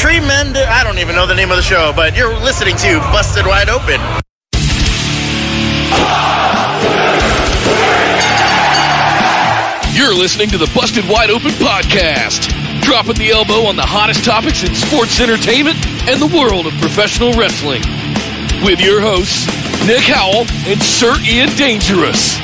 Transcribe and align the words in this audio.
Tremendous. 0.00 0.66
I 0.66 0.82
don't 0.84 0.98
even 0.98 1.14
know 1.14 1.26
the 1.26 1.34
name 1.34 1.50
of 1.50 1.56
the 1.56 1.62
show, 1.62 1.92
but 1.94 2.16
you're 2.16 2.34
listening 2.38 2.76
to 2.76 2.98
Busted 3.12 3.46
Wide 3.46 3.68
Open. 3.68 4.00
You're 9.92 10.14
listening 10.14 10.48
to 10.50 10.58
the 10.58 10.70
Busted 10.74 11.04
Wide 11.08 11.28
Open 11.30 11.50
podcast, 11.60 12.48
dropping 12.80 13.16
the 13.16 13.30
elbow 13.30 13.68
on 13.68 13.76
the 13.76 13.84
hottest 13.84 14.24
topics 14.24 14.62
in 14.64 14.74
sports 14.74 15.20
entertainment 15.20 15.76
and 16.08 16.22
the 16.22 16.30
world 16.32 16.66
of 16.66 16.72
professional 16.80 17.32
wrestling. 17.34 17.82
With 18.64 18.80
your 18.80 19.00
hosts, 19.02 19.44
Nick 19.86 20.08
Howell 20.08 20.46
and 20.64 20.80
Sir 20.80 21.12
Ian 21.26 21.50
Dangerous. 21.56 22.38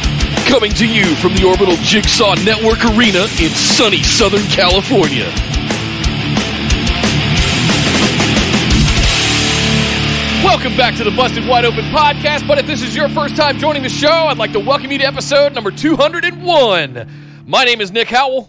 Coming 0.46 0.72
to 0.74 0.86
you 0.86 1.14
from 1.16 1.34
the 1.34 1.46
Orbital 1.48 1.76
Jigsaw 1.80 2.34
Network 2.44 2.84
Arena 2.84 3.24
in 3.40 3.50
sunny 3.56 4.02
Southern 4.02 4.44
California. 4.52 5.32
Welcome 10.46 10.76
back 10.76 10.94
to 10.94 11.02
the 11.02 11.10
Busted 11.10 11.44
Wide 11.44 11.64
Open 11.64 11.84
podcast. 11.86 12.46
But 12.46 12.56
if 12.56 12.68
this 12.68 12.80
is 12.80 12.94
your 12.94 13.08
first 13.08 13.34
time 13.34 13.58
joining 13.58 13.82
the 13.82 13.88
show, 13.88 14.08
I'd 14.08 14.38
like 14.38 14.52
to 14.52 14.60
welcome 14.60 14.92
you 14.92 14.98
to 14.98 15.04
episode 15.04 15.52
number 15.52 15.72
201. 15.72 17.10
My 17.46 17.64
name 17.64 17.80
is 17.80 17.90
Nick 17.90 18.06
Howell. 18.06 18.48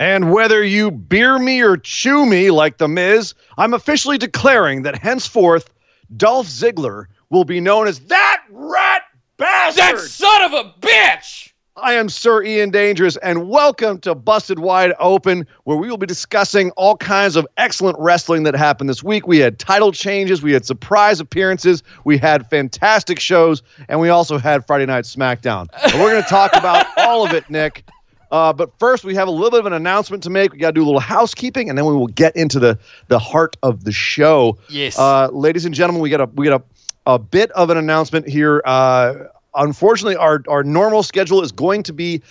And 0.00 0.32
whether 0.32 0.64
you 0.64 0.90
beer 0.90 1.38
me 1.38 1.62
or 1.62 1.76
chew 1.76 2.26
me 2.26 2.50
like 2.50 2.78
The 2.78 2.88
Miz, 2.88 3.34
I'm 3.56 3.72
officially 3.72 4.18
declaring 4.18 4.82
that 4.82 4.98
henceforth, 4.98 5.72
Dolph 6.16 6.48
Ziggler 6.48 7.06
will 7.30 7.44
be 7.44 7.60
known 7.60 7.86
as 7.86 8.00
that 8.00 8.42
rat 8.50 9.02
bastard. 9.36 9.96
That 9.96 9.98
son 10.00 10.42
of 10.42 10.52
a 10.52 10.74
bitch! 10.80 11.47
I 11.82 11.92
am 11.92 12.08
Sir 12.08 12.42
Ian 12.42 12.70
Dangerous, 12.70 13.16
and 13.18 13.48
welcome 13.48 14.00
to 14.00 14.14
Busted 14.14 14.58
Wide 14.58 14.92
Open, 14.98 15.46
where 15.64 15.76
we 15.76 15.88
will 15.88 15.96
be 15.96 16.06
discussing 16.06 16.70
all 16.72 16.96
kinds 16.96 17.36
of 17.36 17.46
excellent 17.56 17.96
wrestling 18.00 18.42
that 18.44 18.54
happened 18.54 18.90
this 18.90 19.02
week. 19.02 19.28
We 19.28 19.38
had 19.38 19.58
title 19.58 19.92
changes, 19.92 20.42
we 20.42 20.52
had 20.52 20.66
surprise 20.66 21.20
appearances, 21.20 21.82
we 22.04 22.18
had 22.18 22.48
fantastic 22.50 23.20
shows, 23.20 23.62
and 23.88 24.00
we 24.00 24.08
also 24.08 24.38
had 24.38 24.66
Friday 24.66 24.86
Night 24.86 25.04
SmackDown. 25.04 25.68
And 25.84 26.00
we're 26.02 26.10
going 26.10 26.22
to 26.22 26.28
talk 26.28 26.56
about 26.56 26.86
all 26.98 27.24
of 27.24 27.32
it, 27.32 27.48
Nick. 27.48 27.84
Uh, 28.32 28.52
but 28.52 28.76
first, 28.78 29.04
we 29.04 29.14
have 29.14 29.28
a 29.28 29.30
little 29.30 29.50
bit 29.50 29.60
of 29.60 29.66
an 29.66 29.72
announcement 29.72 30.22
to 30.24 30.30
make. 30.30 30.52
We 30.52 30.58
got 30.58 30.68
to 30.68 30.74
do 30.74 30.82
a 30.82 30.86
little 30.86 31.00
housekeeping, 31.00 31.68
and 31.68 31.78
then 31.78 31.86
we 31.86 31.94
will 31.94 32.08
get 32.08 32.34
into 32.34 32.58
the 32.58 32.78
the 33.06 33.18
heart 33.18 33.56
of 33.62 33.84
the 33.84 33.92
show. 33.92 34.58
Yes. 34.68 34.98
uh, 34.98 35.28
ladies 35.28 35.64
and 35.64 35.74
gentlemen, 35.74 36.02
we 36.02 36.10
got 36.10 36.20
a 36.20 36.26
we 36.26 36.46
got 36.46 36.60
a, 37.06 37.12
a 37.12 37.18
bit 37.18 37.50
of 37.52 37.70
an 37.70 37.76
announcement 37.78 38.28
here. 38.28 38.62
Uh, 38.64 39.14
unfortunately, 39.58 40.16
our 40.16 40.42
our 40.48 40.64
normal 40.64 41.02
schedule 41.02 41.42
is 41.42 41.52
going 41.52 41.82
to 41.84 41.92
be 41.92 42.22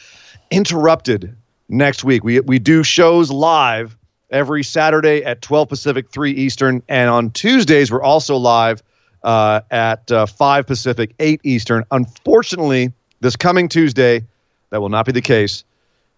interrupted 0.52 1.36
next 1.70 2.04
week. 2.04 2.24
We 2.24 2.40
we 2.42 2.60
do 2.60 2.84
shows 2.84 3.30
live 3.32 3.98
every 4.30 4.64
Saturday 4.64 5.24
at 5.24 5.42
12 5.42 5.70
Pacific, 5.70 6.12
3 6.12 6.32
Eastern, 6.32 6.84
and 6.90 7.10
on 7.10 7.32
Tuesdays 7.32 7.92
we're 7.92 8.04
also 8.04 8.36
live 8.36 8.84
uh, 9.24 9.62
at 9.72 10.12
uh, 10.12 10.26
5 10.26 10.68
Pacific, 10.68 11.14
8 11.20 11.40
Eastern. 11.44 11.84
Unfortunately, 11.92 12.92
this 13.22 13.36
coming 13.36 13.70
Tuesday, 13.70 14.26
that 14.70 14.82
will 14.82 14.90
not 14.90 15.06
be 15.06 15.12
the 15.12 15.22
case 15.22 15.64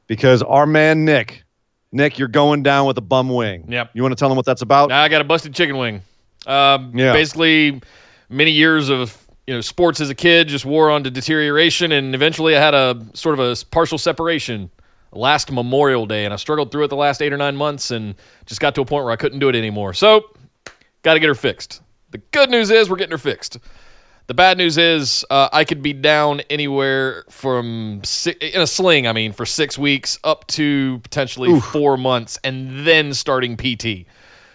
because 0.07 0.41
our 0.43 0.65
man 0.65 1.05
Nick, 1.05 1.43
Nick, 1.91 2.17
you're 2.17 2.27
going 2.27 2.63
down 2.63 2.87
with 2.87 2.97
a 2.97 3.01
bum 3.01 3.29
wing. 3.29 3.65
Yep. 3.67 3.91
You 3.93 4.01
want 4.01 4.11
to 4.11 4.15
tell 4.15 4.29
them 4.29 4.35
what 4.35 4.45
that's 4.45 4.61
about? 4.61 4.91
I 4.91 5.07
got 5.07 5.21
a 5.21 5.23
busted 5.23 5.53
chicken 5.53 5.77
wing. 5.77 6.01
Um, 6.47 6.91
Yeah. 6.95 7.13
Basically, 7.13 7.81
many 8.29 8.51
years 8.51 8.89
of 8.89 9.18
you 9.49 9.55
know 9.55 9.61
sports 9.61 9.99
as 9.99 10.11
a 10.11 10.15
kid 10.15 10.47
just 10.47 10.63
wore 10.63 10.91
on 10.91 11.03
to 11.05 11.09
deterioration, 11.09 11.91
and 11.91 12.13
eventually 12.13 12.55
I 12.55 12.61
had 12.61 12.75
a 12.75 13.03
sort 13.15 13.39
of 13.39 13.39
a 13.39 13.55
partial 13.71 13.97
separation 13.97 14.69
last 15.11 15.51
Memorial 15.51 16.05
Day, 16.05 16.23
and 16.23 16.31
I 16.31 16.37
struggled 16.37 16.71
through 16.71 16.83
it 16.83 16.89
the 16.89 16.95
last 16.95 17.19
eight 17.19 17.33
or 17.33 17.37
nine 17.37 17.55
months, 17.55 17.89
and 17.89 18.13
just 18.45 18.61
got 18.61 18.75
to 18.75 18.81
a 18.81 18.85
point 18.85 19.05
where 19.05 19.11
I 19.11 19.15
couldn't 19.15 19.39
do 19.39 19.49
it 19.49 19.55
anymore. 19.55 19.95
So, 19.95 20.23
got 21.01 21.15
to 21.15 21.19
get 21.19 21.29
her 21.29 21.33
fixed. 21.33 21.81
The 22.11 22.19
good 22.19 22.51
news 22.51 22.69
is 22.69 22.91
we're 22.91 22.97
getting 22.97 23.09
her 23.09 23.17
fixed. 23.17 23.57
The 24.27 24.35
bad 24.35 24.59
news 24.59 24.77
is 24.77 25.25
uh, 25.31 25.49
I 25.51 25.63
could 25.63 25.81
be 25.81 25.93
down 25.93 26.41
anywhere 26.51 27.23
from 27.31 28.01
si- 28.03 28.37
in 28.39 28.61
a 28.61 28.67
sling. 28.67 29.07
I 29.07 29.13
mean, 29.13 29.31
for 29.31 29.47
six 29.47 29.79
weeks 29.79 30.19
up 30.23 30.45
to 30.49 30.99
potentially 30.99 31.59
four 31.59 31.97
months, 31.97 32.37
and 32.43 32.85
then 32.85 33.15
starting 33.15 33.57
PT. 33.57 34.05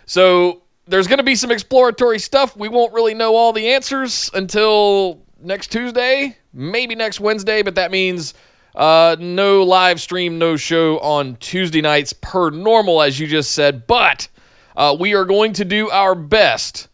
So 0.07 0.63
there's 0.87 1.07
going 1.07 1.19
to 1.19 1.25
be 1.25 1.35
some 1.35 1.51
exploratory 1.51 2.19
stuff. 2.19 2.57
We 2.57 2.69
won't 2.69 2.93
really 2.93 3.15
know 3.15 3.35
all 3.35 3.53
the 3.53 3.69
answers 3.73 4.31
until 4.35 5.23
next 5.41 5.73
Tuesday, 5.73 6.37
maybe 6.53 6.95
next 6.95 7.21
Wednesday, 7.21 7.63
but 7.63 7.75
that 7.77 7.91
means 7.91 8.35
uh, 8.75 9.17
no 9.19 9.63
live 9.63 10.01
stream, 10.01 10.39
no 10.39 10.57
show 10.57 10.99
on 10.99 11.37
Tuesday 11.37 11.81
nights 11.81 12.13
per 12.13 12.51
normal, 12.51 13.03
as 13.03 13.19
you 13.19 13.27
just 13.27 13.53
said. 13.53 13.87
But 13.87 14.29
uh, 14.77 14.97
we 14.99 15.15
are 15.15 15.25
going 15.25 15.53
to 15.55 15.65
do 15.65 15.91
our 15.91 16.15
best 16.15 16.89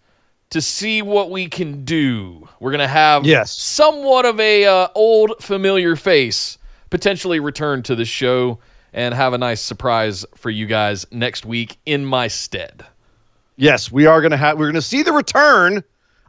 to 0.51 0.61
see 0.61 1.01
what 1.01 1.31
we 1.31 1.47
can 1.47 1.85
do. 1.85 2.49
We're 2.59 2.73
going 2.73 2.81
to 2.81 2.89
have 2.89 3.25
Yes. 3.25 3.53
somewhat 3.53 4.25
of 4.27 4.39
a 4.41 4.67
uh, 4.67 4.89
old 4.95 5.33
familiar 5.41 5.95
face 5.97 6.59
potentially 6.91 7.39
return 7.39 7.83
to 7.85 7.95
the 7.95 8.05
show 8.05 8.59
and 8.93 9.15
have 9.15 9.33
a 9.33 9.39
nice 9.39 9.61
surprise 9.61 10.27
for 10.35 10.51
you 10.51 10.67
guys 10.67 11.07
next 11.13 11.47
week 11.47 11.79
in 11.87 12.05
my 12.05 12.27
stead. 12.27 12.85
Yes, 13.61 13.93
we 13.93 14.07
are 14.07 14.23
going 14.23 14.31
to 14.31 14.39
have. 14.39 14.59
We're 14.59 14.65
going 14.65 14.75
to 14.77 14.83
see 14.83 15.03
the 15.03 15.13
return 15.13 15.85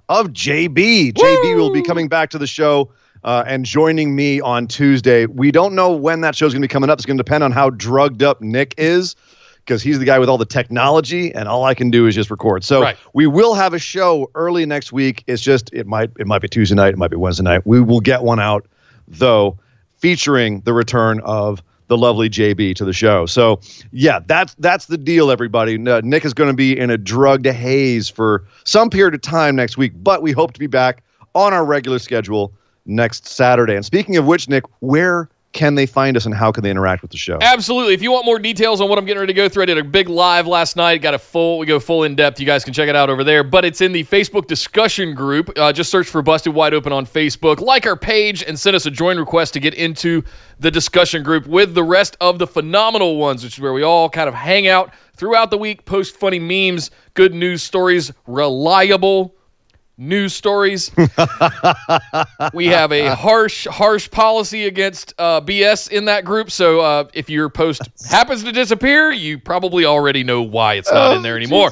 of 0.10 0.28
JB. 0.34 1.14
JB 1.14 1.56
will 1.56 1.72
be 1.72 1.82
coming 1.82 2.10
back 2.10 2.30
to 2.32 2.38
the 2.38 2.46
show 2.46 2.92
uh, 3.24 3.46
and 3.48 3.64
joining 3.64 4.14
me 4.18 4.42
on 4.42 4.68
Tuesday. 4.68 5.28
We 5.28 5.50
don't 5.50 5.74
know 5.74 5.94
when 5.94 6.20
that 6.22 6.36
show's 6.36 6.52
going 6.52 6.62
to 6.62 6.68
be 6.68 6.72
coming 6.72 6.90
up. 6.90 7.00
It's 7.00 7.06
going 7.06 7.16
to 7.16 7.24
depend 7.24 7.46
on 7.46 7.54
how 7.54 7.70
drugged 7.70 8.22
up 8.22 8.42
Nick 8.42 8.76
is. 8.78 9.16
Because 9.60 9.82
he's 9.82 9.98
the 9.98 10.06
guy 10.06 10.20
with 10.20 10.28
all 10.28 10.40
the 10.40 10.46
technology, 10.46 11.34
and 11.34 11.48
all 11.48 11.64
I 11.64 11.74
can 11.76 11.90
do 11.92 12.08
is 12.08 12.16
just 12.16 12.32
record. 12.32 12.64
So 12.66 12.82
Right. 12.82 12.98
we 13.14 13.28
will 13.28 13.54
have 13.54 13.74
a 13.74 13.80
show 13.80 14.30
early 14.36 14.66
next 14.66 14.92
week. 14.92 15.24
It's 15.28 15.42
just 15.42 15.72
it 15.72 15.86
might 15.88 16.10
it 16.20 16.28
might 16.28 16.42
be 16.42 16.50
Tuesday 16.50 16.76
night, 16.76 16.96
it 16.96 16.98
might 16.98 17.12
be 17.12 17.16
Wednesday 17.16 17.44
night. 17.44 17.62
We 17.66 17.80
will 17.80 18.02
get 18.02 18.24
one 18.24 18.40
out 18.42 18.68
though, 19.08 19.58
featuring 19.96 20.62
the 20.62 20.74
return 20.74 21.22
of 21.24 21.62
the 21.92 21.98
lovely 21.98 22.30
JB 22.30 22.74
to 22.76 22.86
the 22.86 22.94
show. 22.94 23.26
So 23.26 23.60
yeah, 23.92 24.22
that's 24.26 24.56
that's 24.60 24.86
the 24.86 24.98
deal, 24.98 25.30
everybody. 25.30 25.76
Uh, 25.76 26.00
Nick 26.06 26.24
is 26.24 26.34
going 26.34 26.50
to 26.50 26.56
be 26.56 26.80
in 26.80 26.90
a 26.90 26.98
drugged 26.98 27.46
haze 27.46 28.08
for 28.08 28.46
some 28.64 28.90
period 28.90 29.14
of 29.14 29.20
time 29.20 29.58
next 29.58 29.76
week, 29.76 29.92
but 29.98 30.22
we 30.22 30.32
hope 30.32 30.54
to 30.54 30.60
be 30.60 30.68
back 30.68 31.04
on 31.36 31.54
our 31.54 31.66
regular 31.66 32.00
schedule 32.00 32.54
next 32.86 33.28
Saturday. 33.28 33.76
And 33.76 33.86
speaking 33.86 34.16
of 34.16 34.26
which, 34.26 34.48
Nick, 34.48 34.64
where 34.80 35.28
can 35.54 35.76
they 35.76 35.86
find 35.86 36.16
us 36.16 36.26
and 36.26 36.34
how 36.34 36.52
can 36.52 36.64
they 36.64 36.72
interact 36.72 37.02
with 37.02 37.12
the 37.12 37.18
show? 37.18 37.38
Absolutely. 37.42 37.94
If 37.94 38.02
you 38.02 38.12
want 38.12 38.26
more 38.26 38.40
details 38.40 38.80
on 38.80 38.88
what 38.88 38.98
I'm 38.98 39.06
getting 39.06 39.20
ready 39.20 39.34
to 39.34 39.38
go 39.38 39.50
through, 39.50 39.64
I 39.64 39.66
did 39.66 39.78
a 39.78 39.84
big 39.84 40.08
live 40.08 40.48
last 40.48 40.78
night. 40.78 41.02
Got 41.02 41.14
a 41.14 41.20
full, 41.20 41.58
we 41.58 41.66
go 41.66 41.80
full 41.80 42.04
in 42.04 42.16
depth. 42.16 42.40
You 42.40 42.46
guys 42.46 42.64
can 42.64 42.74
check 42.74 42.88
it 42.88 42.96
out 42.96 43.10
over 43.10 43.24
there. 43.24 43.44
But 43.44 43.66
it's 43.66 43.82
in 43.82 43.92
the 43.92 44.04
Facebook 44.06 44.48
discussion 44.48 45.14
group. 45.14 45.52
Uh, 45.58 45.74
just 45.74 45.92
search 45.92 46.08
for 46.08 46.22
Busted 46.22 46.54
Wide 46.54 46.74
Open 46.74 46.94
on 46.94 47.06
Facebook. 47.06 47.60
Like 47.60 47.86
our 47.86 47.98
page 47.98 48.44
and 48.44 48.58
send 48.58 48.76
us 48.76 48.86
a 48.86 48.92
join 48.92 49.18
request 49.18 49.54
to 49.54 49.60
get 49.60 49.74
into 49.74 50.24
the 50.60 50.72
discussion 50.72 51.22
group 51.22 51.48
with 51.48 51.74
the 51.74 51.84
rest 51.84 52.16
of 52.22 52.40
the 52.40 52.48
phenomenal 52.48 53.18
ones, 53.18 53.44
which 53.44 53.58
is 53.58 53.60
where 53.60 53.74
we 53.74 53.84
all 53.84 54.10
kind 54.10 54.30
of 54.30 54.34
hang 54.34 54.68
out 54.68 54.94
throughout 55.16 55.52
the 55.52 55.58
week, 55.58 55.84
post 55.86 56.16
funny 56.16 56.40
memes, 56.40 56.92
good 57.14 57.34
news 57.34 57.62
stories, 57.62 58.12
reliable 58.26 59.36
news 60.02 60.34
stories. 60.34 60.92
we 62.54 62.68
have 62.68 62.92
a 62.92 63.16
harsh, 63.16 63.68
harsh 63.68 64.10
policy 64.10 64.66
against 64.66 65.14
uh, 65.18 65.40
BS 65.42 65.90
in 65.90 66.06
that 66.06 66.26
group. 66.26 66.52
So 66.52 66.82
uh, 66.82 67.08
if 67.14 67.30
your 67.30 67.50
post 67.50 67.88
happens 68.10 68.44
to 68.44 68.52
disappear, 68.52 69.12
you 69.12 69.38
probably 69.40 69.86
already 69.86 70.24
know 70.24 70.42
why 70.42 70.74
it's 70.74 70.92
not 70.92 71.16
in 71.16 71.22
there 71.22 71.38
anymore. 71.38 71.72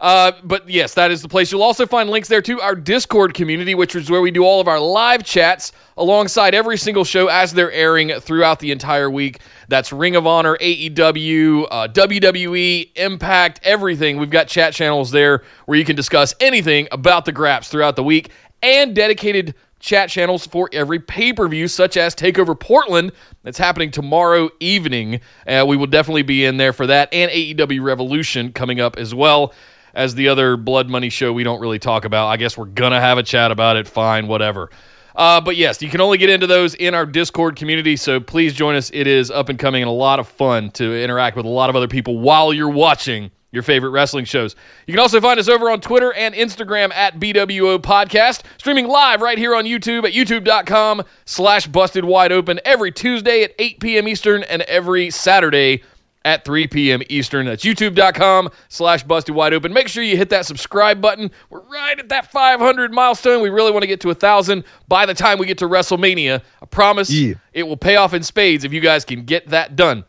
Uh, 0.00 0.32
but 0.44 0.68
yes, 0.68 0.94
that 0.94 1.10
is 1.10 1.22
the 1.22 1.28
place. 1.28 1.50
You'll 1.50 1.62
also 1.62 1.86
find 1.86 2.08
links 2.08 2.28
there 2.28 2.42
to 2.42 2.60
our 2.60 2.74
Discord 2.74 3.34
community, 3.34 3.74
which 3.74 3.96
is 3.96 4.10
where 4.10 4.20
we 4.20 4.30
do 4.30 4.44
all 4.44 4.60
of 4.60 4.68
our 4.68 4.78
live 4.78 5.24
chats 5.24 5.72
alongside 5.96 6.54
every 6.54 6.78
single 6.78 7.04
show 7.04 7.26
as 7.26 7.52
they're 7.52 7.72
airing 7.72 8.20
throughout 8.20 8.60
the 8.60 8.70
entire 8.70 9.10
week. 9.10 9.40
That's 9.66 9.92
Ring 9.92 10.14
of 10.14 10.26
Honor, 10.26 10.56
AEW, 10.58 11.66
uh, 11.70 11.88
WWE, 11.88 12.90
Impact, 12.96 13.60
everything. 13.64 14.18
We've 14.18 14.30
got 14.30 14.46
chat 14.46 14.72
channels 14.72 15.10
there 15.10 15.42
where 15.66 15.78
you 15.78 15.84
can 15.84 15.96
discuss 15.96 16.34
anything 16.40 16.86
about 16.92 17.24
the 17.24 17.32
Graps 17.32 17.68
throughout 17.68 17.96
the 17.96 18.04
week 18.04 18.30
and 18.62 18.94
dedicated 18.94 19.54
chat 19.80 20.10
channels 20.10 20.46
for 20.46 20.68
every 20.72 20.98
pay 20.98 21.32
per 21.32 21.48
view, 21.48 21.68
such 21.68 21.96
as 21.96 22.14
Takeover 22.14 22.58
Portland, 22.58 23.12
that's 23.42 23.58
happening 23.58 23.90
tomorrow 23.90 24.50
evening. 24.60 25.20
Uh, 25.46 25.64
we 25.66 25.76
will 25.76 25.86
definitely 25.86 26.22
be 26.22 26.44
in 26.44 26.56
there 26.56 26.72
for 26.72 26.86
that, 26.86 27.08
and 27.12 27.30
AEW 27.30 27.82
Revolution 27.82 28.52
coming 28.52 28.80
up 28.80 28.96
as 28.96 29.14
well 29.14 29.52
as 29.94 30.14
the 30.14 30.28
other 30.28 30.56
Blood 30.56 30.88
Money 30.88 31.08
show 31.08 31.32
we 31.32 31.44
don't 31.44 31.60
really 31.60 31.78
talk 31.78 32.04
about. 32.04 32.28
I 32.28 32.36
guess 32.36 32.56
we're 32.56 32.66
going 32.66 32.92
to 32.92 33.00
have 33.00 33.18
a 33.18 33.22
chat 33.22 33.50
about 33.50 33.76
it. 33.76 33.86
Fine, 33.86 34.26
whatever. 34.28 34.70
Uh, 35.16 35.40
but 35.40 35.56
yes, 35.56 35.82
you 35.82 35.88
can 35.88 36.00
only 36.00 36.16
get 36.16 36.30
into 36.30 36.46
those 36.46 36.74
in 36.76 36.94
our 36.94 37.04
Discord 37.04 37.56
community, 37.56 37.96
so 37.96 38.20
please 38.20 38.54
join 38.54 38.76
us. 38.76 38.90
It 38.94 39.08
is 39.08 39.32
up 39.32 39.48
and 39.48 39.58
coming 39.58 39.82
and 39.82 39.88
a 39.88 39.92
lot 39.92 40.20
of 40.20 40.28
fun 40.28 40.70
to 40.72 41.02
interact 41.02 41.36
with 41.36 41.44
a 41.44 41.48
lot 41.48 41.70
of 41.70 41.76
other 41.76 41.88
people 41.88 42.18
while 42.18 42.52
you're 42.52 42.68
watching 42.68 43.30
your 43.50 43.62
favorite 43.62 43.90
wrestling 43.90 44.24
shows. 44.24 44.54
You 44.86 44.92
can 44.92 45.00
also 45.00 45.20
find 45.20 45.40
us 45.40 45.48
over 45.48 45.70
on 45.70 45.80
Twitter 45.80 46.12
and 46.12 46.34
Instagram 46.34 46.92
at 46.92 47.18
BWO 47.18 47.78
Podcast, 47.78 48.42
streaming 48.58 48.86
live 48.86 49.22
right 49.22 49.38
here 49.38 49.56
on 49.56 49.64
YouTube 49.64 50.04
at 50.04 50.12
youtube.com 50.12 51.02
slash 51.24 51.66
busted 51.66 52.04
wide 52.04 52.30
open 52.30 52.60
every 52.64 52.92
Tuesday 52.92 53.42
at 53.42 53.54
8 53.58 53.80
p.m. 53.80 54.06
Eastern 54.06 54.44
and 54.44 54.62
every 54.62 55.10
Saturday 55.10 55.82
at 56.28 56.44
3 56.44 56.66
p.m. 56.66 57.00
Eastern. 57.08 57.46
That's 57.46 57.64
youtube.com 57.64 58.50
slash 58.68 59.02
busted 59.02 59.34
wide 59.34 59.54
open. 59.54 59.72
Make 59.72 59.88
sure 59.88 60.02
you 60.02 60.14
hit 60.14 60.28
that 60.28 60.44
subscribe 60.44 61.00
button. 61.00 61.30
We're 61.48 61.60
right 61.62 61.98
at 61.98 62.10
that 62.10 62.30
500 62.30 62.92
milestone. 62.92 63.40
We 63.40 63.48
really 63.48 63.72
want 63.72 63.82
to 63.82 63.86
get 63.86 64.00
to 64.02 64.08
a 64.08 64.10
1,000 64.10 64.62
by 64.88 65.06
the 65.06 65.14
time 65.14 65.38
we 65.38 65.46
get 65.46 65.56
to 65.58 65.64
WrestleMania. 65.66 66.42
I 66.62 66.66
promise 66.66 67.10
Yeah. 67.10 67.34
it 67.54 67.62
will 67.62 67.78
pay 67.78 67.96
off 67.96 68.12
in 68.12 68.22
spades 68.22 68.64
if 68.64 68.74
you 68.74 68.80
guys 68.80 69.06
can 69.06 69.24
get 69.24 69.48
that 69.48 69.74
done. 69.74 70.04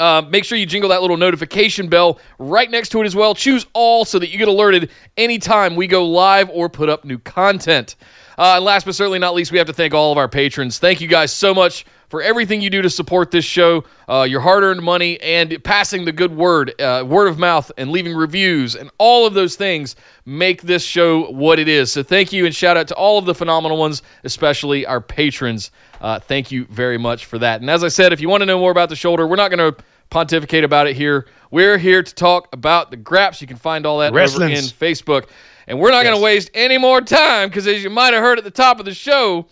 Uh, 0.00 0.22
make 0.28 0.44
sure 0.44 0.58
you 0.58 0.66
jingle 0.66 0.90
that 0.90 1.02
little 1.02 1.16
notification 1.16 1.88
bell 1.88 2.18
right 2.40 2.68
next 2.68 2.88
to 2.88 3.00
it 3.00 3.06
as 3.06 3.14
well. 3.14 3.32
Choose 3.32 3.64
all 3.74 4.04
so 4.04 4.18
that 4.18 4.30
you 4.30 4.38
get 4.38 4.48
alerted 4.48 4.90
anytime 5.16 5.76
we 5.76 5.86
go 5.86 6.04
live 6.04 6.50
or 6.50 6.68
put 6.68 6.88
up 6.88 7.04
new 7.04 7.18
content. 7.18 7.94
Uh, 8.38 8.54
and 8.56 8.64
last 8.64 8.84
but 8.86 8.94
certainly 8.94 9.18
not 9.18 9.34
least, 9.34 9.52
we 9.52 9.58
have 9.58 9.66
to 9.66 9.72
thank 9.72 9.94
all 9.94 10.12
of 10.12 10.18
our 10.18 10.28
patrons. 10.28 10.78
Thank 10.78 11.00
you 11.00 11.08
guys 11.08 11.32
so 11.32 11.54
much 11.54 11.84
for 12.08 12.22
everything 12.22 12.60
you 12.60 12.70
do 12.70 12.82
to 12.82 12.90
support 12.90 13.30
this 13.30 13.44
show, 13.44 13.84
uh, 14.08 14.22
your 14.22 14.40
hard 14.40 14.62
earned 14.62 14.82
money, 14.82 15.20
and 15.20 15.62
passing 15.64 16.04
the 16.04 16.12
good 16.12 16.34
word, 16.36 16.80
uh, 16.80 17.04
word 17.06 17.26
of 17.26 17.38
mouth, 17.38 17.72
and 17.76 17.90
leaving 17.90 18.14
reviews, 18.14 18.76
and 18.76 18.90
all 18.98 19.26
of 19.26 19.34
those 19.34 19.56
things 19.56 19.96
make 20.24 20.62
this 20.62 20.84
show 20.84 21.30
what 21.32 21.58
it 21.58 21.68
is. 21.68 21.90
So 21.90 22.02
thank 22.02 22.32
you 22.32 22.46
and 22.46 22.54
shout 22.54 22.76
out 22.76 22.86
to 22.88 22.94
all 22.94 23.18
of 23.18 23.24
the 23.24 23.34
phenomenal 23.34 23.78
ones, 23.78 24.02
especially 24.22 24.86
our 24.86 25.00
patrons. 25.00 25.70
Uh, 26.00 26.20
thank 26.20 26.52
you 26.52 26.66
very 26.66 26.98
much 26.98 27.26
for 27.26 27.38
that. 27.38 27.60
And 27.60 27.70
as 27.70 27.82
I 27.82 27.88
said, 27.88 28.12
if 28.12 28.20
you 28.20 28.28
want 28.28 28.42
to 28.42 28.46
know 28.46 28.58
more 28.58 28.70
about 28.70 28.90
the 28.90 28.96
shoulder, 28.96 29.26
we're 29.26 29.36
not 29.36 29.50
going 29.50 29.72
to 29.72 29.82
pontificate 30.10 30.62
about 30.62 30.86
it 30.86 30.94
here. 30.96 31.26
We're 31.50 31.78
here 31.78 32.02
to 32.02 32.14
talk 32.14 32.48
about 32.52 32.90
the 32.90 32.96
graps. 32.96 33.40
You 33.40 33.46
can 33.46 33.56
find 33.56 33.86
all 33.86 33.98
that 33.98 34.12
over 34.12 34.44
in 34.44 34.64
Facebook. 34.64 35.28
And 35.66 35.80
we're 35.80 35.90
not 35.90 36.02
going 36.04 36.16
to 36.16 36.22
waste 36.22 36.50
any 36.54 36.78
more 36.78 37.00
time 37.00 37.48
because, 37.48 37.66
as 37.66 37.82
you 37.82 37.90
might 37.90 38.12
have 38.12 38.22
heard 38.22 38.38
at 38.38 38.44
the 38.44 38.50
top 38.50 38.78
of 38.78 38.84
the 38.84 38.94
show, 38.94 39.46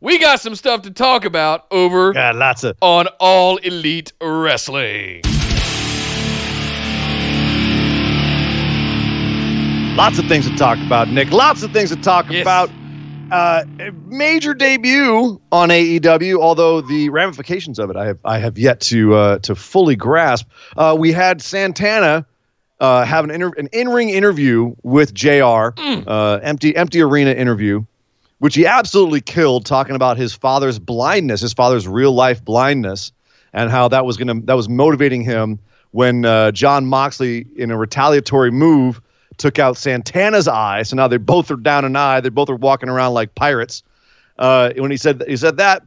we 0.00 0.18
got 0.18 0.40
some 0.40 0.54
stuff 0.54 0.82
to 0.82 0.90
talk 0.90 1.24
about 1.24 1.66
over 1.70 2.12
Got 2.12 2.34
lots 2.36 2.64
of 2.64 2.76
on 2.82 3.06
All 3.18 3.56
Elite 3.58 4.12
Wrestling. 4.20 5.22
lots 9.96 10.18
of 10.18 10.26
things 10.26 10.48
to 10.48 10.54
talk 10.56 10.76
about, 10.84 11.08
Nick. 11.08 11.30
Lots 11.30 11.62
of 11.62 11.72
things 11.72 11.90
to 11.90 11.96
talk 11.96 12.30
Yes. 12.30 12.42
about. 12.42 12.70
Uh, 13.30 13.62
major 14.06 14.52
debut 14.54 15.40
on 15.50 15.70
AEW, 15.70 16.40
although 16.40 16.80
the 16.80 17.08
ramifications 17.08 17.78
of 17.78 17.90
it 17.90 17.96
I 17.96 18.06
have 18.06 18.18
I 18.24 18.38
have 18.38 18.58
yet 18.58 18.80
to 18.82 19.14
uh, 19.14 19.38
to 19.40 19.54
fully 19.54 19.96
grasp. 19.96 20.46
Uh, 20.76 20.94
we 20.98 21.10
had 21.10 21.40
Santana 21.40 22.26
uh, 22.80 23.04
have 23.04 23.24
an 23.24 23.30
inter- 23.30 23.52
an 23.56 23.68
in 23.72 23.88
ring 23.88 24.10
interview 24.10 24.74
with 24.82 25.14
JR 25.14 25.70
Uh, 26.06 26.40
empty 26.42 26.74
empty 26.76 27.00
arena 27.00 27.32
interview, 27.32 27.84
which 28.38 28.54
he 28.54 28.66
absolutely 28.66 29.20
killed, 29.20 29.64
talking 29.66 29.94
about 29.94 30.16
his 30.16 30.34
father's 30.34 30.78
blindness, 30.78 31.40
his 31.40 31.52
father's 31.52 31.86
real 31.86 32.12
life 32.12 32.44
blindness, 32.44 33.12
and 33.52 33.70
how 33.70 33.88
that 33.88 34.04
was 34.04 34.16
gonna 34.16 34.40
that 34.42 34.54
was 34.54 34.68
motivating 34.68 35.22
him 35.22 35.58
when 35.92 36.24
uh, 36.24 36.50
John 36.50 36.86
Moxley, 36.86 37.46
in 37.56 37.70
a 37.70 37.76
retaliatory 37.78 38.50
move, 38.50 39.00
took 39.36 39.60
out 39.60 39.76
Santana's 39.76 40.48
eye. 40.48 40.82
So 40.82 40.96
now 40.96 41.06
they 41.06 41.18
both 41.18 41.50
are 41.52 41.56
down 41.56 41.84
an 41.84 41.94
eye. 41.94 42.20
They 42.20 42.28
both 42.30 42.50
are 42.50 42.56
walking 42.56 42.88
around 42.88 43.14
like 43.14 43.34
pirates. 43.36 43.82
Uh, 44.38 44.72
when 44.76 44.90
he 44.90 44.96
said 44.96 45.22
he 45.28 45.36
said 45.36 45.56
that, 45.58 45.84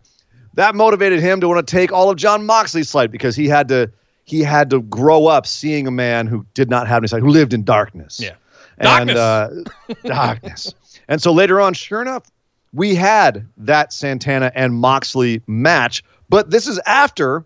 that 0.54 0.74
motivated 0.76 1.20
him 1.20 1.42
to 1.42 1.48
want 1.50 1.66
to 1.68 1.70
take 1.72 1.92
all 1.92 2.10
of 2.10 2.16
John 2.18 2.46
Moxley's 2.46 2.90
sight 2.90 3.12
because 3.12 3.36
he 3.36 3.48
had 3.50 3.68
to 3.68 3.92
he 4.28 4.42
had 4.42 4.70
to 4.70 4.82
grow 4.84 5.26
up 5.28 5.48
seeing 5.48 5.88
a 5.88 5.92
man 5.92 6.28
who 6.28 6.46
did 6.54 6.70
not 6.70 6.86
have 6.88 6.98
any 7.00 7.08
sight, 7.08 7.22
who 7.22 7.30
lived 7.30 7.54
in 7.54 7.64
darkness. 7.64 8.20
Yeah. 8.20 8.36
And 8.78 9.10
Darkness. 9.10 9.18
uh, 9.18 9.64
darkness. 10.04 10.74
And 11.08 11.22
so 11.22 11.32
later 11.32 11.60
on, 11.62 11.74
sure 11.74 12.02
enough, 12.02 12.30
we 12.74 12.94
had 12.94 13.48
that 13.58 13.94
Santana 13.94 14.52
and 14.54 14.76
Moxley 14.76 15.42
match. 15.48 16.04
But 16.30 16.52
this 16.52 16.68
is 16.68 16.78
after 16.86 17.46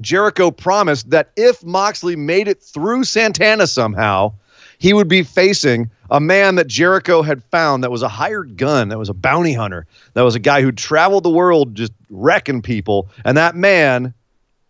Jericho 0.00 0.50
promised 0.52 1.10
that 1.10 1.32
if 1.36 1.62
Moxley 1.64 2.14
made 2.14 2.46
it 2.46 2.62
through 2.62 3.02
Santana 3.04 3.66
somehow, 3.66 4.32
he 4.78 4.92
would 4.92 5.08
be 5.08 5.24
facing 5.24 5.90
a 6.10 6.20
man 6.20 6.54
that 6.54 6.68
Jericho 6.68 7.20
had 7.22 7.42
found 7.42 7.82
that 7.82 7.90
was 7.90 8.02
a 8.02 8.08
hired 8.08 8.56
gun, 8.56 8.88
that 8.90 8.98
was 8.98 9.08
a 9.08 9.14
bounty 9.14 9.52
hunter, 9.54 9.86
that 10.14 10.22
was 10.22 10.36
a 10.36 10.38
guy 10.40 10.62
who 10.62 10.70
traveled 10.70 11.24
the 11.24 11.30
world 11.30 11.74
just 11.74 11.92
wrecking 12.10 12.62
people. 12.62 13.08
And 13.24 13.36
that 13.36 13.56
man 13.56 14.14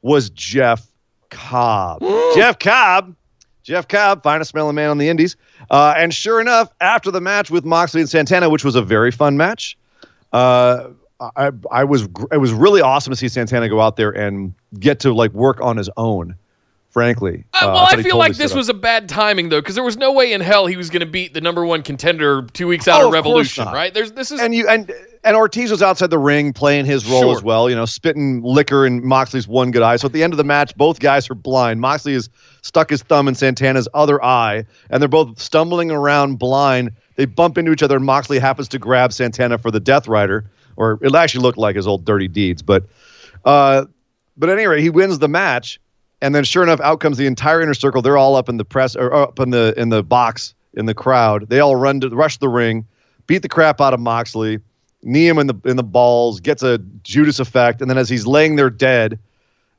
was 0.01 0.31
Jeff 0.31 0.87
Cobb. 1.31 2.01
Jeff 2.35 2.59
Cobb. 2.59 3.15
Jeff 3.63 3.89
Cobb, 3.89 4.23
finest 4.23 4.51
smelling 4.53 4.77
man 4.77 4.91
on 4.91 4.99
the 4.99 5.09
Indies. 5.09 5.37
Uh, 5.71 5.93
and 5.97 6.15
sure 6.15 6.41
enough, 6.41 6.71
after 6.81 7.11
the 7.11 7.21
match 7.21 7.51
with 7.51 7.65
Moxley 7.65 8.01
and 8.01 8.09
Santana, 8.09 8.49
which 8.49 8.65
was 8.65 8.77
a 8.77 8.83
very 8.83 9.11
fun 9.11 9.37
match, 9.37 9.77
uh, 10.33 10.89
I, 11.35 11.51
I 11.73 11.83
was 11.83 12.07
it 12.31 12.39
was 12.39 12.53
really 12.53 12.81
awesome 12.81 13.11
to 13.11 13.17
see 13.17 13.27
Santana 13.27 13.69
go 13.69 13.81
out 13.81 13.97
there 13.97 14.11
and 14.11 14.55
get 14.79 15.01
to 15.01 15.13
like 15.13 15.33
work 15.33 15.61
on 15.61 15.77
his 15.77 15.91
own. 15.97 16.37
Frankly, 16.91 17.45
Uh, 17.53 17.59
Uh, 17.67 17.67
well, 17.73 17.75
that's 17.85 17.93
I 17.95 18.03
feel 18.03 18.13
told 18.13 18.21
like 18.21 18.37
this 18.37 18.53
up. 18.53 18.57
was 18.57 18.69
a 18.71 18.75
bad 18.75 19.07
timing 19.09 19.51
though, 19.51 19.61
because 19.61 19.75
there 19.75 19.85
was 19.85 19.99
no 19.99 20.13
way 20.13 20.33
in 20.33 20.41
hell 20.41 20.67
he 20.67 20.77
was 20.79 20.89
going 20.89 21.01
to 21.01 21.07
beat 21.07 21.35
the 21.35 21.43
number 21.43 21.67
one 21.67 21.83
contender 21.83 22.43
two 22.55 22.67
weeks 22.67 22.89
out 22.89 23.01
Oh, 23.01 23.03
of 23.03 23.07
of 23.09 23.13
Revolution, 23.13 23.65
not. 23.67 23.75
right? 23.75 23.93
There's 23.93 24.13
this 24.13 24.31
is 24.31 24.41
and 24.41 24.55
you 24.55 24.67
and 24.67 24.91
and 25.27 25.37
Ortiz 25.37 25.71
was 25.71 25.83
outside 25.83 26.11
the 26.11 26.19
ring 26.19 26.53
playing 26.53 26.87
his 26.87 27.05
role 27.05 27.21
Sure. 27.23 27.37
as 27.37 27.43
well. 27.43 27.69
You 27.69 27.75
know, 27.77 27.85
spitting 27.85 28.43
liquor 28.43 28.87
in 28.87 29.05
Moxley's 29.07 29.49
one 29.49 29.71
good 29.73 29.83
eye. 29.83 29.97
So 29.97 30.07
at 30.07 30.13
the 30.13 30.23
end 30.23 30.33
of 30.33 30.37
the 30.37 30.45
match, 30.45 30.75
both 30.77 31.01
guys 31.01 31.29
are 31.29 31.35
blind. 31.35 31.81
Moxley 31.81 32.13
has 32.15 32.31
stuck 32.63 32.89
his 32.91 33.03
thumb 33.03 33.27
in 33.29 33.35
Santana's 33.35 33.89
other 33.93 34.23
eye, 34.25 34.65
and 34.89 35.03
they're 35.03 35.09
both 35.09 35.39
stumbling 35.41 35.91
around 35.91 36.39
blind. 36.39 36.93
They 37.17 37.25
bump 37.25 37.59
into 37.59 37.73
each 37.73 37.83
other, 37.83 37.97
and 37.97 38.05
Moxley 38.05 38.39
happens 38.39 38.69
to 38.69 38.79
grab 38.79 39.13
Santana 39.13 39.59
for 39.59 39.71
the 39.71 39.81
Death 39.81 40.07
Rider, 40.09 40.45
or 40.77 40.99
it 41.03 41.15
actually 41.15 41.43
looked 41.43 41.59
like 41.59 41.77
his 41.77 41.87
old 41.87 42.05
dirty 42.05 42.29
deeds. 42.29 42.63
But, 42.63 42.85
uh, 43.45 43.87
but 44.37 44.49
anyway, 44.49 44.81
he 44.81 44.91
wins 44.91 45.19
the 45.19 45.29
match, 45.29 45.81
and 46.23 46.35
then 46.35 46.45
sure 46.45 46.63
enough, 46.63 46.81
out 46.81 47.01
comes 47.01 47.17
the 47.17 47.27
entire 47.27 47.61
inner 47.61 47.75
circle. 47.75 48.01
They're 48.01 48.19
all 48.19 48.37
up 48.37 48.49
in 48.49 48.59
the 48.59 48.65
press 48.65 48.95
or 48.95 49.13
up 49.13 49.41
in 49.41 49.51
the 49.51 49.75
in 49.77 49.89
the 49.89 50.03
box 50.03 50.55
in 50.75 50.87
the 50.87 50.95
crowd. 50.95 51.49
They 51.49 51.59
all 51.61 51.75
run 51.75 52.01
to 52.01 52.09
rush 52.11 52.37
the 52.39 52.49
ring, 52.49 52.87
beat 53.27 53.43
the 53.43 53.49
crap 53.49 53.81
out 53.81 53.93
of 53.95 54.01
Moxley, 54.01 54.61
knee 55.07 55.27
him 55.29 55.39
in 55.39 55.47
the 55.47 55.55
in 55.65 55.77
the 55.77 55.83
balls, 55.83 56.41
gets 56.41 56.63
a 56.63 56.79
Judas 57.03 57.39
effect, 57.41 57.81
and 57.81 57.89
then 57.91 57.97
as 57.97 58.09
he's 58.09 58.27
laying 58.27 58.57
there 58.57 58.69
dead, 58.71 59.19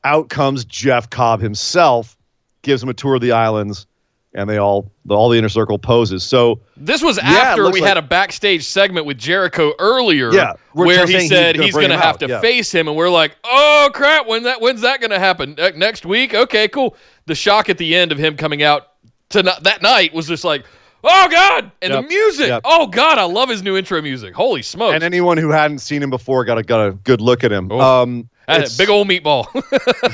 out 0.03 0.29
comes 0.29 0.65
Jeff 0.65 1.09
Cobb 1.09 1.41
himself, 1.41 2.17
gives 2.61 2.81
him 2.81 2.89
a 2.89 2.93
tour 2.93 3.15
of 3.15 3.21
the 3.21 3.31
islands, 3.33 3.85
and 4.33 4.49
they 4.49 4.57
all 4.57 4.89
the, 5.05 5.13
all 5.13 5.29
the 5.29 5.37
inner 5.37 5.49
circle 5.49 5.77
poses. 5.77 6.23
So 6.23 6.59
This 6.77 7.03
was 7.03 7.17
Yeah, 7.17 7.23
after 7.29 7.65
we 7.69 7.81
like- 7.81 7.87
had 7.87 7.97
a 7.97 8.01
backstage 8.01 8.63
segment 8.65 9.05
with 9.05 9.17
Jericho 9.17 9.73
earlier, 9.79 10.31
Yeah, 10.33 10.53
where 10.73 11.05
he 11.05 11.27
said 11.27 11.55
he's 11.55 11.59
gonna 11.59 11.65
he's 11.65 11.73
bring 11.73 11.87
going 11.89 11.99
to 11.99 12.03
have 12.05 12.15
out, 12.15 12.19
to 12.21 12.27
yeah. 12.29 12.39
face 12.41 12.71
him, 12.71 12.87
and 12.87 12.95
we're 12.95 13.09
like, 13.09 13.35
"Oh 13.43 13.89
crap! 13.93 14.27
When 14.27 14.43
that 14.43 14.61
when's 14.61 14.81
that 14.81 14.99
going 15.01 15.11
to 15.11 15.19
happen? 15.19 15.55
Next 15.75 16.05
week? 16.05 16.33
Okay, 16.33 16.67
cool." 16.69 16.95
The 17.25 17.35
shock 17.35 17.69
at 17.69 17.77
the 17.77 17.95
end 17.95 18.11
of 18.13 18.17
him 18.17 18.37
coming 18.37 18.63
out 18.63 18.93
to 19.29 19.43
that 19.43 19.81
night 19.81 20.13
was 20.13 20.25
just 20.27 20.45
like, 20.45 20.65
"Oh 21.03 21.27
god!" 21.29 21.71
And 21.81 21.93
the 21.93 22.01
music, 22.01 22.47
yep. 22.47 22.61
oh 22.65 22.87
god, 22.87 23.17
I 23.17 23.23
love 23.23 23.49
his 23.49 23.63
new 23.63 23.77
intro 23.77 24.01
music. 24.01 24.33
Holy 24.33 24.61
smokes! 24.61 24.95
and 24.95 25.03
anyone 25.03 25.37
who 25.37 25.49
hadn't 25.49 25.79
seen 25.79 26.01
him 26.03 26.09
before 26.09 26.45
got 26.45 26.57
a 26.57 26.63
got 26.63 26.87
a 26.87 26.91
good 26.93 27.21
look 27.21 27.43
at 27.43 27.51
him. 27.51 27.71
Oh. 27.71 27.79
Um, 27.79 28.29
big 28.77 28.89
old 28.89 29.07
meatball, 29.09 29.45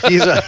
he's 0.10 0.24
a 0.24 0.42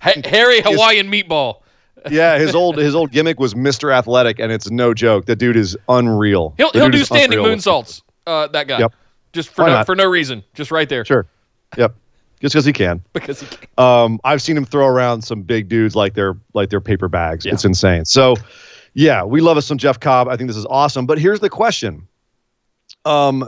Ha- 0.00 0.12
hairy 0.24 0.60
Hawaiian 0.60 1.10
meatball. 1.10 1.62
yeah. 2.10 2.38
His 2.38 2.54
old 2.54 2.76
his 2.78 2.94
old 2.94 3.10
gimmick 3.10 3.40
was 3.40 3.54
Mr. 3.54 3.92
Athletic, 3.92 4.38
and 4.38 4.52
it's 4.52 4.70
no 4.70 4.94
joke. 4.94 5.26
The 5.26 5.36
dude 5.36 5.56
is 5.56 5.76
unreal. 5.88 6.54
He'll 6.56 6.70
he'll 6.72 6.90
do 6.90 7.04
standing 7.04 7.38
moonsaults. 7.38 8.02
Uh, 8.26 8.46
that 8.48 8.68
guy, 8.68 8.78
Yep. 8.78 8.92
just 9.32 9.48
for 9.48 9.62
Why 9.62 9.68
no, 9.68 9.74
not? 9.74 9.86
for 9.86 9.96
no 9.96 10.08
reason, 10.08 10.44
just 10.54 10.70
right 10.70 10.88
there 10.88 11.04
Sure. 11.04 11.26
Yep. 11.76 11.94
Just 12.40 12.54
because 12.54 12.64
he 12.64 12.72
can. 12.72 13.02
because 13.12 13.40
he 13.40 13.46
can. 13.46 13.68
Um, 13.78 14.20
I've 14.24 14.42
seen 14.42 14.56
him 14.56 14.64
throw 14.64 14.86
around 14.86 15.22
some 15.22 15.42
big 15.42 15.68
dudes 15.68 15.94
like 15.96 16.14
they're 16.14 16.36
like 16.54 16.70
they're 16.70 16.80
paper 16.80 17.08
bags. 17.08 17.44
Yeah. 17.44 17.52
It's 17.54 17.64
insane. 17.64 18.04
So 18.04 18.34
Yeah, 18.94 19.24
we 19.24 19.40
love 19.40 19.56
us 19.56 19.66
some 19.66 19.78
Jeff 19.78 20.00
Cobb. 20.00 20.28
I 20.28 20.36
think 20.36 20.48
this 20.48 20.56
is 20.56 20.66
awesome. 20.66 21.06
But 21.06 21.18
here's 21.18 21.40
the 21.40 21.50
question. 21.50 22.06
Um, 23.04 23.44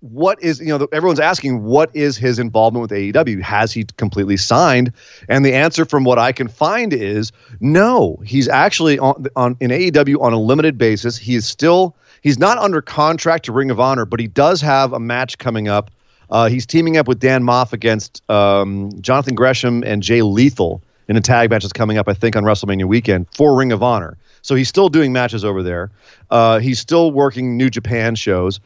what 0.00 0.42
is 0.42 0.60
you 0.60 0.66
know 0.66 0.88
everyone's 0.92 1.20
asking 1.20 1.62
what 1.62 1.94
is 1.94 2.16
his 2.16 2.38
involvement 2.38 2.82
with 2.82 2.90
AEW? 2.90 3.40
Has 3.42 3.72
he 3.72 3.84
completely 3.96 4.36
signed? 4.36 4.92
And 5.28 5.44
the 5.44 5.54
answer 5.54 5.84
from 5.84 6.04
what 6.04 6.18
I 6.18 6.32
can 6.32 6.48
find 6.48 6.92
is 6.92 7.32
no. 7.60 8.16
He's 8.24 8.48
actually 8.48 8.98
on, 8.98 9.26
on 9.36 9.56
in 9.60 9.70
AEW 9.70 10.20
on 10.20 10.32
a 10.32 10.40
limited 10.40 10.78
basis. 10.78 11.16
He 11.16 11.34
is 11.34 11.46
still 11.46 11.96
he's 12.22 12.38
not 12.38 12.58
under 12.58 12.80
contract 12.80 13.44
to 13.46 13.52
Ring 13.52 13.70
of 13.70 13.78
Honor, 13.78 14.06
but 14.06 14.20
he 14.20 14.26
does 14.26 14.60
have 14.60 14.92
a 14.92 15.00
match 15.00 15.38
coming 15.38 15.68
up. 15.68 15.90
Uh, 16.30 16.48
he's 16.48 16.64
teaming 16.64 16.96
up 16.96 17.08
with 17.08 17.18
Dan 17.18 17.42
Maff 17.42 17.72
against 17.72 18.22
um, 18.30 18.90
Jonathan 19.00 19.34
Gresham 19.34 19.82
and 19.84 20.02
Jay 20.02 20.22
Lethal 20.22 20.82
in 21.08 21.16
a 21.16 21.20
tag 21.20 21.50
match 21.50 21.62
that's 21.62 21.72
coming 21.72 21.98
up, 21.98 22.08
I 22.08 22.14
think, 22.14 22.36
on 22.36 22.44
WrestleMania 22.44 22.84
weekend 22.84 23.26
for 23.34 23.56
Ring 23.56 23.72
of 23.72 23.82
Honor. 23.82 24.16
So 24.42 24.54
he's 24.54 24.68
still 24.68 24.88
doing 24.88 25.12
matches 25.12 25.44
over 25.44 25.62
there. 25.62 25.90
Uh, 26.30 26.58
he's 26.58 26.78
still 26.78 27.12
working 27.12 27.56
New 27.56 27.70
Japan 27.70 28.14
shows. 28.14 28.60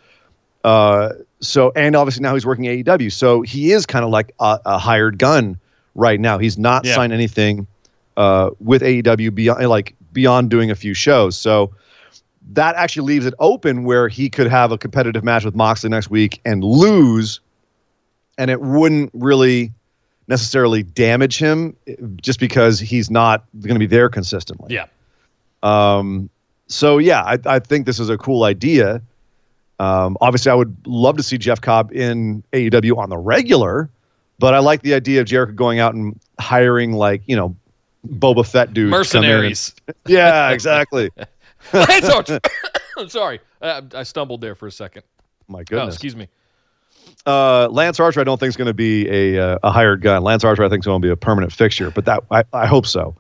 Uh, 0.65 1.13
so 1.41 1.73
and 1.77 1.95
obviously 1.95 2.23
now 2.23 2.35
he's 2.35 2.47
working 2.47 2.65
AEW. 2.65 3.13
So 3.13 3.43
he 3.43 3.73
is 3.73 3.85
kind 3.85 4.05
of 4.05 4.11
like 4.11 4.35
a, 4.41 4.59
a, 4.65 4.79
hired 4.79 5.19
gun 5.19 5.59
right 5.95 6.19
now. 6.19 6.39
He's 6.39 6.57
not 6.57 6.87
yeah. 6.87 6.95
signed 6.95 7.13
anything 7.13 7.67
uh, 8.17 8.51
with 8.61 8.81
AEW 8.81 9.35
beyond 9.35 9.69
like 9.69 9.95
beyond 10.13 10.51
doing 10.51 10.71
a 10.71 10.75
few 10.75 10.95
shows. 10.95 11.37
So 11.37 11.75
that 12.53 12.77
actually 12.77 13.07
leaves 13.07 13.27
it 13.27 13.35
open 13.39 13.85
where 13.85 14.09
he 14.09 14.31
could 14.31 14.47
have 14.47 14.73
a 14.73 14.79
competitive 14.79 15.25
match 15.25 15.45
with 15.45 15.55
Moxley 15.55 15.91
next 15.91 16.11
week 16.11 16.41
and 16.45 16.65
lose, 16.65 17.41
and 18.39 18.51
it 18.51 18.61
wouldn't 18.61 19.11
really 19.13 19.73
necessarily 20.29 20.83
damage 20.83 21.39
him 21.39 21.77
just 22.21 22.41
because 22.41 22.81
he's 22.81 23.11
not 23.11 23.45
going 23.61 23.75
to 23.75 23.79
be 23.79 23.87
there 23.87 24.09
consistently. 24.09 24.75
Yeah. 24.75 24.87
Um. 25.65 26.31
So 26.67 26.99
yeah, 26.99 27.23
I, 27.23 27.39
I 27.47 27.59
think 27.59 27.87
this 27.87 28.01
is 28.01 28.09
a 28.09 28.17
cool 28.17 28.45
idea. 28.45 29.03
Um, 29.81 30.17
obviously, 30.21 30.51
I 30.51 30.55
would 30.55 30.77
love 30.87 31.17
to 31.17 31.23
see 31.23 31.37
Jeff 31.37 31.61
Cobb 31.61 31.93
in 31.93 32.43
AEW 32.53 32.97
on 32.97 33.11
the 33.11 33.19
regular, 33.19 33.91
but 34.39 34.55
I 34.55 34.59
like 34.61 34.83
the 34.83 34.95
idea 34.95 35.21
of 35.21 35.27
Jericho 35.27 35.53
going 35.53 35.79
out 35.79 35.95
and 35.95 36.19
hiring 36.39 36.93
like 36.93 37.23
you 37.27 37.37
know 37.37 37.55
Boba 38.07 38.47
Fett 38.47 38.73
dudes, 38.73 38.91
mercenaries. 38.91 39.75
yeah, 40.07 40.51
exactly. 40.51 41.11
Lance 41.73 42.09
Archer. 42.09 42.41
I'm 42.97 43.09
sorry, 43.09 43.41
uh, 43.61 43.83
I 43.95 44.05
stumbled 44.05 44.41
there 44.41 44.55
for 44.55 44.69
a 44.69 44.73
second. 44.73 45.03
My 45.49 45.61
oh, 45.61 45.65
goodness. 45.65 45.87
Oh, 45.87 45.89
excuse 45.89 46.17
me. 46.17 46.29
Uh, 47.27 47.69
Lance 47.69 47.99
Archer, 48.01 48.21
I 48.21 48.25
don't 48.25 48.39
think 48.39 48.49
is 48.49 48.57
going 48.57 48.67
to 48.67 48.75
be 48.75 49.09
a 49.09 49.39
uh, 49.39 49.59
a 49.65 49.71
hired 49.71 50.03
gun. 50.03 50.23
Lance 50.23 50.45
Archer, 50.45 50.63
I 50.63 50.69
think 50.69 50.83
is 50.83 50.87
going 50.87 51.03
to 51.03 51.07
be 51.07 51.11
a 51.11 51.17
permanent 51.17 51.53
fixture, 51.53 51.91
but 51.91 52.05
that 52.05 52.23
I, 52.31 52.45
I 52.53 52.67
hope 52.67 52.87
so. 52.87 53.17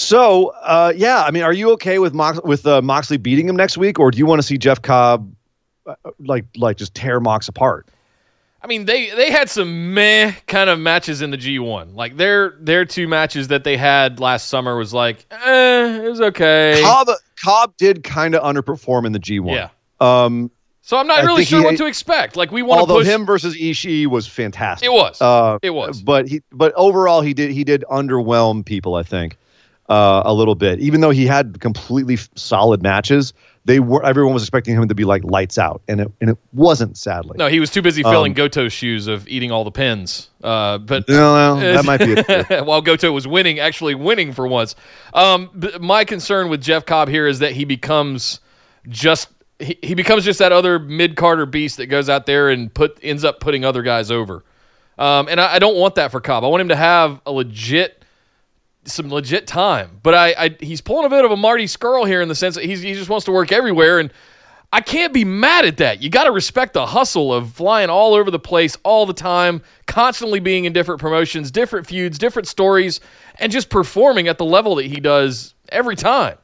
So, 0.00 0.48
uh, 0.62 0.92
yeah, 0.96 1.22
I 1.22 1.30
mean, 1.32 1.42
are 1.42 1.52
you 1.52 1.72
okay 1.72 1.98
with 1.98 2.14
Mox- 2.14 2.40
with 2.44 2.66
uh, 2.66 2.80
Moxley 2.82 3.16
beating 3.16 3.48
him 3.48 3.56
next 3.56 3.76
week, 3.76 3.98
or 3.98 4.10
do 4.10 4.18
you 4.18 4.26
want 4.26 4.40
to 4.40 4.46
see 4.46 4.56
Jeff 4.56 4.80
Cobb 4.80 5.28
like 6.18 6.44
like 6.56 6.76
just 6.76 6.94
tear 6.94 7.20
Mox 7.20 7.48
apart. 7.48 7.88
I 8.60 8.66
mean, 8.66 8.86
they 8.86 9.10
they 9.10 9.30
had 9.30 9.48
some 9.48 9.94
meh 9.94 10.32
kind 10.46 10.68
of 10.68 10.78
matches 10.78 11.22
in 11.22 11.30
the 11.30 11.38
G1. 11.38 11.94
Like 11.94 12.16
their 12.16 12.56
their 12.60 12.84
two 12.84 13.06
matches 13.06 13.48
that 13.48 13.64
they 13.64 13.76
had 13.76 14.18
last 14.18 14.48
summer 14.48 14.76
was 14.76 14.92
like, 14.92 15.26
eh, 15.30 16.02
it 16.04 16.08
was 16.08 16.20
okay. 16.20 16.80
Cobb 16.82 17.08
Cobb 17.42 17.76
did 17.76 18.02
kind 18.02 18.34
of 18.34 18.42
underperform 18.42 19.06
in 19.06 19.12
the 19.12 19.20
G1. 19.20 19.54
Yeah. 19.54 19.68
Um. 20.00 20.50
So 20.82 20.96
I'm 20.96 21.06
not 21.06 21.20
I 21.20 21.26
really 21.26 21.44
sure 21.44 21.62
what 21.62 21.76
to 21.76 21.86
expect. 21.86 22.34
Like 22.34 22.50
we 22.50 22.62
want 22.62 22.88
to 22.88 22.94
push... 22.94 23.06
him 23.06 23.26
versus 23.26 23.54
Ishii 23.56 24.06
was 24.06 24.26
fantastic. 24.26 24.86
It 24.86 24.92
was. 24.92 25.20
Uh, 25.20 25.58
it 25.62 25.70
was. 25.70 26.02
But 26.02 26.26
he 26.26 26.42
but 26.50 26.72
overall 26.74 27.20
he 27.20 27.34
did 27.34 27.50
he 27.50 27.62
did 27.62 27.84
underwhelm 27.90 28.64
people. 28.64 28.94
I 28.94 29.02
think 29.02 29.36
uh, 29.88 30.22
a 30.24 30.34
little 30.34 30.54
bit. 30.54 30.80
Even 30.80 31.00
though 31.00 31.10
he 31.10 31.26
had 31.26 31.60
completely 31.60 32.16
solid 32.34 32.82
matches, 32.82 33.32
they 33.64 33.80
were 33.80 34.04
everyone 34.04 34.34
was 34.34 34.42
expecting 34.42 34.74
him 34.74 34.88
to 34.88 34.94
be 34.94 35.04
like 35.04 35.24
lights 35.24 35.58
out, 35.58 35.82
and 35.88 36.00
it 36.00 36.12
and 36.20 36.30
it 36.30 36.38
wasn't. 36.52 36.96
Sadly, 36.96 37.36
no, 37.38 37.48
he 37.48 37.60
was 37.60 37.70
too 37.70 37.82
busy 37.82 38.02
filling 38.02 38.32
um, 38.32 38.36
Goto's 38.36 38.72
shoes 38.72 39.06
of 39.06 39.26
eating 39.28 39.50
all 39.50 39.64
the 39.64 39.70
pins. 39.70 40.30
Uh, 40.42 40.78
but 40.78 41.08
no, 41.08 41.58
no, 41.58 41.60
that 41.60 41.84
might 41.86 41.98
be 41.98 42.14
it. 42.16 42.66
while 42.66 42.80
Goto 42.80 43.12
was 43.12 43.26
winning, 43.26 43.58
actually 43.58 43.94
winning 43.94 44.32
for 44.32 44.46
once. 44.46 44.74
Um, 45.14 45.50
my 45.80 46.04
concern 46.04 46.48
with 46.48 46.62
Jeff 46.62 46.86
Cobb 46.86 47.08
here 47.08 47.26
is 47.26 47.40
that 47.40 47.52
he 47.52 47.64
becomes 47.64 48.40
just 48.88 49.28
he, 49.58 49.78
he 49.82 49.94
becomes 49.94 50.24
just 50.24 50.38
that 50.38 50.52
other 50.52 50.78
mid 50.78 51.16
carder 51.16 51.46
beast 51.46 51.78
that 51.78 51.86
goes 51.86 52.08
out 52.08 52.26
there 52.26 52.50
and 52.50 52.72
put 52.72 52.98
ends 53.02 53.24
up 53.24 53.40
putting 53.40 53.64
other 53.64 53.82
guys 53.82 54.10
over. 54.10 54.44
Um, 54.98 55.28
and 55.28 55.40
I, 55.40 55.54
I 55.54 55.58
don't 55.58 55.76
want 55.76 55.94
that 55.94 56.10
for 56.10 56.20
Cobb. 56.20 56.42
I 56.42 56.48
want 56.48 56.60
him 56.60 56.68
to 56.68 56.76
have 56.76 57.20
a 57.24 57.30
legit 57.30 57.97
some 58.84 59.10
legit 59.10 59.46
time. 59.46 60.00
But 60.02 60.14
I, 60.14 60.34
I 60.38 60.56
he's 60.60 60.80
pulling 60.80 61.06
a 61.06 61.10
bit 61.10 61.24
of 61.24 61.30
a 61.30 61.36
Marty 61.36 61.66
Scurll 61.66 62.06
here 62.06 62.22
in 62.22 62.28
the 62.28 62.34
sense 62.34 62.54
that 62.54 62.64
he's, 62.64 62.80
he 62.80 62.94
just 62.94 63.10
wants 63.10 63.26
to 63.26 63.32
work 63.32 63.52
everywhere, 63.52 63.98
and 63.98 64.12
I 64.72 64.80
can't 64.80 65.14
be 65.14 65.24
mad 65.24 65.64
at 65.64 65.78
that. 65.78 66.02
You 66.02 66.10
got 66.10 66.24
to 66.24 66.32
respect 66.32 66.74
the 66.74 66.84
hustle 66.84 67.32
of 67.32 67.52
flying 67.52 67.88
all 67.88 68.14
over 68.14 68.30
the 68.30 68.38
place 68.38 68.76
all 68.82 69.06
the 69.06 69.14
time, 69.14 69.62
constantly 69.86 70.40
being 70.40 70.66
in 70.66 70.72
different 70.74 71.00
promotions, 71.00 71.50
different 71.50 71.86
feuds, 71.86 72.18
different 72.18 72.48
stories, 72.48 73.00
and 73.38 73.50
just 73.50 73.70
performing 73.70 74.28
at 74.28 74.36
the 74.36 74.44
level 74.44 74.74
that 74.74 74.84
he 74.84 75.00
does 75.00 75.54
every 75.70 75.96
time. 75.96 76.36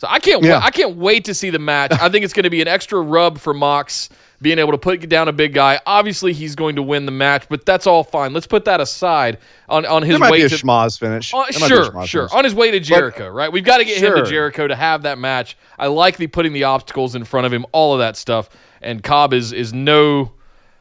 So 0.00 0.06
I 0.08 0.18
can't 0.18 0.42
yeah. 0.42 0.60
I 0.62 0.70
can't 0.70 0.96
wait 0.96 1.26
to 1.26 1.34
see 1.34 1.50
the 1.50 1.58
match. 1.58 1.92
I 1.92 2.08
think 2.08 2.24
it's 2.24 2.32
going 2.32 2.44
to 2.44 2.50
be 2.50 2.62
an 2.62 2.68
extra 2.68 2.98
rub 3.02 3.38
for 3.38 3.52
Mox 3.52 4.08
being 4.40 4.58
able 4.58 4.72
to 4.72 4.78
put 4.78 5.06
down 5.10 5.28
a 5.28 5.32
big 5.32 5.52
guy. 5.52 5.78
Obviously, 5.84 6.32
he's 6.32 6.54
going 6.54 6.74
to 6.76 6.82
win 6.82 7.04
the 7.04 7.12
match, 7.12 7.46
but 7.50 7.66
that's 7.66 7.86
all 7.86 8.02
fine. 8.02 8.32
Let's 8.32 8.46
put 8.46 8.64
that 8.64 8.80
aside 8.80 9.36
on, 9.68 9.84
on 9.84 10.02
his 10.02 10.18
way 10.18 10.40
to 10.40 10.46
schmaz 10.46 10.98
finish. 10.98 11.34
Uh, 11.34 11.44
sure, 11.50 12.06
sure. 12.06 12.28
Finish. 12.28 12.32
On 12.32 12.44
his 12.44 12.54
way 12.54 12.70
to 12.70 12.80
Jericho, 12.80 13.28
but, 13.28 13.32
right? 13.32 13.52
We've 13.52 13.62
got 13.62 13.76
to 13.76 13.84
get 13.84 13.98
sure. 13.98 14.16
him 14.16 14.24
to 14.24 14.30
Jericho 14.30 14.66
to 14.66 14.74
have 14.74 15.02
that 15.02 15.18
match. 15.18 15.58
I 15.78 15.88
like 15.88 16.16
the 16.16 16.28
putting 16.28 16.54
the 16.54 16.64
obstacles 16.64 17.14
in 17.14 17.22
front 17.24 17.44
of 17.44 17.52
him, 17.52 17.66
all 17.72 17.92
of 17.92 17.98
that 17.98 18.16
stuff. 18.16 18.48
And 18.80 19.02
Cobb 19.02 19.34
is 19.34 19.52
is 19.52 19.74
no, 19.74 20.32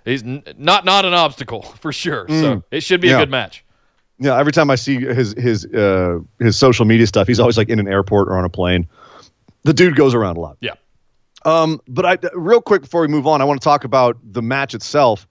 he's 0.06 0.24
not 0.24 0.86
not 0.86 1.04
an 1.04 1.14
obstacle 1.14 1.62
for 1.82 1.92
sure. 1.92 2.26
Mm, 2.28 2.40
so 2.40 2.64
it 2.72 2.84
should 2.84 3.02
be 3.02 3.10
yeah. 3.10 3.18
a 3.18 3.20
good 3.20 3.32
match. 3.32 3.66
Yeah, 4.18 4.40
every 4.40 4.54
time 4.54 4.70
I 4.70 4.76
see 4.76 5.02
his 5.02 5.34
his 5.34 5.66
uh, 5.66 6.20
his 6.40 6.58
social 6.58 6.86
media 6.86 7.08
stuff, 7.08 7.28
he's 7.28 7.42
always 7.42 7.58
like 7.58 7.68
in 7.68 7.80
an 7.80 7.90
airport 7.90 8.30
or 8.30 8.38
on 8.38 8.46
a 8.46 8.50
plane. 8.50 8.88
The 9.64 9.74
dude 9.74 9.96
goes 9.96 10.14
around 10.14 10.38
a 10.38 10.40
lot. 10.40 10.58
Yeah. 10.62 10.74
Um, 11.46 11.82
but 11.88 12.06
I 12.06 12.18
real 12.34 12.62
quick 12.62 12.82
before 12.82 13.02
we 13.02 13.08
move 13.08 13.28
on, 13.28 13.42
I 13.42 13.46
want 13.46 13.62
to 13.62 13.64
talk 13.64 13.84
about 13.84 14.18
the 14.24 14.42
match 14.42 14.74
itself, 14.74 15.28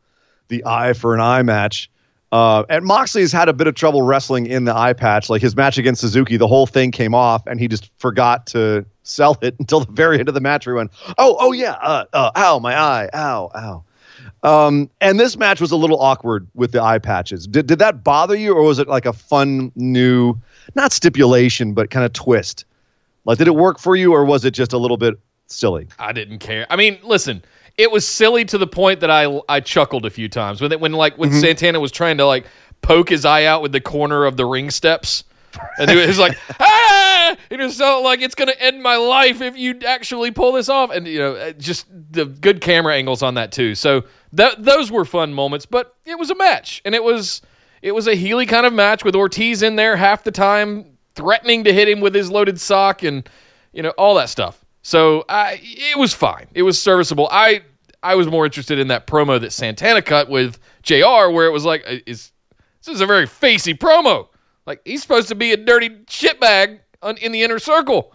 the 0.49 0.65
eye 0.65 0.93
for 0.93 1.15
an 1.15 1.21
eye 1.21 1.43
match. 1.43 1.91
Uh, 2.31 2.65
and 2.69 2.85
Moxley 2.85 3.23
has 3.23 3.33
had 3.33 3.49
a 3.49 3.55
bit 3.55 3.67
of 3.67 3.75
trouble 3.75 4.03
wrestling 4.03 4.47
in 4.47 4.65
the 4.65 4.77
eye 4.77 4.93
patch. 4.93 5.31
Like 5.31 5.41
his 5.41 5.57
match 5.57 5.79
against 5.79 6.03
Suzuki, 6.03 6.37
the 6.37 6.47
whole 6.47 6.67
thing 6.67 6.91
came 6.91 7.15
off, 7.15 7.47
and 7.47 7.59
he 7.59 7.69
just 7.69 7.91
forgot 7.99 8.47
to 8.49 8.85
sell 9.03 9.39
it 9.41 9.57
until 9.59 9.81
the 9.81 9.93
very 9.93 10.19
end 10.19 10.29
of 10.29 10.35
the 10.35 10.41
match. 10.41 10.67
Where 10.67 10.75
he 10.75 10.79
went, 10.79 10.91
"Oh, 11.17 11.37
oh 11.41 11.53
yeah, 11.53 11.73
uh, 11.73 12.05
uh, 12.13 12.31
ow, 12.37 12.59
my 12.59 12.79
eye, 12.79 13.09
ow, 13.15 13.51
ow." 13.55 13.85
Um, 14.43 14.89
and 15.01 15.19
this 15.19 15.37
match 15.37 15.61
was 15.61 15.71
a 15.71 15.77
little 15.77 16.01
awkward 16.01 16.47
with 16.55 16.73
the 16.73 16.83
eye 16.83 16.99
patches. 16.99 17.47
Did 17.47 17.67
did 17.67 17.79
that 17.79 18.05
bother 18.05 18.37
you, 18.37 18.55
or 18.55 18.63
was 18.63 18.79
it 18.79 18.89
like 18.89 19.07
a 19.07 19.13
fun 19.13 19.73
new, 19.75 20.35
not 20.75 20.93
stipulation, 20.93 21.73
but 21.73 21.91
kind 21.91 22.05
of 22.05 22.13
twist? 22.13 22.65
Like, 23.25 23.39
did 23.39 23.49
it 23.49 23.55
work 23.55 23.79
for 23.79 23.97
you, 23.97 24.13
or 24.13 24.25
was 24.25 24.45
it 24.45 24.53
just 24.53 24.73
a 24.73 24.79
little 24.79 24.97
bit 24.97 25.19
silly. 25.51 25.89
I 25.99 26.13
didn't 26.13 26.39
care. 26.39 26.67
I 26.71 26.77
mean, 26.77 26.99
listen, 27.03 27.43
it 27.77 27.91
was 27.91 28.07
silly 28.07 28.45
to 28.47 28.59
the 28.59 28.67
point 28.67 29.01
that 29.01 29.11
I 29.11 29.41
I 29.49 29.61
chuckled 29.61 30.07
a 30.07 30.11
few 30.11 30.29
times 30.29 30.61
when 30.61 30.73
it, 30.73 30.81
when 30.81 30.93
like 30.93 31.17
when 31.19 31.31
mm-hmm. 31.31 31.41
Santana 31.41 31.81
was 31.81 31.93
trying 31.93 32.19
to 32.19 32.27
like 32.27 32.47
poke 32.83 33.09
his 33.09 33.25
eye 33.25 33.45
out 33.45 33.63
with 33.63 33.73
the 33.73 33.81
corner 33.81 34.25
of 34.25 34.37
the 34.37 34.45
ring 34.45 34.71
steps. 34.71 35.25
And 35.79 35.91
he 35.91 35.97
was 35.97 36.19
like, 36.19 36.39
ah! 36.61 37.37
It 37.51 37.59
was 37.59 37.77
so 37.77 38.03
like 38.03 38.21
it's 38.21 38.35
gonna 38.35 38.55
end 38.59 38.83
my 38.83 38.97
life 38.97 39.41
if 39.41 39.57
you 39.57 39.79
actually 39.87 40.31
pull 40.31 40.53
this 40.53 40.69
off. 40.69 40.91
And 40.91 41.07
you 41.07 41.19
know, 41.19 41.35
uh, 41.35 41.53
just 41.53 41.87
the 42.13 42.27
good 42.27 42.61
camera 42.61 42.95
angles 42.95 43.23
on 43.23 43.35
that 43.35 43.53
too. 43.53 43.75
So 43.75 44.05
that 44.33 44.63
those 44.63 44.93
were 44.93 45.05
fun 45.05 45.33
moments. 45.33 45.67
But 45.67 45.97
it 46.05 46.19
was 46.19 46.31
a 46.31 46.37
match, 46.37 46.83
and 46.85 46.95
it 46.95 47.03
was 47.03 47.43
it 47.83 47.93
was 47.93 48.07
a 48.07 48.15
Healy 48.15 48.47
kind 48.47 48.67
of 48.67 48.73
match 48.73 49.05
with 49.05 49.17
Ortiz 49.17 49.63
in 49.63 49.77
there 49.77 49.97
half 49.97 50.25
the 50.25 50.31
time, 50.31 50.98
threatening 51.19 51.65
to 51.65 51.73
hit 51.75 51.89
him 51.89 52.01
with 52.01 52.15
his 52.15 52.31
loaded 52.31 52.59
sock, 52.59 53.03
and 53.03 53.29
you 53.73 53.83
know 53.83 53.91
all 53.99 54.15
that 54.15 54.31
stuff. 54.31 54.65
So 54.81 55.25
I, 55.29 55.61
it 55.63 55.99
was 55.99 56.15
fine. 56.15 56.47
It 56.55 56.63
was 56.63 56.81
serviceable. 56.81 57.29
I 57.31 57.61
I 58.03 58.15
was 58.15 58.27
more 58.29 58.47
interested 58.47 58.79
in 58.79 58.89
that 58.89 59.07
promo 59.07 59.39
that 59.39 59.53
Santana 59.53 60.01
cut 60.01 60.31
with 60.31 60.59
JR 60.83 61.29
Where 61.31 61.47
it 61.47 61.53
was 61.53 61.67
like, 61.67 61.85
uh, 61.87 61.97
is 62.07 62.33
this 62.85 62.95
is 62.95 63.03
a 63.03 63.07
very 63.07 63.27
facey 63.27 63.75
promo. 63.75 64.29
Like 64.67 64.81
he's 64.87 65.03
supposed 65.03 65.29
to 65.29 65.35
be 65.35 65.53
a 65.53 65.57
dirty 65.57 65.91
shitbag 66.07 66.79
in 67.21 67.33
the 67.33 67.43
inner 67.43 67.59
circle. 67.59 68.15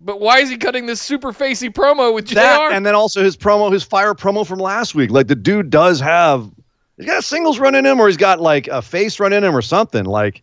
But 0.00 0.20
why 0.20 0.38
is 0.38 0.48
he 0.48 0.56
cutting 0.56 0.86
this 0.86 1.00
super 1.00 1.32
facey 1.32 1.68
promo 1.68 2.14
with 2.14 2.26
JR? 2.26 2.36
That, 2.36 2.72
and 2.72 2.86
then 2.86 2.94
also 2.94 3.22
his 3.22 3.36
promo, 3.36 3.70
his 3.70 3.84
fire 3.84 4.14
promo 4.14 4.46
from 4.46 4.58
last 4.58 4.94
week. 4.94 5.10
Like 5.10 5.26
the 5.26 5.36
dude 5.36 5.68
does 5.68 6.00
have, 6.00 6.50
he's 6.96 7.06
got 7.06 7.22
singles 7.22 7.58
run 7.58 7.74
in 7.74 7.84
him, 7.84 8.00
or 8.00 8.06
he's 8.06 8.16
got 8.16 8.40
like 8.40 8.66
a 8.68 8.80
face 8.80 9.20
run 9.20 9.34
in 9.34 9.44
him, 9.44 9.54
or 9.54 9.60
something. 9.60 10.06
Like, 10.06 10.42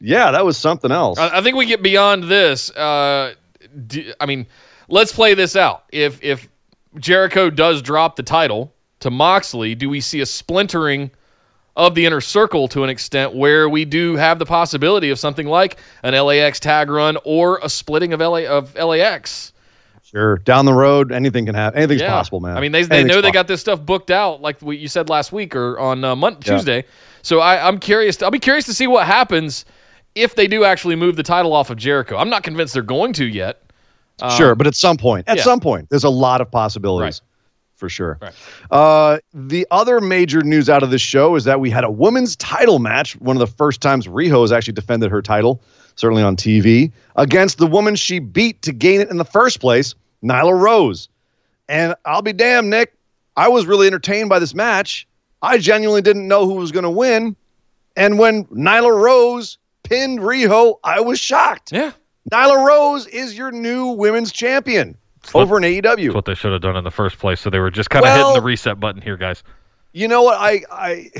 yeah, 0.00 0.30
that 0.30 0.44
was 0.44 0.56
something 0.56 0.90
else. 0.90 1.18
I, 1.18 1.38
I 1.38 1.40
think 1.42 1.56
we 1.56 1.66
get 1.66 1.82
beyond 1.82 2.24
this. 2.24 2.70
Uh, 2.70 3.34
do, 3.86 4.12
I 4.20 4.26
mean, 4.26 4.46
let's 4.88 5.12
play 5.12 5.34
this 5.34 5.56
out. 5.56 5.84
If 5.92 6.22
if 6.22 6.48
Jericho 6.98 7.50
does 7.50 7.82
drop 7.82 8.16
the 8.16 8.22
title 8.22 8.72
to 9.00 9.10
Moxley, 9.10 9.74
do 9.74 9.88
we 9.88 10.00
see 10.00 10.20
a 10.20 10.26
splintering 10.26 11.10
of 11.76 11.94
the 11.94 12.04
inner 12.04 12.20
circle 12.20 12.66
to 12.66 12.82
an 12.82 12.90
extent 12.90 13.34
where 13.34 13.68
we 13.68 13.84
do 13.84 14.16
have 14.16 14.40
the 14.40 14.44
possibility 14.46 15.10
of 15.10 15.18
something 15.18 15.46
like 15.46 15.78
an 16.02 16.12
LAX 16.12 16.58
tag 16.58 16.90
run 16.90 17.16
or 17.24 17.60
a 17.62 17.68
splitting 17.68 18.12
of 18.12 18.18
LA 18.18 18.46
of 18.46 18.74
LAX. 18.74 19.52
Sure. 20.02 20.38
Down 20.38 20.64
the 20.64 20.72
road, 20.74 21.12
anything 21.12 21.46
can 21.46 21.54
happen. 21.54 21.78
Anything's 21.78 22.00
Yeah. 22.00 22.10
possible, 22.10 22.40
man. 22.40 22.56
I 22.56 22.60
mean, 22.60 22.72
they, 22.72 22.82
they 22.82 22.96
Anything's 22.96 23.08
know 23.14 23.20
they 23.20 23.28
possible. 23.28 23.32
got 23.32 23.46
this 23.46 23.60
stuff 23.60 23.80
booked 23.80 24.10
out, 24.10 24.40
like 24.40 24.60
we, 24.60 24.76
you 24.76 24.88
said 24.88 25.08
last 25.08 25.30
week 25.32 25.54
or 25.54 25.78
on 25.78 26.02
uh, 26.02 26.16
Mon- 26.16 26.32
Yeah. 26.44 26.54
Tuesday. 26.56 26.84
So 27.22 27.38
I, 27.38 27.64
I'm 27.68 27.78
curious. 27.78 28.20
I'll 28.22 28.30
be 28.32 28.38
curious 28.40 28.64
to 28.66 28.74
see 28.74 28.88
what 28.88 29.06
happens 29.06 29.64
if 30.18 30.34
they 30.34 30.46
do 30.46 30.64
actually 30.64 30.96
move 30.96 31.16
the 31.16 31.22
title 31.22 31.52
off 31.52 31.70
of 31.70 31.78
Jericho. 31.78 32.16
I'm 32.16 32.28
not 32.28 32.42
convinced 32.42 32.74
they're 32.74 32.82
going 32.82 33.12
to 33.14 33.24
yet. 33.24 33.62
Um, 34.20 34.30
sure, 34.32 34.54
but 34.54 34.66
at 34.66 34.74
some 34.74 34.96
point, 34.96 35.28
at 35.28 35.36
yeah. 35.36 35.42
some 35.44 35.60
point, 35.60 35.88
there's 35.90 36.04
a 36.04 36.10
lot 36.10 36.40
of 36.40 36.50
possibilities. 36.50 37.20
Right. 37.20 37.28
For 37.76 37.88
sure. 37.88 38.18
Right. 38.20 38.34
Uh, 38.72 39.18
the 39.32 39.64
other 39.70 40.00
major 40.00 40.42
news 40.42 40.68
out 40.68 40.82
of 40.82 40.90
this 40.90 41.00
show 41.00 41.36
is 41.36 41.44
that 41.44 41.60
we 41.60 41.70
had 41.70 41.84
a 41.84 41.90
women's 41.90 42.34
title 42.34 42.80
match. 42.80 43.14
One 43.20 43.36
of 43.36 43.40
the 43.40 43.46
first 43.46 43.80
times 43.80 44.08
Riho 44.08 44.40
has 44.40 44.50
actually 44.50 44.72
defended 44.72 45.12
her 45.12 45.22
title, 45.22 45.62
certainly 45.94 46.24
on 46.24 46.34
TV, 46.34 46.90
against 47.14 47.58
the 47.58 47.68
woman 47.68 47.94
she 47.94 48.18
beat 48.18 48.62
to 48.62 48.72
gain 48.72 49.00
it 49.00 49.10
in 49.10 49.18
the 49.18 49.24
first 49.24 49.60
place, 49.60 49.94
Nyla 50.24 50.60
Rose. 50.60 51.08
And 51.68 51.94
I'll 52.04 52.22
be 52.22 52.32
damned, 52.32 52.68
Nick. 52.68 52.94
I 53.36 53.46
was 53.46 53.64
really 53.66 53.86
entertained 53.86 54.28
by 54.28 54.40
this 54.40 54.54
match. 54.54 55.06
I 55.42 55.58
genuinely 55.58 56.02
didn't 56.02 56.26
know 56.26 56.46
who 56.46 56.54
was 56.54 56.72
going 56.72 56.82
to 56.82 56.90
win. 56.90 57.36
And 57.96 58.18
when 58.18 58.44
Nyla 58.46 58.92
Rose 58.92 59.56
pinned 59.88 60.20
Riho, 60.20 60.76
I 60.84 61.00
was 61.00 61.18
shocked. 61.18 61.72
Yeah. 61.72 61.92
Nyla 62.32 62.64
Rose 62.64 63.06
is 63.06 63.36
your 63.38 63.50
new 63.50 63.86
women's 63.88 64.32
champion 64.32 64.96
what- 65.32 65.42
over 65.42 65.56
in 65.58 65.64
E 65.64 65.80
AEW. 65.80 66.04
That's 66.06 66.14
what 66.14 66.24
they 66.26 66.34
should 66.34 66.52
have 66.52 66.60
done 66.62 66.76
in 66.76 66.84
the 66.84 66.90
first 66.90 67.18
place. 67.18 67.40
So 67.40 67.50
they 67.50 67.58
were 67.58 67.70
just 67.70 67.90
kind 67.90 68.04
of 68.04 68.08
Well- 68.10 68.28
hitting 68.28 68.42
the 68.42 68.46
reset 68.46 68.78
button 68.78 69.00
here, 69.02 69.16
guys. 69.16 69.42
You 69.92 70.06
know 70.06 70.22
what? 70.22 70.36
I 70.38 70.62
I 70.70 71.10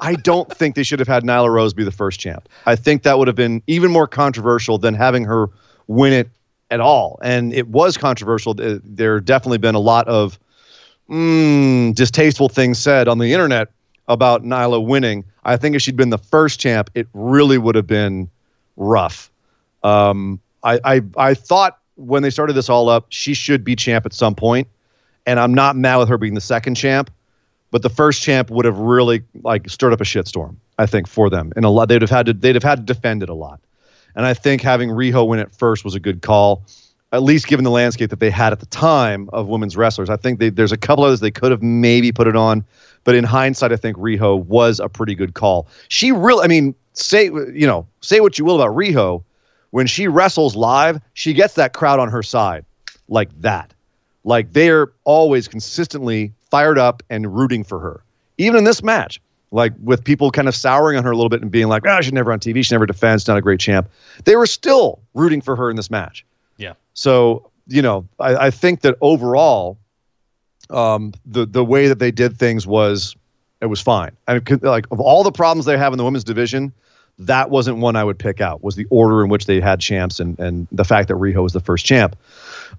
I 0.00 0.14
don't 0.14 0.48
think 0.56 0.76
they 0.76 0.84
should 0.84 1.00
have 1.00 1.08
had 1.08 1.24
Nyla 1.24 1.50
Rose 1.50 1.74
be 1.74 1.82
the 1.82 1.90
first 1.90 2.20
champ. 2.20 2.48
I 2.66 2.76
think 2.76 3.02
that 3.02 3.18
would 3.18 3.26
have 3.26 3.34
been 3.36 3.60
even 3.66 3.90
more 3.90 4.06
controversial 4.06 4.78
than 4.78 4.94
having 4.94 5.24
her 5.24 5.48
win 5.88 6.12
it 6.12 6.28
at 6.70 6.78
all. 6.80 7.18
And 7.22 7.52
it 7.52 7.66
was 7.68 7.96
controversial. 7.96 8.54
Th- 8.54 8.80
There 8.84 9.18
definitely 9.18 9.58
been 9.58 9.74
a 9.74 9.80
lot 9.80 10.06
of 10.06 10.38
mm, 11.10 11.94
distasteful 11.94 12.48
things 12.48 12.78
said 12.78 13.08
on 13.08 13.18
the 13.18 13.32
internet 13.32 13.68
about 14.06 14.44
Nyla 14.44 14.84
winning. 14.84 15.24
I 15.44 15.56
think 15.56 15.76
if 15.76 15.82
she'd 15.82 15.96
been 15.96 16.10
the 16.10 16.18
first 16.18 16.60
champ, 16.60 16.90
it 16.94 17.06
really 17.14 17.58
would 17.58 17.74
have 17.74 17.86
been 17.86 18.28
rough. 18.76 19.30
Um, 19.82 20.40
I, 20.62 20.80
I 20.84 21.02
I 21.16 21.34
thought 21.34 21.78
when 21.96 22.22
they 22.22 22.30
started 22.30 22.54
this 22.54 22.68
all 22.68 22.88
up, 22.88 23.06
she 23.08 23.34
should 23.34 23.64
be 23.64 23.76
champ 23.76 24.06
at 24.06 24.12
some 24.12 24.34
point, 24.34 24.68
and 25.26 25.38
I'm 25.40 25.54
not 25.54 25.76
mad 25.76 25.96
with 25.96 26.08
her 26.08 26.18
being 26.18 26.34
the 26.34 26.40
second 26.40 26.74
champ 26.74 27.10
but 27.70 27.82
the 27.82 27.90
first 27.90 28.22
champ 28.22 28.50
would 28.50 28.64
have 28.64 28.78
really 28.78 29.22
like 29.42 29.68
stirred 29.68 29.92
up 29.92 30.00
a 30.00 30.04
shitstorm. 30.04 30.56
I 30.78 30.86
think 30.86 31.08
for 31.08 31.28
them, 31.28 31.52
and 31.56 31.64
a 31.64 31.68
lot 31.68 31.88
they'd 31.88 32.02
have 32.02 32.10
had 32.10 32.26
to 32.26 32.32
they'd 32.32 32.54
have 32.54 32.62
had 32.62 32.86
to 32.86 32.94
defend 32.94 33.22
it 33.22 33.28
a 33.28 33.34
lot. 33.34 33.60
And 34.14 34.24
I 34.24 34.34
think 34.34 34.62
having 34.62 34.90
Riho 34.90 35.26
win 35.26 35.40
it 35.40 35.52
first 35.52 35.84
was 35.84 35.94
a 35.94 36.00
good 36.00 36.22
call, 36.22 36.62
at 37.12 37.22
least 37.22 37.46
given 37.46 37.64
the 37.64 37.70
landscape 37.70 38.10
that 38.10 38.20
they 38.20 38.30
had 38.30 38.52
at 38.52 38.60
the 38.60 38.66
time 38.66 39.30
of 39.32 39.48
women's 39.48 39.76
wrestlers. 39.76 40.10
I 40.10 40.16
think 40.16 40.38
they, 40.38 40.50
there's 40.50 40.72
a 40.72 40.76
couple 40.76 41.04
others 41.04 41.20
they 41.20 41.30
could 41.30 41.50
have 41.50 41.62
maybe 41.62 42.12
put 42.12 42.26
it 42.26 42.36
on, 42.36 42.64
but 43.04 43.14
in 43.14 43.24
hindsight, 43.24 43.72
I 43.72 43.76
think 43.76 43.96
Riho 43.96 44.44
was 44.44 44.80
a 44.80 44.88
pretty 44.88 45.14
good 45.14 45.34
call. 45.34 45.66
She 45.88 46.12
really, 46.12 46.44
I 46.44 46.48
mean, 46.48 46.74
say 46.92 47.26
you 47.26 47.66
know, 47.66 47.86
say 48.00 48.20
what 48.20 48.38
you 48.38 48.44
will 48.44 48.60
about 48.60 48.76
Riho, 48.76 49.22
when 49.70 49.86
she 49.86 50.08
wrestles 50.08 50.56
live, 50.56 51.00
she 51.14 51.32
gets 51.32 51.54
that 51.54 51.72
crowd 51.72 51.98
on 52.00 52.08
her 52.10 52.22
side, 52.22 52.64
like 53.08 53.28
that. 53.40 53.72
Like 54.24 54.52
they're 54.52 54.88
always 55.04 55.48
consistently 55.48 56.32
fired 56.50 56.78
up 56.78 57.02
and 57.08 57.34
rooting 57.34 57.64
for 57.64 57.78
her. 57.80 58.02
Even 58.36 58.58
in 58.58 58.64
this 58.64 58.82
match, 58.82 59.20
like 59.50 59.72
with 59.82 60.04
people 60.04 60.30
kind 60.30 60.48
of 60.48 60.54
souring 60.54 60.98
on 60.98 61.04
her 61.04 61.10
a 61.10 61.16
little 61.16 61.30
bit 61.30 61.40
and 61.40 61.50
being 61.50 61.68
like, 61.68 61.86
oh, 61.86 62.00
she's 62.00 62.12
never 62.12 62.32
on 62.32 62.38
TV, 62.38 62.64
she 62.64 62.74
never 62.74 62.86
defends, 62.86 63.26
not 63.26 63.38
a 63.38 63.42
great 63.42 63.60
champ. 63.60 63.88
They 64.24 64.36
were 64.36 64.46
still 64.46 65.00
rooting 65.14 65.40
for 65.40 65.56
her 65.56 65.70
in 65.70 65.76
this 65.76 65.90
match. 65.90 66.24
So, 66.98 67.48
you 67.68 67.80
know, 67.80 68.08
I, 68.18 68.46
I 68.46 68.50
think 68.50 68.80
that 68.80 68.96
overall, 69.00 69.78
um, 70.68 71.12
the 71.24 71.46
the 71.46 71.64
way 71.64 71.86
that 71.86 72.00
they 72.00 72.10
did 72.10 72.36
things 72.36 72.66
was 72.66 73.14
it 73.60 73.66
was 73.66 73.80
fine. 73.80 74.10
I 74.26 74.34
mean, 74.34 74.42
like 74.62 74.86
of 74.90 74.98
all 74.98 75.22
the 75.22 75.30
problems 75.30 75.64
they 75.64 75.78
have 75.78 75.92
in 75.92 75.96
the 75.96 76.04
women's 76.04 76.24
division, 76.24 76.72
that 77.20 77.50
wasn't 77.50 77.78
one 77.78 77.94
I 77.94 78.02
would 78.02 78.18
pick 78.18 78.40
out. 78.40 78.64
Was 78.64 78.74
the 78.74 78.86
order 78.90 79.22
in 79.22 79.30
which 79.30 79.46
they 79.46 79.60
had 79.60 79.78
champs 79.80 80.18
and 80.18 80.36
and 80.40 80.66
the 80.72 80.84
fact 80.84 81.06
that 81.06 81.14
Riho 81.14 81.40
was 81.40 81.52
the 81.52 81.60
first 81.60 81.86
champ. 81.86 82.16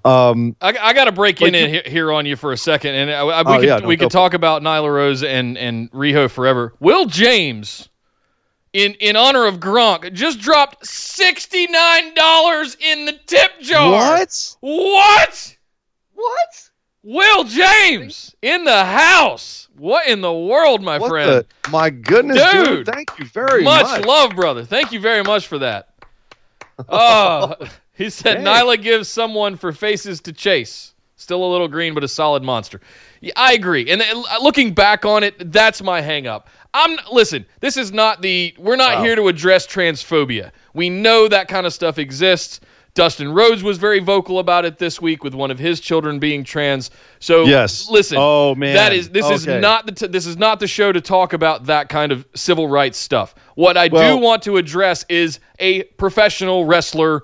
Um, 0.03 0.55
I, 0.61 0.77
I 0.77 0.93
got 0.93 1.05
to 1.05 1.11
break 1.11 1.41
in 1.41 1.53
he- 1.53 1.89
here 1.89 2.11
on 2.11 2.25
you 2.25 2.35
for 2.35 2.51
a 2.51 2.57
second, 2.57 2.95
and 2.95 3.11
I, 3.11 3.21
I, 3.21 3.41
we 3.43 3.51
Oh, 3.53 3.59
could 3.59 3.67
yeah, 3.67 3.77
no, 3.79 3.87
we 3.87 3.95
could 3.97 4.11
talk 4.11 4.33
about 4.33 4.61
Nyla 4.61 4.93
Rose 4.93 5.23
and 5.23 5.57
and 5.57 5.89
Riho 5.91 6.29
forever. 6.29 6.73
Will 6.81 7.05
James, 7.05 7.88
in 8.73 8.93
in 8.95 9.15
honor 9.15 9.45
of 9.45 9.59
Gronk, 9.59 10.13
just 10.13 10.39
dropped 10.39 10.85
sixty 10.85 11.67
nine 11.67 12.13
dollars 12.13 12.75
in 12.79 13.05
the 13.05 13.13
tip 13.25 13.59
jar. 13.61 13.91
what? 13.91 14.55
What? 14.61 15.57
What? 16.13 16.69
Will 17.01 17.45
James 17.45 18.35
in 18.41 18.65
the 18.65 18.83
house? 18.83 19.67
What 19.77 20.07
in 20.07 20.19
the 20.21 20.33
world, 20.33 20.81
my 20.83 20.99
What 20.99 21.09
friend? 21.09 21.45
the? 21.63 21.69
My 21.69 21.89
goodness, 21.89 22.41
dude. 22.51 22.65
Dude. 22.65 22.85
Thank 22.87 23.17
you 23.17 23.25
very 23.25 23.63
much, 23.63 23.83
much. 23.85 24.05
love, 24.05 24.35
brother. 24.35 24.65
Thank 24.65 24.91
you 24.91 24.99
very 24.99 25.23
much 25.23 25.47
for 25.47 25.59
that. 25.59 25.87
Oh, 26.87 27.55
he 27.93 28.09
said 28.09 28.35
Dang. 28.35 28.45
Nyla 28.45 28.81
gives 28.81 29.09
someone 29.09 29.57
for 29.57 29.73
faces 29.73 30.21
to 30.21 30.31
chase. 30.33 30.93
Still 31.17 31.43
a 31.43 31.49
little 31.51 31.67
green, 31.67 31.93
but 31.93 32.05
a 32.05 32.07
solid 32.07 32.41
monster. 32.41 32.79
Yeah, 33.19 33.33
I 33.35 33.51
agree. 33.51 33.91
And 33.91 34.01
uh, 34.01 34.23
looking 34.41 34.73
back 34.73 35.03
on 35.03 35.23
it, 35.23 35.51
that's 35.51 35.81
my 35.81 35.99
hang 35.99 36.25
up. 36.25 36.47
I'm 36.73 36.97
listen, 37.11 37.45
this 37.61 37.77
is 37.77 37.91
not 37.91 38.21
the 38.21 38.53
we're 38.57 38.75
not 38.75 38.97
Wow. 38.97 39.03
here 39.03 39.15
to 39.15 39.27
address 39.27 39.65
transphobia. 39.65 40.51
We 40.73 40.89
know 40.89 41.27
that 41.27 41.47
kind 41.47 41.65
of 41.65 41.73
stuff 41.73 41.97
exists. 41.97 42.59
Dustin 42.95 43.31
Rhodes 43.31 43.63
was 43.63 43.77
very 43.77 43.99
vocal 43.99 44.39
about 44.39 44.65
it 44.65 44.77
this 44.77 44.99
week 45.01 45.23
with 45.23 45.33
one 45.33 45.51
of 45.51 45.59
his 45.59 45.79
children 45.79 46.19
being 46.19 46.43
trans. 46.43 46.91
So 47.19 47.45
Yes. 47.45 47.87
listen. 47.89 48.17
Oh, 48.19 48.55
man. 48.55 48.73
That 48.75 48.93
is 48.93 49.09
this 49.09 49.29
is 49.29 49.47
not 49.47 49.85
the 49.85 49.91
t- 49.93 50.07
this 50.07 50.25
is 50.25 50.37
not 50.37 50.59
the 50.59 50.67
show 50.67 50.91
to 50.91 50.99
talk 51.01 51.33
about 51.33 51.65
that 51.67 51.87
kind 51.89 52.11
of 52.11 52.25
civil 52.35 52.67
rights 52.67 52.97
stuff. 52.97 53.35
What 53.55 53.77
I 53.77 53.87
do 53.87 54.17
want 54.17 54.43
to 54.43 54.57
address 54.57 55.05
is 55.09 55.39
a 55.59 55.83
professional 55.97 56.65
wrestler 56.65 57.23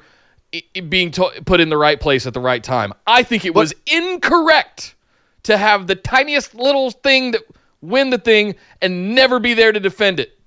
i- 0.54 0.64
being 0.82 1.12
to- 1.12 1.32
put 1.46 1.60
in 1.60 1.70
the 1.70 1.78
right 1.78 2.00
place 2.00 2.26
at 2.26 2.34
the 2.34 2.40
right 2.40 2.64
time. 2.64 2.94
I 3.06 3.24
think 3.24 3.44
it 3.46 3.54
was 3.54 3.74
incorrect 3.88 4.96
to 5.44 5.58
have 5.58 5.88
the 5.88 5.96
tiniest 5.96 6.56
little 6.56 6.92
thing 6.92 7.32
that 7.32 7.42
win 7.88 8.10
the 8.10 8.18
thing 8.18 8.56
and 8.82 9.16
never 9.16 9.40
be 9.40 9.54
there 9.54 9.72
to 9.72 9.80
defend 9.80 10.20
it. 10.20 10.38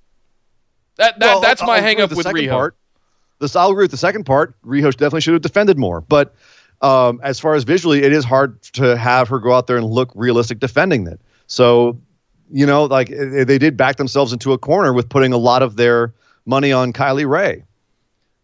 That, 0.97 1.19
that 1.19 1.25
Well, 1.25 1.41
that's 1.41 1.61
I'll 1.61 1.67
my 1.67 1.77
agree 1.77 1.87
hang 1.89 2.01
up 2.01 2.09
with 2.11 2.25
second 2.25 2.41
Riho. 2.41 2.49
Part. 2.49 2.75
This, 3.39 3.55
I'll 3.55 3.71
agree 3.71 3.83
with 3.85 3.91
the 3.91 3.97
second 3.97 4.25
part. 4.25 4.53
Riho 4.63 4.91
definitely 4.91 5.21
should 5.21 5.33
have 5.33 5.41
defended 5.41 5.77
more. 5.77 6.01
But 6.01 6.35
um, 6.81 7.19
as 7.23 7.39
far 7.39 7.55
as 7.55 7.63
visually, 7.63 8.03
it 8.03 8.11
is 8.11 8.25
hard 8.25 8.61
to 8.73 8.97
have 8.97 9.29
her 9.29 9.39
go 9.39 9.53
out 9.53 9.67
there 9.67 9.77
and 9.77 9.85
look 9.85 10.11
realistic 10.15 10.59
defending 10.59 11.07
it. 11.07 11.21
So, 11.47 11.97
you 12.51 12.65
know, 12.65 12.85
like 12.85 13.09
eh, 13.11 13.43
they 13.45 13.57
did 13.57 13.77
back 13.77 13.95
themselves 13.97 14.33
into 14.33 14.51
a 14.53 14.57
corner 14.57 14.91
with 14.93 15.07
putting 15.09 15.31
a 15.33 15.37
lot 15.37 15.61
of 15.61 15.75
their 15.77 16.13
money 16.45 16.71
on 16.71 16.91
Kylie 16.93 17.29
Rae. 17.29 17.63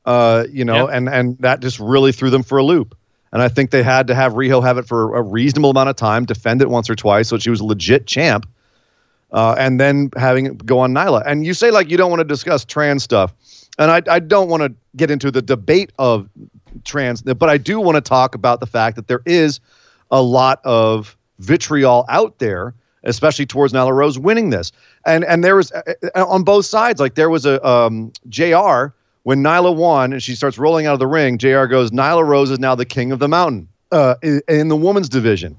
Uh, 0.05 0.45
you 0.51 0.63
know, 0.63 0.87
Yeah. 0.87 0.95
and 0.97 1.09
and 1.09 1.37
that 1.39 1.59
just 1.61 1.79
really 1.79 2.11
threw 2.11 2.29
them 2.29 2.43
for 2.43 2.57
a 2.57 2.63
loop. 2.63 2.95
And 3.33 3.41
I 3.41 3.49
think 3.49 3.71
they 3.71 3.83
had 3.83 4.07
to 4.07 4.15
have 4.15 4.33
Riho 4.33 4.63
have 4.63 4.77
it 4.77 4.85
for 4.87 5.15
a 5.15 5.21
reasonable 5.21 5.71
amount 5.71 5.89
of 5.89 5.95
time, 5.97 6.23
defend 6.25 6.61
it 6.61 6.69
once 6.69 6.89
or 6.89 6.95
twice, 6.95 7.27
so 7.27 7.37
she 7.37 7.49
was 7.49 7.59
a 7.59 7.65
legit 7.65 8.05
champ, 8.07 8.45
uh, 9.35 9.53
and 9.59 9.79
then 9.79 10.09
having 10.17 10.47
it 10.47 10.65
go 10.65 10.79
on 10.79 10.93
Nyla. 10.93 11.21
And 11.27 11.45
you 11.45 11.53
say 11.53 11.69
like 11.69 11.89
you 11.89 11.97
don't 11.97 12.09
want 12.09 12.21
to 12.21 12.25
discuss 12.25 12.65
trans 12.65 13.03
stuff, 13.03 13.33
and 13.77 13.91
I 13.91 14.01
I 14.09 14.19
don't 14.19 14.49
want 14.49 14.63
to 14.63 14.73
get 14.95 15.11
into 15.11 15.29
the 15.29 15.41
debate 15.41 15.91
of 15.99 16.27
trans, 16.85 17.21
but 17.21 17.49
I 17.49 17.57
do 17.57 17.79
want 17.79 17.95
to 17.95 18.01
talk 18.01 18.33
about 18.33 18.61
the 18.61 18.65
fact 18.65 18.95
that 18.95 19.07
there 19.07 19.21
is 19.25 19.59
a 20.09 20.21
lot 20.21 20.61
of 20.63 21.17
vitriol 21.39 22.05
out 22.09 22.39
there, 22.39 22.73
especially 23.03 23.45
towards 23.45 23.73
Nyla 23.73 23.91
Rose 23.91 24.17
winning 24.17 24.49
this. 24.49 24.71
And 25.05 25.25
and 25.25 25.43
there 25.43 25.57
was 25.57 25.71
uh, 25.73 25.81
uh, 26.15 26.25
on 26.25 26.43
both 26.43 26.65
sides, 26.65 26.99
like 26.99 27.15
there 27.15 27.29
was 27.29 27.45
a 27.45 27.65
um, 27.67 28.11
JR 28.29 28.93
when 29.23 29.43
Nyla 29.43 29.75
won 29.75 30.13
and 30.13 30.23
she 30.23 30.35
starts 30.35 30.57
rolling 30.57 30.85
out 30.85 30.93
of 30.93 30.99
the 30.99 31.07
ring. 31.07 31.37
JR 31.37 31.65
goes, 31.65 31.91
Nyla 31.91 32.25
Rose 32.25 32.51
is 32.51 32.59
now 32.59 32.75
the 32.75 32.85
king 32.85 33.11
of 33.11 33.19
the 33.19 33.27
mountain 33.27 33.67
uh, 33.91 34.15
in, 34.21 34.41
in 34.47 34.67
the 34.69 34.77
women's 34.77 35.09
division. 35.09 35.57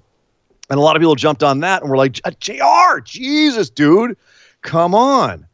And 0.69 0.79
a 0.79 0.83
lot 0.83 0.97
of 0.97 1.01
people 1.01 1.15
jumped 1.15 1.43
on 1.43 1.61
that 1.61 1.83
and 1.83 1.91
were 1.91 1.97
like, 1.97 2.21
JR 2.41 3.01
Jesus, 3.05 3.71
dude, 3.71 4.17
come 4.63 4.95
on. 4.95 5.47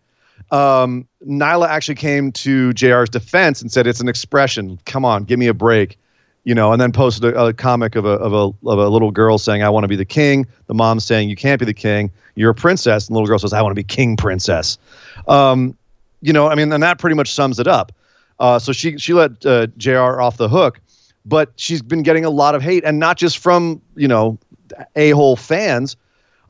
Um, 0.52 1.08
Nyla 1.26 1.66
actually 1.68 1.94
came 1.94 2.30
to 2.32 2.72
JR's 2.74 3.08
defense 3.08 3.62
and 3.62 3.72
said, 3.72 3.86
"It's 3.86 4.00
an 4.00 4.08
expression. 4.08 4.78
Come 4.84 5.04
on, 5.04 5.24
give 5.24 5.38
me 5.38 5.46
a 5.46 5.54
break." 5.54 5.98
You 6.44 6.54
know, 6.54 6.72
and 6.72 6.80
then 6.80 6.92
posted 6.92 7.32
a, 7.32 7.46
a 7.46 7.52
comic 7.52 7.94
of 7.96 8.04
a, 8.04 8.10
of 8.10 8.32
a 8.32 8.68
of 8.68 8.78
a 8.78 8.88
little 8.88 9.10
girl 9.10 9.38
saying, 9.38 9.62
"I 9.62 9.70
want 9.70 9.84
to 9.84 9.88
be 9.88 9.96
the 9.96 10.04
king." 10.04 10.46
The 10.66 10.74
mom 10.74 11.00
saying, 11.00 11.30
"You 11.30 11.36
can't 11.36 11.58
be 11.58 11.64
the 11.64 11.74
king. 11.74 12.10
You're 12.34 12.50
a 12.50 12.54
princess." 12.54 13.08
And 13.08 13.14
the 13.14 13.18
little 13.18 13.28
girl 13.28 13.38
says, 13.38 13.54
"I 13.54 13.62
want 13.62 13.70
to 13.70 13.74
be 13.74 13.84
king 13.84 14.16
princess." 14.16 14.76
Um, 15.26 15.76
you 16.20 16.34
know, 16.34 16.48
I 16.48 16.54
mean, 16.54 16.70
and 16.70 16.82
that 16.82 16.98
pretty 16.98 17.16
much 17.16 17.32
sums 17.32 17.58
it 17.58 17.66
up. 17.66 17.92
Uh, 18.38 18.58
so 18.58 18.72
she 18.72 18.98
she 18.98 19.14
let 19.14 19.44
uh, 19.46 19.68
JR 19.78 20.20
off 20.20 20.36
the 20.36 20.48
hook, 20.48 20.80
but 21.24 21.52
she's 21.56 21.80
been 21.80 22.02
getting 22.02 22.26
a 22.26 22.30
lot 22.30 22.54
of 22.54 22.60
hate, 22.60 22.84
and 22.84 22.98
not 22.98 23.16
just 23.16 23.38
from 23.38 23.80
you 23.96 24.08
know 24.08 24.38
a 24.96 25.10
hole 25.10 25.36
fans. 25.36 25.96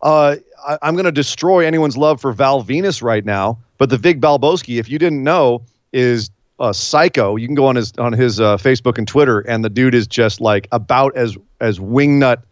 Uh, 0.03 0.37
I, 0.67 0.79
I'm 0.83 0.95
going 0.95 1.05
to 1.05 1.13
destroy 1.13 1.67
anyone's 1.67 1.97
love 1.97 2.21
for 2.21 2.33
Val 2.33 2.63
Venis 2.65 3.03
right 3.03 3.25
now. 3.25 3.59
But 3.79 3.91
the 3.91 3.99
Big 3.99 4.21
Valbowski, 4.21 4.79
if 4.79 4.89
you 4.89 4.99
didn't 4.99 5.25
know, 5.25 5.63
is 5.93 6.31
a 6.61 6.73
psycho. 6.73 7.37
You 7.37 7.49
can 7.49 7.55
go 7.55 7.67
on 7.67 7.77
his 7.77 7.93
on 7.99 8.13
his 8.13 8.41
uh, 8.41 8.57
Facebook 8.57 8.97
and 8.97 9.07
Twitter, 9.07 9.41
and 9.41 9.65
the 9.65 9.71
dude 9.71 9.95
is 9.95 10.07
just 10.07 10.41
like 10.41 10.69
about 10.73 11.17
as 11.17 11.37
as 11.61 11.79
wingnut 11.79 12.43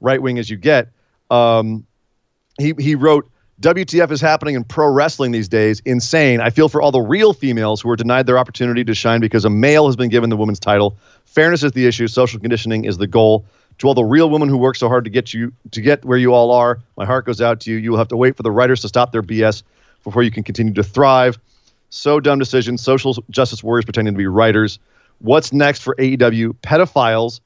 right 0.00 0.20
wing 0.20 0.38
as 0.38 0.50
you 0.50 0.56
get. 0.56 0.88
Um, 1.30 1.86
he 2.58 2.74
he 2.78 2.94
wrote. 2.94 3.28
WTF 3.60 4.10
is 4.10 4.20
happening 4.20 4.56
in 4.56 4.64
pro 4.64 4.88
wrestling 4.88 5.30
these 5.30 5.48
days? 5.48 5.80
Insane. 5.84 6.40
I 6.40 6.50
feel 6.50 6.68
for 6.68 6.82
all 6.82 6.90
the 6.90 7.00
real 7.00 7.32
females 7.32 7.80
who 7.80 7.88
are 7.88 7.94
denied 7.94 8.26
their 8.26 8.36
opportunity 8.36 8.82
to 8.84 8.94
shine 8.94 9.20
because 9.20 9.44
a 9.44 9.48
male 9.48 9.86
has 9.86 9.94
been 9.94 10.08
given 10.08 10.28
the 10.28 10.36
women's 10.36 10.58
title. 10.58 10.96
Fairness 11.24 11.62
is 11.62 11.70
the 11.70 11.86
issue. 11.86 12.08
Social 12.08 12.40
conditioning 12.40 12.84
is 12.84 12.98
the 12.98 13.06
goal. 13.06 13.46
To 13.78 13.88
all 13.88 13.94
the 13.94 14.04
real 14.04 14.30
women 14.30 14.48
who 14.48 14.56
work 14.56 14.76
so 14.76 14.88
hard 14.88 15.04
to 15.04 15.10
get 15.10 15.34
you 15.34 15.52
to 15.72 15.80
get 15.80 16.04
where 16.04 16.18
you 16.18 16.32
all 16.32 16.50
are, 16.52 16.78
my 16.96 17.04
heart 17.04 17.26
goes 17.26 17.40
out 17.40 17.60
to 17.60 17.70
you. 17.70 17.76
You 17.78 17.90
will 17.90 17.98
have 17.98 18.08
to 18.08 18.16
wait 18.16 18.36
for 18.36 18.42
the 18.42 18.50
writers 18.50 18.80
to 18.82 18.88
stop 18.88 19.12
their 19.12 19.22
BS 19.22 19.62
before 20.04 20.22
you 20.22 20.30
can 20.30 20.44
continue 20.44 20.72
to 20.74 20.82
thrive. 20.82 21.38
So 21.90 22.20
dumb 22.20 22.38
decisions. 22.38 22.82
Social 22.82 23.14
justice 23.30 23.62
warriors 23.62 23.84
pretending 23.84 24.14
to 24.14 24.18
be 24.18 24.26
writers. 24.26 24.78
What's 25.18 25.52
next 25.52 25.82
for 25.82 25.94
AEW? 25.96 26.56
Pedophiles. 26.62 27.40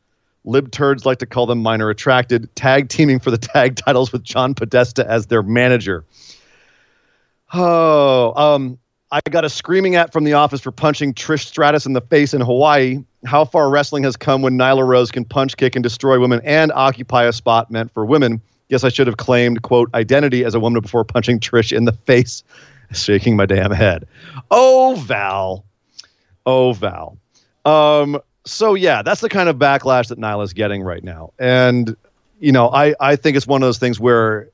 Lib 0.45 0.71
turds 0.71 1.05
like 1.05 1.19
to 1.19 1.27
call 1.27 1.47
them 1.47 1.63
minor 1.63 1.91
attracted. 1.91 2.55
Tag 2.57 2.89
teaming 2.89 3.21
for 3.21 3.31
the 3.31 3.39
tag 3.39 3.77
titles 3.77 4.13
with 4.13 4.23
John 4.23 4.55
Podesta 4.55 5.09
as 5.09 5.27
their 5.27 5.43
manager. 5.43 6.05
Oh, 7.53 8.33
um, 8.37 8.79
I 9.11 9.21
got 9.31 9.45
a 9.45 9.49
screaming 9.49 9.97
at 9.97 10.13
from 10.13 10.25
the 10.25 10.35
office 10.35 10.61
for 10.61 10.71
punching 10.71 11.15
Trish 11.15 11.47
Stratus 11.47 11.87
in 11.87 11.95
the 11.95 12.01
face 12.01 12.35
in 12.35 12.43
Hawaii. 12.43 13.03
How 13.25 13.45
far 13.45 13.71
wrestling 13.71 14.03
has 14.05 14.17
come 14.17 14.43
when 14.43 14.59
Nyla 14.59 14.87
Rose 14.87 15.11
can 15.11 15.25
punch, 15.25 15.57
kick, 15.57 15.75
and 15.75 15.83
destroy 15.83 16.21
women 16.21 16.41
and 16.45 16.71
occupy 16.73 17.25
a 17.25 17.33
spot 17.33 17.71
meant 17.71 17.91
for 17.93 18.05
women. 18.05 18.41
Guess 18.69 18.85
I 18.85 18.91
should 18.91 19.07
have 19.07 19.17
claimed, 19.17 19.63
quote, 19.63 19.89
identity 19.95 20.45
as 20.45 20.55
a 20.55 20.61
woman 20.61 20.83
before 20.83 21.05
punching 21.05 21.41
Trish 21.41 21.75
in 21.75 21.87
the 21.87 21.93
face, 21.93 22.43
shaking 22.93 23.35
my 23.35 23.47
damn 23.47 23.71
head. 23.71 24.07
Oh, 24.51 24.97
Val. 25.07 25.65
Oh, 26.45 26.75
Val. 26.75 27.17
Um, 27.65 28.21
so 28.45 28.75
yeah, 28.75 29.03
that's 29.03 29.23
the 29.23 29.31
kind 29.31 29.49
of 29.49 29.57
backlash 29.57 30.09
that 30.09 30.19
Nyla's 30.19 30.53
getting 30.53 30.83
right 30.83 31.03
now. 31.03 31.33
And, 31.39 31.97
you 32.41 32.53
know, 32.53 32.69
I, 32.69 32.95
I 33.01 33.17
think 33.17 33.39
it's 33.39 33.47
one 33.47 33.63
of 33.63 33.67
those 33.67 33.79
things 33.79 33.99
where 33.99 34.51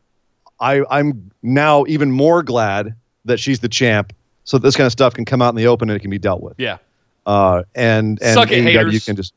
I, 0.60 0.84
I'm 0.90 1.32
now 1.42 1.84
even 1.88 2.12
more 2.12 2.44
glad 2.44 2.94
that 3.24 3.40
she's 3.40 3.58
the 3.58 3.68
champ 3.68 4.12
so 4.44 4.58
this 4.58 4.76
kind 4.76 4.86
of 4.86 4.92
stuff 4.92 5.14
can 5.14 5.24
come 5.24 5.42
out 5.42 5.48
in 5.50 5.56
the 5.56 5.66
open 5.66 5.90
and 5.90 5.96
it 5.96 6.00
can 6.00 6.10
be 6.10 6.18
dealt 6.18 6.42
with. 6.42 6.54
Yeah. 6.58 6.78
Uh, 7.26 7.62
and 7.74 8.20
and 8.22 8.34
Suck 8.34 8.50
it, 8.50 8.64
AEW 8.64 8.72
haters. 8.72 9.04
can 9.06 9.16
just 9.16 9.34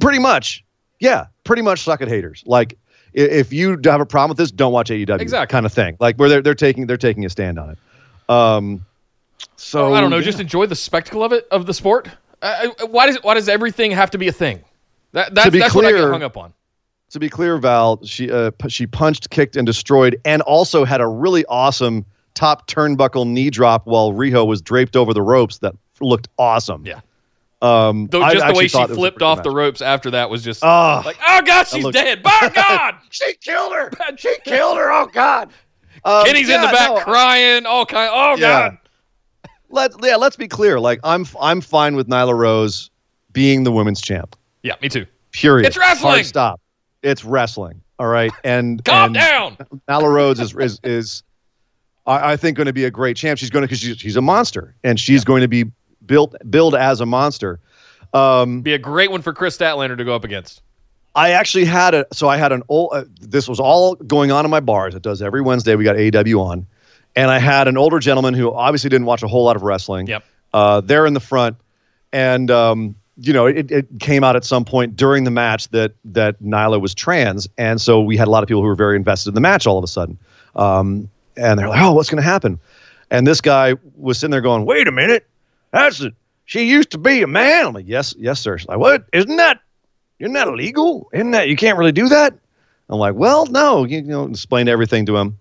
pretty 0.00 0.18
much, 0.18 0.64
yeah, 1.00 1.26
pretty 1.44 1.62
much 1.62 1.82
suck 1.82 2.00
at 2.00 2.08
haters. 2.08 2.42
Like 2.46 2.78
if 3.12 3.52
you 3.52 3.78
have 3.84 4.00
a 4.00 4.06
problem 4.06 4.28
with 4.30 4.38
this, 4.38 4.50
don't 4.50 4.72
watch 4.72 4.90
AEW. 4.90 5.20
Exactly. 5.20 5.52
kind 5.52 5.66
of 5.66 5.72
thing. 5.72 5.96
Like 5.98 6.16
where 6.16 6.28
they're 6.28 6.42
they're 6.42 6.54
taking 6.54 6.86
they're 6.86 6.96
taking 6.96 7.24
a 7.24 7.30
stand 7.30 7.58
on 7.58 7.70
it. 7.70 7.78
Um, 8.28 8.84
so 9.56 9.94
I 9.94 10.00
don't 10.00 10.10
know. 10.10 10.18
yeah. 10.18 10.22
Just 10.22 10.40
enjoy 10.40 10.66
the 10.66 10.76
spectacle 10.76 11.24
of 11.24 11.32
it 11.32 11.48
of 11.50 11.66
the 11.66 11.74
sport. 11.74 12.08
Uh, 12.42 12.68
why 12.88 13.06
does 13.06 13.16
why 13.22 13.34
does 13.34 13.48
everything 13.48 13.90
have 13.90 14.10
to 14.10 14.18
be 14.18 14.28
a 14.28 14.32
thing? 14.32 14.62
That, 15.12 15.34
that's 15.34 15.50
be 15.50 15.58
that's 15.58 15.74
what 15.74 15.84
I 15.84 15.92
get 15.92 16.00
hung 16.02 16.22
up 16.22 16.36
on. 16.36 16.52
to 17.10 17.18
be 17.18 17.28
clear, 17.28 17.56
Val, 17.58 18.04
she 18.04 18.30
uh, 18.30 18.50
she 18.68 18.86
punched, 18.86 19.30
kicked, 19.30 19.56
and 19.56 19.66
destroyed, 19.66 20.20
and 20.24 20.42
also 20.42 20.84
had 20.84 21.00
a 21.00 21.06
really 21.06 21.44
awesome 21.46 22.04
top 22.36 22.68
turnbuckle 22.68 23.26
knee 23.26 23.50
drop 23.50 23.86
while 23.86 24.12
Riho 24.12 24.46
was 24.46 24.62
draped 24.62 24.94
over 24.94 25.12
the 25.12 25.22
ropes 25.22 25.58
that 25.58 25.74
looked 26.00 26.28
awesome. 26.38 26.86
Yeah. 26.86 27.00
Um, 27.62 28.06
Though 28.08 28.22
I 28.22 28.34
just 28.34 28.46
the 28.46 28.52
way 28.54 28.64
she 28.68 28.68
thought 28.68 28.82
it 28.84 28.90
was 28.90 28.98
a 28.98 29.00
flipped 29.00 29.22
off 29.22 29.38
good 29.38 29.46
the 29.46 29.50
ropes 29.50 29.80
after 29.82 30.10
that 30.12 30.28
was 30.30 30.44
just 30.44 30.62
Ah. 30.62 31.02
like, 31.04 31.16
oh 31.26 31.42
god, 31.44 31.66
she's 31.66 31.82
looked- 31.82 31.94
dead. 31.94 32.22
By 32.22 32.52
God, 32.54 32.94
she 33.10 33.32
killed 33.40 33.72
her. 33.72 33.90
She 34.16 34.36
killed 34.44 34.76
her. 34.76 34.92
Oh 34.92 35.06
God. 35.06 35.50
Um, 36.04 36.24
Kenny's 36.26 36.48
in 36.48 36.60
the 36.60 36.66
back 36.68 36.90
no, 36.90 37.00
crying. 37.00 37.66
All 37.66 37.86
kind. 37.86 38.10
Oh 38.12 38.36
Yeah. 38.36 38.68
god. 38.68 38.78
Let's 39.70 39.96
yeah, 40.02 40.16
let's 40.16 40.36
be 40.36 40.46
clear. 40.46 40.78
Like 40.78 41.00
I'm 41.02 41.26
I'm 41.40 41.60
fine 41.60 41.96
with 41.96 42.08
Nyla 42.08 42.36
Rose 42.36 42.90
being 43.32 43.64
the 43.64 43.72
women's 43.72 44.00
champ. 44.00 44.36
Yeah, 44.62 44.74
me 44.82 44.88
too. 44.88 45.06
Period. 45.32 45.66
It's 45.66 45.76
wrestling. 45.76 46.12
Hard 46.12 46.26
stop. 46.26 46.60
It's 47.02 47.24
wrestling. 47.24 47.80
All 47.98 48.06
right. 48.06 48.30
And 48.44 48.84
Calm 48.84 49.06
and 49.06 49.14
down. 49.14 49.56
Nyla 49.88 50.12
Rose 50.12 50.38
is 50.40 50.54
is 50.54 50.78
is 50.84 51.22
I, 52.06 52.32
I 52.32 52.36
think 52.36 52.56
going 52.56 52.66
to 52.66 52.72
be 52.72 52.84
a 52.84 52.90
great 52.90 53.16
champ. 53.16 53.38
She's 53.38 53.50
going 53.50 53.62
to 53.62 53.66
because 53.66 53.80
she's, 53.80 53.98
she's 53.98 54.16
a 54.16 54.22
monster 54.22 54.74
and 54.84 54.98
she's 54.98 55.24
going 55.24 55.42
to 55.42 55.48
be 55.48 55.64
built 56.04 56.34
build 56.48 56.74
as 56.74 57.00
a 57.00 57.06
monster. 57.06 57.60
Um, 58.14 58.62
Be 58.62 58.74
a 58.74 58.78
great 58.78 59.10
one 59.10 59.22
for 59.22 59.32
Kris 59.32 59.56
Statlander 59.56 59.96
to 59.96 60.04
go 60.04 60.14
up 60.14 60.24
against. 60.24 60.62
I 61.14 61.30
actually 61.30 61.64
had 61.64 61.94
a 61.94 62.06
so 62.12 62.28
I 62.28 62.36
had 62.36 62.52
an 62.52 62.62
old. 62.68 62.90
Uh, 62.92 63.04
this 63.20 63.48
was 63.48 63.58
all 63.58 63.94
going 63.94 64.30
on 64.30 64.44
in 64.44 64.50
my 64.50 64.60
bars. 64.60 64.94
It 64.94 65.02
does 65.02 65.22
every 65.22 65.40
Wednesday. 65.40 65.74
We 65.74 65.84
got 65.84 65.96
AEW 65.96 66.40
on, 66.40 66.66
and 67.16 67.30
I 67.30 67.38
had 67.38 67.68
an 67.68 67.78
older 67.78 67.98
gentleman 67.98 68.34
who 68.34 68.52
obviously 68.52 68.90
didn't 68.90 69.06
watch 69.06 69.22
a 69.22 69.28
whole 69.28 69.44
lot 69.44 69.56
of 69.56 69.62
wrestling. 69.62 70.06
Yep. 70.06 70.24
Uh, 70.52 70.80
there 70.82 71.06
in 71.06 71.14
the 71.14 71.20
front, 71.20 71.56
and 72.12 72.50
um, 72.50 72.96
you 73.18 73.32
know 73.32 73.46
it, 73.46 73.70
it 73.70 73.86
came 73.98 74.24
out 74.24 74.36
at 74.36 74.44
some 74.44 74.64
point 74.64 74.94
during 74.94 75.24
the 75.24 75.30
match 75.30 75.68
that 75.70 75.94
that 76.04 76.40
Nyla 76.42 76.80
was 76.82 76.94
trans, 76.94 77.48
and 77.56 77.80
so 77.80 78.02
we 78.02 78.18
had 78.18 78.28
a 78.28 78.30
lot 78.30 78.42
of 78.42 78.48
people 78.48 78.60
who 78.60 78.68
were 78.68 78.74
very 78.74 78.96
invested 78.96 79.30
in 79.30 79.34
the 79.34 79.40
match 79.40 79.66
all 79.66 79.78
of 79.78 79.84
a 79.84 79.88
sudden. 79.88 80.18
Um, 80.54 81.08
and 81.36 81.58
they're 81.58 81.68
like, 81.68 81.80
"Oh, 81.82 81.92
what's 81.92 82.10
going 82.10 82.22
to 82.22 82.28
happen?" 82.28 82.58
And 83.10 83.26
this 83.26 83.40
guy 83.40 83.74
was 83.96 84.18
sitting 84.18 84.32
there 84.32 84.40
going, 84.40 84.64
"Wait 84.64 84.88
a 84.88 84.92
minute, 84.92 85.26
that's 85.70 86.00
it. 86.00 86.14
She 86.44 86.64
used 86.68 86.90
to 86.90 86.98
be 86.98 87.22
a 87.22 87.26
man." 87.26 87.66
I'm 87.66 87.72
like, 87.74 87.88
"Yes, 87.88 88.14
yes, 88.18 88.40
sir." 88.40 88.58
She's 88.58 88.68
like, 88.68 88.78
"What? 88.78 89.04
Isn't 89.12 89.36
that 89.36 89.60
isn't 90.18 90.32
that 90.32 90.48
illegal? 90.48 91.08
Isn't 91.12 91.32
that 91.32 91.48
you 91.48 91.56
can't 91.56 91.78
really 91.78 91.92
do 91.92 92.08
that? 92.08 92.34
I'm 92.88 92.98
like, 92.98 93.14
well, 93.14 93.46
no, 93.46 93.84
you, 93.84 93.98
you 93.98 94.04
know, 94.04 94.24
explained 94.24 94.68
everything 94.68 95.06
to 95.06 95.16
him, 95.16 95.38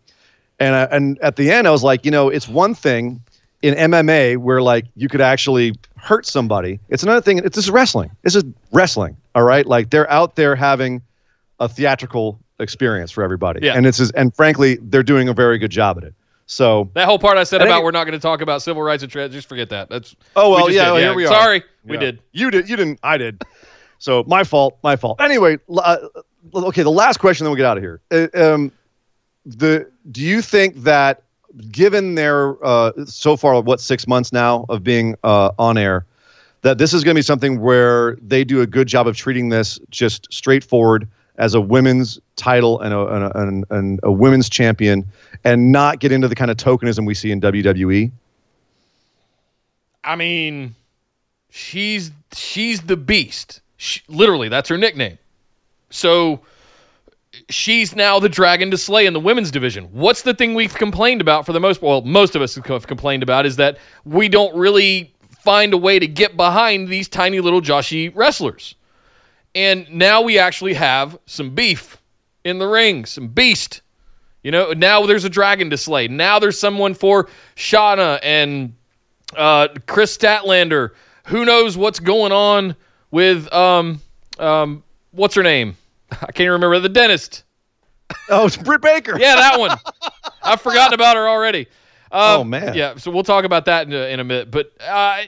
and 0.59 0.75
I, 0.75 0.83
and 0.85 1.19
at 1.19 1.35
the 1.35 1.51
end, 1.51 1.67
I 1.67 1.71
was 1.71 1.83
like, 1.83 2.03
you 2.03 2.11
know, 2.11 2.29
it's 2.29 2.47
one 2.47 2.73
thing 2.73 3.21
in 3.61 3.75
MMA 3.75 4.37
where 4.37 4.61
like 4.61 4.85
you 4.95 5.07
could 5.07 5.21
actually 5.21 5.75
hurt 5.95 6.25
somebody. 6.25 6.79
It's 6.89 7.03
another 7.03 7.21
thing. 7.21 7.39
It's 7.39 7.55
just 7.55 7.69
wrestling. 7.69 8.11
This 8.23 8.35
is 8.35 8.43
wrestling. 8.71 9.15
All 9.35 9.43
right, 9.43 9.65
like 9.65 9.91
they're 9.91 10.09
out 10.09 10.35
there 10.35 10.55
having 10.55 11.01
a 11.59 11.69
theatrical 11.69 12.39
experience 12.59 13.11
for 13.11 13.23
everybody, 13.23 13.61
Yeah. 13.63 13.73
and 13.73 13.85
it's 13.85 13.97
just, 13.97 14.13
and 14.15 14.33
frankly, 14.35 14.77
they're 14.81 15.03
doing 15.03 15.27
a 15.29 15.33
very 15.33 15.57
good 15.57 15.71
job 15.71 15.97
at 15.97 16.03
it. 16.03 16.13
So, 16.47 16.89
That 16.93 17.05
whole 17.05 17.19
part 17.19 17.37
I 17.37 17.43
said 17.43 17.61
I 17.61 17.65
about 17.65 17.83
we're 17.83 17.91
not 17.91 18.03
going 18.03 18.13
to 18.13 18.19
talk 18.19 18.41
about 18.41 18.61
civil 18.61 18.83
rights 18.83 19.01
and 19.01 19.11
trans. 19.11 19.33
Just 19.33 19.49
forget 19.49 19.69
that. 19.69 19.89
That's 19.89 20.15
oh 20.35 20.49
we 20.49 20.55
well, 20.55 20.65
just 20.67 20.75
yeah, 20.75 20.91
well, 20.91 20.97
here 20.97 21.15
we 21.15 21.25
are. 21.25 21.33
Sorry, 21.33 21.63
we 21.83 21.97
did. 21.97 22.19
You 22.33 22.51
did. 22.51 22.69
You 22.69 22.75
didn't. 22.75 22.99
I 23.01 23.17
did. 23.17 23.43
So 23.97 24.23
my 24.27 24.43
fault. 24.43 24.77
My 24.83 24.95
fault. 24.95 25.19
Anyway, 25.19 25.57
uh, 25.75 25.97
okay. 26.53 26.83
The 26.83 26.91
last 26.91 27.17
question, 27.17 27.45
then 27.45 27.49
we'll 27.49 27.57
get 27.57 27.65
out 27.65 27.77
of 27.77 27.83
here. 27.83 27.99
Uh, 28.11 28.27
um, 28.53 28.71
the 29.45 29.89
do 30.11 30.21
you 30.21 30.41
think 30.41 30.75
that 30.83 31.23
given 31.71 32.15
their 32.15 32.63
uh, 32.63 32.91
so 33.05 33.35
far 33.35 33.59
what 33.61 33.79
six 33.79 34.07
months 34.07 34.31
now 34.31 34.65
of 34.69 34.83
being 34.83 35.15
uh, 35.23 35.51
on 35.57 35.79
air, 35.79 36.05
that 36.61 36.77
this 36.77 36.93
is 36.93 37.03
going 37.03 37.15
to 37.15 37.17
be 37.19 37.23
something 37.23 37.59
where 37.59 38.17
they 38.21 38.43
do 38.43 38.61
a 38.61 38.67
good 38.67 38.87
job 38.87 39.07
of 39.07 39.15
treating 39.15 39.49
this 39.49 39.79
just 39.89 40.31
straightforward 40.31 41.07
as 41.37 41.53
a 41.53 41.61
women's 41.61 42.19
title 42.35 42.79
and 42.81 42.93
a, 42.93 43.05
and 43.35 43.65
a, 43.69 43.75
and, 43.75 43.99
a 44.03 44.11
women's 44.11 44.49
champion, 44.49 45.05
and 45.43 45.71
not 45.71 45.99
get 45.99 46.11
into 46.11 46.27
the 46.27 46.35
kind 46.35 46.51
of 46.51 46.57
tokenism 46.57 47.05
we 47.05 47.13
see 47.13 47.31
in? 47.31 47.41
WWE. 47.41 48.11
I 50.03 50.15
mean, 50.15 50.75
she's 51.49 52.11
she's 52.33 52.81
the 52.81 52.97
beast. 52.97 53.61
She, 53.77 54.01
literally, 54.07 54.49
that's 54.49 54.69
her 54.69 54.77
nickname. 54.77 55.17
So 55.89 56.41
she's 57.49 57.95
now 57.95 58.19
the 58.19 58.29
dragon 58.29 58.71
to 58.71 58.77
slay 58.77 59.05
in 59.05 59.13
the 59.13 59.19
women's 59.19 59.51
division. 59.51 59.85
What's 59.91 60.21
the 60.21 60.33
thing 60.33 60.53
we've 60.53 60.73
complained 60.73 61.21
about 61.21 61.45
for 61.45 61.53
the 61.53 61.59
most 61.59 61.81
well, 61.81 62.01
most 62.01 62.35
of 62.35 62.41
us 62.41 62.55
have 62.55 62.87
complained 62.87 63.23
about 63.23 63.45
is 63.45 63.55
that 63.57 63.77
we 64.05 64.29
don't 64.29 64.55
really 64.55 65.13
find 65.45 65.73
a 65.73 65.77
way 65.77 65.99
to 65.99 66.07
get 66.07 66.35
behind 66.35 66.87
these 66.87 67.07
tiny 67.07 67.39
little 67.39 67.61
Joshi 67.61 68.11
wrestlers. 68.15 68.75
And 69.55 69.89
now 69.89 70.21
we 70.21 70.37
actually 70.37 70.73
have 70.73 71.17
some 71.25 71.55
beef 71.55 71.97
in 72.43 72.59
the 72.59 72.67
ring, 72.67 73.05
some 73.05 73.29
beast. 73.29 73.81
You 74.43 74.51
know, 74.51 74.73
now 74.73 75.05
there's 75.05 75.23
a 75.23 75.29
dragon 75.29 75.69
to 75.71 75.77
slay. 75.77 76.07
Now 76.07 76.37
there's 76.39 76.59
someone 76.59 76.93
for 76.93 77.29
Shanna 77.55 78.19
and 78.21 78.75
uh, 79.35 79.69
Kris 79.87 80.15
Statlander. 80.15 80.91
Who 81.27 81.45
knows 81.45 81.77
what's 81.77 81.99
going 81.99 82.31
on 82.31 82.75
with 83.11 83.51
um 83.53 84.01
um 84.37 84.83
what's 85.11 85.33
her 85.35 85.41
name? 85.43 85.75
I 86.11 86.17
can't 86.27 86.41
even 86.41 86.51
remember 86.53 86.79
the 86.79 86.89
dentist. 86.89 87.43
Oh, 88.29 88.45
it's 88.45 88.57
Britt 88.57 88.81
Baker. 88.81 89.17
Yeah, 89.17 89.35
that 89.35 89.59
one. 89.59 89.77
I've 90.43 90.61
forgotten 90.61 90.93
about 90.93 91.15
her 91.15 91.27
already. 91.27 91.67
Um, 92.11 92.21
Oh, 92.41 92.43
man. 92.43 92.75
Yeah, 92.75 92.97
so 92.97 93.09
we'll 93.09 93.23
talk 93.23 93.45
about 93.45 93.65
that 93.65 93.87
in 93.87 93.93
a, 93.93 94.13
in 94.13 94.19
a 94.19 94.23
minute. 94.23 94.51
But 94.51 94.71
uh, 94.79 95.23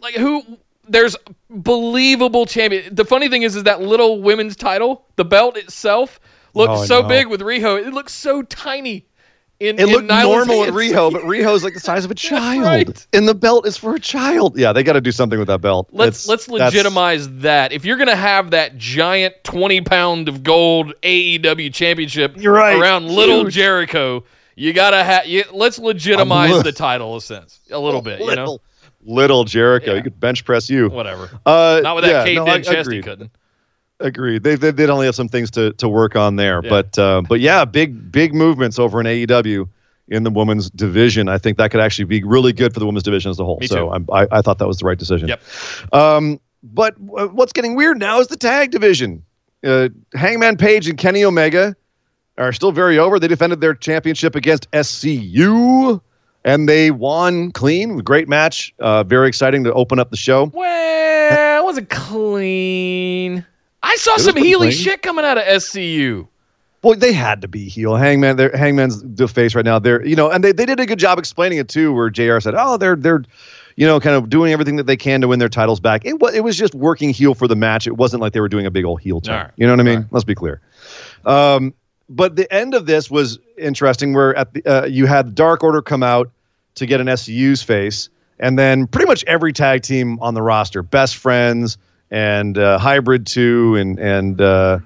like 0.00 0.14
who? 0.14 0.42
There's 0.88 1.16
believable 1.48 2.46
champion. 2.46 2.94
The 2.94 3.04
funny 3.04 3.28
thing 3.28 3.42
is, 3.42 3.56
is 3.56 3.64
that 3.64 3.80
little 3.80 4.20
women's 4.20 4.56
title, 4.56 5.04
the 5.16 5.24
belt 5.24 5.56
itself, 5.56 6.18
looks 6.54 6.72
Oh, 6.80 6.84
so 6.84 7.02
know. 7.02 7.08
big 7.08 7.28
with 7.28 7.40
Riho. 7.40 7.84
It 7.86 7.92
looks 7.94 8.12
so 8.12 8.42
tiny 8.42 9.06
in, 9.60 9.78
It 9.78 9.84
in 9.84 9.90
looked 9.90 10.08
Nyla's 10.08 10.24
normal 10.48 10.64
in 10.64 10.74
hands. 10.74 10.92
Riho, 10.92 11.12
but 11.12 11.22
Riho's 11.26 11.62
like 11.62 11.74
the 11.74 11.80
size 11.80 12.04
of 12.04 12.10
a 12.10 12.16
child, 12.16 12.64
right. 12.64 13.06
and 13.12 13.28
the 13.28 13.34
belt 13.34 13.64
is 13.66 13.76
for 13.76 13.94
a 13.94 14.00
child. 14.00 14.58
Yeah, 14.58 14.72
they 14.72 14.82
got 14.82 14.94
to 14.94 15.00
do 15.00 15.12
something 15.12 15.38
with 15.38 15.46
that 15.48 15.60
belt. 15.60 15.88
Let's 15.92 16.24
It's- 16.24 16.28
let's 16.28 16.46
that's- 16.46 16.72
legitimize 16.74 17.28
that. 17.40 17.72
If 17.72 17.84
you're 17.84 17.96
gonna 17.96 18.16
have 18.16 18.50
that 18.50 18.76
giant 18.76 19.34
twenty 19.44 19.80
pound 19.80 20.28
of 20.28 20.42
gold 20.42 20.94
AEW 21.04 21.72
championship 21.72 22.34
You're 22.36 22.54
right. 22.54 22.76
around 22.76 23.06
little 23.08 23.44
Jericho, 23.44 24.24
you 24.56 24.72
gotta 24.72 25.02
have. 25.04 25.26
Let's 25.52 25.78
legitimize 25.78 26.62
the 26.64 26.72
title 26.72 27.14
a 27.16 27.20
sense 27.20 27.60
a 27.70 27.78
little 27.78 28.02
bit. 28.02 28.18
You 28.18 28.26
know, 28.26 28.30
little, 28.32 28.62
little 29.02 29.44
Jericho. 29.44 29.90
Yeah. 29.92 29.96
You 29.98 30.02
could 30.02 30.18
bench 30.20 30.44
press 30.44 30.68
you. 30.70 30.88
whatever. 30.88 31.30
Uh, 31.46 31.80
Not 31.82 31.96
with 31.96 32.04
that 32.04 32.10
yeah, 32.10 32.24
Kate 32.24 32.34
no, 32.36 32.44
I- 32.46 32.58
Den 32.58 32.62
chest 32.62 32.90
he 32.92 33.02
couldn't. 33.02 33.30
Agreed. 34.00 34.42
They, 34.42 34.56
they 34.56 34.72
they 34.72 34.88
only 34.88 35.06
have 35.06 35.14
some 35.14 35.28
things 35.28 35.48
to, 35.52 35.72
to 35.74 35.88
work 35.88 36.16
on 36.16 36.34
there, 36.34 36.60
Yeah. 36.64 36.70
but 36.70 36.98
uh, 36.98 37.22
but 37.28 37.38
yeah, 37.38 37.64
big 37.64 38.10
big 38.10 38.34
movements 38.34 38.78
over 38.80 39.00
in 39.00 39.06
AEW 39.06 39.68
in 40.08 40.24
the 40.24 40.30
women's 40.30 40.68
division. 40.70 41.28
I 41.28 41.38
think 41.38 41.56
that 41.58 41.70
could 41.70 41.80
actually 41.80 42.06
be 42.06 42.24
really 42.24 42.52
good 42.52 42.74
for 42.74 42.80
the 42.80 42.86
women's 42.86 43.04
division 43.04 43.30
as 43.30 43.38
a 43.38 43.44
whole. 43.44 43.58
Me 43.60 43.68
so 43.68 43.76
too. 43.76 43.90
I'm, 43.92 44.06
I 44.12 44.26
I 44.32 44.42
thought 44.42 44.58
that 44.58 44.66
was 44.66 44.78
the 44.78 44.86
right 44.86 44.98
decision. 44.98 45.28
Yep. 45.28 45.42
Um, 45.92 46.40
but 46.64 46.98
what's 46.98 47.52
getting 47.52 47.76
weird 47.76 47.98
now 47.98 48.18
is 48.18 48.26
the 48.26 48.36
tag 48.36 48.72
division. 48.72 49.22
Uh, 49.64 49.88
Hangman 50.14 50.56
Page 50.56 50.88
and 50.88 50.98
Kenny 50.98 51.22
Omega 51.24 51.76
are 52.38 52.52
still 52.52 52.72
very 52.72 52.98
over. 52.98 53.20
They 53.20 53.28
defended 53.28 53.60
their 53.60 53.74
championship 53.74 54.34
against 54.34 54.68
SCU. 54.72 56.00
And 56.44 56.68
they 56.68 56.90
won 56.90 57.52
clean. 57.52 57.98
Great 57.98 58.28
match. 58.28 58.74
Uh, 58.78 59.04
very 59.04 59.28
exciting 59.28 59.62
to 59.64 59.72
open 59.74 59.98
up 59.98 60.10
the 60.10 60.16
show. 60.16 60.50
Well, 60.52 61.60
it 61.60 61.64
wasn't 61.64 61.88
clean. 61.88 63.46
I 63.82 63.96
saw 63.96 64.14
was 64.14 64.24
some 64.24 64.36
Healy 64.36 64.68
clean. 64.68 64.72
shit 64.72 65.02
coming 65.02 65.24
out 65.24 65.38
of 65.38 65.44
SCU. 65.44 66.26
Well, 66.82 66.96
they 66.98 67.12
had 67.12 67.40
to 67.42 67.48
be 67.48 67.68
heel. 67.68 67.94
Hangman, 67.94 68.36
they're, 68.36 68.50
Hangman's 68.56 69.02
the 69.04 69.28
face 69.28 69.54
right 69.54 69.64
now. 69.64 69.78
They're 69.78 70.04
you 70.04 70.16
know, 70.16 70.30
and 70.30 70.42
they, 70.42 70.50
they 70.50 70.66
did 70.66 70.80
a 70.80 70.86
good 70.86 70.98
job 70.98 71.18
explaining 71.18 71.58
it 71.58 71.68
too. 71.68 71.92
Where 71.92 72.10
JR 72.10 72.40
said, 72.40 72.54
"Oh, 72.56 72.76
they're 72.76 72.96
they're, 72.96 73.22
you 73.76 73.86
know, 73.86 74.00
kind 74.00 74.16
of 74.16 74.28
doing 74.28 74.52
everything 74.52 74.74
that 74.76 74.86
they 74.88 74.96
can 74.96 75.20
to 75.20 75.28
win 75.28 75.38
their 75.38 75.48
titles 75.48 75.78
back." 75.78 76.04
It 76.04 76.18
was 76.18 76.34
it 76.34 76.42
was 76.42 76.56
just 76.56 76.74
working 76.74 77.10
heel 77.10 77.34
for 77.34 77.46
the 77.46 77.54
match. 77.54 77.86
It 77.86 77.96
wasn't 77.98 78.20
like 78.20 78.32
they 78.32 78.40
were 78.40 78.48
doing 78.48 78.66
a 78.66 78.70
big 78.72 78.84
old 78.84 79.00
heel 79.00 79.20
turn. 79.20 79.44
Right. 79.44 79.50
You 79.56 79.66
know 79.66 79.74
what 79.74 79.80
I 79.80 79.84
mean? 79.84 79.98
Right. 80.00 80.06
Let's 80.10 80.24
be 80.24 80.34
clear. 80.34 80.60
Um, 81.24 81.72
but 82.14 82.36
the 82.36 82.52
end 82.52 82.74
of 82.74 82.86
this 82.86 83.10
was 83.10 83.38
interesting. 83.58 84.14
Where 84.14 84.34
at 84.36 84.54
the 84.54 84.64
uh, 84.64 84.86
you 84.86 85.06
had 85.06 85.34
Dark 85.34 85.62
Order 85.62 85.82
come 85.82 86.02
out 86.02 86.30
to 86.74 86.86
get 86.86 87.00
an 87.00 87.14
SCU's 87.16 87.62
face, 87.62 88.08
and 88.38 88.58
then 88.58 88.86
pretty 88.86 89.06
much 89.06 89.24
every 89.24 89.52
tag 89.52 89.82
team 89.82 90.18
on 90.20 90.34
the 90.34 90.42
roster, 90.42 90.82
Best 90.82 91.16
Friends 91.16 91.78
and 92.10 92.58
uh, 92.58 92.78
Hybrid 92.78 93.26
Two, 93.26 93.76
and 93.76 93.98
and 93.98 94.40
uh, 94.40 94.78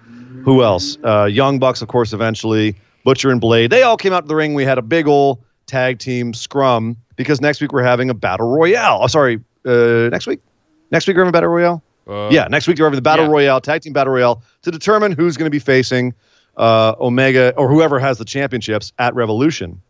who 0.44 0.62
else? 0.62 0.96
Uh, 1.04 1.24
Young 1.24 1.58
Bucks, 1.58 1.82
of 1.82 1.88
course, 1.88 2.12
eventually. 2.12 2.76
Butcher 3.04 3.30
and 3.30 3.40
Blade. 3.40 3.70
They 3.70 3.82
all 3.82 3.96
came 3.96 4.12
out 4.12 4.22
to 4.22 4.26
the 4.26 4.34
ring. 4.34 4.54
We 4.54 4.64
had 4.64 4.78
a 4.78 4.82
big 4.82 5.06
old 5.06 5.38
tag 5.66 6.00
team 6.00 6.34
scrum 6.34 6.96
because 7.14 7.40
next 7.40 7.60
week 7.60 7.72
we're 7.72 7.84
having 7.84 8.10
a 8.10 8.14
battle 8.14 8.48
royale. 8.48 8.98
Oh, 9.00 9.06
sorry. 9.06 9.40
Uh, 9.64 10.08
next 10.10 10.26
week? 10.26 10.40
Next 10.90 11.06
week 11.06 11.16
we're 11.16 11.24
having 11.24 11.30
a 11.30 11.32
battle 11.32 11.50
royale? 11.50 11.82
Uh, 12.08 12.28
yeah, 12.32 12.48
next 12.48 12.66
week 12.66 12.78
we're 12.78 12.86
having 12.86 12.96
the 12.96 13.02
battle 13.02 13.26
yeah. 13.26 13.30
royale, 13.30 13.60
tag 13.60 13.82
team 13.82 13.92
battle 13.92 14.12
royale, 14.12 14.42
to 14.62 14.72
determine 14.72 15.12
who's 15.12 15.36
going 15.36 15.46
to 15.46 15.50
be 15.50 15.60
facing 15.60 16.14
uh, 16.56 16.94
Omega 17.00 17.54
or 17.56 17.68
whoever 17.68 17.98
has 17.98 18.18
the 18.18 18.24
championships 18.24 18.92
at 18.98 19.14
Revolution. 19.14 19.80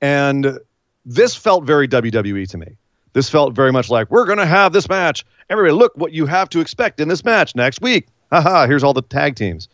And 0.00 0.58
this 1.04 1.34
felt 1.34 1.64
very 1.64 1.88
WWE 1.88 2.48
to 2.50 2.58
me. 2.58 2.76
This 3.14 3.28
felt 3.28 3.54
very 3.54 3.72
much 3.72 3.90
like 3.90 4.10
we're 4.10 4.26
going 4.26 4.38
to 4.38 4.46
have 4.46 4.72
this 4.72 4.88
match. 4.88 5.24
Everybody, 5.50 5.74
look 5.74 5.92
what 5.96 6.12
you 6.12 6.26
have 6.26 6.48
to 6.50 6.60
expect 6.60 7.00
in 7.00 7.08
this 7.08 7.24
match 7.24 7.54
next 7.54 7.80
week. 7.80 8.06
Haha, 8.30 8.66
here's 8.66 8.84
all 8.84 8.92
the 8.92 9.02
tag 9.02 9.34
teams. 9.34 9.68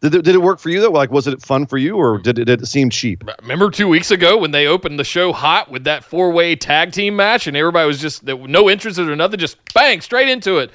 Did 0.00 0.16
it, 0.16 0.24
did 0.24 0.34
it 0.34 0.42
work 0.42 0.58
for 0.58 0.68
you 0.68 0.80
though? 0.80 0.90
Like, 0.90 1.12
was 1.12 1.28
it 1.28 1.40
fun 1.40 1.64
for 1.66 1.78
you, 1.78 1.94
or 1.94 2.18
did 2.18 2.36
it, 2.36 2.46
did 2.46 2.60
it 2.60 2.66
seem 2.66 2.90
cheap? 2.90 3.22
Remember 3.42 3.70
two 3.70 3.86
weeks 3.86 4.10
ago 4.10 4.36
when 4.36 4.50
they 4.50 4.66
opened 4.66 4.98
the 4.98 5.04
show 5.04 5.32
hot 5.32 5.70
with 5.70 5.84
that 5.84 6.02
four 6.02 6.32
way 6.32 6.56
tag 6.56 6.90
team 6.90 7.14
match 7.14 7.46
and 7.46 7.56
everybody 7.56 7.86
was 7.86 8.00
just 8.00 8.24
no 8.24 8.68
interest 8.68 8.98
or 8.98 9.14
nothing, 9.14 9.38
just 9.38 9.58
bang 9.74 10.00
straight 10.00 10.28
into 10.28 10.58
it. 10.58 10.72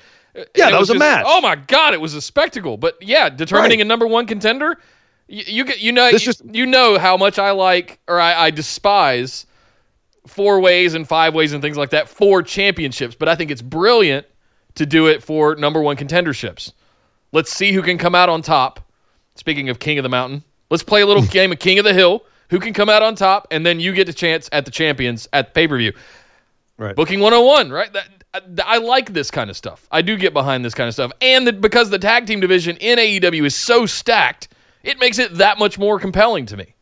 Yeah, 0.56 0.70
that 0.72 0.80
was 0.80 0.90
a 0.90 0.94
just- 0.94 1.00
match. 1.00 1.26
Oh 1.28 1.42
my 1.42 1.56
god, 1.56 1.94
it 1.94 2.02
was 2.02 2.14
a 2.14 2.22
spectacle. 2.22 2.78
But 2.78 2.98
yeah, 3.02 3.30
determining 3.30 3.80
Right. 3.80 3.86
a 3.86 3.88
number 3.88 4.06
one 4.08 4.26
contender, 4.28 4.78
you, 5.28 5.44
you 5.48 5.66
get 5.66 5.80
you 5.80 5.92
know 5.92 6.08
you, 6.10 6.20
just- 6.20 6.44
you 6.46 6.66
know 6.66 6.98
how 6.98 7.18
much 7.18 7.40
I 7.40 7.52
like 7.52 8.00
or 8.08 8.20
I, 8.20 8.46
I 8.46 8.50
despise 8.52 9.46
four 10.28 10.60
ways 10.60 10.94
and 10.94 11.08
five 11.08 11.34
ways 11.34 11.54
and 11.54 11.62
things 11.62 11.78
like 11.78 11.90
that 11.92 12.08
for 12.10 12.44
championships. 12.44 13.16
But 13.16 13.30
I 13.30 13.36
think 13.36 13.50
it's 13.52 13.62
brilliant 13.62 14.26
to 14.76 14.86
do 14.86 15.08
it 15.08 15.24
for 15.24 15.56
number 15.56 15.82
one 15.82 15.96
contenderships. 15.96 16.72
Let's 17.32 17.52
see 17.52 17.72
who 17.72 17.82
can 17.82 17.98
come 17.98 18.14
out 18.16 18.30
on 18.30 18.42
top. 18.42 18.80
Speaking 19.36 19.70
of 19.70 19.80
King 19.80 20.00
of 20.00 20.04
the 20.04 20.10
Mountain, 20.10 20.44
let's 20.70 20.84
play 20.84 21.02
a 21.02 21.06
little 21.06 21.24
game 21.28 21.52
of 21.52 21.60
King 21.60 21.80
of 21.80 21.86
the 21.86 21.94
Hill. 21.94 22.24
Who 22.50 22.60
can 22.60 22.74
come 22.74 22.88
out 22.88 23.04
on 23.04 23.14
top, 23.16 23.46
and 23.52 23.66
then 23.66 23.82
you 23.82 23.92
get 23.92 24.08
a 24.08 24.14
chance 24.14 24.48
at 24.54 24.64
the 24.64 24.72
champions 24.72 25.28
at 25.34 25.54
pay 25.54 25.68
per 25.68 25.78
view. 25.78 25.92
Right. 26.78 26.96
Booking 26.96 27.20
101, 27.20 27.72
right? 27.72 27.92
That, 27.92 28.08
I, 28.60 28.76
I 28.76 28.78
like 28.78 29.14
this 29.14 29.30
kind 29.32 29.50
of 29.50 29.58
stuff. 29.58 29.88
I 29.92 30.02
do 30.02 30.18
get 30.18 30.34
behind 30.34 30.64
this 30.66 30.74
kind 30.74 30.88
of 30.88 30.94
stuff. 30.94 31.12
And 31.22 31.48
the, 31.48 31.54
because 31.54 31.90
the 31.90 32.00
tag 32.00 32.26
team 32.26 32.40
division 32.40 32.78
in 32.78 32.98
AEW 33.00 33.46
is 33.46 33.56
so 33.56 33.86
stacked, 33.86 34.50
it 34.84 35.00
makes 35.00 35.20
it 35.20 35.36
that 35.36 35.60
much 35.60 35.78
more 35.78 36.00
compelling 36.00 36.46
to 36.48 36.58
me. 36.58 36.74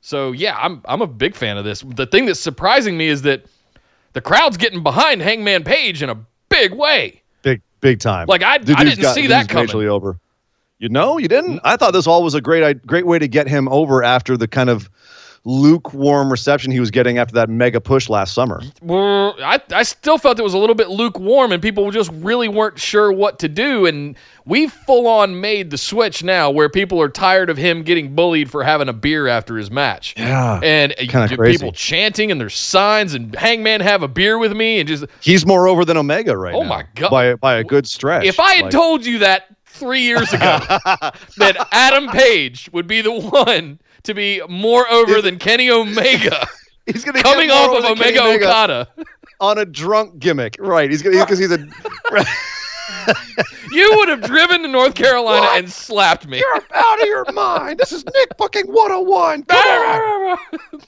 So, 0.00 0.32
yeah, 0.32 0.56
I'm, 0.58 0.80
I'm 0.86 1.02
a 1.02 1.06
big 1.06 1.34
fan 1.34 1.56
of 1.58 1.64
this. 1.64 1.80
The 1.82 2.06
thing 2.06 2.26
that's 2.26 2.40
surprising 2.40 2.96
me 2.96 3.08
is 3.08 3.22
that 3.22 3.44
the 4.12 4.20
crowd's 4.20 4.56
getting 4.56 4.82
behind 4.82 5.20
Hangman 5.22 5.64
Page 5.64 6.02
in 6.02 6.08
a 6.08 6.18
big 6.48 6.72
way. 6.72 7.22
Big 7.42 7.60
big 7.80 8.00
time. 8.00 8.26
Like, 8.26 8.42
I- 8.42 8.58
The 8.58 8.74
I 8.76 8.84
didn't 8.84 9.12
see 9.14 9.26
that 9.28 9.48
coming. 9.48 9.68
Majorly 9.68 9.86
over. 9.86 10.18
You 10.78 10.88
know, 10.88 11.18
you 11.18 11.26
didn't. 11.28 11.60
I 11.64 11.76
thought 11.76 11.92
this 11.92 12.06
all 12.06 12.22
was 12.22 12.34
a 12.34 12.40
great 12.40 12.62
i- 12.62 12.72
great 12.72 13.06
way 13.06 13.18
to 13.18 13.26
get 13.28 13.48
him 13.48 13.68
over 13.68 14.02
after 14.04 14.36
the 14.36 14.46
kind 14.46 14.70
of 14.70 14.88
lukewarm 15.44 16.30
reception 16.30 16.70
he 16.70 16.80
was 16.80 16.90
getting 16.90 17.18
after 17.18 17.34
that 17.34 17.48
mega 17.48 17.80
push 17.80 18.08
last 18.08 18.34
summer. 18.34 18.62
Well, 18.82 19.34
I, 19.42 19.60
I 19.72 19.82
still 19.82 20.18
felt 20.18 20.38
it 20.38 20.42
was 20.42 20.54
a 20.54 20.58
little 20.58 20.74
bit 20.74 20.88
lukewarm 20.90 21.52
and 21.52 21.62
people 21.62 21.90
just 21.90 22.10
really 22.14 22.48
weren't 22.48 22.78
sure 22.78 23.10
what 23.12 23.38
to 23.40 23.48
do. 23.48 23.86
And 23.86 24.16
we've 24.44 24.72
full 24.72 25.06
on 25.06 25.40
made 25.40 25.70
the 25.70 25.78
switch 25.78 26.22
now 26.22 26.50
where 26.50 26.68
people 26.68 27.00
are 27.00 27.08
tired 27.08 27.50
of 27.50 27.56
him 27.56 27.82
getting 27.82 28.14
bullied 28.14 28.50
for 28.50 28.62
having 28.62 28.88
a 28.88 28.92
beer 28.92 29.26
after 29.28 29.56
his 29.56 29.70
match. 29.70 30.14
Yeah. 30.16 30.60
And 30.62 30.92
uh, 30.92 31.26
you- 31.30 31.36
people 31.38 31.72
chanting 31.72 32.30
and 32.30 32.40
there's 32.40 32.54
signs 32.54 33.14
and 33.14 33.34
Hangman 33.34 33.80
have 33.80 34.02
a 34.02 34.08
beer 34.08 34.38
with 34.38 34.52
me 34.52 34.80
and 34.80 34.88
just 34.88 35.04
He's 35.20 35.46
more 35.46 35.66
over 35.68 35.84
than 35.84 35.96
Omega 35.96 36.36
right 36.36 36.54
Oh 36.54 36.60
now. 36.62 36.66
Oh, 36.66 36.68
my 36.68 36.84
God. 36.94 37.10
By 37.10 37.34
by 37.36 37.54
a 37.56 37.64
good 37.64 37.86
stretch. 37.86 38.24
if 38.24 38.38
I 38.40 38.54
had 38.54 38.64
Like, 38.64 38.72
told 38.72 39.06
you 39.06 39.18
that 39.20 39.46
three 39.66 40.00
years 40.02 40.32
ago 40.32 40.58
that 41.38 41.68
Adam 41.72 42.08
Page 42.08 42.68
would 42.72 42.86
be 42.86 43.00
the 43.00 43.12
one 43.12 43.78
to 44.04 44.14
be 44.14 44.40
more 44.48 44.88
over 44.88 45.20
than 45.20 45.38
Kenny 45.38 45.70
Omega 45.70 46.46
he's 46.86 47.04
gonna 47.04 47.22
coming 47.22 47.50
off 47.50 47.76
of 47.76 47.84
Kenny 47.98 48.18
Omega 48.18 48.44
Okada. 48.46 48.88
on 49.40 49.58
a 49.58 49.64
drunk 49.64 50.18
gimmick, 50.18 50.56
right? 50.58 50.90
He's 50.90 51.02
gonna 51.02 51.18
because 51.20 51.38
he's 51.38 51.52
a. 51.52 51.66
You 53.70 53.92
would 53.96 54.08
have 54.08 54.22
driven 54.22 54.62
to 54.62 54.68
North 54.68 54.94
Carolina 54.94 55.46
and 55.52 55.70
slapped 55.70 56.26
me. 56.26 56.38
You're 56.38 56.62
out 56.74 57.00
of 57.00 57.06
your 57.06 57.30
mind. 57.32 57.78
This 57.78 57.92
is 57.92 58.04
Nick 58.04 58.30
fucking 58.38 58.66
101. 58.66 59.42
Come 59.44 59.58
on. 59.58 60.38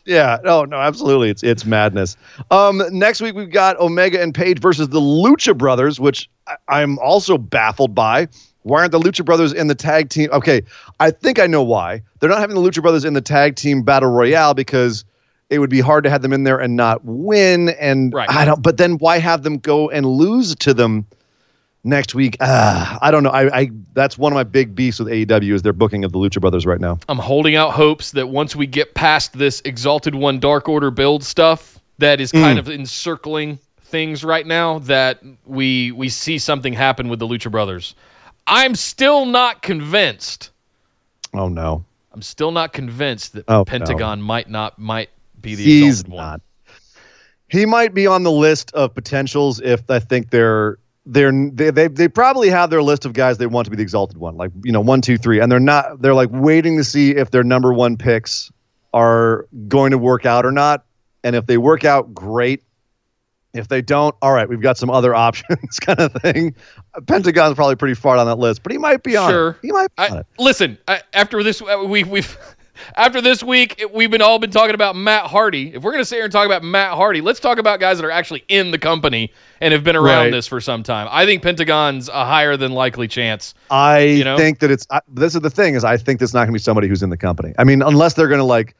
Yeah, 0.06 0.38
no, 0.42 0.64
no, 0.64 0.78
absolutely. 0.78 1.28
It's 1.28 1.42
it's 1.42 1.64
madness. 1.66 2.16
Um, 2.50 2.82
next 2.90 3.20
week 3.20 3.34
we've 3.34 3.50
got 3.50 3.78
Omega 3.78 4.20
and 4.20 4.34
Page 4.34 4.60
versus 4.60 4.88
the 4.88 5.00
Lucha 5.00 5.56
Brothers, 5.56 6.00
which 6.00 6.30
I, 6.46 6.56
I'm 6.68 6.98
also 7.00 7.36
baffled 7.36 7.94
by. 7.94 8.28
Why 8.62 8.80
aren't 8.80 8.92
the 8.92 9.00
Lucha 9.00 9.24
Brothers 9.24 9.52
in 9.52 9.68
the 9.68 9.74
tag 9.74 10.10
team? 10.10 10.28
Okay, 10.32 10.62
I 10.98 11.10
think 11.10 11.38
I 11.38 11.46
know 11.46 11.62
why. 11.62 12.02
They're 12.18 12.28
not 12.28 12.40
having 12.40 12.56
the 12.56 12.62
Lucha 12.62 12.82
Brothers 12.82 13.04
in 13.04 13.14
the 13.14 13.20
tag 13.20 13.56
team 13.56 13.82
battle 13.82 14.10
royale 14.10 14.54
because 14.54 15.04
it 15.48 15.58
would 15.58 15.70
be 15.70 15.80
hard 15.80 16.04
to 16.04 16.10
have 16.10 16.22
them 16.22 16.32
in 16.32 16.44
there 16.44 16.58
and 16.58 16.76
not 16.76 17.04
win. 17.04 17.70
And 17.70 18.12
Right. 18.12 18.30
I 18.30 18.44
don't. 18.44 18.62
But 18.62 18.76
then 18.76 18.98
why 18.98 19.18
have 19.18 19.42
them 19.42 19.58
go 19.58 19.90
and 19.90 20.06
lose 20.06 20.54
to 20.56 20.74
them? 20.74 21.06
Next 21.82 22.14
week, 22.14 22.36
ah, 22.42 22.98
I 23.00 23.10
don't 23.10 23.22
know. 23.22 23.30
I, 23.30 23.60
I 23.60 23.70
that's 23.94 24.18
one 24.18 24.32
of 24.32 24.34
my 24.34 24.44
big 24.44 24.74
beefs 24.74 24.98
with 24.98 25.08
AEW 25.08 25.54
is 25.54 25.62
their 25.62 25.72
booking 25.72 26.04
of 26.04 26.12
the 26.12 26.18
Lucha 26.18 26.38
Brothers 26.38 26.66
right 26.66 26.78
now. 26.78 26.98
I'm 27.08 27.16
holding 27.16 27.56
out 27.56 27.72
hopes 27.72 28.10
that 28.10 28.28
once 28.28 28.54
we 28.54 28.66
get 28.66 28.92
past 28.92 29.38
this 29.38 29.62
Exalted 29.64 30.14
One 30.14 30.38
Dark 30.38 30.68
Order 30.68 30.90
build 30.90 31.24
stuff 31.24 31.80
that 31.96 32.20
is 32.20 32.32
kind 32.32 32.58
of 32.58 32.68
encircling 32.68 33.58
things 33.82 34.22
right 34.24 34.46
now, 34.46 34.80
that 34.80 35.22
we 35.46 35.92
we 35.92 36.10
see 36.10 36.38
something 36.38 36.74
happen 36.74 37.08
with 37.08 37.18
the 37.18 37.26
Lucha 37.26 37.50
Brothers. 37.50 37.94
I'm 38.50 38.74
still 38.74 39.24
not 39.26 39.62
convinced. 39.62 40.50
Oh 41.32 41.48
no, 41.48 41.84
I'm 42.12 42.22
still 42.22 42.50
not 42.50 42.72
convinced 42.72 43.32
that 43.34 43.44
Oh, 43.48 43.58
no. 43.58 43.64
Pentagon 43.64 44.20
might 44.20 44.50
not 44.50 44.78
might 44.78 45.10
be 45.40 45.54
the 45.54 45.64
he's 45.64 46.00
Exalted 46.00 46.12
One. 46.12 46.24
not. 46.24 46.40
He 47.48 47.66
might 47.66 47.94
be 47.94 48.06
on 48.06 48.22
the 48.22 48.30
list 48.30 48.72
of 48.74 48.94
potentials 48.94 49.60
if 49.60 49.88
I 49.90 49.98
think 50.00 50.30
they're 50.30 50.78
they're 51.06 51.32
they, 51.32 51.70
they 51.70 51.88
they 51.88 52.08
probably 52.08 52.48
have 52.50 52.70
their 52.70 52.82
list 52.82 53.04
of 53.04 53.12
guys 53.12 53.38
they 53.38 53.46
want 53.46 53.64
to 53.66 53.70
be 53.70 53.76
the 53.76 53.82
exalted 53.82 54.18
one, 54.18 54.36
like 54.36 54.50
you 54.64 54.72
know 54.72 54.80
one 54.80 55.00
two 55.00 55.16
three, 55.16 55.40
and 55.40 55.50
they're 55.50 55.58
not. 55.60 56.02
They're 56.02 56.14
like 56.14 56.28
waiting 56.32 56.76
to 56.76 56.84
see 56.84 57.12
if 57.12 57.30
their 57.30 57.42
number 57.44 57.72
one 57.72 57.96
picks 57.96 58.52
are 58.92 59.46
going 59.68 59.92
to 59.92 59.98
work 59.98 60.26
out 60.26 60.44
or 60.44 60.52
not, 60.52 60.84
and 61.24 61.34
if 61.36 61.46
they 61.46 61.56
work 61.58 61.84
out, 61.84 62.12
great. 62.14 62.62
If 63.52 63.68
they 63.68 63.82
don't, 63.82 64.14
all 64.22 64.32
right, 64.32 64.48
we've 64.48 64.60
got 64.60 64.78
some 64.78 64.90
other 64.90 65.14
options, 65.28 65.78
kind 65.80 65.98
of 65.98 66.12
thing. 66.22 66.54
Pentagon's 67.06 67.54
probably 67.54 67.76
pretty 67.76 67.94
far 67.94 68.16
on 68.16 68.26
that 68.26 68.36
list, 68.38 68.62
but 68.62 68.72
he 68.72 68.78
might 68.78 69.02
be 69.02 69.16
on. 69.16 69.30
Sure. 69.30 69.50
it. 69.50 69.56
He 69.62 69.72
might 69.72 69.88
be 69.96 70.02
on 70.04 70.12
I, 70.12 70.20
it. 70.20 70.26
listen, 70.38 70.78
I, 70.86 71.02
after 71.14 71.42
this, 71.42 71.60
uh, 71.60 71.84
we 71.86 72.04
we've 72.04 72.36
after 72.96 73.20
this 73.20 73.42
week, 73.42 73.82
we've 73.92 74.10
been 74.10 74.22
all 74.22 74.38
been 74.38 74.50
talking 74.50 74.74
about 74.74 74.94
Matt 74.96 75.26
Hardy. 75.26 75.74
If 75.74 75.82
we're 75.82 75.90
going 75.92 76.00
to 76.00 76.04
sit 76.04 76.16
here 76.16 76.24
and 76.24 76.32
talk 76.32 76.46
about 76.46 76.62
Matt 76.62 76.92
Hardy, 76.92 77.20
let's 77.20 77.40
talk 77.40 77.58
about 77.58 77.80
guys 77.80 77.98
that 77.98 78.04
are 78.04 78.10
actually 78.10 78.44
in 78.48 78.70
the 78.70 78.78
company 78.78 79.32
and 79.60 79.72
have 79.72 79.84
been 79.84 79.96
around 79.96 80.26
Right. 80.26 80.30
this 80.32 80.46
for 80.46 80.60
some 80.60 80.82
time. 80.82 81.08
I 81.10 81.26
think 81.26 81.42
Pentagon's 81.42 82.08
a 82.08 82.24
higher 82.24 82.56
than 82.56 82.72
likely 82.72 83.08
chance. 83.08 83.54
I 83.70 84.00
you 84.00 84.24
know? 84.24 84.36
think 84.36 84.60
that 84.60 84.70
it's 84.70 84.86
I, 84.90 85.00
this 85.08 85.34
is 85.34 85.40
the 85.40 85.50
thing 85.50 85.74
is 85.74 85.84
I 85.84 85.96
think 85.96 86.20
that's 86.20 86.32
not 86.34 86.40
going 86.40 86.48
to 86.48 86.52
be 86.54 86.58
somebody 86.60 86.88
who's 86.88 87.02
in 87.02 87.10
the 87.10 87.16
company. 87.16 87.52
I 87.58 87.64
mean, 87.64 87.82
unless 87.82 88.14
they're 88.14 88.28
going 88.28 88.38
to 88.38 88.44
like 88.44 88.74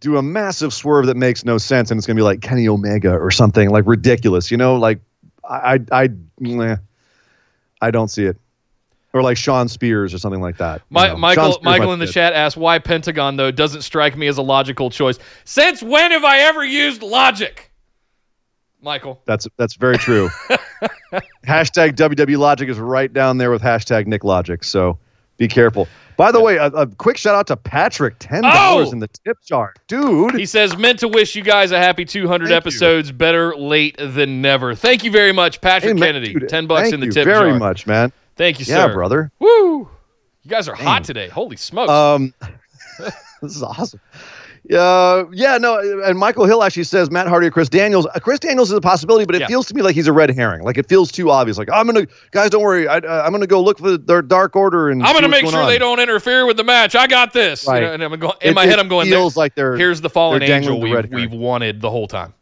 do 0.00 0.16
a 0.16 0.22
massive 0.22 0.72
swerve 0.72 1.06
that 1.06 1.16
makes 1.16 1.44
no 1.44 1.58
sense 1.58 1.90
and 1.90 1.98
it's 1.98 2.06
going 2.06 2.16
to 2.16 2.20
be 2.20 2.24
like 2.24 2.40
Kenny 2.40 2.66
Omega 2.66 3.12
or 3.14 3.30
something 3.30 3.70
like 3.70 3.86
ridiculous, 3.86 4.50
you 4.50 4.56
know, 4.56 4.76
like 4.76 4.98
I 5.48 5.78
I 5.92 6.08
I, 6.48 6.76
I 7.80 7.90
don't 7.90 8.08
see 8.08 8.24
it. 8.24 8.36
Or 9.12 9.22
like 9.22 9.36
Shawn 9.36 9.68
Spears 9.68 10.14
or 10.14 10.18
something 10.18 10.40
like 10.40 10.56
that. 10.58 10.82
you 10.88 10.94
know. 11.14 11.16
Michael, 11.16 11.58
Michael 11.62 11.92
in 11.92 11.98
the 11.98 12.06
chat 12.06 12.32
asked 12.32 12.56
why 12.56 12.78
Pentagon 12.78 13.36
though 13.36 13.50
doesn't 13.50 13.82
strike 13.82 14.16
me 14.16 14.28
as 14.28 14.38
a 14.38 14.42
logical 14.42 14.88
choice. 14.88 15.18
Since 15.44 15.82
when 15.82 16.12
have 16.12 16.24
I 16.24 16.38
ever 16.38 16.64
used 16.64 17.02
logic? 17.02 17.70
Michael, 18.82 19.20
That's 19.26 19.46
that's 19.56 19.74
very 19.74 19.98
true. 19.98 20.28
hashtag 21.44 21.96
WW 21.96 22.38
Logic 22.38 22.68
is 22.68 22.78
right 22.78 23.12
down 23.12 23.36
there 23.36 23.50
with 23.50 23.62
hashtag 23.62 24.06
Nick 24.06 24.24
Logic. 24.24 24.64
So 24.64 24.98
be 25.36 25.48
careful. 25.48 25.86
By 26.20 26.32
the 26.32 26.40
way, 26.42 26.56
a, 26.58 26.66
a 26.66 26.86
quick 26.86 27.16
shout 27.16 27.34
out 27.34 27.46
to 27.46 27.56
Patrick, 27.56 28.16
ten 28.18 28.42
dollars 28.42 28.88
Oh! 28.88 28.92
in 28.92 28.98
the 28.98 29.08
tip 29.08 29.38
jar, 29.42 29.72
dude. 29.88 30.34
he 30.34 30.44
says 30.44 30.76
meant 30.76 30.98
to 30.98 31.08
wish 31.08 31.34
you 31.34 31.42
guys 31.42 31.72
a 31.72 31.78
happy 31.78 32.04
200 32.04 32.44
Thank 32.44 32.50
you. 32.50 32.56
episodes. 32.58 33.10
Better 33.10 33.56
late 33.56 33.96
than 33.98 34.42
never. 34.42 34.74
Thank 34.74 35.02
you 35.02 35.10
very 35.10 35.32
much, 35.32 35.62
Patrick 35.62 35.96
Hey, 35.96 36.02
Kennedy. 36.04 36.34
dude, 36.34 36.48
Ten 36.50 36.66
bucks 36.66 36.92
in 36.92 37.00
the 37.00 37.06
you 37.06 37.12
tip 37.12 37.24
very 37.24 37.58
much, 37.58 37.86
man. 37.86 38.12
Thank 38.36 38.60
you, 38.60 38.66
Yeah, 38.68 38.86
sir. 38.88 38.92
brother. 38.92 39.30
Woo! 39.38 39.88
You 40.42 40.50
guys 40.50 40.68
are 40.68 40.74
hot 40.74 41.04
today. 41.04 41.28
Holy 41.28 41.56
smokes! 41.56 41.90
Um, 41.90 42.34
this 42.98 43.56
is 43.56 43.62
awesome. 43.62 44.00
Uh, 44.72 45.24
yeah, 45.32 45.56
no, 45.58 45.78
and 46.04 46.18
Michael 46.18 46.44
Hill 46.44 46.62
actually 46.62 46.84
says 46.84 47.10
Matt 47.10 47.26
Hardy 47.26 47.46
or 47.46 47.50
Chris 47.50 47.68
Daniels. 47.68 48.06
Uh, 48.06 48.20
Chris 48.20 48.38
Daniels 48.38 48.70
is 48.70 48.76
a 48.76 48.80
possibility, 48.80 49.24
but 49.24 49.34
it 49.34 49.40
Yeah. 49.40 49.46
feels 49.46 49.66
to 49.66 49.74
me 49.74 49.82
like 49.82 49.94
he's 49.94 50.06
a 50.06 50.12
red 50.12 50.30
herring. 50.30 50.62
Like 50.62 50.76
it 50.78 50.86
feels 50.88 51.10
too 51.10 51.30
obvious. 51.30 51.56
Like 51.58 51.68
I'm 51.72 51.86
gonna, 51.86 52.06
guys, 52.30 52.50
don't 52.50 52.62
worry. 52.62 52.86
I, 52.86 52.98
uh, 52.98 53.22
I'm 53.24 53.32
gonna 53.32 53.46
go 53.46 53.62
look 53.62 53.78
for 53.78 53.96
their 53.96 54.22
Dark 54.22 54.54
Order 54.56 54.90
and 54.90 55.02
I'm 55.02 55.14
gonna 55.14 55.28
make 55.28 55.46
sure 55.46 55.62
on. 55.62 55.68
they 55.68 55.78
don't 55.78 55.98
interfere 55.98 56.46
with 56.46 56.56
the 56.58 56.64
match. 56.64 56.94
I 56.94 57.06
got 57.06 57.32
this. 57.32 57.66
You 57.66 57.72
know, 57.80 57.92
and 57.94 58.02
I'm 58.02 58.18
going 58.20 58.34
in 58.42 58.50
It- 58.50 58.54
my 58.54 58.66
head. 58.66 58.78
I'm 58.78 58.88
going. 58.88 59.08
Feels 59.08 59.36
like 59.36 59.54
they're 59.54 59.76
here's 59.76 60.00
the 60.02 60.10
fallen 60.10 60.42
angel 60.42 60.78
the 60.78 60.86
we've, 60.90 61.10
we've 61.10 61.32
wanted 61.32 61.80
the 61.80 61.90
whole 61.90 62.06
time. 62.06 62.34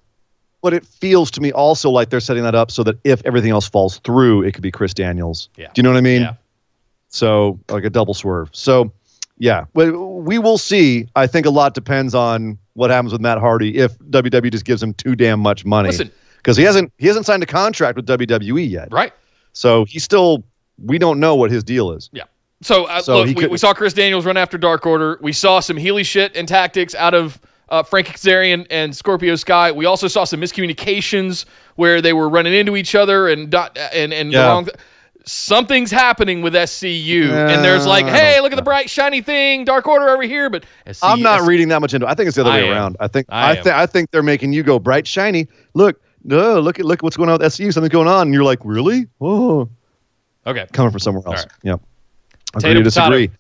but 0.61 0.75
it 0.75 0.85
feels 0.85 1.31
to 1.31 1.41
me 1.41 1.53
also 1.53 1.89
like 1.89 2.11
they're 2.11 2.19
setting 2.21 2.43
that 2.43 2.55
up 2.57 2.71
so 2.73 2.83
that 2.83 2.97
if 3.05 3.23
everything 3.25 3.53
else 3.53 3.69
falls 3.69 3.99
through, 3.99 4.43
it 4.43 4.53
could 4.53 4.63
be 4.63 4.73
Chris 4.73 4.93
Daniels. 4.93 5.49
Yeah. 5.57 5.69
Do 5.73 5.79
you 5.79 5.83
know 5.85 5.91
what 5.91 5.99
I 5.99 6.03
mean? 6.03 6.23
Yeah. 6.23 6.35
So 7.11 7.59
like 7.71 7.85
a 7.85 7.91
double 7.91 8.13
swerve. 8.13 8.51
So 8.53 8.93
yeah, 9.39 9.65
we, 9.75 9.91
we 9.91 10.39
will 10.39 10.59
see. 10.59 11.09
I 11.17 11.27
think 11.27 11.47
a 11.47 11.51
lot 11.51 11.75
depends 11.75 12.15
on 12.15 12.59
what 12.75 12.91
happens 12.91 13.13
with 13.13 13.21
Matt 13.21 13.39
Hardy 13.39 13.77
if 13.79 13.99
WWE 14.11 14.51
just 14.53 14.65
gives 14.65 14.83
him 14.83 14.95
too 14.95 15.15
damn 15.15 15.41
much 15.41 15.65
money. 15.65 15.89
Listen. 15.89 16.11
because 16.39 16.57
he 16.57 16.63
hasn't 16.65 16.93
he 16.99 17.07
hasn't 17.07 17.27
signed 17.27 17.43
a 17.43 17.47
contract 17.47 17.97
with 17.97 18.07
WWE 18.07 18.69
yet. 18.69 18.89
Right. 18.93 19.13
So 19.53 19.85
he's 19.85 20.05
still 20.05 20.45
we 20.85 20.99
don't 20.99 21.19
know 21.21 21.35
what 21.35 21.51
his 21.51 21.65
deal 21.65 21.91
is. 21.93 22.09
Yeah. 22.13 22.25
So, 22.63 22.85
uh, 22.87 23.01
So 23.01 23.23
look, 23.23 23.37
we, 23.37 23.47
we 23.47 23.59
saw 23.59 23.73
Chris 23.73 23.93
Daniels 23.93 24.27
run 24.27 24.37
after 24.37 24.59
Dark 24.59 24.85
Order. 24.87 25.19
We 25.23 25.33
saw 25.33 25.61
some 25.61 25.77
Healy 25.77 26.03
shit 26.05 26.37
and 26.37 26.47
tactics 26.49 26.95
out 26.97 27.15
of 27.15 27.41
uh, 27.69 27.83
Frank 27.83 28.07
Kazarian 28.09 28.67
and 28.71 28.97
Scorpio 28.97 29.37
Sky. 29.37 29.71
We 29.71 29.85
also 29.85 30.09
saw 30.09 30.25
some 30.25 30.41
miscommunications 30.41 31.45
where 31.77 32.01
they 32.01 32.13
were 32.13 32.29
running 32.29 32.55
into 32.55 32.77
each 32.77 32.95
other 32.95 33.29
and 33.29 33.51
dot, 33.51 33.77
and 33.93 34.13
and 34.13 34.31
the 34.31 34.37
Yeah. 34.39 34.47
wrong. 34.49 34.69
Something's 35.31 35.91
happening 35.91 36.41
with 36.43 36.55
SCU, 36.55 37.31
and 37.31 37.63
there's 37.65 37.87
like, 37.87 38.07
hey, 38.07 38.41
look 38.41 38.53
at 38.53 38.57
the 38.57 38.63
bright 38.63 38.89
shiny 38.89 39.21
thing, 39.21 39.65
Dark 39.65 39.87
Order 39.87 40.09
over 40.09 40.23
here, 40.23 40.49
but 40.49 40.65
SCU, 40.87 40.99
I'm 41.03 41.21
not 41.23 41.41
S- 41.43 41.47
reading 41.47 41.69
that 41.69 41.81
much 41.81 41.93
into. 41.95 42.07
it. 42.07 42.11
I 42.11 42.15
think 42.15 42.29
it's 42.29 42.37
the 42.37 42.43
other 42.43 42.51
I 42.51 42.57
way 42.63 42.69
am. 42.69 42.73
around. 42.73 42.97
I 43.01 43.09
think 43.09 43.27
I 43.29 43.59
I, 43.59 43.83
I 43.83 43.87
think 43.87 44.11
they're 44.11 44.23
making 44.23 44.53
you 44.53 44.63
go 44.63 44.79
bright 44.79 45.07
shiny. 45.07 45.47
Look, 45.75 46.01
no, 46.25 46.59
look 46.61 46.79
at 46.79 46.85
look 46.87 47.03
what's 47.03 47.17
going 47.17 47.29
on 47.29 47.39
with 47.39 47.53
SCU. 47.53 47.73
Something's 47.73 47.93
going 47.93 48.09
on, 48.09 48.29
and 48.29 48.35
you're 48.35 48.45
like, 48.45 48.61
really? 48.65 49.07
Oh, 49.21 49.69
Okay. 50.47 50.67
coming 50.73 50.91
from 50.91 51.01
somewhere 51.01 51.23
else. 51.27 51.41
right. 51.45 51.53
Yep. 51.63 51.81
Potato, 52.55 52.71
Agree 52.71 52.81
to 52.81 52.85
disagree. 52.85 53.31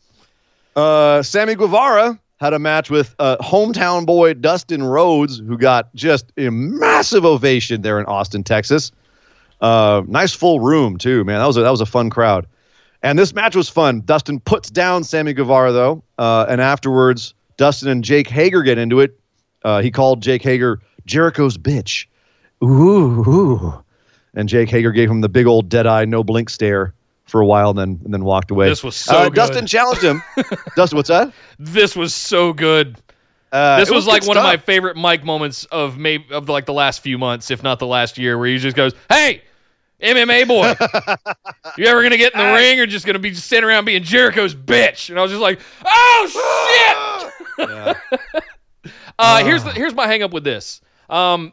Uh, 0.76 1.22
Sammy 1.22 1.54
Guevara 1.54 2.18
had 2.40 2.52
a 2.52 2.58
match 2.58 2.90
with 2.90 3.14
uh, 3.18 3.36
hometown 3.38 4.04
boy 4.06 4.34
Dustin 4.34 4.82
Rhodes, 4.82 5.38
who 5.38 5.56
got 5.58 5.92
just 5.94 6.30
a 6.36 6.50
massive 6.50 7.24
ovation 7.24 7.82
there 7.82 7.98
in 7.98 8.06
Austin, 8.06 8.44
Texas. 8.44 8.92
Uh, 9.60 10.02
nice 10.06 10.32
full 10.32 10.60
room 10.60 10.96
too, 10.98 11.24
man. 11.24 11.40
That 11.40 11.46
was 11.46 11.56
a, 11.56 11.62
that 11.62 11.70
was 11.70 11.80
a 11.80 11.86
fun 11.86 12.10
crowd, 12.10 12.46
and 13.02 13.18
this 13.18 13.34
match 13.34 13.56
was 13.56 13.68
fun. 13.68 14.02
Dustin 14.04 14.38
puts 14.40 14.70
down 14.70 15.02
Sammy 15.04 15.32
Guevara 15.32 15.72
though, 15.72 16.02
uh, 16.18 16.46
and 16.48 16.60
afterwards, 16.60 17.34
Dustin 17.56 17.88
and 17.88 18.04
Jake 18.04 18.28
Hager 18.28 18.62
get 18.62 18.78
into 18.78 19.00
it. 19.00 19.18
Uh, 19.64 19.82
he 19.82 19.90
called 19.90 20.22
Jake 20.22 20.42
Hager 20.42 20.80
Jericho's 21.06 21.58
bitch. 21.58 22.06
Ooh, 22.62 23.24
ooh. 23.26 23.84
and 24.34 24.48
Jake 24.48 24.68
Hager 24.68 24.92
gave 24.92 25.10
him 25.10 25.20
the 25.20 25.28
big 25.28 25.46
old 25.46 25.68
dead 25.68 25.86
eye, 25.86 26.04
no 26.04 26.22
blink 26.24 26.50
stare 26.50 26.92
for 27.26 27.40
a 27.40 27.46
while, 27.46 27.70
and 27.70 27.78
then 27.78 28.00
and 28.04 28.14
then 28.14 28.24
walked 28.24 28.50
away. 28.50 28.68
This 28.68 28.84
was 28.84 28.94
so 28.96 29.16
Uh, 29.16 29.24
good. 29.24 29.34
Dustin 29.34 29.66
challenged 29.66 30.02
him. 30.02 30.22
Dustin, 30.76 30.96
what's 30.96 31.08
that? 31.08 31.32
This 31.58 31.96
was 31.96 32.14
so 32.14 32.52
good. 32.52 32.96
Uh, 33.50 33.78
This 33.78 33.88
it 33.90 33.94
was, 33.94 34.06
like 34.06 34.26
one 34.26 34.36
of 34.36 34.42
my 34.42 34.58
favorite 34.58 34.94
Mike 34.96 35.24
moments 35.24 35.64
of 35.66 35.96
maybe 35.98 36.24
of 36.32 36.48
like 36.50 36.66
the 36.66 36.72
last 36.74 37.00
few 37.00 37.16
months, 37.16 37.50
if 37.50 37.62
not 37.62 37.78
the 37.78 37.86
last 37.86 38.18
year, 38.18 38.36
where 38.38 38.46
he 38.48 38.58
just 38.58 38.76
goes, 38.76 38.92
"Hey, 39.08 39.40
MMA 40.02 40.46
boy, 40.46 40.74
you 41.76 41.86
ever 41.86 42.02
gonna 42.02 42.16
get 42.16 42.32
in 42.32 42.38
the 42.38 42.52
ring 42.52 42.78
or 42.78 42.86
just 42.86 43.04
gonna 43.04 43.18
be 43.18 43.30
just 43.30 43.46
standing 43.46 43.68
around 43.68 43.84
being 43.84 44.02
Jericho's 44.02 44.54
bitch?" 44.54 45.10
And 45.10 45.18
I 45.18 45.22
was 45.22 45.30
just 45.30 45.42
like, 45.42 45.60
"Oh 45.84 47.32
shit!" 47.58 47.68
Yeah. 47.68 47.94
Uh, 49.20 49.42
here's 49.42 49.64
the, 49.64 49.72
here's 49.72 49.94
my 49.94 50.06
hang 50.06 50.22
up 50.22 50.32
with 50.32 50.44
this. 50.44 50.80
Um, 51.10 51.52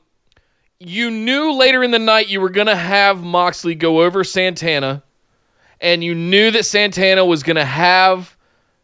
you 0.80 1.10
knew 1.10 1.54
later 1.54 1.84
in 1.84 1.90
the 1.90 1.98
night 1.98 2.28
you 2.28 2.40
were 2.40 2.52
gonna 2.52 2.76
have 2.76 3.24
Moxley 3.24 3.74
go 3.74 4.04
over 4.04 4.24
Santana, 4.24 5.02
and 5.82 6.04
you 6.04 6.14
knew 6.14 6.52
that 6.52 6.64
Santana 6.64 7.26
was 7.26 7.42
gonna 7.42 7.66
have 7.66 8.38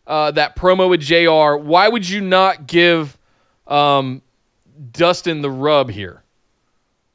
uh, 0.07 0.31
that 0.31 0.55
promo 0.55 0.89
with 0.89 1.01
JR 1.01 1.63
Why 1.63 1.87
would 1.87 2.09
you 2.09 2.21
not 2.21 2.65
give 2.65 3.15
um, 3.67 4.23
Dustin 4.91 5.41
the 5.41 5.51
rub 5.51 5.91
here? 5.91 6.20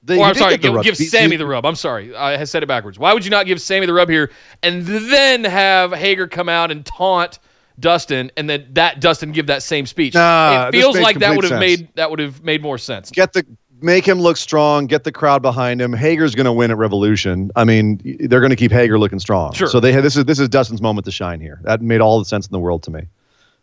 They- 0.06 0.18
Or 0.18 0.26
I'm 0.26 0.34
sorry, 0.34 0.56
the 0.56 0.58
give, 0.58 0.82
give 0.82 0.96
Sammy 0.96 1.32
he- 1.32 1.36
the 1.36 1.46
rub. 1.46 1.66
I'm 1.66 1.74
sorry, 1.74 2.14
I 2.14 2.42
said 2.44 2.62
it 2.62 2.66
backwards. 2.66 2.98
Why 2.98 3.12
would 3.12 3.24
you 3.24 3.30
not 3.30 3.46
give 3.46 3.60
Sammy 3.60 3.86
the 3.86 3.92
rub 3.92 4.08
here 4.08 4.30
and 4.62 4.86
then 4.86 5.44
have 5.44 5.92
Hager 5.92 6.28
come 6.28 6.48
out 6.48 6.70
and 6.70 6.86
taunt 6.86 7.40
Dustin, 7.78 8.30
and 8.36 8.48
then 8.48 8.68
that 8.72 9.00
Dustin 9.00 9.32
give 9.32 9.48
that 9.48 9.62
same 9.62 9.84
speech? 9.84 10.14
Nah, 10.14 10.68
it 10.68 10.72
feels 10.72 10.98
like 10.98 11.18
that 11.18 11.34
would 11.36 11.44
have 11.44 11.58
made 11.60 11.88
that 11.96 12.08
would 12.10 12.20
have 12.20 12.42
made 12.42 12.62
more 12.62 12.78
sense. 12.78 13.10
Get 13.10 13.32
the 13.32 13.44
make 13.82 14.06
him 14.06 14.20
look 14.20 14.36
strong. 14.36 14.86
Get 14.86 15.04
the 15.04 15.12
crowd 15.12 15.42
behind 15.42 15.82
him. 15.82 15.92
Hager's 15.92 16.34
going 16.34 16.46
to 16.46 16.52
win 16.52 16.70
at 16.70 16.78
Revolution. 16.78 17.50
I 17.56 17.64
mean, 17.64 18.00
they're 18.20 18.40
going 18.40 18.50
to 18.50 18.56
keep 18.56 18.72
Hager 18.72 18.98
looking 18.98 19.18
strong. 19.18 19.52
Sure. 19.52 19.68
So 19.68 19.80
they 19.80 19.92
this 20.00 20.16
is 20.16 20.24
this 20.24 20.38
is 20.38 20.48
Dustin's 20.48 20.80
moment 20.80 21.04
to 21.06 21.10
shine 21.10 21.40
here. 21.40 21.60
That 21.64 21.82
made 21.82 22.00
all 22.00 22.18
the 22.18 22.24
sense 22.24 22.46
in 22.46 22.52
the 22.52 22.60
world 22.60 22.82
to 22.84 22.90
me. 22.90 23.02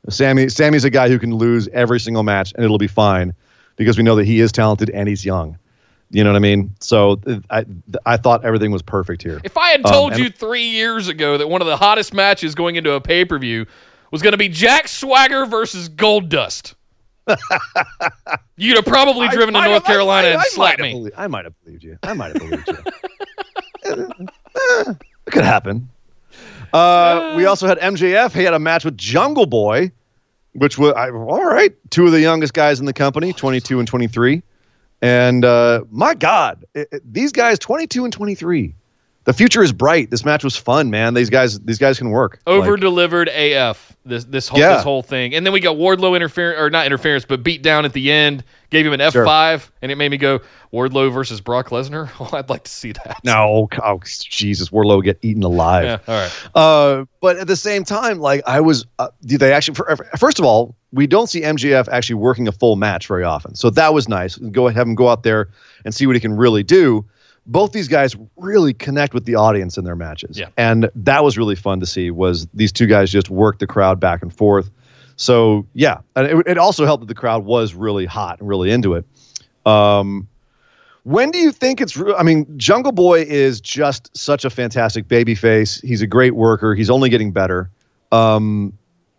Sammy 0.09 0.49
Sammy's 0.49 0.83
a 0.83 0.89
guy 0.89 1.07
who 1.07 1.17
can 1.17 1.33
lose 1.33 1.69
every 1.69 1.99
single 1.99 2.23
match 2.23 2.51
and 2.55 2.65
it'll 2.65 2.77
be 2.77 2.87
fine 2.87 3.33
because 3.77 3.97
we 3.97 4.03
know 4.03 4.15
that 4.17 4.25
he 4.25 4.41
is 4.41 4.51
talented 4.51 4.89
and 4.89 5.07
he's 5.07 5.23
young. 5.25 5.57
You 6.13 6.23
know 6.23 6.29
what 6.29 6.35
I 6.35 6.39
mean? 6.39 6.69
So 6.79 7.19
uh, 7.25 7.39
I 7.49 7.65
I 8.05 8.17
thought 8.17 8.45
everything 8.45 8.71
was 8.71 8.83
perfect 8.83 9.23
here. 9.23 9.41
If 9.43 9.57
I 9.57 9.69
had 9.69 9.83
Um, 9.85 9.91
told 9.91 10.11
and- 10.13 10.21
you 10.23 10.29
three 10.29 10.69
years 10.69 11.07
ago 11.07 11.37
that 11.39 11.47
one 11.49 11.59
of 11.61 11.67
the 11.67 11.75
hottest 11.75 12.13
matches 12.13 12.53
going 12.53 12.75
into 12.75 12.93
a 12.93 13.01
pay 13.01 13.25
per 13.25 13.39
view 13.39 13.65
was 14.11 14.21
going 14.21 14.33
to 14.33 14.37
be 14.37 14.47
Jack 14.47 14.87
Swagger 14.87 15.47
versus 15.47 15.89
Gold 15.89 16.29
Dust, 16.29 16.75
you'd 18.57 18.75
have 18.75 18.85
probably 18.85 19.27
driven 19.29 19.55
to 19.55 19.59
I- 19.59 19.67
North 19.69 19.83
I- 19.85 19.87
Carolina 19.87 20.27
I- 20.27 20.31
and 20.31 20.39
I 20.41 20.43
slapped 20.45 20.79
me. 20.79 20.93
belie- 20.93 21.11
I 21.17 21.25
might 21.27 21.45
have 21.45 21.63
believed 21.63 21.83
you. 21.83 21.97
I 22.03 22.13
might 22.13 22.33
have 22.33 22.49
believed 22.49 22.67
you. 22.67 22.77
Eh, 24.55 24.83
it 25.27 25.31
could 25.31 25.43
happen. 25.43 25.89
Uh, 26.71 27.33
we 27.35 27.45
also 27.45 27.67
had 27.67 27.77
MJF. 27.79 28.31
He 28.33 28.43
had 28.43 28.53
a 28.53 28.59
match 28.59 28.85
with 28.85 28.95
Jungle 28.97 29.45
Boy, 29.45 29.91
which 30.53 30.77
was 30.77 30.93
I, 30.93 31.09
all 31.09 31.43
right. 31.45 31.73
Two 31.89 32.05
of 32.05 32.11
the 32.11 32.21
youngest 32.21 32.53
guys 32.53 32.79
in 32.79 32.85
the 32.85 32.93
company, 32.93 33.33
22 33.33 33.79
and 33.79 33.87
23. 33.87 34.41
And 35.03 35.43
uh, 35.43 35.83
my 35.91 36.13
God, 36.13 36.63
it- 36.73 36.87
it- 36.93 37.13
these 37.13 37.33
guys, 37.33 37.59
22 37.59 38.05
and 38.05 38.13
23. 38.13 38.73
The 39.25 39.33
future 39.33 39.63
is 39.63 39.71
bright. 39.71 40.09
This 40.11 40.25
match 40.25 40.43
was 40.43 40.55
fun, 40.57 40.89
man. 40.89 41.13
These 41.13 41.29
guys, 41.29 41.59
these 41.61 41.77
guys 41.77 41.97
can 41.97 42.09
work. 42.09 42.39
Over 42.45 42.71
Like, 42.71 42.81
delivered 42.81 43.29
AF. 43.29 43.95
This 44.05 44.25
this 44.25 44.49
whole 44.49 44.59
Yeah. 44.59 44.73
this 44.75 44.83
whole 44.83 45.01
thing, 45.01 45.33
and 45.33 45.45
then 45.45 45.53
we 45.53 45.61
got 45.61 45.77
Wardlow 45.77 46.13
interference 46.13 46.59
or 46.59 46.69
not 46.69 46.85
interference, 46.85 47.23
but 47.23 47.41
beat 47.41 47.61
down 47.61 47.85
at 47.85 47.93
the 47.93 48.11
end. 48.11 48.43
Gave 48.69 48.85
him 48.85 48.91
an 48.91 48.99
F 48.99 49.13
Sure. 49.13 49.23
five, 49.23 49.71
and 49.81 49.93
it 49.93 49.95
made 49.97 50.09
me 50.11 50.17
go 50.17 50.41
Wardlow 50.73 51.13
versus 51.13 51.39
Brock 51.39 51.69
Lesnar. 51.69 52.09
Oh, 52.19 52.29
I'd 52.37 52.49
like 52.49 52.63
to 52.65 52.71
see 52.71 52.91
that. 52.91 53.19
no, 53.23 53.69
oh, 53.81 53.99
Jesus, 54.03 54.69
Wardlow 54.71 55.01
get 55.01 55.19
eaten 55.21 55.43
alive. 55.43 55.85
Yeah. 55.85 55.97
All 56.05 56.15
right. 56.21 56.31
Uh, 56.53 57.05
but 57.21 57.37
at 57.37 57.47
the 57.47 57.55
same 57.55 57.85
time, 57.85 58.19
like 58.19 58.41
I 58.45 58.59
was, 58.59 58.85
uh, 58.99 59.07
did 59.25 59.39
they 59.39 59.53
actually? 59.53 59.77
First 60.17 60.37
of 60.37 60.43
all, 60.43 60.75
we 60.91 61.07
don't 61.07 61.27
see 61.27 61.41
MJF 61.43 61.87
actually 61.89 62.15
working 62.15 62.45
a 62.49 62.51
full 62.51 62.75
match 62.75 63.07
very 63.07 63.23
often, 63.23 63.55
so 63.55 63.69
that 63.69 63.93
was 63.93 64.09
nice. 64.09 64.35
Go 64.35 64.67
have 64.67 64.85
him 64.85 64.95
go 64.95 65.07
out 65.07 65.23
there 65.23 65.47
and 65.85 65.95
see 65.95 66.07
what 66.07 66.15
he 66.17 66.19
can 66.19 66.35
really 66.35 66.63
do. 66.63 67.05
Both 67.45 67.73
these 67.73 67.87
guys 67.89 68.15
really 68.37 68.73
connect 68.73 69.13
with 69.13 69.25
the 69.25 69.35
audience 69.35 69.77
in 69.77 69.83
their 69.83 69.95
matches, 69.97 70.37
Yeah. 70.39 70.47
and 70.57 70.89
that 70.95 71.23
was 71.23 71.37
really 71.37 71.55
fun 71.55 71.79
to 71.81 71.85
see. 71.85 72.09
Was 72.11 72.47
these 72.53 72.71
two 72.71 72.85
guys 72.87 73.11
just 73.11 73.29
work 73.29 73.59
the 73.59 73.67
crowd 73.67 73.99
back 73.99 74.21
and 74.21 74.33
forth? 74.33 74.69
So 75.17 75.65
yeah, 75.73 75.99
and 76.15 76.25
it, 76.27 76.47
it 76.47 76.57
also 76.57 76.85
helped 76.85 77.01
that 77.01 77.07
the 77.07 77.15
crowd 77.19 77.43
was 77.45 77.73
really 77.73 78.05
hot 78.05 78.39
and 78.39 78.47
really 78.47 78.71
into 78.71 78.93
it. 78.93 79.05
Um, 79.65 80.27
when 81.03 81.31
do 81.31 81.37
you 81.37 81.51
think 81.51 81.81
it's? 81.81 81.97
re- 81.97 82.15
I 82.17 82.23
mean, 82.23 82.45
Jungle 82.57 82.93
Boy 82.93 83.23
is 83.23 83.59
just 83.59 84.15
such 84.15 84.45
a 84.45 84.49
fantastic 84.49 85.07
baby 85.09 85.35
face. 85.35 85.81
He's 85.81 86.01
a 86.01 86.07
great 86.07 86.35
worker. 86.35 86.73
He's 86.75 86.89
only 86.89 87.09
getting 87.09 87.31
better. 87.31 87.69
Um, 88.13 88.71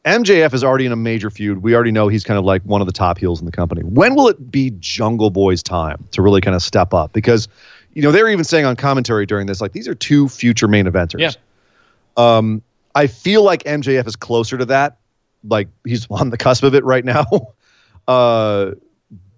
MJF 0.07 0.53
is 0.55 0.63
already 0.65 0.87
in 0.87 0.93
a 0.93 0.97
major 0.97 1.31
feud. 1.31 1.59
We 1.59 1.75
already 1.75 1.91
know 1.91 2.09
he's 2.09 2.25
kind 2.25 2.39
of 2.39 2.45
like 2.45 2.63
one 2.63 2.81
of 2.81 2.87
the 2.87 2.93
top 2.93 3.19
heels 3.19 3.41
in 3.41 3.47
the 3.47 3.53
company. 3.53 3.83
When 3.83 4.15
will 4.15 4.29
it 4.29 4.51
be 4.51 4.73
Jungle 4.79 5.31
Boy's 5.31 5.63
time 5.63 6.07
to 6.13 6.21
really 6.23 6.41
kind 6.41 6.55
of 6.55 6.63
step 6.63 6.93
up? 6.95 7.13
Because, 7.13 7.49
you 7.95 8.03
know, 8.03 8.13
they 8.13 8.23
were 8.23 8.29
even 8.29 8.45
saying 8.45 8.65
on 8.65 8.77
commentary 8.77 9.25
during 9.25 9.47
this, 9.47 9.61
like 9.61 9.73
these 9.73 9.89
are 9.89 9.95
two 9.95 10.29
future 10.29 10.69
main 10.69 10.87
eventers. 10.87 11.21
Yeah. 11.21 11.31
Um, 12.17 12.63
I 12.95 13.07
feel 13.07 13.43
like 13.43 13.65
MJF 13.65 14.07
is 14.07 14.17
closer 14.17 14.59
to 14.59 14.65
that. 14.67 14.99
Like 15.49 15.69
he's 15.85 16.07
on 16.11 16.31
the 16.31 16.37
cusp 16.37 16.65
of 16.65 16.75
it 16.75 16.85
right 16.85 17.05
now. 17.05 17.27
uh, 18.09 18.73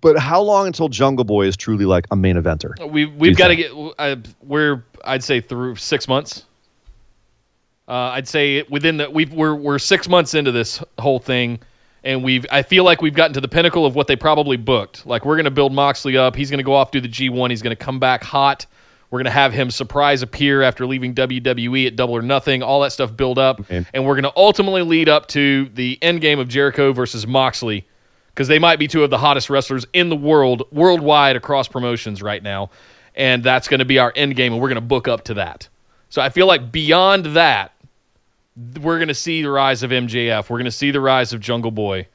but 0.01 0.19
how 0.19 0.41
long 0.41 0.67
until 0.67 0.89
Jungle 0.89 1.25
Boy 1.25 1.47
is 1.47 1.57
truly 1.57 1.85
like 1.85 2.07
a 2.11 2.17
main 2.17 2.37
eventer? 2.37 2.91
We 2.91 3.03
you 3.03 3.11
we've 3.17 3.37
got 3.37 3.49
to 3.49 3.57
get. 3.57 3.73
Uh, 3.99 4.17
we're 4.43 4.85
I'd 5.05 5.25
say 5.25 5.41
through 5.41 5.77
six 5.77 6.07
months. 6.07 6.45
Uh, 7.89 8.11
I'd 8.15 8.29
say 8.29 8.63
within 8.69 8.99
the 8.99 9.11
we've 9.11 9.33
we're 9.33 9.55
we're 9.55 9.79
six 9.79 10.09
months 10.09 10.35
into 10.35 10.53
this 10.53 10.83
whole 10.99 11.19
thing, 11.19 11.59
and 12.07 12.23
we've 12.23 12.47
I 12.51 12.63
feel 12.63 12.85
like 12.85 13.03
we've 13.03 13.15
gotten 13.15 13.35
to 13.35 13.41
the 13.41 13.49
pinnacle 13.49 13.85
of 13.85 13.95
what 13.95 14.07
they 14.07 14.17
probably 14.17 14.57
booked. 14.57 15.05
Like 15.05 15.27
we're 15.27 15.37
gonna 15.37 15.51
build 15.51 15.73
Moxley 15.73 16.17
up. 16.17 16.35
He's 16.35 16.51
gonna 16.51 16.63
go 16.63 16.73
off 16.75 16.91
do 16.91 17.01
the 17.01 17.09
G1. 17.09 17.51
He's 17.51 17.61
gonna 17.61 17.77
come 17.77 17.99
back 17.99 18.23
hot. 18.23 18.65
We're 19.11 19.19
gonna 19.19 19.31
have 19.31 19.53
him 19.53 19.71
surprise 19.71 20.23
appear 20.23 20.63
after 20.63 20.87
leaving 20.87 21.15
WWE 21.15 21.87
at 21.87 21.97
Double 21.97 22.17
or 22.17 22.23
Nothing. 22.23 22.63
All 22.63 22.81
that 22.81 22.93
stuff 22.93 23.15
build 23.15 23.39
up, 23.39 23.61
and 23.93 24.07
we're 24.07 24.15
gonna 24.15 24.33
ultimately 24.37 24.83
lead 24.83 25.09
up 25.09 25.27
to 25.29 25.69
the 25.75 25.99
end 26.01 26.21
game 26.23 26.39
of 26.39 26.49
Jericho 26.49 26.93
versus 26.93 27.27
Moxley 27.27 27.85
because 28.37 28.49
they 28.49 28.59
might 28.59 28.79
be 28.79 28.87
two 28.87 29.03
of 29.03 29.09
the 29.09 29.17
hottest 29.17 29.49
wrestlers 29.49 29.87
in 29.95 30.11
the 30.11 30.17
world, 30.17 30.65
worldwide 30.71 31.37
across 31.37 31.69
promotions 31.69 32.23
right 32.23 32.43
now. 32.43 32.71
And 33.15 33.43
that's 33.43 33.67
going 33.67 33.79
to 33.79 33.87
be 33.87 33.99
our 33.99 34.13
end 34.15 34.37
game, 34.37 34.53
and 34.53 34.61
we're 34.61 34.69
going 34.69 34.75
to 34.75 34.83
book 34.83 35.09
up 35.09 35.25
to 35.25 35.35
that. 35.35 35.67
So 36.11 36.21
I 36.21 36.29
feel 36.29 36.47
like 36.47 36.71
beyond 36.71 37.25
that, 37.35 37.73
we're 38.83 38.99
going 38.99 39.09
to 39.09 39.15
see 39.15 39.43
the 39.43 39.51
rise 39.51 39.83
of 39.83 39.91
MJF. 39.91 40.49
We're 40.49 40.59
going 40.59 40.65
to 40.65 40.71
see 40.71 40.91
the 40.91 41.01
rise 41.01 41.33
of 41.33 41.41
Jungle 41.41 41.71
Boy. 41.71 42.07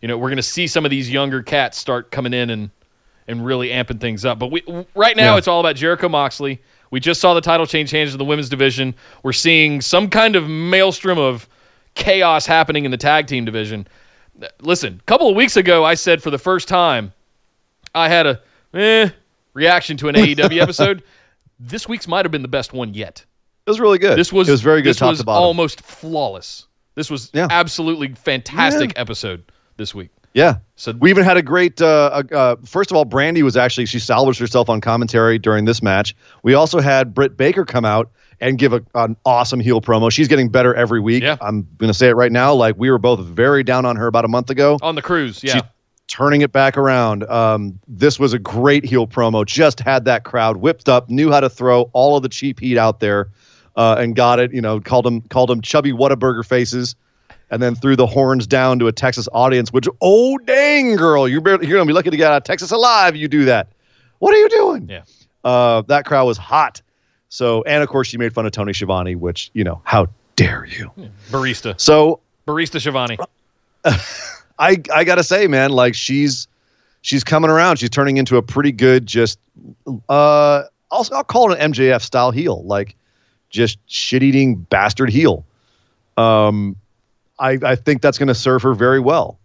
You 0.00 0.08
know, 0.08 0.16
we're 0.16 0.28
going 0.28 0.36
to 0.36 0.42
see 0.42 0.66
some 0.66 0.84
of 0.84 0.90
these 0.90 1.10
younger 1.10 1.42
cats 1.42 1.76
start 1.78 2.10
coming 2.10 2.32
in 2.34 2.50
and 2.50 2.70
and 3.26 3.44
really 3.44 3.68
amping 3.68 4.00
things 4.00 4.24
up. 4.24 4.38
But 4.38 4.50
we 4.50 4.62
right 4.94 5.16
now 5.16 5.32
Yeah. 5.34 5.38
it's 5.38 5.48
all 5.48 5.60
about 5.60 5.76
Jericho 5.76 6.08
Moxley. 6.08 6.62
We 6.90 7.00
just 7.00 7.20
saw 7.20 7.34
the 7.34 7.42
title 7.42 7.66
change 7.66 7.90
hands 7.90 8.12
in 8.12 8.18
the 8.18 8.24
women's 8.24 8.48
division. 8.48 8.94
We're 9.22 9.34
seeing 9.34 9.82
some 9.82 10.08
kind 10.08 10.34
of 10.36 10.48
maelstrom 10.48 11.18
of 11.18 11.46
chaos 11.94 12.46
happening 12.46 12.86
in 12.86 12.90
the 12.90 12.96
tag 12.96 13.26
team 13.26 13.44
division. 13.44 13.86
Listen, 14.60 14.98
a 14.98 15.04
couple 15.04 15.28
of 15.28 15.36
weeks 15.36 15.56
ago, 15.58 15.84
I 15.84 15.94
said 15.94 16.22
for 16.22 16.30
the 16.30 16.38
first 16.38 16.68
time, 16.68 17.12
I 17.94 18.08
had 18.08 18.26
a 18.26 18.40
eh, 18.72 19.10
reaction 19.52 19.96
to 19.98 20.08
an 20.08 20.14
AEW 20.14 20.58
episode. 20.62 21.02
This 21.60 21.86
week's 21.88 22.08
might 22.08 22.24
have 22.24 22.32
been 22.32 22.42
the 22.42 22.48
best 22.48 22.72
one 22.72 22.94
yet. 22.94 23.24
It 23.68 23.70
was 23.70 23.80
really 23.80 23.98
good. 23.98 24.16
This 24.18 24.32
was 24.32 24.48
it 24.48 24.52
was 24.52 24.62
very 24.62 24.80
good 24.80 24.90
This 24.90 24.96
top 24.96 25.10
was 25.10 25.18
to 25.18 25.24
bottom. 25.24 25.42
almost 25.42 25.82
flawless. 25.82 26.66
This 26.94 27.10
was 27.10 27.30
Yeah. 27.34 27.48
absolutely 27.50 28.14
fantastic 28.14 28.94
episode 28.96 29.42
this 29.76 29.94
week. 29.94 30.08
yeah. 30.32 30.56
So 30.76 30.92
We 30.98 31.10
even 31.10 31.22
had 31.22 31.36
a 31.36 31.42
great. 31.42 31.82
Uh, 31.82 32.22
uh, 32.32 32.34
uh, 32.34 32.56
first 32.64 32.90
of 32.90 32.96
all, 32.96 33.04
Brandi 33.04 33.42
was 33.42 33.58
actually 33.58 33.84
she 33.84 33.98
salvaged 33.98 34.40
herself 34.40 34.70
on 34.70 34.80
commentary 34.80 35.38
during 35.38 35.66
this 35.66 35.82
match. 35.82 36.16
We 36.42 36.54
also 36.54 36.80
had 36.80 37.12
Britt 37.12 37.36
Baker 37.36 37.66
come 37.66 37.84
out 37.84 38.10
and 38.40 38.56
give 38.56 38.72
a, 38.72 38.82
an 38.94 39.16
awesome 39.26 39.60
heel 39.60 39.82
promo. 39.82 40.10
She's 40.10 40.28
getting 40.28 40.48
better 40.48 40.74
every 40.74 41.00
week. 41.00 41.22
Yeah. 41.22 41.36
I'm 41.42 41.68
going 41.76 41.88
to 41.92 41.94
say 41.98 42.08
it 42.08 42.16
right 42.16 42.32
now. 42.32 42.54
Like 42.54 42.74
we 42.78 42.90
were 42.90 42.98
both 42.98 43.20
very 43.20 43.62
down 43.64 43.84
on 43.84 43.96
her 43.96 44.06
about 44.06 44.24
a 44.24 44.28
month 44.28 44.48
ago. 44.48 44.78
on 44.80 44.94
the 44.94 45.02
cruise, 45.02 45.44
yeah. 45.44 45.52
She's 45.54 45.62
turning 46.06 46.40
it 46.40 46.52
back 46.52 46.78
around. 46.78 47.24
Um, 47.24 47.78
this 47.86 48.18
was 48.18 48.32
a 48.32 48.38
great 48.38 48.82
heel 48.86 49.06
promo. 49.06 49.44
Just 49.44 49.80
had 49.80 50.06
that 50.06 50.24
crowd 50.24 50.56
whipped 50.56 50.88
up. 50.88 51.10
Knew 51.10 51.30
how 51.30 51.40
to 51.40 51.50
throw 51.50 51.82
all 51.92 52.16
of 52.16 52.22
the 52.22 52.30
cheap 52.30 52.60
heat 52.60 52.78
out 52.78 53.00
there, 53.00 53.28
uh, 53.78 53.96
and 53.98 54.14
got 54.14 54.40
it. 54.40 54.52
You 54.52 54.60
know, 54.60 54.80
called 54.80 55.06
them 55.06 55.22
called 55.22 55.48
them 55.48 55.62
chubby 55.62 55.92
Whataburger 55.92 56.44
faces, 56.44 56.94
and 57.50 57.62
then 57.62 57.74
threw 57.74 57.96
the 57.96 58.06
horns 58.06 58.46
down 58.46 58.78
to 58.80 58.88
a 58.88 58.92
Texas 58.92 59.28
audience. 59.32 59.72
Which 59.72 59.88
oh 60.02 60.36
dang 60.38 60.96
girl, 60.96 61.26
you're 61.26 61.40
barely, 61.40 61.66
you're 61.66 61.78
gonna 61.78 61.86
be 61.86 61.94
lucky 61.94 62.10
to 62.10 62.16
get 62.16 62.30
out 62.30 62.36
of 62.36 62.44
Texas 62.44 62.70
alive. 62.70 63.16
You 63.16 63.28
do 63.28 63.46
that. 63.46 63.68
What 64.18 64.34
are 64.34 64.38
you 64.38 64.48
doing? 64.50 64.88
Yeah. 64.88 65.04
Uh, 65.44 65.82
that 65.82 66.04
crowd 66.04 66.26
was 66.26 66.36
hot. 66.36 66.82
So 67.30 67.62
and 67.62 67.82
of 67.82 67.88
course 67.88 68.08
she 68.08 68.18
made 68.18 68.34
fun 68.34 68.44
of 68.44 68.52
Tony 68.52 68.72
Schiavone, 68.72 69.14
which 69.14 69.50
you 69.54 69.64
know 69.64 69.80
how 69.84 70.08
dare 70.36 70.66
you. 70.66 70.90
barista. 71.30 71.80
So 71.80 72.20
Barista 72.46 72.80
Schiavone. 72.80 73.16
I 74.58 74.82
I 74.92 75.04
gotta 75.04 75.22
say, 75.22 75.46
man, 75.46 75.70
like 75.70 75.94
she's 75.94 76.48
she's 77.02 77.22
coming 77.22 77.48
around. 77.48 77.76
She's 77.76 77.90
turning 77.90 78.16
into 78.16 78.38
a 78.38 78.42
pretty 78.42 78.72
good, 78.72 79.06
just 79.06 79.38
uh, 80.08 80.64
I'll 80.90 81.06
I'll 81.12 81.22
call 81.22 81.52
it 81.52 81.60
an 81.60 81.72
MJF 81.72 82.02
style 82.02 82.32
heel, 82.32 82.64
like 82.64 82.96
just 83.50 83.78
shit 83.86 84.22
eating 84.22 84.56
bastard 84.56 85.10
heel. 85.10 85.44
Um, 86.16 86.76
I 87.38 87.58
I 87.62 87.74
think 87.76 88.02
that's 88.02 88.18
going 88.18 88.28
to 88.28 88.34
serve 88.34 88.62
her 88.62 88.74
very 88.74 89.00
well, 89.00 89.38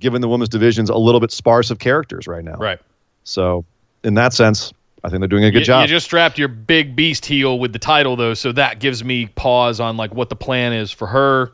given 0.00 0.20
the 0.20 0.28
women's 0.28 0.48
division's 0.48 0.90
a 0.90 0.96
little 0.96 1.20
bit 1.20 1.30
sparse 1.30 1.70
of 1.70 1.78
characters 1.78 2.26
right 2.26 2.44
now. 2.44 2.56
Right. 2.56 2.80
So 3.24 3.64
in 4.02 4.14
that 4.14 4.32
sense, 4.32 4.72
I 5.02 5.08
think 5.08 5.20
they're 5.20 5.28
doing 5.28 5.44
a 5.44 5.50
good 5.50 5.60
you, 5.60 5.64
job. 5.66 5.82
You 5.82 5.88
just 5.88 6.06
strapped 6.06 6.38
your 6.38 6.48
big 6.48 6.96
beast 6.96 7.26
heel 7.26 7.58
with 7.58 7.72
the 7.72 7.78
title 7.78 8.16
though, 8.16 8.34
so 8.34 8.52
that 8.52 8.80
gives 8.80 9.04
me 9.04 9.26
pause 9.26 9.80
on 9.80 9.96
like 9.96 10.14
what 10.14 10.28
the 10.30 10.36
plan 10.36 10.72
is 10.72 10.90
for 10.90 11.06
her. 11.06 11.52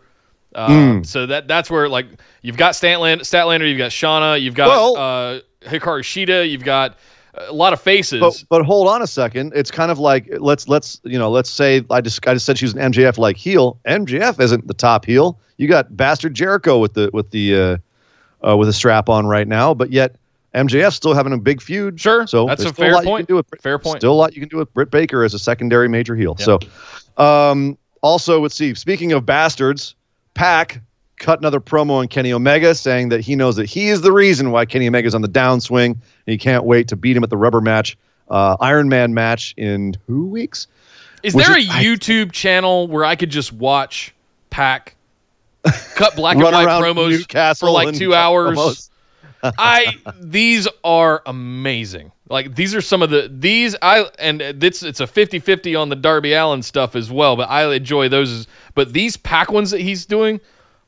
Uh, 0.55 0.69
Mm. 0.69 1.07
So 1.07 1.27
that 1.27 1.47
that's 1.49 1.71
where 1.71 1.89
like 1.89 2.07
you've 2.43 2.57
got 2.57 2.75
Statlander, 2.75 3.21
Statlander, 3.21 3.69
you've 3.69 3.79
got 3.79 3.93
Shanna, 3.93 4.37
you've 4.37 4.55
got 4.55 4.69
Well- 4.69 4.97
uh, 4.97 5.41
Hikaru 5.63 6.03
Shida, 6.03 6.49
you've 6.51 6.65
got 6.65 6.97
a 7.49 7.53
lot 7.53 7.73
of 7.73 7.81
faces. 7.81 8.21
but 8.21 8.45
but 8.49 8.65
hold 8.65 8.89
on 8.89 9.03
a 9.03 9.07
second. 9.07 9.53
It's 9.55 9.71
kind 9.71 9.91
of 9.91 9.99
like 9.99 10.29
let's 10.39 10.69
let's 10.69 11.01
you 11.05 11.19
know 11.19 11.31
let's 11.31 11.51
say 11.51 11.85
I 11.91 12.01
just 12.01 12.27
I 12.27 12.35
just 12.35 12.47
said 12.47 12.59
she's 12.59 12.75
an 12.75 12.93
MJF 12.93 13.19
like 13.19 13.37
heel. 13.37 13.79
MJF 13.87 14.41
isn't 14.41 14.67
the 14.67 14.75
top 14.75 15.05
heel. 15.05 15.39
You 15.57 15.69
got 15.69 15.97
bastard 15.97 16.35
Jericho 16.35 16.79
with 16.79 16.95
the 16.95 17.11
with 17.13 17.31
the 17.31 17.79
uh, 18.43 18.49
uh, 18.49 18.57
with 18.57 18.69
a 18.69 18.73
strap 18.73 19.09
on 19.09 19.27
right 19.27 19.47
now, 19.47 19.75
but 19.75 19.91
yet 19.91 20.17
MJF 20.55 20.93
still 20.93 21.15
having 21.15 21.33
a 21.33 21.39
big 21.39 21.63
feud. 21.63 22.01
Sure, 22.01 22.27
so 22.27 22.47
that's 22.47 22.65
a 22.65 22.73
fair 22.73 22.93
lot 22.93 23.05
you 23.05 23.11
point. 23.11 23.29
do 23.29 23.37
with, 23.37 23.47
Fair 23.61 23.79
point. 23.79 24.01
Still 24.01 24.13
a 24.13 24.15
lot 24.15 24.35
you 24.35 24.41
can 24.41 24.49
do 24.49 24.57
with 24.57 24.73
Britt 24.75 24.91
Baker 24.91 25.23
as 25.23 25.35
a 25.35 25.39
secondary 25.39 25.89
major 25.89 26.17
heel. 26.17 26.37
Yeah. 26.39 26.45
So, 26.45 27.23
um, 27.23 27.79
also 28.03 28.41
let's 28.41 28.55
see. 28.55 28.75
Speaking 28.75 29.13
of 29.13 29.25
bastards, 29.25 29.95
Pac 30.35 30.81
cut 31.21 31.39
another 31.39 31.61
promo 31.61 31.93
on 31.93 32.09
Kenny 32.09 32.33
Omega 32.33 32.75
saying 32.75 33.11
that 33.11 33.21
he 33.21 33.37
knows 33.37 33.55
that 33.57 33.67
he 33.67 33.89
is 33.91 34.01
the 34.01 34.11
reason 34.11 34.51
why 34.51 34.65
Kenny 34.65 34.89
Omega's 34.89 35.15
on 35.15 35.23
the 35.23 35.29
downswing 35.29 35.91
and 35.91 36.01
he 36.27 36.37
can't 36.39 36.65
wait 36.65 36.89
to 36.89 36.97
beat 36.97 37.17
him 37.17 37.23
at 37.23 37.31
the 37.31 37.37
rubber 37.37 37.61
match, 37.61 37.97
uh, 38.31 38.57
Iron 38.61 38.89
Man 38.89 39.15
match 39.15 39.55
in 39.57 39.97
two 40.09 40.27
weeks. 40.27 40.67
Is 41.23 41.35
there 41.35 41.55
a 41.55 41.61
is- 41.61 41.71
I- 41.71 41.85
YouTube 41.85 42.33
channel 42.33 42.89
where 42.89 43.05
I 43.05 43.15
could 43.15 43.31
just 43.31 43.53
watch 43.53 44.13
Pac 44.49 44.97
cut 45.95 46.17
black 46.17 46.35
and 46.37 46.43
white 46.43 46.67
promos 46.67 47.11
Newcastle 47.11 47.69
for 47.69 47.73
like 47.73 47.95
two 47.95 48.15
hours? 48.15 48.91
I 49.43 49.97
these 50.19 50.69
are 50.85 51.23
amazing. 51.27 52.13
Like 52.29 52.55
these 52.55 52.75
are 52.75 52.81
some 52.81 53.03
of 53.03 53.11
the 53.11 53.31
these 53.33 53.75
I 53.83 54.07
and 54.19 54.41
it's 54.43 54.83
it's 54.83 55.01
a 55.01 55.07
50-50 55.07 55.81
on 55.81 55.89
the 55.89 55.97
Darby 55.97 56.33
Allin 56.35 56.63
stuff 56.63 56.95
as 56.95 57.11
well, 57.11 57.37
but 57.37 57.49
I 57.51 57.73
enjoy 57.75 58.09
those. 58.09 58.47
But 58.75 58.93
these 58.93 59.17
Pac 59.17 59.51
ones 59.51 59.71
that 59.71 59.81
he's 59.81 60.05
doing, 60.07 60.41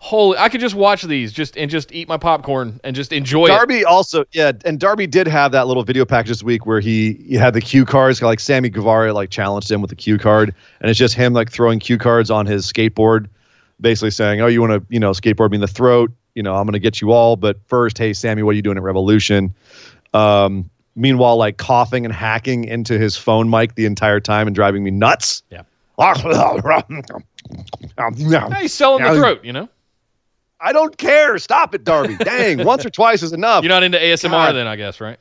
holy! 0.03 0.37
I 0.37 0.49
could 0.49 0.61
just 0.61 0.75
watch 0.75 1.03
these 1.03 1.33
just 1.33 1.57
and 1.57 1.71
just 1.71 1.93
eat 1.93 2.09
my 2.09 2.17
popcorn 2.19 2.79
and 2.85 2.95
just 2.95 3.13
enjoy 3.13 3.47
it. 3.47 3.49
Darby 3.49 3.85
also, 3.85 4.25
yeah, 4.33 4.53
and 4.65 4.79
Darby 4.79 5.07
did 5.07 5.27
have 5.29 5.53
that 5.53 5.69
little 5.69 5.85
video 5.85 6.05
package 6.05 6.29
this 6.29 6.43
week 6.43 6.67
where 6.67 6.81
he, 6.81 7.15
he 7.27 7.37
had 7.37 7.55
the 7.55 7.61
cue 7.61 7.85
cards, 7.85 8.21
like 8.21 8.41
Sammy 8.41 8.69
Guevara 8.69 9.15
like 9.15 9.31
challenged 9.31 9.71
him 9.71 9.81
with 9.81 9.91
the 9.91 9.97
cue 9.97 10.19
card, 10.19 10.55
and 10.81 10.91
it's 10.91 10.99
just 10.99 11.15
him 11.15 11.33
like 11.33 11.51
throwing 11.51 11.79
cue 11.79 11.97
cards 11.97 12.31
on 12.31 12.45
his 12.45 12.71
skateboard, 12.71 13.29
basically 13.81 14.11
saying, 14.11 14.41
"Oh, 14.41 14.49
you 14.49 14.61
want 14.61 14.73
to, 14.73 14.85
you 14.93 15.01
know, 15.01 15.13
skateboard 15.13 15.51
me 15.51 15.57
in 15.57 15.61
the 15.63 15.69
throat? 15.69 16.11
You 16.35 16.43
know, 16.43 16.57
I'm 16.57 16.65
going 16.65 16.73
to 16.73 16.81
get 16.81 17.01
you 17.01 17.13
all, 17.13 17.37
but 17.37 17.59
first, 17.67 17.97
hey, 17.97 18.13
Sammy, 18.13 18.43
what 18.43 18.51
are 18.51 18.57
you 18.57 18.63
doing 18.63 18.77
at 18.77 18.83
Revolution?" 18.83 19.55
Um, 20.13 20.69
meanwhile, 20.97 21.37
like 21.37 21.57
coughing 21.57 22.05
and 22.05 22.13
hacking 22.13 22.65
into 22.65 22.99
his 22.99 23.17
phone 23.17 23.49
mic 23.49 23.77
the 23.77 23.87
entire 23.87 24.21
time 24.21 24.47
and 24.47 24.55
driving 24.55 24.83
me 24.83 24.91
nuts. 24.91 25.43
Yeah. 25.51 25.63
He's 28.61 28.75
selling 28.75 29.05
the 29.05 29.15
throat, 29.15 29.45
you 29.45 29.53
know. 29.53 29.69
Don't 30.71 30.97
care. 30.97 31.37
Stop 31.39 31.75
it, 31.75 31.83
Darby. 31.83 32.15
Dang, 32.17 32.65
once 32.65 32.87
or 32.87 32.91
twice 32.91 33.25
is 33.25 33.33
enough. 33.33 33.65
You're 33.65 33.71
not 33.71 33.83
into 33.83 33.99
ASMR 33.99 34.31
God. 34.31 34.53
then, 34.53 34.69
I 34.69 34.77
guess, 34.77 35.01
right? 35.01 35.19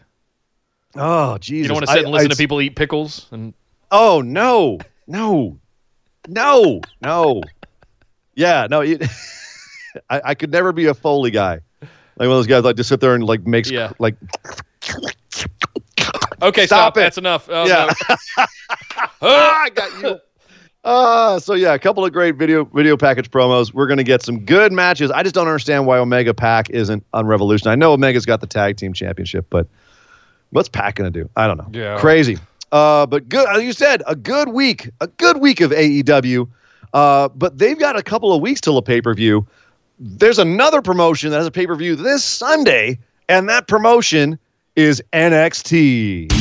oh, 0.96 1.40
Jesus. 1.40 1.64
You 1.64 1.68
don't 1.70 1.76
want 1.78 1.86
to 1.88 1.92
sit 1.94 2.00
I- 2.00 2.04
and 2.04 2.12
listen 2.12 2.28
I- 2.32 2.34
to 2.34 2.38
people 2.38 2.62
eat 2.62 2.76
pickles 2.76 3.26
and 3.32 3.54
Oh 3.92 4.22
no, 4.22 4.78
no, 5.08 5.58
no, 6.28 6.82
no. 7.02 7.42
Yeah, 8.36 8.68
no. 8.70 8.82
You, 8.82 9.00
I, 10.10 10.22
I 10.26 10.36
could 10.36 10.52
never 10.52 10.72
be 10.72 10.86
a 10.86 10.94
Foley 10.94 11.32
guy. 11.32 11.60
Like 11.82 12.28
one 12.28 12.28
of 12.28 12.36
those 12.38 12.48
guys 12.48 12.64
like 12.64 12.76
to 12.76 12.84
sit 12.84 13.00
there 13.02 13.16
and 13.16 13.24
like 13.24 13.46
makes 13.48 13.72
Yeah. 13.72 13.92
like 14.00 14.16
Okay, 16.42 16.66
Stop 16.66 16.94
stop. 16.94 16.98
it. 16.98 17.02
That's 17.02 17.18
enough. 17.18 17.48
Oh, 17.52 17.66
yeah. 17.68 17.92
no. 18.10 18.16
ah, 19.22 19.62
I 19.64 19.70
got 19.70 20.02
you. 20.02 20.20
Uh, 20.84 21.40
so 21.40 21.54
yeah, 21.54 21.74
a 21.74 21.80
couple 21.80 22.04
of 22.04 22.12
great 22.12 22.36
video 22.36 22.66
video 22.66 22.98
package 22.98 23.30
promos. 23.30 23.74
We're 23.74 23.88
gonna 23.88 24.04
get 24.04 24.24
some 24.24 24.46
good 24.46 24.72
matches. 24.72 25.12
I 25.12 25.22
just 25.22 25.36
don't 25.36 25.48
understand 25.48 25.86
why 25.86 26.00
Omega 26.00 26.34
Pac 26.34 26.70
isn't 26.72 27.06
on 27.14 27.28
Revolution. 27.28 27.70
I 27.70 27.76
know 27.76 27.94
Omega's 27.94 28.26
got 28.26 28.42
the 28.42 28.48
tag 28.48 28.78
team 28.78 28.94
championship, 28.94 29.46
but 29.50 29.68
what's 30.50 30.70
Pac 30.70 30.96
gonna 30.96 31.12
do? 31.12 31.30
I 31.36 31.46
don't 31.46 31.58
know. 31.58 31.70
Yeah. 31.72 32.00
crazy. 32.00 32.38
Uh, 32.72 33.06
but 33.06 33.30
good. 33.30 33.48
As 33.50 33.64
you 33.64 33.74
said, 33.74 34.02
a 34.08 34.16
good 34.16 34.50
week, 34.50 34.90
a 35.02 35.08
good 35.08 35.38
week 35.38 35.62
of 35.62 35.72
AEW. 35.72 36.48
Uh, 36.94 37.30
but 37.30 37.58
they've 37.58 37.80
got 37.80 37.96
a 37.98 38.04
couple 38.04 38.34
of 38.34 38.42
weeks 38.42 38.60
till 38.60 38.78
a 38.78 38.82
pay 38.82 39.02
per 39.02 39.14
view. 39.14 39.46
There's 40.00 40.40
another 40.40 40.82
promotion 40.82 41.30
that 41.30 41.38
has 41.38 41.46
a 41.48 41.52
pay 41.52 41.68
per 41.68 41.76
view 41.76 41.96
this 41.96 42.24
Sunday, 42.24 42.98
and 43.30 43.48
that 43.50 43.68
promotion 43.68 44.40
is 44.76 45.02
NXT. 45.14 46.41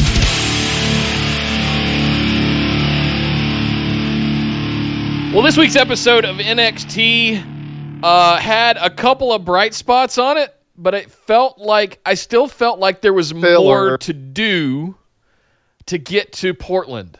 Well, 5.33 5.43
this 5.43 5.57
week's 5.57 5.77
episode 5.77 6.25
of 6.25 6.39
NXT 6.39 8.03
uh, 8.03 8.37
had 8.39 8.77
a 8.79 8.91
couple 8.91 9.33
of 9.33 9.45
bright 9.45 9.75
spots 9.75 10.19
on 10.19 10.37
it, 10.37 10.53
but 10.77 10.93
it 10.93 11.09
felt 11.09 11.57
like 11.57 12.01
I 12.05 12.15
still 12.15 12.49
felt 12.49 12.81
like 12.81 13.01
there 13.01 13.13
was 13.13 13.31
Filler. 13.31 13.91
more 13.91 13.99
to 13.99 14.13
do 14.13 14.97
to 15.87 15.99
get 15.99 16.33
to 16.33 16.53
Portland 16.53 17.17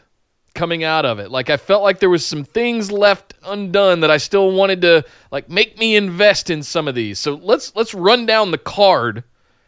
coming 0.53 0.83
out 0.83 1.05
of 1.05 1.19
it. 1.19 1.31
Like 1.31 1.49
I 1.49 1.55
felt 1.55 1.83
like 1.83 1.99
there 2.01 2.09
was 2.09 2.25
some 2.25 2.43
things 2.43 2.91
left 2.91 3.33
undone 3.45 4.01
that 4.01 4.11
I 4.11 4.17
still 4.17 4.51
wanted 4.51 4.81
to 4.81 5.05
like 5.31 5.49
make 5.49 5.79
me 5.79 5.95
invest 5.95 6.49
in 6.49 6.63
some 6.63 6.89
of 6.89 6.95
these. 6.95 7.17
So 7.17 7.35
let's 7.35 7.73
let's 7.77 7.93
run 7.93 8.25
down 8.25 8.51
the 8.51 8.57
card 8.57 9.23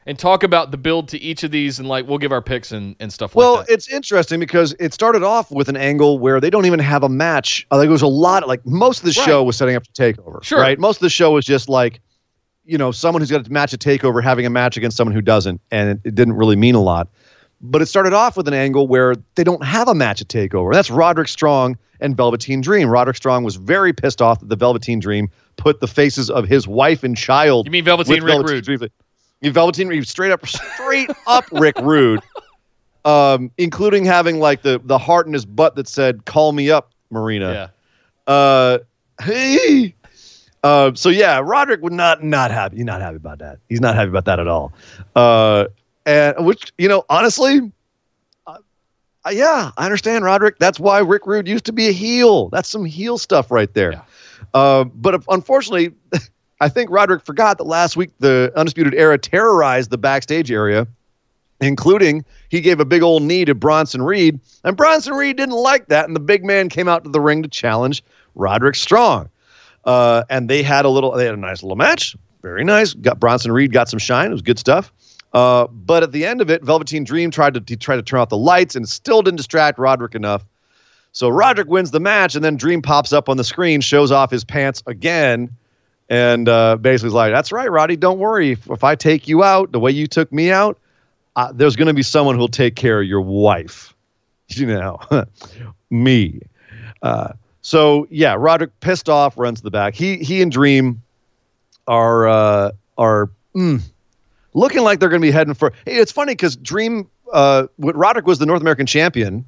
and 0.05 0.19
talk 0.19 0.43
about 0.43 0.71
the 0.71 0.77
build 0.77 1.07
to 1.09 1.19
each 1.19 1.43
of 1.43 1.51
these 1.51 1.79
and 1.79 1.87
like 1.87 2.07
we'll 2.07 2.17
give 2.17 2.31
our 2.31 2.41
picks 2.41 2.71
and, 2.71 2.95
and 2.99 3.11
stuff 3.11 3.35
Well, 3.35 3.55
like 3.57 3.67
that. 3.67 3.73
it's 3.73 3.89
interesting 3.89 4.39
because 4.39 4.75
it 4.79 4.93
started 4.93 5.23
off 5.23 5.49
with 5.51 5.69
an 5.69 5.77
angle 5.77 6.19
where 6.19 6.39
they 6.39 6.49
don't 6.49 6.65
even 6.65 6.79
have 6.79 7.03
a 7.03 7.09
match. 7.09 7.65
Uh, 7.71 7.77
Like, 7.77 7.87
it 7.87 7.91
was 7.91 8.01
a 8.01 8.07
lot. 8.07 8.47
Like 8.47 8.65
most 8.65 8.99
of 8.99 9.05
the 9.05 9.19
Right. 9.19 9.25
show 9.25 9.43
was 9.43 9.55
setting 9.57 9.75
up 9.75 9.85
for 9.85 9.91
takeover. 9.93 10.43
Sure. 10.43 10.59
Right. 10.59 10.77
Most 10.79 10.97
of 10.97 11.01
the 11.01 11.09
show 11.09 11.31
was 11.31 11.45
just 11.45 11.69
like, 11.69 12.01
you 12.65 12.77
know, 12.77 12.91
someone 12.91 13.21
who's 13.21 13.31
got 13.31 13.45
a 13.45 13.49
match 13.51 13.73
at 13.73 13.79
takeover 13.79 14.23
having 14.23 14.45
a 14.45 14.49
match 14.49 14.77
against 14.77 14.95
someone 14.97 15.13
who 15.13 15.21
doesn't, 15.21 15.59
and 15.71 15.89
it, 15.89 15.99
it 16.05 16.15
didn't 16.15 16.33
really 16.35 16.55
mean 16.55 16.75
a 16.75 16.81
lot. 16.81 17.09
But 17.61 17.81
it 17.81 17.85
started 17.85 18.11
off 18.13 18.35
with 18.35 18.47
an 18.49 18.53
angle 18.53 18.87
where 18.87 19.15
they 19.35 19.43
don't 19.45 19.63
have 19.63 19.87
a 19.87 19.95
match 19.95 20.19
at 20.21 20.27
takeover. 20.27 20.73
That's 20.73 20.89
Roderick 20.91 21.29
Strong 21.29 21.77
and 22.01 22.17
Velveteen 22.17 22.59
Dream. 22.59 22.89
Roderick 22.89 23.15
Strong 23.15 23.45
was 23.45 23.55
very 23.55 23.93
pissed 23.93 24.21
off 24.21 24.41
that 24.41 24.49
the 24.49 24.55
Velveteen 24.57 24.99
Dream 24.99 25.29
put 25.55 25.79
the 25.79 25.87
faces 25.87 26.29
of 26.29 26.45
his 26.47 26.67
wife 26.67 27.03
and 27.05 27.15
child. 27.15 27.65
You 27.67 27.71
mean 27.71 27.85
Velveteen 27.85 28.15
Rick 28.15 28.23
Velveteen 28.33 28.55
Rude? 28.55 28.63
Dream. 28.65 28.89
Velveteen 29.51 29.87
Reed, 29.87 30.07
straight 30.07 30.31
up, 30.31 30.45
straight 30.47 31.09
up 31.27 31.45
Rick 31.51 31.77
Rude, 31.79 32.21
um, 33.05 33.51
including 33.57 34.05
having 34.05 34.39
like 34.39 34.61
the 34.61 34.79
the 34.83 34.97
heart 34.97 35.27
in 35.27 35.33
his 35.33 35.45
butt 35.45 35.75
that 35.75 35.87
said 35.87 36.25
"Call 36.25 36.51
me 36.51 36.71
up, 36.71 36.91
Marina." 37.09 37.71
yeah. 38.27 38.33
Uh, 38.33 38.79
hey. 39.21 39.95
Uh, 40.63 40.93
so 40.93 41.09
yeah, 41.09 41.41
Roderick 41.43 41.81
would 41.81 41.93
not 41.93 42.23
not 42.23 42.49
happy. 42.49 42.77
He's 42.77 42.85
not 42.85 43.01
happy 43.01 43.17
about 43.17 43.39
that. 43.39 43.59
He's 43.67 43.81
not 43.81 43.95
happy 43.95 44.09
about 44.09 44.25
that 44.25 44.39
at 44.39 44.47
all. 44.47 44.71
Uh, 45.15 45.65
and 46.05 46.45
which 46.45 46.71
you 46.77 46.87
know, 46.87 47.03
honestly, 47.09 47.59
uh, 48.47 48.57
uh, 49.25 49.29
yeah, 49.29 49.71
I 49.77 49.85
understand 49.85 50.23
Roderick. 50.23 50.59
That's 50.59 50.79
why 50.79 50.99
Rick 50.99 51.25
Rude 51.25 51.49
used 51.49 51.65
to 51.65 51.73
be 51.73 51.89
a 51.89 51.91
heel. 51.91 52.47
That's 52.49 52.69
some 52.69 52.85
heel 52.85 53.17
stuff 53.17 53.51
right 53.51 53.73
there. 53.73 53.91
Yeah. 53.91 54.01
Uh, 54.53 54.83
but 54.85 55.23
unfortunately, 55.27 55.93
I 56.59 56.69
think 56.69 56.89
Roderick 56.89 57.25
forgot 57.25 57.57
that 57.57 57.65
last 57.65 57.97
week 57.97 58.11
the 58.19 58.51
Undisputed 58.55 58.93
Era 58.93 59.17
terrorized 59.17 59.89
the 59.89 59.97
backstage 59.97 60.51
area, 60.51 60.87
including 61.61 62.23
he 62.49 62.61
gave 62.61 62.79
a 62.79 62.85
big 62.85 63.01
old 63.01 63.23
knee 63.23 63.45
to 63.45 63.55
Bronson 63.55 64.01
Reed, 64.01 64.39
and 64.63 64.77
Bronson 64.77 65.13
Reed 65.13 65.37
didn't 65.37 65.55
like 65.55 65.87
that, 65.87 66.05
and 66.05 66.15
the 66.15 66.21
big 66.21 66.45
man 66.45 66.69
came 66.69 66.87
out 66.87 67.03
to 67.03 67.09
the 67.09 67.19
ring 67.19 67.43
to 67.43 67.49
challenge 67.49 68.03
Roderick 68.35 68.75
Strong. 68.75 69.29
Uh, 69.85 70.23
and 70.29 70.49
they 70.49 70.63
had 70.63 70.85
a 70.85 70.89
little, 70.89 71.11
they 71.11 71.25
had 71.25 71.33
a 71.33 71.37
nice 71.37 71.61
little 71.61 71.75
match, 71.75 72.15
very 72.41 72.63
nice. 72.63 72.93
Got 72.93 73.19
Bronson 73.19 73.51
Reed 73.51 73.73
got 73.73 73.89
some 73.89 73.99
shine, 73.99 74.29
it 74.29 74.33
was 74.33 74.41
good 74.41 74.59
stuff. 74.59 74.93
Uh, 75.33 75.67
but 75.67 76.03
at 76.03 76.11
the 76.11 76.25
end 76.25 76.41
of 76.41 76.49
it, 76.49 76.63
Velveteen 76.63 77.03
Dream 77.03 77.31
tried 77.31 77.55
to 77.55 77.75
tried 77.75 77.95
to 77.97 78.03
turn 78.03 78.19
off 78.19 78.29
the 78.29 78.37
lights, 78.37 78.75
and 78.75 78.87
still 78.87 79.21
didn't 79.21 79.37
distract 79.37 79.79
Roderick 79.79 80.15
enough. 80.15 80.45
So 81.11 81.29
Roderick 81.29 81.67
wins 81.67 81.91
the 81.91 81.99
match, 81.99 82.35
and 82.35 82.43
then 82.43 82.55
Dream 82.55 82.81
pops 82.81 83.11
up 83.11 83.29
on 83.29 83.37
the 83.37 83.43
screen, 83.43 83.81
shows 83.81 84.11
off 84.11 84.31
his 84.31 84.43
pants 84.43 84.81
again, 84.87 85.49
and 86.09 86.49
uh, 86.49 86.77
basically 86.77 87.07
is 87.07 87.13
like, 87.13 87.31
"That's 87.31 87.51
right, 87.51 87.71
Roddy. 87.71 87.95
Don't 87.95 88.19
worry. 88.19 88.51
If, 88.51 88.69
if 88.69 88.83
I 88.83 88.95
take 88.95 89.27
you 89.27 89.43
out 89.43 89.71
the 89.71 89.79
way 89.79 89.91
you 89.91 90.07
took 90.07 90.31
me 90.31 90.51
out, 90.51 90.79
uh, 91.35 91.51
there's 91.53 91.75
going 91.75 91.87
to 91.87 91.93
be 91.93 92.03
someone 92.03 92.35
who'll 92.35 92.47
take 92.47 92.75
care 92.75 93.01
of 93.01 93.07
your 93.07 93.21
wife. 93.21 93.93
You 94.49 94.67
know, 94.67 94.99
me." 95.89 96.41
Uh, 97.01 97.33
so 97.61 98.05
yeah, 98.11 98.35
Roderick 98.37 98.77
pissed 98.81 99.09
off, 99.09 99.37
runs 99.37 99.59
to 99.59 99.63
the 99.63 99.71
back. 99.71 99.95
He 99.95 100.17
he 100.17 100.41
and 100.41 100.51
Dream 100.51 101.01
are 101.87 102.27
uh, 102.27 102.71
are 102.97 103.31
mm, 103.55 103.81
looking 104.53 104.81
like 104.81 104.99
they're 104.99 105.09
going 105.09 105.21
to 105.21 105.25
be 105.25 105.31
heading 105.31 105.53
for. 105.53 105.73
Hey, 105.85 105.95
it's 105.95 106.11
funny 106.11 106.33
because 106.33 106.55
Dream, 106.57 107.09
uh, 107.31 107.67
Roderick 107.79 108.27
was 108.27 108.37
the 108.39 108.45
North 108.45 108.61
American 108.61 108.85
champion. 108.85 109.45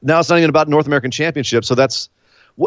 Now 0.00 0.20
it's 0.20 0.28
not 0.28 0.38
even 0.38 0.48
about 0.48 0.68
North 0.68 0.86
American 0.86 1.10
championship. 1.10 1.64
So 1.64 1.74
that's 1.74 2.08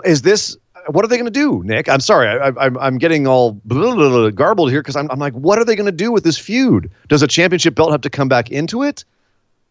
is 0.03 0.21
this. 0.21 0.57
What 0.88 1.06
are 1.06 1.08
they 1.08 1.18
going 1.18 1.26
to 1.26 1.32
do, 1.32 1.62
Nick? 1.64 1.90
I'm 1.90 2.00
sorry, 2.00 2.28
I, 2.28 2.50
I, 2.50 2.66
I'm 2.66 2.78
I'm 2.78 2.98
getting 2.98 3.28
all 3.28 3.54
blah, 3.66 3.94
blah, 3.96 4.10
blah, 4.10 4.30
garbled 4.30 4.70
here 4.72 4.82
because 4.82 4.96
I'm 4.96 5.10
I'm 5.12 5.20
like, 5.20 5.34
what 5.34 5.60
are 5.60 5.66
they 5.66 5.76
going 5.76 5.86
to 5.86 5.92
do 5.92 6.12
with 6.12 6.24
this 6.24 6.38
feud? 6.38 6.92
Does 7.08 7.22
a 7.22 7.28
championship 7.28 7.76
belt 7.76 7.92
have 7.92 8.02
to 8.02 8.10
come 8.10 8.28
back 8.28 8.52
into 8.52 8.84
it? 8.84 9.06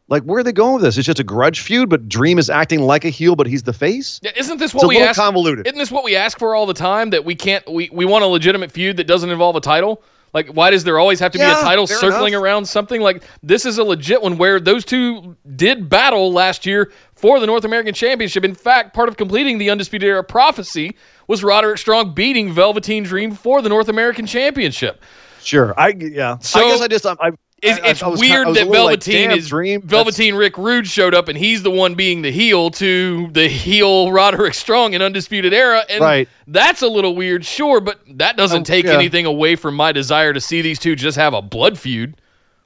Like, 0.09 0.25
where 0.25 0.41
are 0.41 0.43
they 0.43 0.53
going 0.53 0.75
with 0.75 0.83
this? 0.83 0.99
It's 0.99 1.07
just 1.07 1.21
a 1.21 1.25
grudge 1.25 1.61
feud, 1.61 1.89
but 1.89 2.09
Dream 2.09 2.39
is 2.39 2.51
acting 2.51 2.83
like 2.83 3.05
a 3.05 3.09
heel, 3.09 3.35
but 3.35 3.47
he's 3.47 3.63
the 3.63 3.73
face. 3.73 4.21
Yeah, 4.23 4.33
isn't 4.37 4.59
this 4.59 4.73
It's 4.73 4.75
what 4.75 4.85
a 4.85 4.89
we 4.89 4.97
little 4.97 5.09
ask? 5.09 5.19
convoluted. 5.19 5.67
Isn't 5.67 5.79
this 5.79 5.91
what 5.91 6.05
we 6.05 6.17
ask 6.17 6.39
for 6.39 6.55
all 6.55 6.67
the 6.67 6.75
time? 6.75 7.11
That 7.11 7.25
we 7.25 7.35
can't. 7.35 7.67
We, 7.71 7.89
we 7.93 8.05
want 8.05 8.23
a 8.25 8.27
legitimate 8.27 8.71
feud 8.73 8.99
that 8.99 9.07
doesn't 9.07 9.31
involve 9.31 9.57
a 9.57 9.61
title. 9.61 10.03
Like, 10.35 10.49
why 10.49 10.71
does 10.71 10.85
there 10.85 10.99
always 10.99 11.21
have 11.21 11.33
to 11.33 11.39
be 11.39 11.45
a 11.45 11.53
title 11.53 11.87
circling 11.87 12.33
enough. 12.33 12.43
around 12.43 12.65
something? 12.67 13.03
Like, 13.03 13.23
this 13.43 13.67
is 13.67 13.77
a 13.77 13.85
legit 13.85 14.23
one 14.23 14.39
where 14.39 14.59
those 14.61 14.85
two 14.85 15.37
did 15.57 15.91
battle 15.91 16.33
last 16.33 16.65
year 16.65 16.91
for 17.23 17.41
the 17.41 17.47
North 17.47 17.65
American 17.65 17.95
Championship. 17.95 18.45
In 18.45 18.55
fact, 18.55 18.93
part 18.93 19.09
of 19.09 19.17
completing 19.17 19.57
the 19.57 19.71
Undisputed 19.71 20.07
Era 20.07 20.23
prophecy 20.25 20.97
was 21.29 21.43
Roderick 21.43 21.79
Strong 21.79 22.13
beating 22.15 22.53
Velveteen 22.53 23.05
Dream 23.05 23.33
for 23.33 23.63
the 23.63 23.69
North 23.71 23.89
American 23.89 24.27
Championship. 24.27 25.01
Sure, 25.43 25.73
I 25.81 25.95
yeah. 25.97 26.37
So- 26.39 26.61
I 26.61 26.71
guess 26.71 26.81
I 26.83 26.89
just 26.89 27.07
um, 27.07 27.17
I, 27.21 27.29
I, 27.29 27.31
It's, 27.63 27.81
it's 27.85 28.03
I 28.03 28.09
weird 28.09 28.45
kind- 28.47 28.57
that 28.57 28.67
little 28.69 28.87
like, 28.87 29.03
Velveteen 29.05 29.31
is 29.31 29.49
Dream. 29.49 29.81
That's- 29.81 29.91
Velveteen 29.91 30.35
Rick 30.35 30.59
Rude 30.59 30.87
showed 30.87 31.15
up 31.15 31.29
and 31.29 31.39
he's 31.39 31.63
the 31.63 31.71
one 31.71 31.95
being 31.95 32.23
the 32.23 32.33
heel 32.33 32.71
to 32.73 33.29
the 33.31 33.47
heel 33.49 34.11
Roderick 34.11 34.55
Strong 34.55 34.95
in 34.95 35.01
Undisputed 35.03 35.55
Era, 35.55 35.85
and 35.89 36.01
Right. 36.01 36.29
that's 36.49 36.83
a 36.83 36.89
little 36.89 37.15
weird, 37.15 37.45
sure, 37.45 37.81
but 37.81 38.01
that 38.19 38.37
doesn't 38.37 38.63
Oh, 38.63 38.65
take 38.65 38.85
yeah. 38.87 38.93
anything 38.95 39.27
away 39.27 39.55
from 39.55 39.77
my 39.77 39.93
desire 39.93 40.33
to 40.33 40.41
see 40.41 40.61
these 40.61 40.81
two 40.81 40.97
just 40.97 41.17
have 41.17 41.35
a 41.35 41.41
blood 41.43 41.79
feud. 41.79 42.17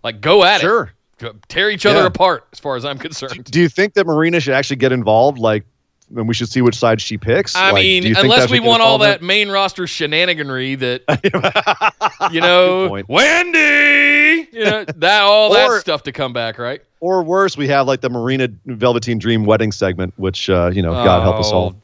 Like, 0.02 0.20
go 0.22 0.44
at 0.44 0.60
Sure. 0.62 0.84
it, 0.84 0.86
Go- 0.86 0.92
tear 1.48 1.70
each 1.70 1.86
other 1.86 2.00
Yeah. 2.00 2.06
apart, 2.06 2.46
as 2.52 2.58
far 2.60 2.76
as 2.76 2.84
I'm 2.84 2.98
concerned. 2.98 3.44
Do 3.44 3.60
you 3.60 3.68
think 3.68 3.94
that 3.94 4.06
Marina 4.06 4.40
should 4.40 4.54
actually 4.54 4.76
get 4.76 4.92
involved? 4.92 5.38
Like, 5.38 5.64
and 6.14 6.28
we 6.28 6.34
should 6.34 6.48
see 6.48 6.62
which 6.62 6.76
side 6.76 7.00
she 7.00 7.18
picks. 7.18 7.56
I 7.56 7.72
Like, 7.72 7.82
mean, 7.82 8.16
unless 8.16 8.48
we 8.50 8.60
want 8.60 8.80
all 8.82 8.98
that 8.98 9.22
main 9.22 9.48
roster 9.50 9.84
shenaniganry 9.84 10.78
that 10.78 12.30
you 12.32 12.40
know. 12.40 13.02
Wendy, 13.08 14.48
you 14.52 14.64
know, 14.64 14.84
that 14.84 15.22
all 15.22 15.52
that 15.52 15.80
stuff 15.80 16.02
to 16.04 16.12
come 16.12 16.32
back, 16.32 16.58
right? 16.58 16.80
or 17.00 17.22
worse, 17.22 17.56
we 17.56 17.68
have 17.68 17.86
like 17.86 18.00
the 18.00 18.08
Marina 18.08 18.48
Velveteen 18.66 19.18
Dream 19.18 19.44
wedding 19.44 19.70
segment, 19.72 20.14
which 20.16 20.48
uh, 20.48 20.70
you 20.72 20.80
know, 20.82 20.92
God 20.92 21.22
help 21.22 21.36
us 21.36 21.50
all. 21.52 21.76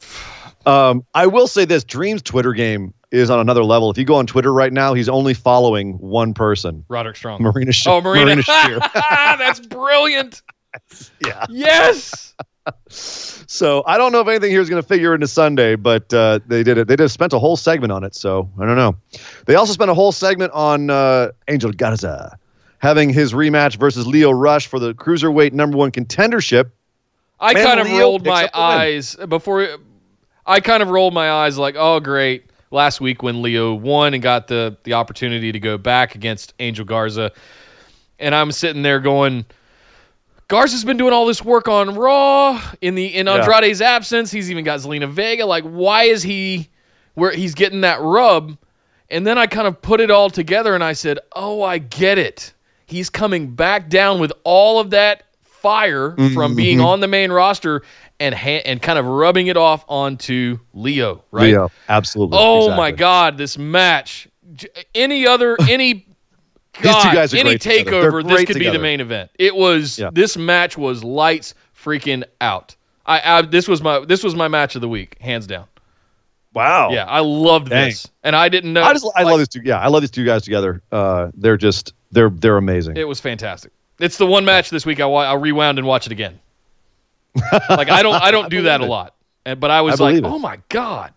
Oh, 0.65 0.89
Um, 0.91 1.05
I 1.13 1.27
will 1.27 1.47
say 1.47 1.65
this: 1.65 1.83
Dream's 1.83 2.21
Twitter 2.21 2.53
game 2.53 2.93
is 3.13 3.29
on 3.29 3.39
another 3.39 3.63
level. 3.63 3.89
If 3.91 3.97
you 3.97 4.05
go 4.05 4.15
on 4.15 4.25
Twitter 4.27 4.51
right 4.51 4.73
now, 4.73 4.93
he's 4.93 5.07
only 5.09 5.33
following 5.33 5.93
one 5.99 6.33
person, 6.33 6.83
Roderick 6.89 7.15
Strong. 7.15 7.41
Marina. 7.41 7.71
Sh- 7.71 7.87
Oh, 7.87 8.01
Marina. 8.01 8.41
Shear. 8.41 8.79
That's 8.93 9.59
brilliant. 9.59 10.41
yeah. 11.25 11.45
Yes. 11.49 12.33
So 12.89 13.83
I 13.85 13.97
don't 13.97 14.13
know 14.13 14.21
if 14.21 14.27
anything 14.29 14.49
here 14.49 14.61
is 14.61 14.69
going 14.69 14.81
to 14.81 14.87
figure 14.87 15.13
into 15.13 15.27
Sunday, 15.27 15.75
but 15.75 16.13
uh, 16.13 16.39
they 16.47 16.63
did 16.63 16.77
it. 16.77 16.87
They 16.87 16.95
just 16.95 17.13
spent 17.13 17.33
a 17.33 17.37
whole 17.39 17.57
segment 17.57 17.91
on 17.91 18.05
it. 18.05 18.15
So 18.15 18.49
I 18.57 18.65
don't 18.65 18.77
know. 18.77 18.95
They 19.47 19.55
also 19.55 19.73
spent 19.73 19.91
a 19.91 19.93
whole 19.93 20.13
segment 20.13 20.53
on 20.53 20.89
uh, 20.89 21.31
Angel 21.49 21.73
Garza 21.73 22.37
having 22.79 23.09
his 23.09 23.33
rematch 23.33 23.75
versus 23.77 24.07
Lio 24.07 24.31
Rush 24.31 24.67
for 24.67 24.79
the 24.79 24.93
cruiserweight 24.93 25.51
number 25.51 25.75
one 25.77 25.91
contendership. 25.91 26.71
I 27.37 27.49
And 27.49 27.57
kind 27.59 27.79
of 27.81 27.87
Lio 27.87 27.99
rolled 27.99 28.25
my 28.25 28.45
up 28.45 28.53
the 28.53 28.57
win. 28.59 28.65
eyes 28.65 29.15
before. 29.27 29.67
I 30.45 30.61
kind 30.61 30.81
of 30.81 30.87
rolled 30.89 31.13
my 31.13 31.29
eyes 31.29 31.57
like, 31.57 31.75
oh, 31.77 31.99
great. 31.99 32.45
Last 32.73 32.99
week 32.99 33.21
when 33.21 33.43
Lio 33.43 33.73
won 33.75 34.15
and 34.15 34.23
got 34.23 34.47
the, 34.47 34.75
the 34.83 34.93
opportunity 34.93 35.51
to 35.51 35.59
go 35.59 35.77
back 35.77 36.15
against 36.15 36.55
Angel 36.59 36.83
Garza. 36.83 37.31
And 38.17 38.33
I'm 38.33 38.51
sitting 38.51 38.81
there 38.81 38.99
going, 38.99 39.45
Garza's 40.47 40.83
been 40.83 40.97
doing 40.97 41.13
all 41.13 41.27
this 41.27 41.43
work 41.43 41.67
on 41.67 41.93
Raw 41.93 42.59
in 42.81 42.95
the 42.95 43.05
in 43.05 43.27
Yeah. 43.27 43.35
Andrade's 43.35 43.79
absence. 43.81 44.31
He's 44.31 44.49
even 44.49 44.63
got 44.63 44.79
Zelina 44.79 45.07
Vega. 45.07 45.45
Like, 45.45 45.63
why 45.63 46.05
is 46.05 46.23
he 46.23 46.67
where 47.13 47.31
he's 47.31 47.53
getting 47.53 47.81
that 47.81 48.01
rub? 48.01 48.57
And 49.09 49.27
then 49.27 49.37
I 49.37 49.45
kind 49.45 49.67
of 49.67 49.79
put 49.79 50.01
it 50.01 50.09
all 50.09 50.31
together 50.31 50.73
and 50.73 50.83
I 50.83 50.93
said, 50.93 51.19
Oh, 51.35 51.61
I 51.61 51.77
get 51.77 52.17
it. 52.17 52.53
He's 52.87 53.09
coming 53.09 53.53
back 53.53 53.87
down 53.89 54.19
with 54.19 54.33
all 54.43 54.79
of 54.79 54.89
that 54.89 55.23
fire 55.63 56.15
from 56.33 56.55
being 56.55 56.79
on 56.81 56.99
the 56.99 57.07
main 57.07 57.31
roster 57.31 57.81
and 58.19 58.35
ha- 58.35 58.61
and 58.65 58.81
kind 58.81 58.99
of 58.99 59.05
rubbing 59.05 59.47
it 59.47 59.57
off 59.57 59.83
onto 59.87 60.59
Lio, 60.73 61.23
right? 61.31 61.45
Lio, 61.45 61.71
absolutely. 61.89 62.37
Oh 62.39 62.65
exactly. 62.65 62.77
my 62.77 62.91
God, 62.91 63.37
this 63.37 63.57
match! 63.57 64.27
Any 64.93 65.25
other 65.25 65.57
any 65.69 66.05
God, 66.81 67.13
guys 67.15 67.33
are 67.33 67.37
any 67.37 67.57
together. 67.57 68.11
Takeover, 68.11 68.27
this 68.27 68.45
could 68.45 68.59
be 68.59 68.69
the 68.69 68.77
main 68.77 68.99
event. 68.99 69.31
It 69.39 69.55
was 69.55 69.97
Yeah. 69.97 70.09
this 70.11 70.37
match 70.37 70.77
was 70.77 71.03
lights 71.03 71.55
freaking 71.75 72.23
out. 72.41 72.75
I, 73.05 73.21
I 73.37 73.41
this 73.41 73.67
was 73.67 73.81
my 73.81 73.99
this 74.05 74.23
was 74.23 74.35
my 74.35 74.47
match 74.49 74.75
of 74.75 74.81
the 74.81 74.89
week, 74.89 75.17
hands 75.19 75.47
down. 75.47 75.65
Wow. 76.53 76.91
Yeah, 76.91 77.05
I 77.05 77.21
loved 77.21 77.69
Dang. 77.69 77.89
this, 77.89 78.09
and 78.21 78.35
I 78.35 78.47
didn't 78.47 78.73
know. 78.73 78.83
I 78.83 78.93
just 78.93 79.05
I 79.15 79.23
like, 79.23 79.31
love 79.31 79.39
these 79.39 79.47
two. 79.47 79.61
Yeah, 79.63 79.79
I 79.79 79.87
love 79.87 80.01
these 80.01 80.11
two 80.11 80.23
guys 80.25 80.43
together. 80.43 80.83
Uh, 80.91 81.31
they're 81.33 81.57
just 81.57 81.93
they're 82.11 82.29
they're 82.29 82.57
amazing. 82.57 82.95
It 82.97 83.07
was 83.07 83.19
fantastic. 83.19 83.71
It's 83.99 84.17
the 84.17 84.25
one 84.25 84.45
match 84.45 84.69
this 84.69 84.85
week 84.85 84.99
I, 84.99 85.05
I 85.07 85.33
rewound 85.35 85.77
and 85.77 85.87
watch 85.87 86.05
it 86.05 86.11
again. 86.11 86.39
like 87.69 87.89
I 87.89 88.03
don't 88.03 88.15
I 88.15 88.31
don't 88.31 88.49
do 88.49 88.63
that 88.63 88.81
a 88.81 88.85
lot, 88.85 89.15
and 89.45 89.59
but 89.59 89.71
I 89.71 89.81
was 89.81 89.99
I 89.99 90.03
like, 90.05 90.15
it. 90.17 90.23
oh 90.23 90.37
my 90.37 90.59
god, 90.69 91.13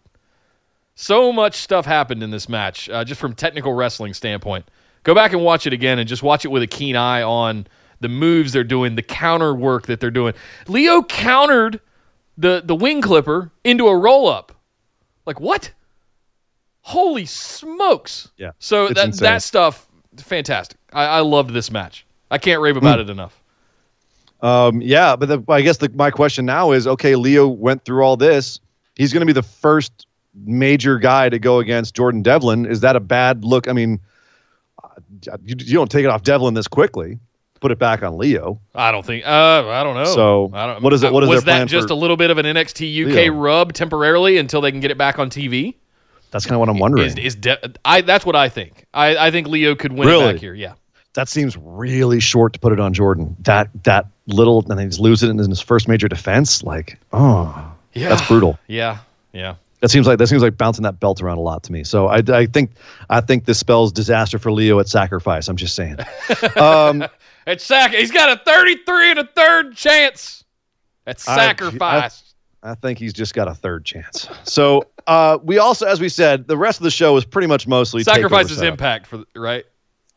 so 0.95 1.31
much 1.33 1.57
stuff 1.57 1.85
happened 1.85 2.23
in 2.23 2.31
this 2.31 2.49
match, 2.49 2.89
uh, 2.89 3.05
just 3.05 3.21
from 3.21 3.35
technical 3.35 3.75
wrestling 3.75 4.15
standpoint. 4.15 4.67
Go 5.03 5.15
back 5.15 5.33
and 5.33 5.43
watch 5.45 5.67
it 5.67 5.73
again, 5.75 5.99
and 5.99 6.09
just 6.09 6.23
watch 6.23 6.45
it 6.45 6.49
with 6.49 6.63
a 6.63 6.67
keen 6.67 6.97
eye 6.97 7.23
on 7.23 7.67
the 8.01 8.09
moves 8.09 8.53
they're 8.53 8.65
doing, 8.65 8.95
the 8.95 9.03
counter 9.03 9.55
work 9.55 9.87
that 9.87 10.01
they're 10.01 10.11
doing. 10.11 10.33
Lio 10.69 11.03
countered 11.03 11.81
the 12.39 12.63
the 12.65 12.75
wing 12.75 13.03
clipper 13.03 13.51
into 13.65 13.87
a 13.89 13.97
roll 13.97 14.29
up. 14.29 14.53
Like 15.27 15.39
what? 15.41 15.71
Holy 16.81 17.27
smokes! 17.27 18.31
Yeah, 18.39 18.53
So 18.59 18.89
that 18.89 19.07
insane. 19.09 19.25
that 19.25 19.43
stuff, 19.43 19.87
fantastic. 20.17 20.79
I, 20.93 21.05
I 21.05 21.21
loved 21.21 21.51
this 21.53 21.71
match. 21.71 22.06
I 22.37 22.39
can't 22.39 22.61
rave 22.61 22.77
about 22.77 23.01
it 23.01 23.09
enough. 23.09 23.43
Um, 24.43 24.83
yeah, 24.83 25.17
but 25.17 25.29
the, 25.31 25.43
I 25.49 25.63
guess 25.63 25.79
the, 25.79 25.89
my 25.95 26.11
question 26.11 26.45
now 26.45 26.73
is, 26.73 26.87
okay, 26.87 27.17
Lio 27.17 27.49
went 27.49 27.85
through 27.87 28.03
all 28.05 28.19
this. 28.19 28.61
He's 28.95 29.11
going 29.13 29.23
to 29.23 29.27
be 29.27 29.33
the 29.33 29.43
first 29.43 30.07
major 30.45 30.99
guy 30.99 31.31
to 31.31 31.39
go 31.39 31.59
against 31.61 31.95
Jordan 31.95 32.23
Devlin. 32.23 32.67
Is 32.67 32.81
that 32.81 32.95
a 32.97 33.01
bad 33.01 33.45
look? 33.45 33.69
I 33.69 33.73
mean, 33.73 34.01
uh, 34.85 34.89
you, 35.43 35.57
you 35.59 35.75
don't 35.75 35.91
take 35.91 36.05
it 36.05 36.09
off 36.11 36.23
Devlin 36.23 36.53
this 36.53 36.69
quickly. 36.69 37.19
Put 37.61 37.73
it 37.73 37.79
back 37.79 38.03
on 38.03 38.19
Lio. 38.19 38.61
I 38.75 38.93
don't 38.93 39.05
think. 39.05 39.27
Uh, 39.27 39.67
I 39.71 39.83
don't 39.83 39.95
know. 39.95 40.05
So, 40.05 40.51
I 40.53 40.67
don't, 40.67 40.83
what 40.83 40.93
is 40.93 41.03
it- 41.03 41.11
what 41.11 41.23
is 41.23 41.31
was 41.31 41.45
that 41.45 41.67
just 41.69 41.89
a 41.89 41.95
little 41.95 42.19
bit 42.19 42.31
of 42.31 42.37
an 42.37 42.45
NXT 42.45 43.07
UK 43.07 43.15
Lio? 43.15 43.33
rub 43.33 43.73
temporarily 43.73 44.37
until 44.37 44.61
they 44.61 44.71
can 44.71 44.81
get 44.81 44.91
it 44.91 44.99
back 44.99 45.19
on 45.19 45.31
TV? 45.31 45.75
That's 46.31 46.45
kind 46.45 46.57
of 46.57 46.61
what 46.61 46.69
I'm 46.69 46.79
wondering. 46.79 47.07
Is, 47.07 47.15
is 47.17 47.35
de- 47.37 47.73
I? 47.87 48.03
That's 48.03 48.27
what 48.27 48.37
I 48.37 48.51
think. 48.51 48.85
I, 48.93 49.17
I 49.17 49.31
think 49.31 49.47
Lio 49.49 49.75
could 49.75 49.93
win 49.93 50.07
it 50.07 50.11
Really? 50.11 50.33
back 50.35 50.41
here. 50.41 50.53
Yeah. 50.53 50.75
That 51.17 51.29
seems 51.29 51.57
really 51.57 52.21
short 52.21 52.53
to 52.53 52.59
put 52.61 52.73
it 52.73 52.79
on 52.81 52.95
Jordan. 52.95 53.37
That 53.41 53.69
that 53.85 54.07
little, 54.29 54.61
and 54.61 54.71
then 54.71 54.79
he's 54.79 55.01
losing 55.01 55.29
it 55.29 55.43
in 55.43 55.51
his 55.51 55.61
first 55.61 55.89
major 55.89 56.09
defense. 56.09 56.63
Like, 56.63 56.99
oh, 57.13 57.73
Yeah. 57.95 58.11
that's 58.11 58.27
brutal. 58.29 58.59
Yeah. 58.69 58.99
Yeah. 59.33 59.57
That 59.81 59.91
seems 59.91 60.07
like 60.07 60.19
that 60.19 60.27
seems 60.29 60.43
like 60.43 60.57
bouncing 60.57 60.85
that 60.85 61.01
belt 61.01 61.21
around 61.21 61.39
a 61.39 61.43
lot 61.43 61.63
to 61.65 61.73
me. 61.73 61.85
So 61.85 62.07
I, 62.07 62.23
I 62.29 62.47
think 62.47 62.71
I 63.11 63.21
think 63.21 63.45
this 63.45 63.59
spells 63.59 63.93
disaster 63.93 64.39
for 64.39 64.51
Lio 64.53 64.79
at 64.81 64.89
sacrifice. 64.89 65.49
I'm 65.49 65.57
just 65.57 65.75
saying. 65.75 65.97
Um, 66.57 67.05
It's 67.47 67.65
sac. 67.65 67.93
He's 67.93 68.11
got 68.11 68.29
a 68.41 68.43
33 68.45 69.11
and 69.11 69.19
a 69.21 69.25
third 69.27 69.77
chance. 69.77 70.45
That's 71.05 71.27
I- 71.29 71.37
sacrifice. 71.37 72.23
I 72.63 72.75
think 72.75 72.99
he's 72.99 73.13
just 73.13 73.33
got 73.35 73.47
a 73.47 73.55
third 73.55 73.85
chance. 73.85 74.29
So 74.45 74.83
uh, 75.07 75.39
we 75.45 75.59
also, 75.59 75.87
as 75.87 76.01
we 76.01 76.09
said, 76.09 76.49
the 76.49 76.57
rest 76.57 76.81
of 76.81 76.85
the 76.85 76.91
show 76.91 77.15
was 77.15 77.25
pretty 77.25 77.47
much 77.47 77.69
mostly 77.69 78.03
sacrifice 78.03 78.51
is 78.51 78.57
setup. 78.59 78.73
impact 78.73 79.07
for 79.07 79.23
right. 79.37 79.65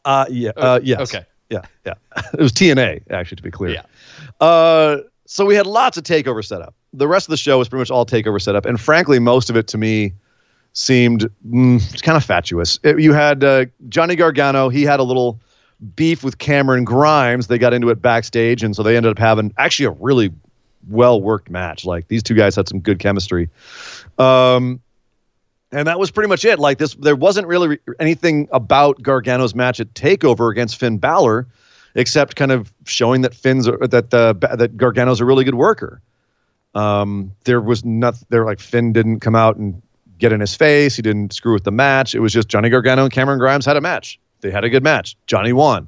Uh, 0.05 0.25
yeah, 0.29 0.51
uh, 0.55 0.79
yes. 0.83 1.01
okay. 1.01 1.25
Yeah, 1.49 1.61
yeah. 1.85 1.93
it 2.33 2.39
was 2.39 2.51
TNA 2.53 3.01
actually, 3.11 3.37
to 3.37 3.43
be 3.43 3.51
clear. 3.51 3.73
Yeah. 3.73 4.45
Uh, 4.45 4.97
so 5.25 5.45
we 5.45 5.55
had 5.55 5.67
lots 5.67 5.97
of 5.97 6.03
takeover 6.03 6.43
setup. 6.45 6.73
The 6.93 7.07
rest 7.07 7.27
of 7.27 7.31
the 7.31 7.37
show 7.37 7.59
was 7.59 7.69
pretty 7.69 7.81
much 7.81 7.91
all 7.91 8.05
takeover 8.05 8.41
setup, 8.41 8.65
and 8.65 8.79
frankly, 8.79 9.19
most 9.19 9.49
of 9.49 9.55
it 9.55 9.67
to 9.67 9.77
me 9.77 10.13
seemed 10.73 11.29
mm, 11.47 12.01
kind 12.03 12.15
of 12.15 12.23
fatuous. 12.23 12.79
It- 12.83 12.99
you 12.99 13.13
had 13.13 13.43
uh, 13.43 13.65
Johnny 13.89 14.15
Gargano. 14.15 14.69
He 14.69 14.83
had 14.83 14.99
a 14.99 15.03
little 15.03 15.39
beef 15.95 16.23
with 16.23 16.37
Cameron 16.39 16.83
Grimes. 16.83 17.47
They 17.47 17.57
got 17.57 17.73
into 17.73 17.89
it 17.89 18.01
backstage, 18.01 18.63
and 18.63 18.75
so 18.75 18.83
they 18.83 18.97
ended 18.97 19.11
up 19.11 19.19
having 19.19 19.53
actually 19.57 19.85
a 19.85 19.91
really 19.91 20.31
well 20.87 21.21
worked 21.21 21.49
match. 21.49 21.85
Like 21.85 22.07
these 22.07 22.23
two 22.23 22.35
guys 22.35 22.55
had 22.55 22.67
some 22.67 22.79
good 22.79 22.99
chemistry. 22.99 23.49
Um, 24.17 24.81
and 25.71 25.87
that 25.87 25.99
was 25.99 26.11
pretty 26.11 26.27
much 26.27 26.45
it. 26.45 26.59
Like 26.59 26.77
this, 26.77 26.95
there 26.95 27.15
wasn't 27.15 27.47
really 27.47 27.67
re- 27.69 27.79
anything 27.99 28.47
about 28.51 29.01
Gargano's 29.01 29.53
match 29.53 29.79
at 29.79 29.93
Takeover 29.93 30.51
against 30.51 30.77
Finn 30.77 30.97
Balor, 30.97 31.47
except 31.95 32.35
kind 32.35 32.51
of 32.51 32.71
showing 32.85 33.21
that 33.21 33.33
Finn's 33.33 33.65
that 33.65 34.09
the 34.09 34.55
that 34.57 34.77
Gargano's 34.77 35.19
a 35.19 35.25
really 35.25 35.43
good 35.43 35.55
worker. 35.55 36.01
Um, 36.75 37.31
there 37.45 37.61
was 37.61 37.83
nothing. 37.85 38.25
There 38.29 38.45
like 38.45 38.59
Finn 38.59 38.93
didn't 38.93 39.19
come 39.19 39.35
out 39.35 39.57
and 39.57 39.81
get 40.17 40.31
in 40.31 40.39
his 40.39 40.55
face. 40.55 40.95
He 40.95 41.01
didn't 41.01 41.33
screw 41.33 41.53
with 41.53 41.63
the 41.63 41.71
match. 41.71 42.13
It 42.15 42.19
was 42.19 42.33
just 42.33 42.47
Johnny 42.47 42.69
Gargano 42.69 43.03
and 43.03 43.13
Cameron 43.13 43.39
Grimes 43.39 43.65
had 43.65 43.77
a 43.77 43.81
match. 43.81 44.19
They 44.41 44.51
had 44.51 44.63
a 44.63 44.69
good 44.69 44.83
match. 44.83 45.17
Johnny 45.27 45.53
won, 45.53 45.87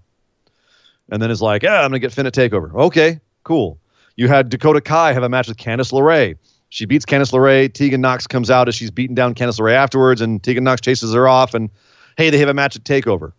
and 1.10 1.22
then 1.22 1.32
is 1.32 1.42
like, 1.42 1.64
yeah, 1.64 1.82
I'm 1.82 1.90
gonna 1.90 2.00
get 2.00 2.12
Finn 2.12 2.26
at 2.26 2.34
Takeover. 2.34 2.74
Okay, 2.74 3.20
cool. 3.44 3.80
You 4.16 4.28
had 4.28 4.50
Dakota 4.50 4.82
Kai 4.82 5.14
have 5.14 5.24
a 5.24 5.30
match 5.30 5.48
with 5.48 5.58
Candice 5.58 5.92
LeRae. 5.92 6.38
She 6.72 6.86
beats 6.86 7.06
Candice 7.06 7.34
LeRae. 7.34 7.72
Tegan 7.72 8.00
Knox 8.00 8.26
comes 8.26 8.50
out 8.50 8.70
as 8.70 8.76
she's 8.76 8.90
beating 8.90 9.14
down 9.14 9.36
Candice 9.36 9.60
LeRae 9.60 9.74
afterwards, 9.74 10.22
and 10.22 10.42
Tegan 10.42 10.64
Knox 10.64 10.80
chases 10.80 11.14
her 11.14 11.28
off. 11.28 11.54
And 11.54 11.70
hey, 12.18 12.30
they 12.30 12.38
have 12.38 12.48
a 12.48 12.54
match 12.54 12.78
at 12.78 12.86
Takeover. 12.86 13.34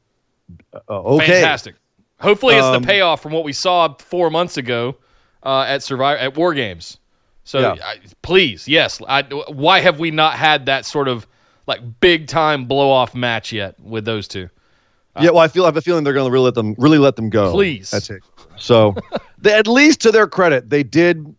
Uh, 0.74 0.80
okay, 0.88 1.26
Fantastic. 1.26 1.74
Hopefully, 2.20 2.56
it's 2.56 2.64
Um, 2.64 2.82
the 2.82 2.86
payoff 2.86 3.22
from 3.22 3.32
what 3.32 3.42
we 3.42 3.54
saw 3.54 3.94
four 3.94 4.30
months 4.30 4.58
ago 4.58 4.96
uh, 5.44 5.62
at 5.66 5.82
Survivor 5.82 6.18
at 6.18 6.36
War 6.36 6.52
Games. 6.52 6.98
So, 7.44 7.58
Yeah. 7.58 7.76
I, 7.82 7.96
please, 8.20 8.68
yes. 8.68 9.00
I, 9.08 9.22
why 9.22 9.80
have 9.80 9.98
we 9.98 10.10
not 10.10 10.34
had 10.34 10.66
that 10.66 10.84
sort 10.84 11.08
of 11.08 11.26
like 11.66 11.80
big 12.00 12.26
time 12.26 12.66
blow 12.66 12.90
off 12.90 13.14
match 13.14 13.50
yet 13.50 13.80
with 13.80 14.04
those 14.04 14.28
two? 14.28 14.50
yeah. 15.18 15.30
Well, 15.30 15.38
I 15.38 15.48
feel 15.48 15.64
I 15.64 15.68
have 15.68 15.76
a 15.78 15.80
feeling 15.80 16.04
they're 16.04 16.12
going 16.12 16.28
to 16.28 16.32
really 16.32 16.44
let 16.44 16.54
them 16.54 16.74
really 16.76 16.98
let 16.98 17.16
them 17.16 17.30
go. 17.30 17.50
Please. 17.50 17.90
That's 17.90 18.10
it. 18.10 18.22
So, 18.58 18.94
they, 19.38 19.54
at 19.54 19.66
least 19.66 20.02
to 20.02 20.12
their 20.12 20.26
credit, 20.26 20.68
they 20.68 20.82
did. 20.82 21.34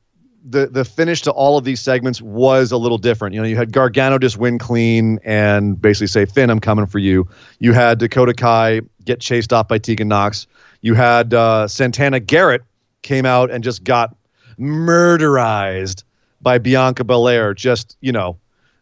The, 0.46 0.68
the 0.68 0.84
finish 0.84 1.22
to 1.22 1.32
all 1.32 1.58
of 1.58 1.64
these 1.64 1.80
segments 1.80 2.22
was 2.22 2.72
a 2.72 2.78
little 2.78 2.98
different. 2.98 3.34
You 3.34 3.42
know, 3.42 3.48
you 3.48 3.56
had 3.56 3.72
Gargano 3.72 4.18
just 4.18 4.38
win 4.38 4.60
clean 4.60 5.20
and 5.24 5.82
basically 5.82 6.08
say, 6.08 6.26
Finn, 6.26 6.50
I'm 6.50 6.60
coming 6.60 6.86
for 6.86 7.00
you. 7.00 7.28
You 7.60 7.72
had 7.72 7.98
Dakota 7.98 8.34
Kai 8.34 8.82
get 9.06 9.22
chased 9.22 9.54
off 9.54 9.70
by 9.70 9.78
Tegan 9.78 10.10
Knox. 10.10 10.46
You 10.82 10.96
had 10.96 11.34
uh, 11.34 11.68
Santana 11.70 12.20
Garrett 12.20 12.62
came 13.04 13.26
out 13.26 13.52
and 13.52 13.64
just 13.64 13.86
got 13.86 14.16
murderized 14.60 16.04
by 16.42 16.58
Bianca 16.58 17.06
Belair. 17.06 17.54
Just, 17.54 17.98
you 18.02 18.12
know, 18.12 18.38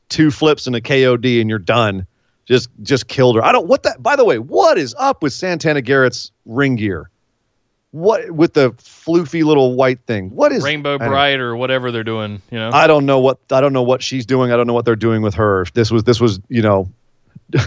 two 0.09 0.32
flips 0.32 0.68
and 0.68 0.76
a 0.76 0.82
KOD 0.82 1.41
and 1.41 1.49
you're 1.49 1.59
done. 1.59 2.05
Just 2.45 2.70
just 2.82 3.07
killed 3.07 3.36
her. 3.36 3.43
I 3.43 3.51
don't 3.51 3.68
what 3.68 3.84
that 3.84 4.01
by 4.01 4.16
the 4.16 4.26
way, 4.26 4.39
what 4.39 4.78
is 4.78 4.95
up 4.97 5.24
with 5.24 5.32
Santana 5.32 5.82
Garrett's 5.82 6.32
ring 6.45 6.76
gear? 6.76 7.09
What 7.92 8.32
with 8.32 8.54
the 8.54 8.72
floofy 8.72 9.44
little 9.44 9.76
white 9.76 10.00
thing? 10.08 10.30
What 10.30 10.52
is 10.54 10.64
Rainbow 10.64 10.98
Brite 10.98 11.39
or 11.42 11.56
whatever 11.58 11.92
they're 11.92 12.06
doing, 12.06 12.42
you 12.50 12.58
know? 12.58 12.70
I 12.72 12.88
don't 12.88 13.06
know 13.06 13.20
what 13.20 13.38
I 13.52 13.60
don't 13.60 13.74
know 13.74 13.84
what 13.84 14.02
she's 14.02 14.26
doing. 14.26 14.52
I 14.52 14.56
don't 14.56 14.66
know 14.68 14.74
what 14.74 14.86
they're 14.86 14.96
doing 14.96 15.22
with 15.22 15.34
her. 15.36 15.66
This 15.74 15.92
was 15.92 16.04
this 16.06 16.22
was, 16.22 16.39
you 16.48 16.62
know, 16.62 16.89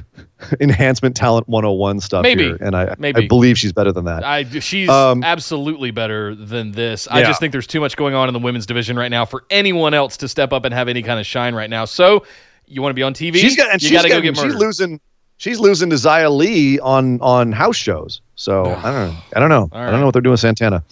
enhancement 0.60 1.16
talent 1.16 1.48
101 1.48 2.00
stuff 2.00 2.22
Maybe. 2.22 2.44
here. 2.44 2.58
And 2.60 2.74
I 2.76 2.94
Maybe. 2.98 3.24
I 3.24 3.28
believe 3.28 3.58
she's 3.58 3.72
better 3.72 3.92
than 3.92 4.04
that. 4.06 4.24
I, 4.24 4.44
she's 4.44 4.88
Um, 4.88 5.22
absolutely 5.22 5.90
better 5.90 6.34
than 6.34 6.72
this. 6.72 7.06
I 7.10 7.20
Yeah. 7.20 7.26
just 7.26 7.40
think 7.40 7.52
there's 7.52 7.66
too 7.66 7.80
much 7.80 7.96
going 7.96 8.14
on 8.14 8.28
in 8.28 8.32
the 8.32 8.40
women's 8.40 8.66
division 8.66 8.96
right 8.98 9.10
now 9.10 9.24
for 9.24 9.44
anyone 9.50 9.94
else 9.94 10.16
to 10.18 10.28
step 10.28 10.52
up 10.52 10.64
and 10.64 10.72
have 10.74 10.88
any 10.88 11.02
kind 11.02 11.20
of 11.20 11.26
shine 11.26 11.54
right 11.54 11.70
now. 11.70 11.84
So, 11.84 12.24
you 12.66 12.80
want 12.80 12.92
to 12.92 12.94
be 12.94 13.02
on 13.02 13.12
TV? 13.14 13.36
she's 13.36 13.56
got 13.56 13.70
and 13.70 13.82
you 13.82 13.88
she's 13.88 13.96
got 13.96 14.02
to 14.04 14.08
go 14.08 14.20
get 14.22 14.34
she's 14.36 14.44
murdered. 14.44 14.58
losing 14.58 15.00
she's 15.44 15.60
losing 15.60 15.90
to 15.90 15.98
Zia 15.98 16.30
Lee 16.30 16.78
on 16.80 17.20
on 17.20 17.52
house 17.52 17.76
shows. 17.76 18.22
So 18.34 18.64
I 18.64 18.90
don't 18.90 19.10
know. 19.10 19.16
I 19.36 19.40
don't 19.40 19.48
know. 19.50 19.68
I 19.72 19.90
don't 19.90 20.00
know 20.00 20.06
what 20.06 20.12
they're 20.12 20.22
doing 20.22 20.32
with 20.32 20.40
Santana. 20.40 20.82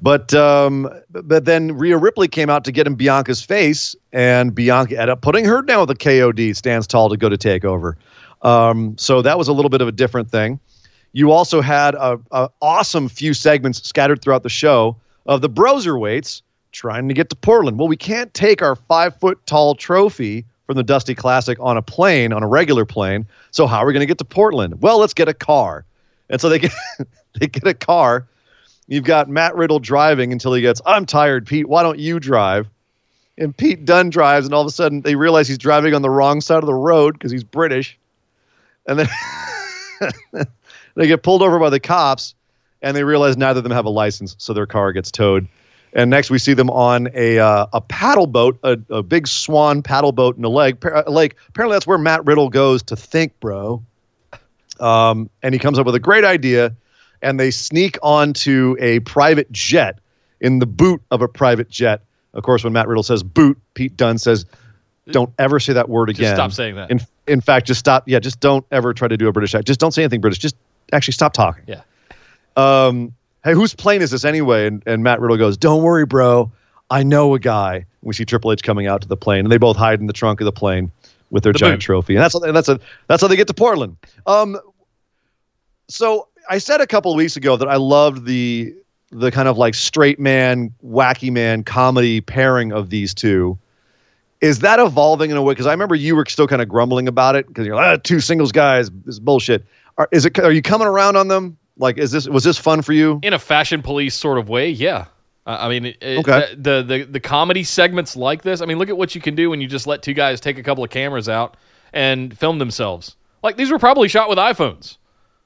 But 0.00 0.32
um 0.32 0.88
but 1.10 1.44
then 1.44 1.76
Rhea 1.76 1.98
Ripley 1.98 2.26
came 2.26 2.48
out 2.48 2.64
to 2.64 2.72
get 2.72 2.86
in 2.86 2.94
Bianca's 2.94 3.42
face 3.42 3.94
and 4.10 4.54
Bianca 4.54 4.94
ended 4.94 5.10
up 5.10 5.20
putting 5.20 5.44
her 5.44 5.60
down 5.60 5.80
with 5.80 5.90
a 5.90 5.94
KOD, 5.94 6.56
stands 6.56 6.86
tall 6.86 7.10
to 7.10 7.18
go 7.18 7.28
to 7.28 7.36
takeover. 7.36 7.94
Um 8.40 8.96
so 8.96 9.20
that 9.20 9.36
was 9.36 9.48
a 9.48 9.52
little 9.52 9.68
bit 9.68 9.82
of 9.82 9.88
a 9.88 9.92
different 9.92 10.30
thing. 10.30 10.58
You 11.12 11.30
also 11.30 11.60
had 11.60 11.94
a, 11.96 12.18
a 12.32 12.48
awesome 12.62 13.08
few 13.08 13.34
segments 13.34 13.86
scattered 13.86 14.22
throughout 14.22 14.44
the 14.44 14.48
show 14.48 14.96
of 15.26 15.42
the 15.42 15.50
Broserweights 15.50 16.40
trying 16.72 17.08
to 17.08 17.14
get 17.14 17.28
to 17.28 17.36
Portland. 17.36 17.78
Well, 17.78 17.88
we 17.88 17.96
can't 17.96 18.32
take 18.32 18.62
our 18.62 18.76
five 18.76 19.14
foot 19.16 19.44
tall 19.44 19.74
trophy 19.74 20.46
from 20.70 20.76
the 20.76 20.84
Dusty 20.84 21.16
Classic 21.16 21.58
on 21.60 21.76
a 21.76 21.82
plane, 21.82 22.32
on 22.32 22.44
a 22.44 22.46
regular 22.46 22.84
plane. 22.84 23.26
So 23.50 23.66
how 23.66 23.78
are 23.78 23.86
we 23.86 23.92
going 23.92 24.02
to 24.02 24.06
get 24.06 24.18
to 24.18 24.24
Portland? 24.24 24.80
Well, 24.80 24.98
let's 24.98 25.14
get 25.14 25.26
a 25.26 25.34
car. 25.34 25.84
And 26.28 26.40
so 26.40 26.48
they 26.48 26.60
get 26.60 26.72
they 27.40 27.48
get 27.48 27.66
a 27.66 27.74
car. 27.74 28.28
You've 28.86 29.02
got 29.02 29.28
Matt 29.28 29.56
Riddle 29.56 29.80
driving 29.80 30.30
until 30.30 30.54
he 30.54 30.62
gets, 30.62 30.80
I'm 30.86 31.06
tired, 31.06 31.44
Pete. 31.44 31.68
Why 31.68 31.82
don't 31.82 31.98
you 31.98 32.20
drive? 32.20 32.68
And 33.36 33.56
Pete 33.56 33.84
Dunne 33.84 34.10
drives, 34.10 34.46
and 34.46 34.54
all 34.54 34.60
of 34.60 34.68
a 34.68 34.70
sudden 34.70 35.00
they 35.00 35.16
realize 35.16 35.48
he's 35.48 35.58
driving 35.58 35.92
on 35.92 36.02
the 36.02 36.10
wrong 36.10 36.40
side 36.40 36.58
of 36.58 36.66
the 36.66 36.74
road 36.74 37.14
because 37.14 37.32
he's 37.32 37.42
British. 37.42 37.98
And 38.86 39.00
then 39.00 39.08
they 40.94 41.08
get 41.08 41.24
pulled 41.24 41.42
over 41.42 41.58
by 41.58 41.70
the 41.70 41.80
cops, 41.80 42.36
and 42.80 42.96
they 42.96 43.02
realize 43.02 43.36
neither 43.36 43.58
of 43.58 43.64
them 43.64 43.72
have 43.72 43.86
a 43.86 43.90
license, 43.90 44.36
so 44.38 44.52
their 44.52 44.66
car 44.66 44.92
gets 44.92 45.10
towed. 45.10 45.48
And 45.92 46.10
next 46.10 46.30
we 46.30 46.38
see 46.38 46.54
them 46.54 46.70
on 46.70 47.08
a 47.14 47.38
uh, 47.38 47.66
a 47.72 47.80
paddle 47.80 48.26
boat, 48.26 48.58
a, 48.62 48.78
a 48.90 49.02
big 49.02 49.26
swan 49.26 49.82
paddle 49.82 50.12
boat 50.12 50.36
in 50.36 50.44
a 50.44 50.48
lake. 50.48 50.80
Pa- 50.80 51.02
uh, 51.06 51.10
lake. 51.10 51.36
Apparently 51.48 51.74
that's 51.74 51.86
where 51.86 51.98
Matt 51.98 52.24
Riddle 52.24 52.48
goes 52.48 52.82
to 52.84 52.96
think, 52.96 53.38
bro. 53.40 53.82
Um, 54.78 55.28
and 55.42 55.52
he 55.52 55.58
comes 55.58 55.78
up 55.78 55.86
with 55.86 55.94
a 55.94 56.00
great 56.00 56.24
idea, 56.24 56.74
and 57.22 57.38
they 57.38 57.50
sneak 57.50 57.98
onto 58.02 58.76
a 58.78 59.00
private 59.00 59.50
jet 59.52 59.98
in 60.40 60.58
the 60.58 60.66
boot 60.66 61.02
of 61.10 61.22
a 61.22 61.28
private 61.28 61.68
jet. 61.68 62.02
Of 62.34 62.44
course, 62.44 62.62
when 62.62 62.72
Matt 62.72 62.86
Riddle 62.86 63.02
says 63.02 63.22
boot, 63.22 63.58
Pete 63.74 63.96
Dunne 63.96 64.18
says, 64.18 64.46
"Don't 65.10 65.32
ever 65.38 65.58
say 65.58 65.72
that 65.72 65.88
word 65.88 66.08
Just 66.08 66.20
again." 66.20 66.36
stop 66.36 66.52
saying 66.52 66.76
that. 66.76 66.90
In 66.90 67.00
in 67.26 67.40
fact, 67.40 67.66
just 67.66 67.80
stop. 67.80 68.04
Yeah, 68.06 68.20
just 68.20 68.40
don't 68.40 68.64
ever 68.70 68.94
try 68.94 69.08
to 69.08 69.16
do 69.16 69.28
a 69.28 69.32
British 69.32 69.54
accent. 69.54 69.66
Just 69.66 69.80
don't 69.80 69.92
say 69.92 70.02
anything 70.02 70.20
British. 70.20 70.38
Just 70.38 70.56
actually 70.92 71.12
stop 71.12 71.32
talking. 71.32 71.64
Yeah. 71.66 71.82
Um, 72.56 73.12
hey, 73.44 73.52
whose 73.54 73.74
plane 73.74 74.02
is 74.02 74.10
this 74.10 74.24
anyway? 74.24 74.66
And, 74.66 74.82
and 74.86 75.02
Matt 75.02 75.20
Riddle 75.20 75.36
goes, 75.36 75.56
"Don't 75.56 75.82
worry, 75.82 76.06
bro. 76.06 76.50
I 76.90 77.02
know 77.02 77.34
a 77.34 77.38
guy." 77.38 77.86
We 78.02 78.14
see 78.14 78.24
Triple 78.24 78.52
H 78.52 78.62
coming 78.62 78.86
out 78.86 79.02
to 79.02 79.08
the 79.08 79.16
plane, 79.16 79.40
and 79.40 79.52
they 79.52 79.58
both 79.58 79.76
hide 79.76 80.00
in 80.00 80.06
the 80.06 80.12
trunk 80.12 80.40
of 80.40 80.46
the 80.46 80.52
plane 80.52 80.90
with 81.30 81.42
their 81.44 81.52
The 81.52 81.58
giant 81.58 81.80
boot. 81.80 81.84
trophy, 81.84 82.16
and 82.16 82.22
that's 82.22 82.34
and 82.34 82.54
that's 82.56 82.68
a 82.68 82.80
that's 83.08 83.22
how 83.22 83.28
they 83.28 83.36
get 83.36 83.46
to 83.48 83.54
Portland. 83.54 83.96
Um, 84.26 84.58
so 85.88 86.28
I 86.48 86.58
said 86.58 86.80
a 86.80 86.86
couple 86.86 87.10
of 87.12 87.16
weeks 87.16 87.36
ago 87.36 87.56
that 87.56 87.68
I 87.68 87.76
loved 87.76 88.26
the 88.26 88.74
the 89.10 89.30
kind 89.30 89.48
of 89.48 89.58
like 89.58 89.74
straight 89.74 90.20
man, 90.20 90.72
wacky 90.84 91.30
man 91.32 91.64
comedy 91.64 92.20
pairing 92.20 92.72
of 92.72 92.90
these 92.90 93.12
two. 93.12 93.58
Is 94.40 94.60
that 94.60 94.78
evolving 94.78 95.30
in 95.30 95.36
a 95.36 95.42
way? 95.42 95.52
Because 95.52 95.66
I 95.66 95.72
remember 95.72 95.94
you 95.94 96.16
were 96.16 96.24
still 96.26 96.46
kind 96.46 96.62
of 96.62 96.68
grumbling 96.68 97.08
about 97.08 97.36
it 97.36 97.46
because 97.46 97.66
you're 97.66 97.76
like, 97.76 97.98
ah, 97.98 98.00
two 98.02 98.20
singles 98.20 98.52
guys 98.52 98.90
this 99.04 99.14
is 99.14 99.20
bullshit. 99.20 99.66
Are, 99.98 100.08
is 100.12 100.24
it? 100.24 100.38
Are 100.38 100.52
you 100.52 100.62
coming 100.62 100.86
around 100.86 101.16
on 101.16 101.28
them? 101.28 101.58
Like, 101.80 101.98
is 101.98 102.12
this 102.12 102.28
was 102.28 102.44
this 102.44 102.58
fun 102.58 102.82
for 102.82 102.92
you? 102.92 103.18
in 103.22 103.32
a 103.32 103.38
fashion 103.38 103.82
police 103.82 104.14
sort 104.14 104.38
of 104.38 104.48
way, 104.48 104.70
yeah. 104.70 105.06
Uh, 105.46 105.56
I 105.60 105.68
mean, 105.68 105.86
it, 105.86 105.96
it- 106.00 106.18
Okay. 106.18 106.54
the, 106.56 106.82
the 106.82 107.04
the 107.04 107.20
comedy 107.20 107.64
segments 107.64 108.14
like 108.14 108.42
this. 108.42 108.60
I 108.60 108.66
mean, 108.66 108.78
look 108.78 108.88
at 108.90 108.96
what 108.96 109.14
you 109.14 109.20
can 109.20 109.34
do 109.34 109.50
when 109.50 109.60
you 109.60 109.66
just 109.66 109.86
let 109.86 110.02
two 110.02 110.12
guys 110.14 110.40
take 110.40 110.58
a 110.58 110.62
couple 110.62 110.84
of 110.84 110.90
cameras 110.90 111.28
out 111.28 111.56
and 111.92 112.36
film 112.38 112.58
themselves. 112.58 113.16
Like 113.42 113.56
these 113.56 113.70
were 113.70 113.78
probably 113.78 114.08
shot 114.08 114.28
with 114.28 114.38
iPhones. 114.38 114.98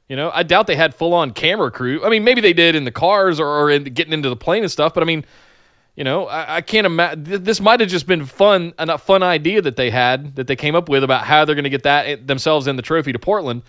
You 0.09 0.16
know, 0.16 0.30
I 0.35 0.43
doubt 0.43 0.66
they 0.66 0.76
had 0.76 0.95
full 0.95 1.14
on 1.14 1.30
camera 1.30 1.70
crew. 1.70 2.05
I 2.05 2.11
mean, 2.11 2.24
maybe 2.24 2.43
they 2.43 2.53
did 2.53 2.74
in 2.74 2.85
the 2.85 2.91
cars 2.93 3.41
or, 3.41 3.47
or 3.49 3.70
in 3.70 3.85
getting 3.85 4.12
into 4.12 4.28
the 4.28 4.37
plane 4.37 4.62
and 4.62 4.70
stuff. 4.70 4.93
But 4.93 5.03
I 5.03 5.07
mean, 5.07 5.24
you 5.97 6.05
know, 6.05 6.26
I, 6.26 6.57
I 6.57 6.61
can't 6.61 6.87
imagine. 6.87 7.24
Th- 7.24 7.41
this 7.41 7.61
might 7.61 7.80
have 7.80 7.89
just 7.89 8.07
been 8.07 8.26
fun, 8.26 8.74
a 8.78 8.99
fun 8.99 9.22
idea 9.22 9.62
that 9.62 9.76
they 9.76 9.89
had 9.91 10.35
that 10.37 10.47
they 10.49 10.57
came 10.57 10.74
up 10.74 10.89
with 10.91 11.05
about 11.05 11.24
how 11.24 11.45
they're 11.47 11.55
going 11.55 11.64
to 11.64 11.70
get 11.70 11.85
that 11.85 12.07
eh, 12.07 12.16
themselves 12.22 12.66
in 12.66 12.76
the 12.76 12.82
trophy 12.82 13.12
to 13.12 13.18
Portland. 13.18 13.62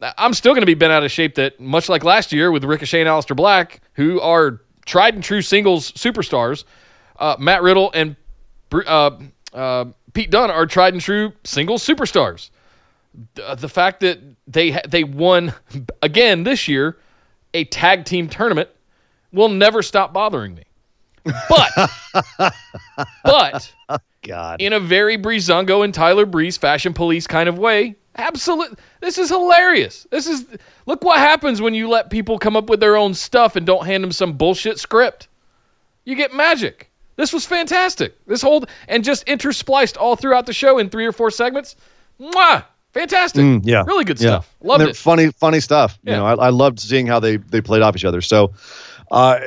I'm 0.00 0.34
still 0.34 0.52
going 0.52 0.62
to 0.62 0.66
be 0.66 0.74
bent 0.74 0.92
out 0.92 1.04
of 1.04 1.10
shape 1.10 1.34
that 1.36 1.58
much 1.58 1.88
like 1.88 2.04
last 2.04 2.32
year 2.32 2.50
with 2.50 2.64
Ricochet 2.64 3.00
and 3.00 3.08
Aleister 3.08 3.34
Black, 3.34 3.80
who 3.94 4.20
are 4.20 4.60
tried 4.84 5.14
and 5.14 5.24
true 5.24 5.42
singles 5.42 5.92
superstars, 5.92 6.64
uh, 7.18 7.36
Matt 7.38 7.62
Riddle 7.62 7.90
and 7.94 8.16
uh, 8.72 9.10
uh, 9.52 9.86
Pete 10.12 10.30
Dunne 10.30 10.50
are 10.50 10.66
tried 10.66 10.92
and 10.94 11.02
true 11.02 11.32
singles 11.44 11.86
superstars. 11.86 12.50
The, 13.34 13.54
the 13.54 13.68
fact 13.68 14.00
that 14.00 14.18
they 14.46 14.72
ha- 14.72 14.82
they 14.86 15.04
won 15.04 15.52
again 16.02 16.44
this 16.44 16.68
year 16.68 16.98
a 17.54 17.64
tag 17.64 18.04
team 18.04 18.28
tournament 18.28 18.68
will 19.32 19.48
never 19.48 19.82
stop 19.82 20.12
bothering 20.12 20.54
me. 20.54 20.64
But 21.48 21.90
but 23.24 23.74
God. 24.22 24.60
in 24.60 24.72
a 24.72 24.80
very 24.80 25.16
Breezango 25.18 25.84
and 25.84 25.92
Tyler 25.92 26.26
Breeze 26.26 26.56
fashion 26.56 26.92
police 26.92 27.26
kind 27.26 27.48
of 27.48 27.58
way. 27.58 27.96
Absolutely. 28.18 28.76
This 29.00 29.18
is 29.18 29.28
hilarious. 29.28 30.06
This 30.10 30.26
is 30.26 30.44
look 30.86 31.02
what 31.04 31.18
happens 31.18 31.60
when 31.60 31.74
you 31.74 31.88
let 31.88 32.10
people 32.10 32.38
come 32.38 32.56
up 32.56 32.68
with 32.70 32.80
their 32.80 32.96
own 32.96 33.14
stuff 33.14 33.56
and 33.56 33.66
don't 33.66 33.84
hand 33.86 34.02
them 34.02 34.12
some 34.12 34.32
bullshit 34.34 34.78
script. 34.78 35.28
You 36.04 36.14
get 36.14 36.32
magic. 36.34 36.90
This 37.16 37.32
was 37.32 37.44
fantastic. 37.46 38.14
This 38.26 38.42
whole 38.42 38.64
and 38.88 39.02
just 39.04 39.26
interspliced 39.26 39.96
all 39.98 40.16
throughout 40.16 40.46
the 40.46 40.52
show 40.52 40.78
in 40.78 40.88
three 40.88 41.06
or 41.06 41.12
four 41.12 41.30
segments. 41.30 41.76
Mwah! 42.20 42.64
Fantastic. 42.92 43.42
Mm, 43.42 43.60
yeah. 43.64 43.84
Really 43.86 44.04
good 44.04 44.18
Yeah. 44.20 44.28
stuff. 44.28 44.54
Loved 44.62 44.84
it. 44.84 44.96
Funny, 44.96 45.30
funny 45.32 45.60
stuff. 45.60 45.98
Yeah. 46.02 46.12
You 46.12 46.16
know, 46.18 46.26
I, 46.26 46.46
I 46.46 46.48
loved 46.48 46.80
seeing 46.80 47.06
how 47.06 47.20
they 47.20 47.36
they 47.36 47.60
played 47.60 47.82
off 47.82 47.94
each 47.96 48.04
other. 48.06 48.22
So, 48.22 48.52
uh, 49.10 49.38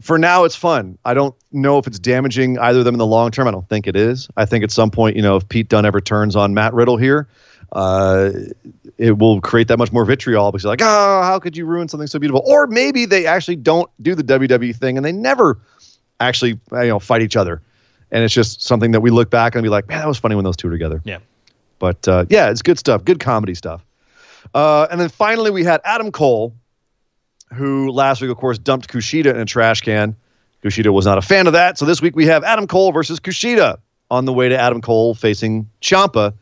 for 0.00 0.18
now, 0.18 0.44
it's 0.44 0.54
fun. 0.54 0.98
I 1.04 1.14
don't 1.14 1.34
know 1.50 1.78
if 1.78 1.86
it's 1.86 1.98
damaging 1.98 2.58
either 2.58 2.80
of 2.80 2.84
them 2.84 2.94
in 2.94 2.98
the 2.98 3.06
long 3.06 3.30
term. 3.30 3.48
I 3.48 3.50
don't 3.50 3.68
think 3.68 3.86
it 3.88 3.96
is. 3.96 4.28
I 4.36 4.44
think 4.44 4.62
at 4.62 4.70
some 4.70 4.90
point, 4.90 5.16
you 5.16 5.22
know, 5.22 5.36
if 5.36 5.48
Pete 5.48 5.68
Dunne 5.68 5.84
ever 5.86 6.00
turns 6.00 6.36
on 6.36 6.54
Matt 6.54 6.72
Riddle 6.74 6.96
here, 6.96 7.26
uh, 7.74 8.30
it 8.98 9.18
will 9.18 9.40
create 9.40 9.68
that 9.68 9.78
much 9.78 9.92
more 9.92 10.04
vitriol 10.04 10.52
because 10.52 10.64
you're 10.64 10.72
like, 10.72 10.82
oh, 10.82 11.22
how 11.22 11.38
could 11.38 11.56
you 11.56 11.66
ruin 11.66 11.88
something 11.88 12.06
so 12.06 12.18
beautiful? 12.18 12.42
Or 12.46 12.66
maybe 12.66 13.04
they 13.04 13.26
actually 13.26 13.56
don't 13.56 13.90
do 14.00 14.14
the 14.14 14.22
WWE 14.22 14.74
thing 14.76 14.96
and 14.96 15.04
they 15.04 15.12
never 15.12 15.58
actually, 16.20 16.60
you 16.72 16.88
know, 16.88 16.98
fight 16.98 17.22
each 17.22 17.36
other. 17.36 17.60
And 18.10 18.22
it's 18.22 18.32
just 18.32 18.62
something 18.62 18.92
that 18.92 19.00
we 19.00 19.10
look 19.10 19.30
back 19.30 19.54
and 19.54 19.62
be 19.62 19.68
like, 19.68 19.88
man, 19.88 19.98
that 19.98 20.06
was 20.06 20.18
funny 20.18 20.36
when 20.36 20.44
those 20.44 20.56
two 20.56 20.68
were 20.68 20.74
together. 20.74 21.02
Yeah. 21.04 21.18
But 21.80 22.06
uh, 22.06 22.26
yeah, 22.28 22.50
it's 22.50 22.62
good 22.62 22.78
stuff, 22.78 23.04
good 23.04 23.18
comedy 23.18 23.54
stuff. 23.54 23.84
Uh, 24.54 24.86
and 24.90 25.00
then 25.00 25.08
finally, 25.08 25.50
we 25.50 25.64
had 25.64 25.80
Adam 25.84 26.12
Cole, 26.12 26.54
who 27.52 27.90
last 27.90 28.20
week, 28.20 28.30
of 28.30 28.36
course, 28.36 28.58
dumped 28.58 28.88
Kushida 28.88 29.26
in 29.26 29.40
a 29.40 29.44
trash 29.44 29.80
can. 29.80 30.14
Kushida 30.62 30.92
was 30.92 31.06
not 31.06 31.18
a 31.18 31.22
fan 31.22 31.46
of 31.46 31.54
that. 31.54 31.76
So 31.76 31.84
this 31.84 32.00
week, 32.00 32.14
we 32.14 32.26
have 32.26 32.44
Adam 32.44 32.66
Cole 32.66 32.92
versus 32.92 33.18
Kushida 33.18 33.78
on 34.10 34.24
the 34.24 34.32
way 34.32 34.48
to 34.48 34.56
Adam 34.56 34.80
Cole 34.80 35.14
facing 35.14 35.68
Ciampa. 35.80 36.34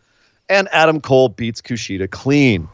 And 0.53 0.69
Adam 0.71 1.01
Cole 1.01 1.31
beats 1.31 1.63
Kushida 1.63 2.11
clean, 2.11 2.69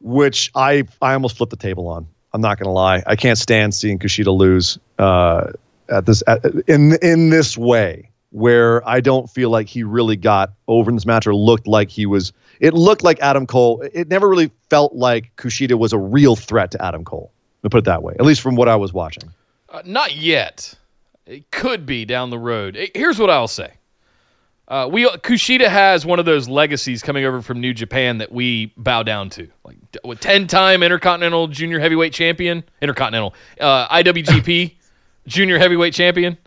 which 0.00 0.52
I, 0.54 0.84
I 1.02 1.14
almost 1.14 1.36
flipped 1.36 1.50
the 1.50 1.56
table 1.56 1.88
on. 1.88 2.06
I'm 2.32 2.40
not 2.40 2.58
to 2.58 2.70
lie. 2.70 3.02
I 3.08 3.16
can't 3.16 3.36
stand 3.36 3.74
seeing 3.74 3.98
Kushida 3.98 4.32
lose 4.32 4.78
uh, 5.00 5.50
at 5.88 6.06
this 6.06 6.22
at, 6.28 6.44
in 6.68 6.96
in 7.02 7.30
this 7.30 7.58
way 7.58 8.08
where 8.30 8.88
I 8.88 9.00
don't 9.00 9.28
feel 9.28 9.50
like 9.50 9.66
he 9.66 9.82
really 9.82 10.14
got 10.14 10.52
over 10.68 10.92
in 10.92 10.94
this 10.94 11.06
match 11.06 11.26
or 11.26 11.34
looked 11.34 11.66
like 11.66 11.90
he 11.90 12.06
was. 12.06 12.32
It 12.60 12.72
looked 12.72 13.02
like 13.02 13.18
Adam 13.18 13.48
Cole. 13.48 13.82
It 13.92 14.06
never 14.06 14.28
really 14.28 14.52
felt 14.68 14.94
like 14.94 15.34
Kushida 15.34 15.76
was 15.76 15.92
a 15.92 15.98
real 15.98 16.36
threat 16.36 16.70
to 16.70 16.84
Adam 16.84 17.04
Cole. 17.04 17.32
Put 17.62 17.78
it 17.78 17.84
that 17.86 18.04
way, 18.04 18.14
at 18.20 18.24
least 18.24 18.42
from 18.42 18.54
what 18.54 18.68
I 18.68 18.76
was 18.76 18.92
watching. 18.92 19.24
Uh, 19.70 19.82
not 19.84 20.14
yet. 20.14 20.72
It 21.26 21.50
could 21.50 21.84
be 21.84 22.04
down 22.04 22.30
the 22.30 22.38
road. 22.38 22.76
Eh, 22.76 22.86
Here's 22.94 23.18
what 23.18 23.28
I'll 23.28 23.48
say. 23.48 23.72
Uh, 24.70 24.86
we 24.90 25.04
Kushida 25.04 25.66
has 25.66 26.06
one 26.06 26.20
of 26.20 26.24
those 26.26 26.48
legacies 26.48 27.02
coming 27.02 27.24
over 27.24 27.42
from 27.42 27.60
New 27.60 27.74
Japan 27.74 28.18
that 28.18 28.30
we 28.30 28.72
bow 28.76 29.02
down 29.02 29.28
to, 29.30 29.48
like 29.64 29.76
ten-time 30.20 30.84
Intercontinental 30.84 31.48
Junior 31.48 31.80
Heavyweight 31.80 32.12
Champion, 32.12 32.62
Intercontinental. 32.80 33.34
Uh, 33.60 33.88
IWGP 33.88 34.76
Junior 35.26 35.58
Heavyweight 35.58 35.92
Champion, 35.92 36.38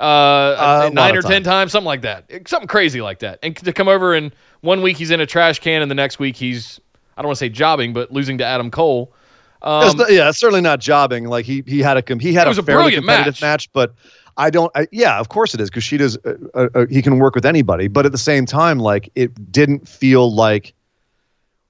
uh, 0.00 0.88
a 0.88 0.90
nine 0.92 1.16
or 1.16 1.22
ten 1.22 1.44
times, 1.44 1.70
something 1.70 1.86
like 1.86 2.02
that, 2.02 2.24
something 2.46 2.66
crazy 2.66 3.00
like 3.00 3.20
that, 3.20 3.38
and 3.44 3.56
to 3.58 3.72
come 3.72 3.86
over 3.88 4.14
and 4.14 4.32
one 4.62 4.82
week 4.82 4.96
he's 4.96 5.12
in 5.12 5.20
a 5.20 5.26
trash 5.26 5.60
can, 5.60 5.80
and 5.80 5.88
the 5.90 5.94
next 5.94 6.18
week 6.18 6.34
he's 6.36 6.80
I 7.16 7.22
don't 7.22 7.28
want 7.28 7.36
to 7.36 7.44
say 7.44 7.48
jobbing, 7.50 7.92
but 7.92 8.10
losing 8.10 8.36
to 8.38 8.44
Adam 8.44 8.70
Cole. 8.72 9.12
It's 9.62 9.92
Um, 9.92 9.96
not- 9.98 10.10
yeah, 10.10 10.28
it's 10.30 10.40
certainly 10.40 10.62
not 10.62 10.80
jobbing. 10.80 11.26
Like 11.26 11.44
he 11.44 11.62
he 11.66 11.80
had 11.80 11.96
a 11.98 12.18
he 12.18 12.32
had 12.32 12.46
It 12.46 12.48
was 12.48 12.58
a 12.58 12.62
a 12.62 12.64
brilliant 12.64 13.04
competitive 13.04 13.34
match. 13.34 13.42
match, 13.42 13.72
but 13.72 13.94
I 14.40 14.48
don't. 14.48 14.72
I, 14.74 14.88
yeah, 14.90 15.18
of 15.18 15.28
course 15.28 15.54
it 15.54 15.60
is. 15.60 15.70
Kushida's 15.70 16.16
uh, 16.24 16.34
uh, 16.54 16.68
uh, 16.74 16.86
he 16.86 17.02
can 17.02 17.18
work 17.18 17.34
with 17.34 17.44
anybody, 17.44 17.88
but 17.88 18.06
at 18.06 18.12
the 18.12 18.18
same 18.18 18.46
time, 18.46 18.78
like 18.78 19.10
it 19.14 19.52
didn't 19.52 19.86
feel 19.86 20.34
like 20.34 20.72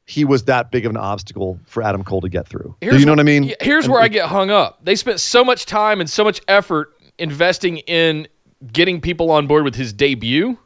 he 0.06 0.24
was 0.24 0.44
that 0.44 0.70
big 0.70 0.86
of 0.86 0.90
an 0.90 0.96
obstacle 0.96 1.58
for 1.66 1.82
Adam 1.82 2.04
Cole 2.04 2.20
to 2.20 2.28
get 2.28 2.46
through. 2.46 2.74
Do 2.80 2.96
you 2.96 3.04
know 3.04 3.12
what 3.12 3.20
I 3.20 3.24
mean? 3.24 3.52
Here's 3.60 3.88
where 3.88 4.00
I 4.00 4.08
get 4.08 4.26
hung 4.26 4.50
up. 4.50 4.84
They 4.84 4.94
spent 4.94 5.20
so 5.20 5.44
much 5.44 5.66
time 5.66 6.00
and 6.00 6.08
so 6.08 6.22
much 6.22 6.40
effort 6.46 6.94
investing 7.18 7.78
in 7.78 8.28
getting 8.72 9.00
people 9.00 9.30
on 9.30 9.46
board 9.46 9.64
with 9.64 9.74
his 9.74 9.92
debut 9.92 10.56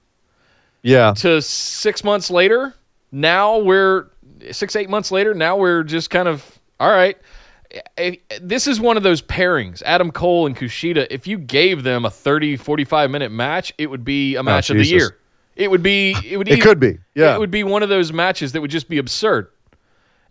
Yeah, 0.82 1.14
to 1.14 1.40
six 1.40 2.04
months 2.04 2.30
later. 2.30 2.74
Now 3.12 3.58
we're 3.58 4.10
six, 4.50 4.76
eight 4.76 4.90
months 4.90 5.10
later. 5.10 5.32
Now 5.32 5.56
we're 5.56 5.84
just 5.84 6.10
kind 6.10 6.28
of 6.28 6.58
all 6.80 6.90
right. 6.90 7.16
This 8.40 8.66
is 8.66 8.80
one 8.80 8.96
of 8.96 9.02
those 9.02 9.22
pairings, 9.22 9.82
Adam 9.82 10.10
Cole 10.10 10.46
and 10.46 10.56
Kushida. 10.56 11.06
If 11.10 11.26
you 11.26 11.38
gave 11.38 11.82
them 11.82 12.04
a 12.04 12.10
30, 12.10 12.56
45 12.56 13.10
minute 13.10 13.30
match, 13.32 13.72
it 13.78 13.88
would 13.88 14.04
be 14.04 14.36
a 14.36 14.40
oh, 14.40 14.42
match 14.42 14.70
of 14.70 14.76
the 14.76 14.82
Oh, 14.82 14.96
year. 14.96 15.18
It 15.56 15.70
would 15.70 15.82
be. 15.82 16.16
It 16.24 16.36
would. 16.36 16.48
it 16.48 16.54
either- 16.54 16.62
could 16.62 16.80
be. 16.80 16.98
Yeah, 17.14 17.34
it 17.34 17.38
would 17.38 17.50
be 17.50 17.64
one 17.64 17.82
of 17.82 17.88
those 17.88 18.12
matches 18.12 18.52
that 18.52 18.60
would 18.60 18.70
just 18.70 18.88
be 18.88 18.98
absurd. 18.98 19.48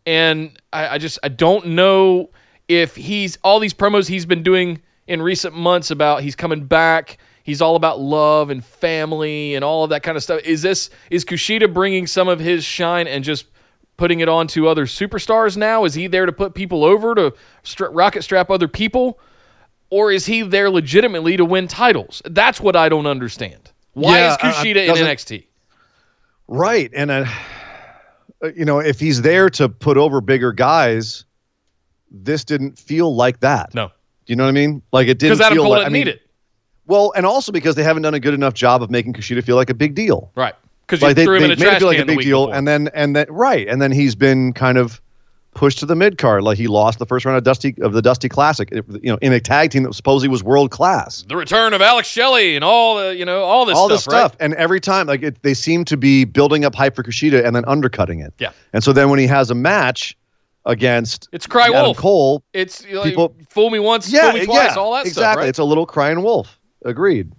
And 0.06 0.60
I, 0.74 0.96
I 0.96 0.98
just 0.98 1.20
I 1.24 1.30
don't 1.30 1.68
know 1.68 2.30
if 2.68 2.96
he's 2.96 3.38
all 3.44 3.60
these 3.60 3.74
promos 3.74 4.08
he's 4.08 4.26
been 4.26 4.44
doing 4.44 4.82
in 5.08 5.22
recent 5.22 5.56
months 5.56 5.92
about 5.92 6.22
he's 6.24 6.36
coming 6.36 6.66
back. 6.66 7.18
He's 7.44 7.62
all 7.62 7.76
about 7.76 8.00
love 8.00 8.50
and 8.50 8.64
family 8.64 9.56
and 9.56 9.64
all 9.64 9.84
of 9.84 9.90
that 9.90 10.04
kind 10.04 10.16
of 10.18 10.24
stuff. 10.24 10.42
Is 10.44 10.62
this 10.62 10.90
is 11.10 11.26
Kushida 11.26 11.74
bringing 11.74 12.08
some 12.08 12.28
of 12.28 12.40
his 12.40 12.64
shine 12.64 13.08
and 13.08 13.24
just 13.24 13.46
putting 14.04 14.20
it 14.20 14.28
on 14.28 14.46
to 14.48 14.68
other 14.68 14.86
superstars 14.86 15.56
now? 15.56 15.86
Is 15.86 15.94
he 15.94 16.08
there 16.08 16.26
to 16.26 16.34
put 16.34 16.54
people 16.54 16.84
over 16.84 17.16
to 17.16 17.34
rocket 17.90 18.22
strap 18.24 18.50
other 18.50 18.68
people, 18.68 19.18
or 19.92 20.12
is 20.12 20.26
he 20.26 20.42
there 20.42 20.70
legitimately 20.70 21.38
to 21.38 21.46
win 21.46 21.70
titles? 21.70 22.22
That's 22.26 22.60
what 22.60 22.76
I 22.76 22.90
don't 22.90 23.06
understand. 23.06 23.72
Why 23.94 24.20
Yeah, 24.20 24.32
is 24.34 24.38
Kushida 24.40 24.88
in 24.90 24.96
NXT? 24.96 25.46
right. 26.50 26.92
And 26.94 27.12
uh, 27.12 27.26
uh, 28.44 28.50
you 28.54 28.66
know, 28.66 28.80
if 28.80 29.00
he's 29.00 29.22
there 29.22 29.50
to 29.52 29.70
put 29.70 29.96
over 29.96 30.20
bigger 30.20 30.52
guys, 30.52 31.24
this 32.12 32.44
didn't 32.44 32.78
feel 32.78 33.16
like 33.16 33.40
that. 33.40 33.74
No. 33.74 33.88
Do 33.88 33.94
you 34.34 34.36
know 34.36 34.44
what 34.44 34.50
I 34.50 34.52
mean? 34.52 34.82
Like 34.92 35.08
it 35.08 35.18
didn't 35.18 35.38
Because 35.38 35.46
Adam 35.46 35.56
feel 35.56 35.64
Cole 35.64 35.72
like. 35.72 35.80
didn't 35.80 35.88
I 35.88 35.94
mean, 35.94 36.06
need 36.08 36.12
it. 36.16 36.22
Well, 36.88 37.14
and 37.16 37.26
also 37.26 37.54
because 37.54 37.76
they 37.76 37.84
haven't 37.84 38.04
done 38.04 38.16
a 38.16 38.20
good 38.20 38.34
enough 38.34 38.54
job 38.54 38.84
of 38.84 38.92
making 38.92 39.14
Kushida 39.14 39.42
feel 39.46 39.56
like 39.56 39.70
a 39.70 39.74
big 39.74 39.96
deal. 39.96 40.30
Right. 40.36 40.56
Because 40.86 41.02
you 41.02 41.08
Like 41.08 41.16
they, 41.16 41.26
threw 41.26 41.36
him 41.36 41.42
they 41.42 41.46
in 41.46 41.52
a 41.52 41.56
made 41.56 41.62
it 41.62 41.66
trash 41.66 41.80
feel 41.80 41.88
like 41.88 41.98
a 41.98 42.06
can 42.06 42.08
big 42.18 42.20
deal, 42.26 42.46
before. 42.48 42.56
and 42.58 42.68
then 42.68 42.90
and 42.94 43.16
then 43.16 43.26
right, 43.30 43.68
and 43.68 43.82
then 43.82 43.92
he's 43.92 44.16
been 44.16 44.54
kind 44.54 44.78
of 44.78 45.02
pushed 45.56 45.78
to 45.80 45.86
the 45.86 45.96
mid 45.96 46.18
card. 46.18 46.44
Like 46.44 46.58
he 46.58 46.68
lost 46.68 46.98
the 47.00 47.06
first 47.06 47.26
round 47.26 47.38
of 47.38 47.44
Dusty 47.44 47.76
of 47.82 47.94
the 47.94 48.02
Dusty 48.02 48.28
Classic, 48.28 48.70
you 48.72 48.84
know, 49.12 49.18
in 49.22 49.32
a 49.34 49.40
tag 49.40 49.70
team 49.72 49.84
that 49.84 49.94
supposedly 49.94 50.28
was 50.30 50.44
world 50.44 50.72
class. 50.72 51.24
the 51.28 51.38
return 51.38 51.74
of 51.74 51.82
Alex 51.82 52.08
Shelley 52.08 52.56
and 52.56 52.66
all 52.66 52.98
the 52.98 53.16
you 53.16 53.24
know 53.24 53.44
all 53.44 53.66
this 53.66 53.78
all 53.78 53.88
stuff, 53.88 53.96
this 53.98 54.04
stuff, 54.04 54.32
right? 54.34 54.42
and 54.42 54.54
every 54.56 54.80
time, 54.82 55.08
like 55.08 55.24
it, 55.24 55.42
they 55.44 55.54
seem 55.54 55.86
to 55.86 55.96
be 55.96 56.26
building 56.26 56.66
up 56.66 56.76
hype 56.76 56.96
for 56.96 57.04
Kushida 57.04 57.46
and 57.46 57.56
then 57.56 57.64
undercutting 57.66 58.20
it. 58.20 58.34
Yeah. 58.40 58.52
And 58.74 58.84
so 58.84 58.92
then 58.94 59.10
when 59.10 59.20
he 59.20 59.28
has 59.28 59.50
a 59.52 59.56
match 59.56 60.18
against 60.66 61.28
It's 61.32 61.46
Cry 61.48 61.66
Adam 61.68 61.84
Wolf. 61.84 61.98
Cole, 61.98 62.44
It's 62.54 62.86
know, 62.88 63.04
People- 63.04 63.36
fool 63.50 63.70
me 63.70 63.80
once, 63.80 64.10
yeah, 64.12 64.32
fool 64.32 64.40
me 64.40 64.46
twice, 64.46 64.72
yeah, 64.76 64.82
all 64.82 64.94
that 64.94 65.06
exactly. 65.06 65.12
stuff, 65.24 65.36
right? 65.38 65.48
It's 65.50 65.60
a 65.60 65.64
little 65.64 65.86
crying 65.86 66.24
wolf. 66.24 66.60
Agreed. 66.86 67.32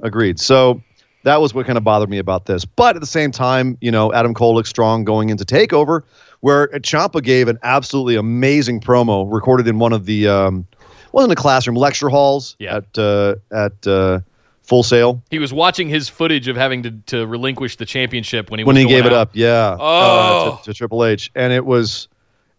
Agreed. 0.00 0.38
So 0.40 0.80
that 1.24 1.40
was 1.40 1.54
what 1.54 1.66
kind 1.66 1.78
of 1.78 1.84
bothered 1.84 2.08
me 2.10 2.18
about 2.18 2.46
this. 2.46 2.64
But 2.64 2.96
at 2.96 3.00
the 3.00 3.06
same 3.06 3.30
time, 3.30 3.78
you 3.80 3.90
know, 3.90 4.12
Adam 4.12 4.34
Cole 4.34 4.54
looks 4.54 4.68
strong 4.68 5.04
going 5.04 5.30
into 5.30 5.44
Takeover, 5.44 6.02
where 6.40 6.68
Ciampa 6.68 7.22
gave 7.22 7.48
an 7.48 7.58
absolutely 7.62 8.16
amazing 8.16 8.80
promo 8.80 9.30
recorded 9.32 9.68
in 9.68 9.78
one 9.78 9.92
of 9.92 10.06
the 10.06 10.28
um, 10.28 10.66
wasn't 11.12 11.32
a 11.32 11.36
classroom 11.36 11.76
lecture 11.76 12.08
halls 12.08 12.56
Yeah. 12.58 12.76
at 12.78 12.98
uh, 12.98 13.34
at 13.52 13.86
uh, 13.86 14.20
Full 14.62 14.82
Sail 14.82 15.22
he 15.30 15.38
was 15.38 15.52
watching 15.52 15.88
his 15.88 16.08
footage 16.08 16.48
of 16.48 16.56
having 16.56 16.82
to, 16.84 16.90
to 17.06 17.26
relinquish 17.26 17.76
the 17.76 17.84
championship 17.86 18.50
when 18.50 18.58
he 18.58 18.64
when 18.64 18.76
he 18.76 18.86
gave 18.86 19.06
it 19.06 19.12
up. 19.12 19.30
Yeah. 19.32 19.76
Oh. 19.78 20.52
uh, 20.52 20.56
to, 20.58 20.64
to 20.64 20.74
Triple 20.74 21.04
H, 21.04 21.30
and 21.34 21.52
it 21.52 21.64
was, 21.66 22.08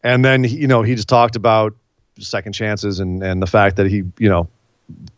and 0.04 0.24
then 0.24 0.44
you 0.44 0.68
know 0.68 0.82
he 0.84 0.96
just 0.96 1.08
talked 1.08 1.36
about 1.36 1.74
second 2.20 2.54
chances 2.54 3.00
and 3.00 3.24
and 3.24 3.42
the 3.42 3.48
fact 3.48 3.76
that 3.78 3.88
he 3.88 4.04
you 4.20 4.30
know 4.30 4.48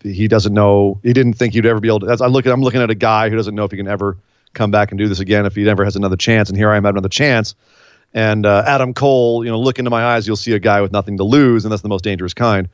he 0.04 0.28
doesn't 0.28 0.54
know 0.54 1.00
he 1.04 1.14
didn't 1.14 1.34
think 1.34 1.54
he'd 1.54 1.66
ever 1.66 1.80
be 1.80 1.88
able 1.88 2.02
to. 2.02 2.10
As 2.10 2.22
I 2.22 2.28
look 2.28 2.46
at 2.46 2.52
I'm 2.52 2.62
looking 2.62 2.82
at 2.82 2.90
a 2.90 2.96
guy 2.96 3.30
who 3.30 3.36
doesn't 3.36 3.56
know 3.56 3.64
if 3.64 3.72
he 3.72 3.78
can 3.78 3.88
ever 3.88 4.18
come 4.54 4.72
back 4.72 4.92
and 4.92 4.98
do 4.98 5.08
this 5.08 5.20
again 5.20 5.46
if 5.46 5.56
he 5.56 5.68
ever 5.70 5.84
has 5.84 5.96
another 5.96 6.16
chance, 6.16 6.50
and 6.50 6.58
here 6.58 6.70
I 6.70 6.78
am 6.78 6.84
having 6.84 6.98
another 6.98 7.10
chance. 7.10 7.56
And 8.14 8.46
uh, 8.46 8.64
Adam 8.66 8.94
Cole, 8.94 9.44
you 9.44 9.52
know, 9.52 9.60
look 9.60 9.78
into 9.78 9.92
my 9.92 10.06
eyes, 10.06 10.26
you'll 10.26 10.38
see 10.38 10.54
a 10.54 10.60
guy 10.60 10.80
with 10.82 10.94
nothing 10.94 11.18
to 11.18 11.24
lose, 11.26 11.66
and 11.66 11.72
that's 11.72 11.82
the 11.82 11.90
most 11.90 12.04
dangerous 12.04 12.34
kind. 12.34 12.70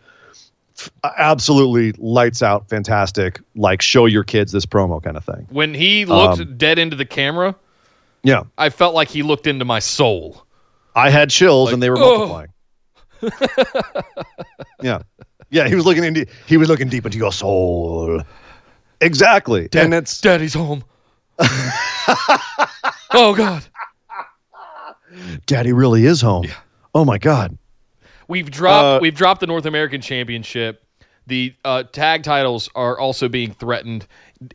F- 0.78 0.92
Absolutely 1.18 1.94
lights 1.98 2.44
out, 2.44 2.70
fantastic. 2.70 3.40
Like 3.56 3.82
show 3.82 4.06
your 4.06 4.24
kids 4.24 4.52
this 4.52 4.68
promo 4.68 5.02
kind 5.02 5.18
of 5.18 5.26
thing. 5.26 5.48
When 5.50 5.74
he 5.74 6.06
looked 6.06 6.42
Um, 6.42 6.58
dead 6.58 6.78
into 6.78 6.96
the 6.96 7.06
camera, 7.06 7.56
Yeah, 8.24 8.44
I 8.58 8.70
felt 8.70 8.94
like 8.94 9.10
he 9.10 9.24
looked 9.24 9.48
into 9.48 9.66
my 9.66 9.80
soul. 9.80 10.46
I 10.96 11.10
had 11.10 11.30
chills 11.32 11.68
Like, 11.68 11.74
and 11.74 11.84
they 11.84 11.90
were 11.90 11.98
oh. 11.98 12.18
multiplying. 12.18 12.50
yeah. 14.82 15.00
Yeah, 15.52 15.68
he 15.68 15.76
was 15.76 15.86
looking 15.86 16.04
into 16.04 16.26
he 16.48 16.58
was 16.58 16.70
looking 16.70 16.90
deep 16.90 17.06
into 17.06 17.18
your 17.18 17.32
soul. 17.32 18.22
Exactly. 19.02 19.68
and 19.74 19.94
it's 19.94 20.20
Daddy's 20.22 20.54
home. 20.54 20.84
oh 23.14 23.34
God. 23.36 23.64
Daddy 25.46 25.74
really 25.74 26.06
is 26.06 26.22
home. 26.22 26.46
Oh 26.96 27.04
my 27.04 27.18
god. 27.18 27.58
We've 28.28 28.50
dropped 28.50 28.86
Uh, 28.86 29.00
we've 29.02 29.16
dropped 29.16 29.42
the 29.42 29.48
North 29.48 29.66
American 29.66 30.00
Championship. 30.02 30.86
The 31.28 31.54
uh, 31.66 31.84
tag 31.84 32.24
titles 32.24 32.70
are 32.76 32.98
also 32.98 33.28
being 33.28 33.54
threatened. 33.54 34.08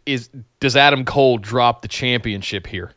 Is 0.07 0.31
does 0.61 0.77
Adam 0.77 1.05
Cole 1.05 1.39
drop 1.39 1.83
the 1.83 1.89
championship 1.89 2.67
here? 2.67 2.93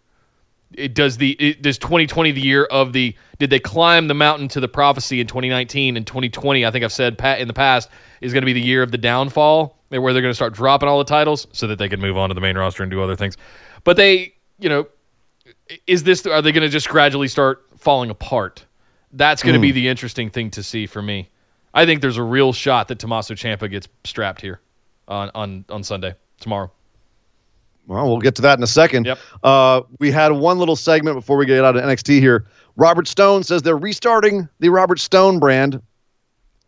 It 0.74 0.94
does 0.94 1.18
the 1.18 1.32
it, 1.32 1.62
does 1.62 1.78
2020 1.78 2.32
the 2.32 2.42
year 2.42 2.66
of 2.66 2.94
the 2.94 3.16
did 3.40 3.50
they 3.50 3.60
climb 3.60 4.08
the 4.08 4.14
mountain 4.14 4.48
to 4.50 4.60
the 4.60 4.68
prophecy 4.68 5.20
in 5.20 5.28
2019 5.28 5.98
and 5.98 6.06
2020? 6.06 6.66
I 6.66 6.72
think 6.72 6.84
I've 6.84 6.92
said 6.92 7.18
Pat 7.18 7.40
in 7.40 7.48
the 7.48 7.54
past 7.54 7.90
is 8.22 8.34
going 8.34 8.42
to 8.42 8.46
be 8.46 8.54
the 8.54 8.62
year 8.62 8.84
of 8.84 8.92
the 8.92 8.98
downfall, 8.98 9.78
where 9.90 10.14
they're 10.14 10.22
going 10.22 10.32
to 10.32 10.36
start 10.36 10.54
dropping 10.54 10.88
all 10.88 11.00
the 11.00 11.06
titles 11.06 11.48
so 11.54 11.66
that 11.68 11.80
they 11.80 11.90
can 11.90 12.00
move 12.00 12.18
on 12.18 12.30
to 12.30 12.36
the 12.36 12.42
main 12.42 12.58
roster 12.58 12.84
and 12.84 12.92
do 12.92 13.02
other 13.02 13.16
things. 13.16 13.38
But 13.84 13.98
they, 13.98 14.36
you 14.60 14.70
know, 14.70 14.88
is 15.88 16.04
this 16.04 16.26
are 16.26 16.42
they 16.42 16.52
going 16.52 16.64
to 16.64 16.70
just 16.70 16.90
gradually 16.90 17.28
start 17.28 17.66
falling 17.78 18.10
apart? 18.10 18.66
That's 19.14 19.42
going 19.42 19.56
to 19.56 19.60
be 19.60 19.72
hmm. 19.72 19.76
the 19.76 19.88
interesting 19.88 20.30
thing 20.30 20.52
to 20.52 20.62
see 20.62 20.86
for 20.86 21.02
me. 21.02 21.30
I 21.74 21.86
think 21.86 22.02
there's 22.02 22.18
a 22.18 22.24
real 22.24 22.54
shot 22.54 22.88
that 22.90 23.00
Tommaso 23.00 23.34
Ciampa 23.34 23.70
gets 23.70 23.88
strapped 24.04 24.42
here 24.42 24.60
on 25.08 25.32
on 25.34 25.66
on 25.70 25.84
Sunday 25.84 26.16
tomorrow. 26.40 26.72
Well, 27.90 28.08
we'll 28.08 28.20
get 28.20 28.36
to 28.36 28.44
that 28.44 28.60
in 28.60 28.64
a 28.64 28.68
second. 28.68 29.08
Yep. 29.08 29.20
Uh, 29.44 29.82
we 29.98 30.12
had 30.12 30.32
one 30.34 30.60
little 30.60 30.76
segment 30.76 31.18
before 31.18 31.38
we 31.38 31.48
get 31.48 31.66
out 31.66 31.76
of 31.76 31.84
NXT 31.84 32.20
here. 32.20 32.46
Robert 32.76 33.08
Stone 33.08 33.42
says 33.44 33.64
they're 33.64 33.76
restarting 33.76 34.48
the 34.60 34.70
Robert 34.70 35.00
Stone 35.00 35.40
brand. 35.40 35.82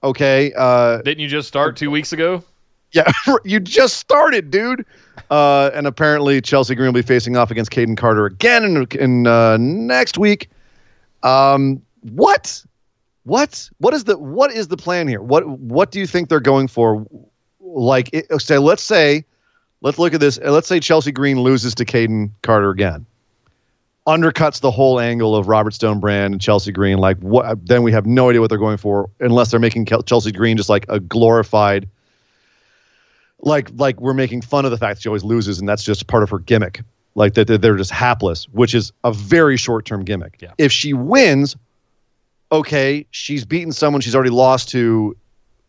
Okay. 0.03 0.51
Uh, 0.57 0.97
Didn't 1.03 1.19
you 1.19 1.27
just 1.27 1.47
start 1.47 1.77
two 1.77 1.91
weeks 1.91 2.11
ago? 2.11 2.43
Yeah, 2.91 3.09
you 3.45 3.59
just 3.59 3.97
started, 3.97 4.49
dude. 4.49 4.83
Uh, 5.29 5.69
and 5.75 5.85
apparently, 5.85 6.41
Chelsea 6.41 6.73
Green 6.73 6.87
will 6.87 6.93
be 6.93 7.03
facing 7.03 7.37
off 7.37 7.51
against 7.51 7.69
Kayden 7.71 7.95
Carter 7.95 8.25
again 8.25 8.63
in, 8.65 8.87
in 8.99 9.27
uh, 9.27 9.57
next 9.57 10.17
week. 10.17 10.49
Um, 11.21 11.83
what? 12.01 12.65
What? 13.23 13.69
What 13.77 13.93
is 13.93 14.05
the 14.05 14.17
what 14.17 14.51
is 14.51 14.69
the 14.69 14.75
plan 14.75 15.07
here? 15.07 15.21
What 15.21 15.47
What 15.47 15.91
do 15.91 15.99
you 15.99 16.07
think 16.07 16.29
they're 16.29 16.39
going 16.39 16.67
for? 16.67 17.05
Like, 17.59 18.09
it, 18.11 18.25
say, 18.41 18.57
let's 18.57 18.81
say, 18.81 19.23
let's 19.81 19.99
look 19.99 20.13
at 20.13 20.19
this. 20.19 20.39
Let's 20.39 20.67
say 20.67 20.79
Chelsea 20.79 21.11
Green 21.11 21.39
loses 21.41 21.75
to 21.75 21.85
Kayden 21.85 22.31
Carter 22.41 22.69
again, 22.69 23.05
undercuts 24.07 24.61
the 24.61 24.71
whole 24.71 24.99
angle 24.99 25.35
of 25.35 25.47
Robert 25.47 25.73
Stone 25.73 25.99
brand 25.99 26.33
and 26.33 26.41
Chelsea 26.41 26.71
Green. 26.71 26.97
Like, 26.97 27.17
what? 27.19 27.65
Then 27.65 27.83
we 27.83 27.91
have 27.91 28.05
no 28.05 28.29
idea 28.29 28.41
what 28.41 28.49
they're 28.49 28.57
going 28.57 28.77
for, 28.77 29.09
unless 29.19 29.51
they're 29.51 29.59
making 29.59 29.85
Chelsea 30.05 30.31
Green 30.31 30.57
just 30.57 30.69
like 30.69 30.85
a 30.89 30.99
glorified 30.99 31.87
like 33.43 33.69
like 33.75 33.99
we're 33.99 34.13
making 34.13 34.41
fun 34.41 34.65
of 34.65 34.71
the 34.71 34.77
fact 34.77 34.97
that 34.97 35.01
she 35.01 35.09
always 35.09 35.23
loses 35.23 35.59
and 35.59 35.67
that's 35.67 35.83
just 35.83 36.05
part 36.05 36.21
of 36.21 36.29
her 36.29 36.37
gimmick 36.37 36.81
like 37.15 37.33
that 37.33 37.47
that 37.47 37.59
they're 37.61 37.75
just 37.75 37.89
hapless 37.89 38.47
which 38.49 38.75
is 38.75 38.93
a 39.03 39.11
very 39.11 39.57
short-term 39.57 40.05
gimmick 40.05 40.37
Yeah. 40.39 40.51
if 40.59 40.71
she 40.71 40.93
wins 40.93 41.55
okay 42.51 43.03
she's 43.09 43.43
beaten 43.43 43.71
someone 43.71 43.99
she's 43.99 44.13
already 44.13 44.29
lost 44.29 44.69
to 44.69 45.17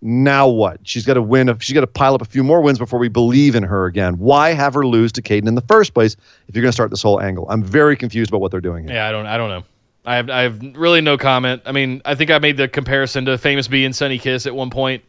now 0.04 0.48
what 0.48 0.78
she's 0.82 1.06
got 1.06 1.14
to 1.14 1.22
win 1.22 1.48
a, 1.48 1.58
she's 1.60 1.74
got 1.74 1.80
to 1.82 1.86
pile 1.86 2.14
up 2.14 2.20
a 2.20 2.24
few 2.26 2.42
more 2.42 2.60
wins 2.60 2.78
before 2.78 2.98
we 2.98 3.08
believe 3.08 3.54
in 3.54 3.62
her 3.62 3.86
again 3.86 4.18
why 4.18 4.52
have 4.52 4.74
her 4.74 4.84
lose 4.86 5.12
to 5.12 5.22
Kayden 5.22 5.46
in 5.46 5.54
the 5.54 5.60
first 5.62 5.94
place 5.94 6.16
if 6.48 6.54
you're 6.56 6.62
going 6.62 6.70
to 6.70 6.74
start 6.74 6.90
this 6.90 7.02
whole 7.02 7.20
angle 7.20 7.46
i'm 7.48 7.62
very 7.62 7.96
confused 7.96 8.30
about 8.30 8.40
what 8.40 8.50
they're 8.50 8.60
doing 8.60 8.84
here 8.84 8.94
Yeah, 8.94 9.08
I 9.08 9.12
don't 9.12 9.26
I 9.26 9.36
don't 9.36 9.48
know. 9.48 9.64
I 10.04 10.16
have 10.16 10.28
I 10.28 10.42
have 10.42 10.60
really 10.76 11.00
no 11.00 11.16
comment. 11.16 11.62
I 11.64 11.70
mean, 11.70 12.02
I 12.04 12.16
think 12.16 12.32
I 12.32 12.40
made 12.40 12.56
the 12.56 12.66
comparison 12.66 13.24
to 13.26 13.38
Famous 13.38 13.68
B 13.68 13.84
and 13.84 13.94
Sunny 13.94 14.18
Kiss 14.18 14.46
at 14.46 14.54
one 14.54 14.68
point 14.68 15.04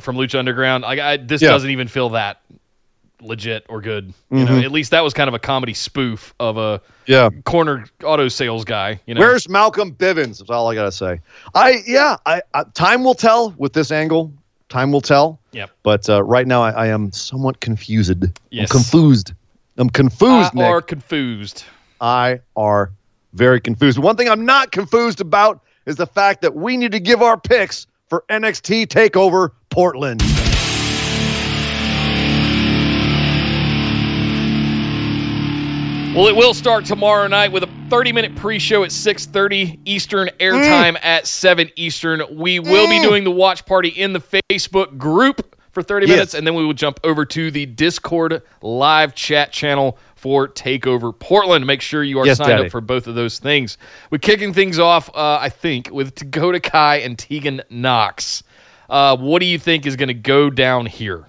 from 0.00 0.16
Lucha 0.16 0.38
Underground. 0.38 0.82
Like 0.84 0.98
I, 0.98 1.18
this 1.18 1.42
Yeah. 1.42 1.50
doesn't 1.50 1.68
even 1.68 1.86
feel 1.86 2.08
that 2.10 2.40
legit 3.22 3.64
or 3.68 3.80
good. 3.80 4.12
You 4.30 4.44
know, 4.44 4.58
at 4.58 4.72
least 4.72 4.90
that 4.90 5.02
was 5.02 5.14
kind 5.14 5.28
of 5.28 5.34
a 5.34 5.38
comedy 5.38 5.74
spoof 5.74 6.34
of 6.40 6.56
a 6.56 6.80
yeah 7.06 7.30
corner 7.44 7.84
auto 8.02 8.28
sales 8.28 8.64
guy. 8.64 9.00
You 9.06 9.14
know, 9.14 9.20
Where's 9.20 9.48
Malcolm 9.48 9.92
Bivens? 9.92 10.38
That's 10.38 10.50
all 10.50 10.70
I 10.70 10.74
gotta 10.74 10.92
say. 10.92 11.20
I 11.54 11.82
yeah. 11.86 12.16
I, 12.26 12.42
I 12.54 12.64
time 12.74 13.04
will 13.04 13.14
tell 13.14 13.54
with 13.58 13.72
this 13.72 13.90
angle. 13.90 14.32
Time 14.68 14.92
will 14.92 15.00
tell. 15.00 15.40
Yeah. 15.52 15.66
But 15.82 16.08
uh, 16.08 16.22
right 16.22 16.46
now, 16.46 16.62
I, 16.62 16.70
I 16.70 16.86
am 16.86 17.10
somewhat 17.12 17.60
confused. 17.60 18.24
Yes. 18.50 18.70
I'm 18.70 18.78
confused. 18.78 19.32
I'm 19.76 19.90
confused, 19.90 20.52
I 20.54 20.58
Nick. 20.58 20.64
are 20.64 20.82
confused. 20.82 21.64
I 22.00 22.40
are 22.56 22.92
very 23.32 23.60
confused. 23.60 23.98
One 23.98 24.16
thing 24.16 24.28
I'm 24.28 24.44
not 24.44 24.72
confused 24.72 25.20
about 25.20 25.62
is 25.86 25.96
the 25.96 26.06
fact 26.06 26.42
that 26.42 26.54
we 26.54 26.76
need 26.76 26.92
to 26.92 27.00
give 27.00 27.22
our 27.22 27.38
picks 27.38 27.86
for 28.08 28.24
NXT 28.28 28.86
Takeover 28.88 29.50
Portland. 29.70 30.22
Well, 36.14 36.26
it 36.26 36.34
will 36.34 36.54
start 36.54 36.84
tomorrow 36.84 37.28
night 37.28 37.52
with 37.52 37.62
a 37.62 37.68
30-minute 37.88 38.34
pre-show 38.34 38.82
at 38.82 38.90
6:30 38.90 39.78
Eastern, 39.84 40.28
airtime 40.40 40.98
at 41.04 41.24
7 41.26 41.70
Eastern. 41.76 42.22
We 42.36 42.58
will 42.58 42.88
be 42.88 43.00
doing 43.00 43.22
the 43.22 43.30
watch 43.30 43.64
party 43.64 43.90
in 43.90 44.12
the 44.12 44.20
Facebook 44.50 44.98
group 44.98 45.56
for 45.70 45.84
30 45.84 46.06
Yes. 46.06 46.14
minutes, 46.16 46.34
and 46.34 46.44
then 46.44 46.54
we 46.56 46.66
will 46.66 46.72
jump 46.74 46.98
over 47.04 47.24
to 47.26 47.52
the 47.52 47.64
Discord 47.64 48.42
live 48.60 49.14
chat 49.14 49.52
channel 49.52 49.98
for 50.16 50.48
Takeover 50.48 51.16
Portland. 51.16 51.64
Make 51.64 51.80
sure 51.80 52.02
you 52.02 52.18
are 52.18 52.26
Yes, 52.26 52.38
signed 52.38 52.48
Daddy. 52.50 52.64
up 52.64 52.72
for 52.72 52.80
both 52.80 53.06
of 53.06 53.14
those 53.14 53.38
things. 53.38 53.78
We're 54.10 54.18
kicking 54.18 54.52
things 54.52 54.80
off, 54.80 55.08
uh, 55.14 55.38
I 55.40 55.48
think, 55.48 55.90
with 55.92 56.16
Dakota 56.16 56.58
Kai 56.58 56.96
and 56.96 57.16
Tegan 57.16 57.62
Knox. 57.70 58.42
Uh, 58.90 59.16
what 59.16 59.38
do 59.38 59.46
you 59.46 59.60
think 59.60 59.86
is 59.86 59.94
going 59.94 60.08
to 60.08 60.14
go 60.14 60.50
down 60.50 60.86
here? 60.86 61.26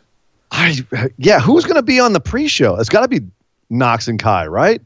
I 0.50 0.76
yeah. 1.18 1.40
Who's 1.40 1.66
gonna 1.66 1.84
be 1.84 2.00
on 2.00 2.12
the 2.14 2.20
pre-show? 2.20 2.76
It's 2.78 2.90
got 2.90 3.02
to 3.02 3.08
be 3.08 3.22
Knox 3.72 4.08
and 4.08 4.20
Kai, 4.20 4.46
right? 4.48 4.82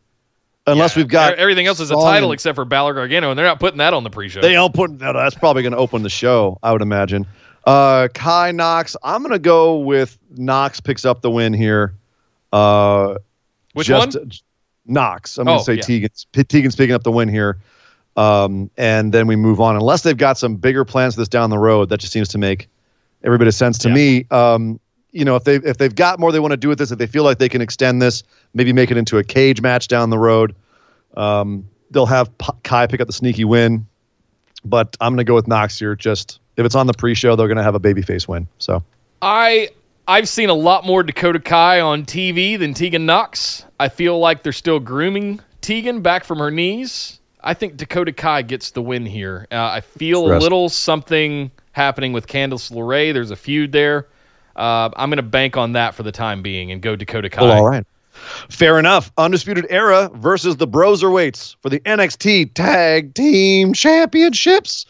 Unless 0.68 0.96
Yeah, 0.96 1.02
we've 1.04 1.10
got 1.10 1.34
everything 1.36 1.68
else 1.68 1.80
is 1.80 1.92
a 1.92 1.96
title 1.96 2.32
except 2.32 2.56
for 2.56 2.64
Balor 2.66 2.94
Gargano, 2.94 3.30
and 3.32 3.38
they're 3.38 3.46
not 3.46 3.60
putting 3.60 3.78
that 3.80 3.94
on 3.94 4.04
the 4.04 4.10
pre-show. 4.10 4.42
They 4.42 4.54
don't 4.54 4.74
put 4.74 4.92
no, 4.92 5.12
that's 5.14 5.36
probably 5.36 5.62
going 5.64 5.74
to 5.74 5.78
open 5.78 6.02
the 6.04 6.10
show, 6.10 6.58
I 6.64 6.72
would 6.72 6.82
imagine. 6.82 7.28
Uh, 7.66 8.08
Kai 8.14 8.52
Knox, 8.52 8.96
I'm 9.04 9.22
going 9.22 9.34
to 9.34 9.40
go 9.40 9.78
with 9.80 10.18
Knox 10.38 10.80
picks 10.80 11.04
up 11.04 11.22
the 11.22 11.30
win 11.32 11.52
here. 11.54 11.94
Uh, 12.54 13.16
Which 13.74 13.88
just, 13.88 14.18
one? 14.18 14.32
Knox. 14.86 15.38
I'm 15.38 15.46
going 15.46 15.56
Oh, 15.56 15.60
to 15.60 15.66
say 15.66 15.74
yeah. 15.76 15.82
Tegan's, 16.08 16.28
Tegan's 16.48 16.76
picking 16.76 16.94
up 16.96 17.04
the 17.04 17.12
win 17.12 17.28
here. 17.28 17.58
Um, 18.18 18.70
and 18.78 19.14
then 19.14 19.28
we 19.28 19.36
move 19.36 19.60
on. 19.60 19.76
Unless 19.76 20.04
they've 20.04 20.16
got 20.16 20.38
some 20.38 20.56
bigger 20.56 20.86
plans 20.86 21.16
for 21.16 21.22
this 21.22 21.28
down 21.28 21.50
the 21.50 21.58
road, 21.58 21.90
that 21.90 22.00
just 22.00 22.14
seems 22.14 22.30
to 22.30 22.38
make 22.38 22.70
every 23.24 23.38
bit 23.38 23.48
of 23.48 23.54
sense 23.56 23.78
to 23.80 23.90
Yeah. 23.90 23.96
me. 23.96 24.26
Um, 24.32 24.80
you 25.16 25.24
know 25.24 25.36
if 25.36 25.46
they 25.46 25.56
if 25.56 25.78
they've 25.78 25.96
got 25.96 26.20
more 26.20 26.32
they 26.32 26.40
want 26.40 26.52
to 26.52 26.58
do 26.58 26.68
with 26.68 26.78
this, 26.78 26.92
if 26.92 27.00
they 27.00 27.08
feel 27.08 27.24
like 27.24 27.40
they 27.40 27.50
can 27.50 27.62
extend 27.62 28.02
this, 28.02 28.22
maybe 28.54 28.74
make 28.74 28.92
it 28.92 28.98
into 28.98 29.18
a 29.18 29.24
cage 29.24 29.62
match 29.62 29.88
down 29.88 30.10
the 30.10 30.18
road. 30.20 30.54
Um, 31.16 31.68
they'll 31.90 32.06
have 32.06 32.38
P- 32.38 32.52
Kai 32.64 32.86
pick 32.86 33.00
up 33.00 33.08
the 33.08 33.14
sneaky 33.14 33.46
win, 33.46 33.88
but 34.66 34.98
I'm 35.00 35.14
going 35.14 35.20
to 35.20 35.24
go 35.24 35.34
with 35.34 35.48
Knox 35.48 35.80
here. 35.80 35.96
Just 35.96 36.40
if 36.58 36.66
it's 36.66 36.76
on 36.76 36.88
the 36.88 36.94
pre-show, 36.94 37.36
they're 37.38 37.48
going 37.48 37.58
to 37.58 37.64
have 37.64 37.76
a 37.76 37.80
babyface 37.80 38.28
win. 38.28 38.46
So 38.58 38.84
I 39.22 39.70
I've 40.08 40.28
seen 40.28 40.50
a 40.50 40.54
lot 40.54 40.86
more 40.86 41.02
Dakota 41.02 41.40
Kai 41.40 41.80
on 41.80 42.04
TV 42.04 42.60
than 42.60 42.74
Tegan 42.74 43.06
Knox. 43.06 43.66
I 43.80 43.88
feel 43.88 44.20
like 44.20 44.44
they're 44.44 44.52
still 44.52 44.82
grooming 44.82 45.40
Tegan 45.62 46.02
back 46.02 46.26
from 46.26 46.40
her 46.40 46.52
knees. 46.52 47.22
I 47.42 47.54
think 47.54 47.78
Dakota 47.78 48.12
Kai 48.12 48.42
gets 48.42 48.72
the 48.72 48.82
win 48.82 49.06
here. 49.06 49.48
Uh, 49.50 49.70
I 49.70 49.80
feel 49.80 50.34
a 50.34 50.40
little 50.40 50.68
something 50.68 51.52
happening 51.72 52.12
with 52.12 52.28
Candice 52.28 52.72
LeRae. 52.72 53.14
There's 53.14 53.32
a 53.32 53.36
feud 53.36 53.72
there. 53.72 54.08
Uh, 54.56 54.90
I'm 54.96 55.10
going 55.10 55.18
to 55.18 55.24
bank 55.24 55.58
on 55.58 55.74
that 55.74 55.96
for 55.96 56.04
the 56.04 56.12
time 56.12 56.42
being 56.42 56.72
and 56.72 56.82
go 56.82 56.96
Dakota 56.96 57.30
Kai. 57.30 57.42
Well, 57.42 57.52
all 57.52 57.68
right. 57.68 57.86
Fair 58.50 58.80
enough. 58.80 59.12
Undisputed 59.18 59.68
Era 59.70 60.10
versus 60.16 60.58
the 60.58 60.68
Broserweights 60.68 61.56
for 61.62 61.70
the 61.70 61.80
NXT 61.82 62.54
Tag 62.54 63.14
Team 63.14 63.74
Championships. 63.74 64.86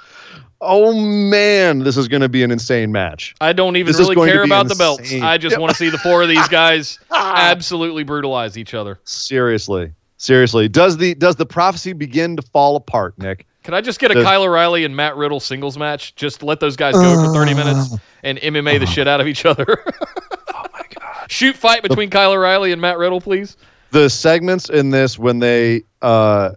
Oh 0.62 0.94
man, 0.94 1.80
this 1.80 1.98
is 1.98 2.08
going 2.08 2.22
to 2.22 2.30
be 2.30 2.44
an 2.44 2.52
insane 2.52 2.92
match. 2.92 3.36
I 3.42 3.54
don't 3.54 3.76
even 3.76 3.92
This 3.92 4.00
really 4.00 4.16
care 4.16 4.44
be 4.44 4.50
about 4.50 4.68
the 4.68 4.76
belts. 4.76 5.14
I 5.14 5.38
just 5.38 5.60
want 5.60 5.72
to 5.72 5.76
see 5.76 5.90
the 5.90 5.98
four 5.98 6.24
of 6.24 6.30
these 6.30 6.48
guys 6.48 6.98
absolutely 7.12 8.04
brutalize 8.04 8.58
each 8.58 8.74
other. 8.74 9.00
Seriously, 9.04 9.92
seriously. 10.18 10.70
Does 10.70 10.98
the 10.98 11.14
does 11.16 11.36
the 11.36 11.46
prophecy 11.46 11.94
begin 11.94 12.36
to 12.38 12.42
fall 12.42 12.76
apart, 12.76 13.18
Nick? 13.20 13.46
Can 13.66 13.74
I 13.74 13.82
just 13.82 14.00
get 14.00 14.12
a 14.12 14.14
Does- 14.14 14.24
Kyle 14.24 14.44
O'Reilly 14.44 14.86
and 14.86 14.96
Matt 14.96 15.16
Riddle 15.18 15.40
singles 15.40 15.76
match? 15.76 16.14
Just 16.16 16.44
let 16.44 16.60
those 16.60 16.76
guys 16.76 16.94
go 16.94 17.26
for 17.26 17.34
30 17.34 17.56
minutes 17.56 17.96
and 18.22 18.38
MMA 18.38 18.80
the 18.80 18.86
shit 18.86 19.08
out 19.08 19.20
of 19.20 19.26
each 19.28 19.44
other. 19.44 19.66
oh 20.54 20.66
my 20.72 20.82
god! 21.00 21.32
Shoot 21.32 21.56
fight 21.56 21.82
between 21.82 22.12
Kyle 22.12 22.32
O'Reilly 22.32 22.72
and 22.72 22.80
Matt 22.80 23.00
Riddle, 23.00 23.20
please. 23.20 23.58
The 23.90 24.08
segments 24.08 24.70
in 24.70 24.92
this 24.92 25.18
when 25.18 25.40
they 25.40 25.82
uh 26.04 26.52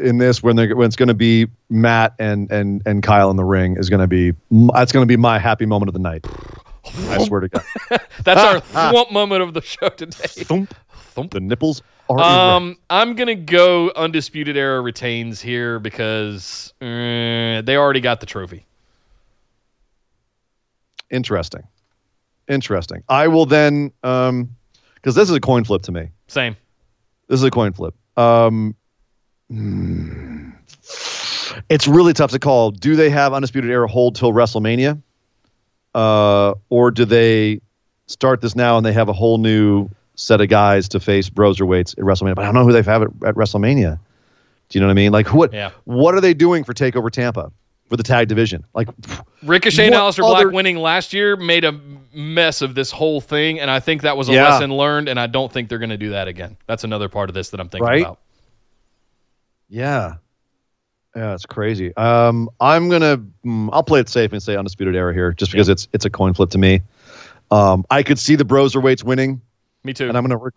in 0.00 0.18
this 0.18 0.44
when 0.44 0.54
they 0.54 0.72
when 0.72 0.86
it's 0.86 0.94
going 0.94 1.08
to 1.08 1.14
be 1.14 1.48
Matt 1.70 2.14
and 2.20 2.48
and 2.52 2.82
and 2.86 3.02
Kyle 3.02 3.28
in 3.30 3.36
the 3.36 3.44
ring 3.44 3.76
is 3.76 3.90
going 3.90 4.00
to 4.00 4.06
be 4.06 4.32
that's 4.74 4.92
going 4.92 5.02
to 5.02 5.08
be 5.08 5.16
my 5.16 5.40
happy 5.40 5.66
moment 5.66 5.88
of 5.88 5.92
the 5.94 5.98
night. 5.98 6.24
I 7.08 7.24
swear 7.24 7.40
to 7.40 7.48
God. 7.48 7.62
That's 8.24 8.40
our 8.40 8.62
Ah, 8.74 8.92
thwomp 8.94 9.12
moment 9.12 9.42
of 9.42 9.54
the 9.54 9.62
show 9.62 9.88
today. 9.88 10.26
Thump. 10.44 10.74
Thump. 11.12 11.32
The 11.32 11.40
nipples 11.40 11.82
are. 12.08 12.18
Um, 12.18 12.76
I'm 12.90 13.14
gonna 13.14 13.34
go 13.34 13.92
undisputed 13.94 14.56
era 14.56 14.80
retains 14.80 15.40
here 15.40 15.78
because 15.78 16.72
uh, 16.80 17.62
they 17.62 17.76
already 17.76 18.00
got 18.00 18.20
the 18.20 18.26
trophy. 18.26 18.66
Interesting. 21.10 21.62
Interesting. 22.48 23.02
I 23.08 23.28
will 23.28 23.46
then 23.46 23.92
um 24.02 24.56
because 24.94 25.14
this 25.14 25.28
is 25.28 25.36
a 25.36 25.40
coin 25.40 25.64
flip 25.64 25.82
to 25.82 25.92
me. 25.92 26.08
Same. 26.26 26.56
This 27.28 27.38
is 27.38 27.44
a 27.44 27.50
coin 27.50 27.72
flip. 27.72 27.94
Um 28.16 28.74
hmm. 29.48 30.50
it's 31.68 31.86
really 31.86 32.14
tough 32.14 32.30
to 32.32 32.38
call. 32.38 32.70
Do 32.70 32.96
they 32.96 33.10
have 33.10 33.32
Undisputed 33.32 33.70
Era 33.70 33.86
hold 33.86 34.16
till 34.16 34.32
WrestleMania? 34.32 35.00
Uh 35.94 36.54
or 36.70 36.90
do 36.90 37.04
they 37.04 37.60
start 38.06 38.40
this 38.40 38.56
now 38.56 38.76
and 38.76 38.84
they 38.84 38.92
have 38.92 39.08
a 39.08 39.12
whole 39.12 39.38
new 39.38 39.88
set 40.14 40.40
of 40.40 40.48
guys 40.48 40.88
to 40.90 41.00
face 41.00 41.30
Broserweights 41.30 41.92
at 41.98 42.04
WrestleMania? 42.04 42.34
But 42.34 42.42
I 42.42 42.44
don't 42.46 42.54
know 42.54 42.64
who 42.64 42.72
they've 42.72 42.86
have 42.86 43.02
at, 43.02 43.08
at 43.26 43.34
WrestleMania. 43.34 43.98
Do 44.68 44.78
you 44.78 44.80
know 44.80 44.86
what 44.86 44.92
I 44.92 44.94
mean? 44.94 45.12
Like 45.12 45.32
what 45.34 45.52
Yeah. 45.52 45.70
what 45.84 46.14
are 46.14 46.20
they 46.20 46.34
doing 46.34 46.64
for 46.64 46.72
Takeover 46.74 47.10
Tampa 47.10 47.50
for 47.88 47.96
the 47.96 48.02
tag 48.02 48.28
division? 48.28 48.64
Like 48.74 48.88
Ricochet 49.42 49.86
and 49.86 49.94
Aleister 49.94 50.20
Black 50.20 50.50
winning 50.52 50.76
last 50.76 51.12
year 51.12 51.36
made 51.36 51.64
a 51.64 51.78
mess 52.14 52.62
of 52.62 52.74
this 52.74 52.90
whole 52.90 53.20
thing, 53.20 53.58
and 53.60 53.70
I 53.70 53.80
think 53.80 54.02
that 54.02 54.16
was 54.16 54.28
a 54.28 54.32
Yeah. 54.32 54.44
lesson 54.48 54.70
learned, 54.72 55.08
and 55.08 55.18
I 55.18 55.26
don't 55.26 55.52
think 55.52 55.68
they're 55.68 55.78
going 55.78 55.90
to 55.90 55.96
do 55.98 56.10
that 56.10 56.28
again. 56.28 56.56
That's 56.66 56.84
another 56.84 57.08
part 57.08 57.28
of 57.30 57.34
this 57.34 57.50
that 57.50 57.60
I'm 57.60 57.68
thinking 57.68 57.86
Right? 57.86 58.02
about. 58.02 58.18
Yeah. 59.68 60.14
Yeah, 61.14 61.34
it's 61.34 61.44
crazy. 61.44 61.94
Um, 61.96 62.48
I'm 62.60 62.88
gonna, 62.88 63.18
mm, 63.44 63.68
I'll 63.72 63.82
play 63.82 64.00
it 64.00 64.08
safe 64.08 64.32
and 64.32 64.42
say 64.42 64.56
undisputed 64.56 64.96
era 64.96 65.12
here, 65.12 65.32
just 65.32 65.52
because 65.52 65.68
it's 65.68 65.86
it's 65.92 66.06
a 66.06 66.10
coin 66.10 66.32
flip 66.32 66.48
to 66.50 66.58
me. 66.58 66.80
Um, 67.50 67.84
I 67.90 68.02
could 68.02 68.18
see 68.18 68.34
the 68.34 68.44
Broserweights 68.44 69.04
winning, 69.04 69.42
Me 69.84 69.92
too. 69.92 70.08
and 70.08 70.16
I'm 70.16 70.22
gonna, 70.24 70.36
re- 70.36 70.50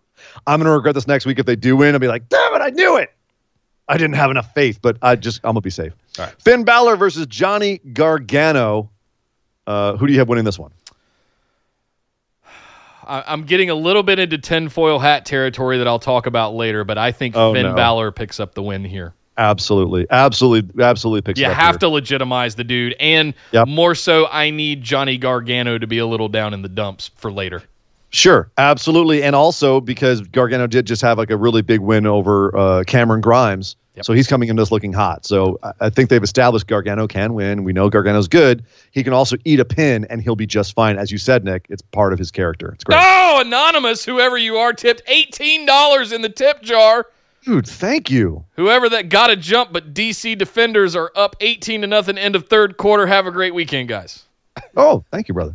I'm 0.46 0.60
gonna 0.60 0.72
regret 0.74 0.94
this 0.94 1.06
next 1.06 1.26
week 1.26 1.38
if 1.38 1.46
they 1.46 1.56
do 1.56 1.76
win. 1.76 1.94
I'll 1.94 1.98
be 2.00 2.08
like, 2.08 2.28
damn 2.28 2.54
it, 2.54 2.60
I 2.60 2.70
knew 2.70 2.96
it. 2.96 3.12
I 3.88 3.96
didn't 3.98 4.14
have 4.16 4.30
enough 4.30 4.52
faith, 4.54 4.80
but 4.82 4.96
I 5.02 5.16
just, 5.16 5.40
I'm 5.44 5.50
gonna 5.50 5.60
be 5.60 5.70
safe. 5.70 5.92
All 6.18 6.24
right. 6.26 6.34
Finn 6.42 6.64
Balor 6.64 6.96
versus 6.96 7.26
Johnny 7.26 7.78
Gargano. 7.92 8.90
Uh, 9.66 9.96
who 9.96 10.06
do 10.06 10.12
you 10.12 10.18
have 10.20 10.28
winning 10.28 10.44
this 10.44 10.58
one? 10.58 10.70
I, 13.06 13.24
I'm 13.26 13.44
getting 13.44 13.70
a 13.70 13.74
little 13.74 14.02
bit 14.02 14.18
into 14.18 14.38
tinfoil 14.38 14.98
hat 14.98 15.24
territory 15.26 15.78
that 15.78 15.86
I'll 15.88 15.98
talk 15.98 16.26
about 16.26 16.54
later, 16.54 16.84
but 16.84 16.98
I 16.98 17.12
think 17.12 17.36
Oh, 17.36 17.52
Finn 17.52 17.62
no. 17.66 17.74
Balor 17.74 18.12
picks 18.12 18.40
up 18.40 18.54
the 18.54 18.62
win 18.62 18.84
here. 18.84 19.14
Absolutely, 19.38 20.06
absolutely, 20.10 20.82
absolutely 20.82 21.20
picks 21.20 21.38
You 21.38 21.44
have 21.46 21.74
here. 21.74 21.78
to 21.80 21.88
legitimize 21.88 22.54
the 22.54 22.64
dude, 22.64 22.94
and 22.98 23.34
Yep. 23.52 23.68
more 23.68 23.94
so, 23.94 24.26
I 24.28 24.48
need 24.50 24.82
Johnny 24.82 25.18
Gargano 25.18 25.76
to 25.78 25.86
be 25.86 25.98
a 25.98 26.06
little 26.06 26.28
down 26.28 26.54
in 26.54 26.62
the 26.62 26.70
dumps 26.70 27.10
for 27.16 27.30
later. 27.30 27.62
Sure, 28.10 28.50
absolutely, 28.56 29.22
and 29.22 29.34
also 29.36 29.80
because 29.80 30.20
Gargano 30.22 30.66
did 30.66 30.86
just 30.86 31.02
have 31.02 31.18
like 31.18 31.30
a 31.30 31.36
really 31.36 31.60
big 31.62 31.80
win 31.80 32.06
over 32.06 32.56
uh, 32.56 32.84
Cameron 32.86 33.20
Grimes, 33.20 33.76
Yep. 33.96 34.04
so 34.04 34.12
he's 34.12 34.26
coming 34.26 34.48
in 34.48 34.56
this 34.56 34.70
looking 34.70 34.92
hot. 34.92 35.24
So 35.26 35.58
I, 35.62 35.72
I 35.80 35.90
think 35.90 36.08
they've 36.10 36.22
established 36.22 36.66
Gargano 36.66 37.06
can 37.08 37.32
win. 37.34 37.64
We 37.64 37.72
know 37.72 37.88
Gargano's 37.90 38.28
good. 38.28 38.62
He 38.90 39.02
can 39.02 39.12
also 39.12 39.36
eat 39.44 39.58
a 39.58 39.64
pin, 39.64 40.06
and 40.10 40.22
he'll 40.22 40.36
be 40.36 40.46
just 40.46 40.74
fine. 40.74 40.98
As 40.98 41.10
you 41.10 41.18
said, 41.18 41.44
Nick, 41.44 41.66
it's 41.68 41.82
part 41.82 42.12
of 42.12 42.18
his 42.18 42.30
character. 42.30 42.70
It's 42.74 42.84
great, 42.84 42.98
Oh, 43.02 43.40
anonymous, 43.44 44.04
whoever 44.04 44.36
you 44.38 44.56
are, 44.56 44.72
tipped 44.72 45.02
eighteen 45.08 45.66
dollars 45.66 46.12
in 46.12 46.22
the 46.22 46.28
tip 46.28 46.62
jar. 46.62 47.06
dude. 47.44 47.66
Thank 47.66 48.10
you. 48.10 48.44
Whoever 48.56 48.88
that 48.90 49.08
got 49.08 49.30
a 49.30 49.36
jump, 49.36 49.72
but 49.72 49.94
DC 49.94 50.36
defenders 50.38 50.94
are 50.94 51.10
up 51.16 51.34
eighteen 51.40 51.80
to 51.80 51.86
nothing. 51.86 52.18
End 52.18 52.36
of 52.36 52.48
third 52.48 52.76
quarter. 52.76 53.06
Have 53.06 53.26
a 53.26 53.30
great 53.32 53.54
weekend, 53.54 53.88
guys. 53.88 54.22
Oh, 54.76 55.04
thank 55.10 55.26
you, 55.28 55.34
brother. 55.34 55.54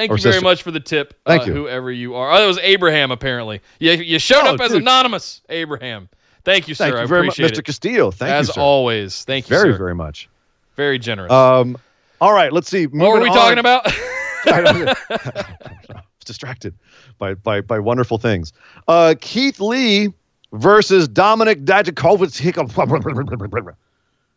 Thank 0.00 0.12
you 0.12 0.30
very 0.30 0.40
much 0.40 0.62
for 0.62 0.70
the 0.70 0.80
tip. 0.80 1.12
Thank 1.26 1.42
uh, 1.42 1.46
you. 1.46 1.52
Whoever 1.52 1.92
you 1.92 2.14
are. 2.14 2.32
Oh, 2.32 2.40
that 2.40 2.46
was 2.46 2.56
Abraham. 2.58 3.10
Apparently, 3.10 3.60
you 3.78 3.92
you 3.92 4.18
showed 4.18 4.46
Oh, 4.46 4.54
up 4.54 4.60
as 4.60 4.72
dude. 4.72 4.80
anonymous, 4.80 5.42
Abraham. 5.50 6.08
Thank 6.42 6.68
you, 6.68 6.74
sir. 6.74 6.84
Thank 6.84 6.96
I 6.96 7.02
you 7.02 7.06
very 7.06 7.26
much, 7.26 7.36
Mr. 7.36 7.62
Castillo. 7.62 8.10
Thank 8.10 8.32
as 8.32 8.48
you, 8.48 8.54
sir. 8.54 8.60
always. 8.62 9.24
Thank 9.24 9.50
you, 9.50 9.56
very, 9.56 9.60
sir. 9.60 9.66
very 9.66 9.78
very 9.78 9.94
much. 9.94 10.30
Very 10.74 10.98
generous. 10.98 11.30
Um, 11.30 11.76
all 12.18 12.32
right, 12.32 12.50
let's 12.50 12.70
see. 12.70 12.86
what 12.86 13.10
were 13.10 13.18
Moving 13.18 13.24
we 13.24 13.28
talking 13.28 13.58
about? 13.58 13.82
I. 14.46 14.94
I 15.10 15.94
was 15.94 16.24
distracted 16.24 16.74
by, 17.18 17.34
by 17.34 17.60
by 17.60 17.78
wonderful 17.78 18.16
things. 18.16 18.54
Uh, 18.88 19.14
Keith 19.20 19.60
Lee 19.60 20.14
versus 20.54 21.08
Dominic 21.08 21.66
Dijakovic. 21.66 22.40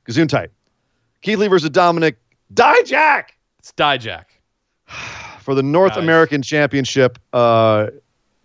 Gesundheit. 0.10 0.50
Keith 1.22 1.40
Lee 1.40 1.48
versus 1.48 1.70
Dominic 1.70 2.18
Dijak 2.54 3.24
it's 3.60 3.72
Dijak. 3.72 4.26
For 5.44 5.54
the 5.56 5.64
North 5.64 5.92
Nice. 5.92 6.00
American 6.04 6.42
Championship. 6.42 7.20
Uh, 7.34 7.88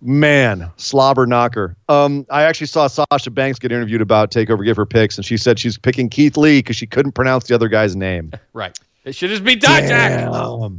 man, 0.03 0.71
slobber 0.77 1.27
knocker. 1.27 1.77
Um, 1.89 2.27
I 2.31 2.43
actually 2.43 2.67
saw 2.69 2.87
Sasha 2.87 3.31
Banks 3.31 3.59
get 3.59 3.73
interviewed 3.73 4.01
about 4.01 4.31
Takeover, 4.31 4.65
give 4.65 4.77
her 4.77 4.87
picks, 4.87 5.17
and 5.17 5.25
she 5.25 5.37
said 5.37 5.59
she's 5.59 5.79
picking 5.79 6.09
Keith 6.09 6.37
Lee 6.37 6.59
because 6.61 6.77
she 6.77 6.87
couldn't 6.87 7.13
pronounce 7.13 7.45
the 7.49 7.55
other 7.55 7.69
guy's 7.69 7.97
name. 7.97 8.33
Right. 8.53 8.77
It 9.05 9.15
should 9.15 9.31
just 9.31 9.45
be 9.45 9.57
Dijak. 9.57 9.89
Damn. 9.89 10.29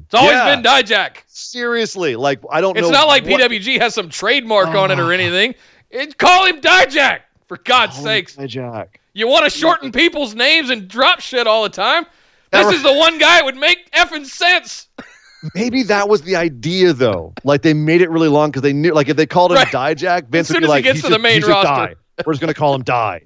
It's 0.06 0.14
always 0.14 0.34
Yeah. 0.34 0.54
been 0.56 0.64
Dijak. 0.64 1.24
Seriously, 1.28 2.16
like 2.16 2.40
I 2.52 2.62
don't 2.62 2.76
know. 2.76 2.82
It's 2.82 2.90
not 2.92 3.08
like 3.08 3.26
what- 3.26 3.42
PWG 3.42 3.80
has 3.80 3.96
some 3.96 4.10
trademark 4.10 4.68
on 4.70 4.92
it 4.92 5.00
or 5.00 5.12
anything. 5.12 5.56
It, 5.90 6.18
call 6.20 6.46
him 6.46 6.62
Dijak, 6.62 7.22
for 7.48 7.58
God's 7.58 7.98
Oh, 8.00 8.04
sakes. 8.04 8.36
Dijak. 8.36 8.88
You 9.14 9.28
want 9.28 9.46
to 9.46 9.50
shorten 9.50 9.92
people's 9.92 10.36
names 10.36 10.70
and 10.70 10.88
drop 10.88 11.22
shit 11.22 11.48
all 11.48 11.64
the 11.64 11.70
time? 11.70 12.06
This 12.52 12.68
is 12.76 12.84
the 12.84 12.94
one 12.94 13.18
guy 13.18 13.38
that 13.38 13.46
would 13.46 13.58
make 13.58 13.90
effing 13.92 14.26
sense. 14.26 14.88
Maybe 15.56 15.84
that 15.84 16.10
was 16.10 16.22
the 16.24 16.36
idea, 16.36 16.92
though. 16.94 17.34
Like 17.44 17.62
they 17.62 17.74
made 17.74 18.02
it 18.02 18.10
really 18.10 18.28
long 18.28 18.50
because 18.50 18.62
they 18.62 18.74
knew, 18.74 18.92
like, 18.94 19.08
if 19.10 19.16
they 19.18 19.26
called 19.26 19.52
him 19.52 19.58
Right. 19.74 19.98
Jack, 19.98 20.28
Vince 20.28 20.48
soon 20.50 20.56
would 20.56 20.60
be 20.62 20.66
as 20.66 20.68
he 20.68 20.70
like, 20.70 20.84
gets 20.84 20.96
he's 20.98 21.04
to 21.04 21.10
the 21.10 21.16
just- 21.16 21.24
main 21.24 21.42
roster. 21.44 21.68
Die. 21.94 21.96
We're 22.26 22.34
just 22.34 22.42
gonna 22.42 22.54
call 22.54 22.76
him 22.76 22.84
Die. 22.84 23.22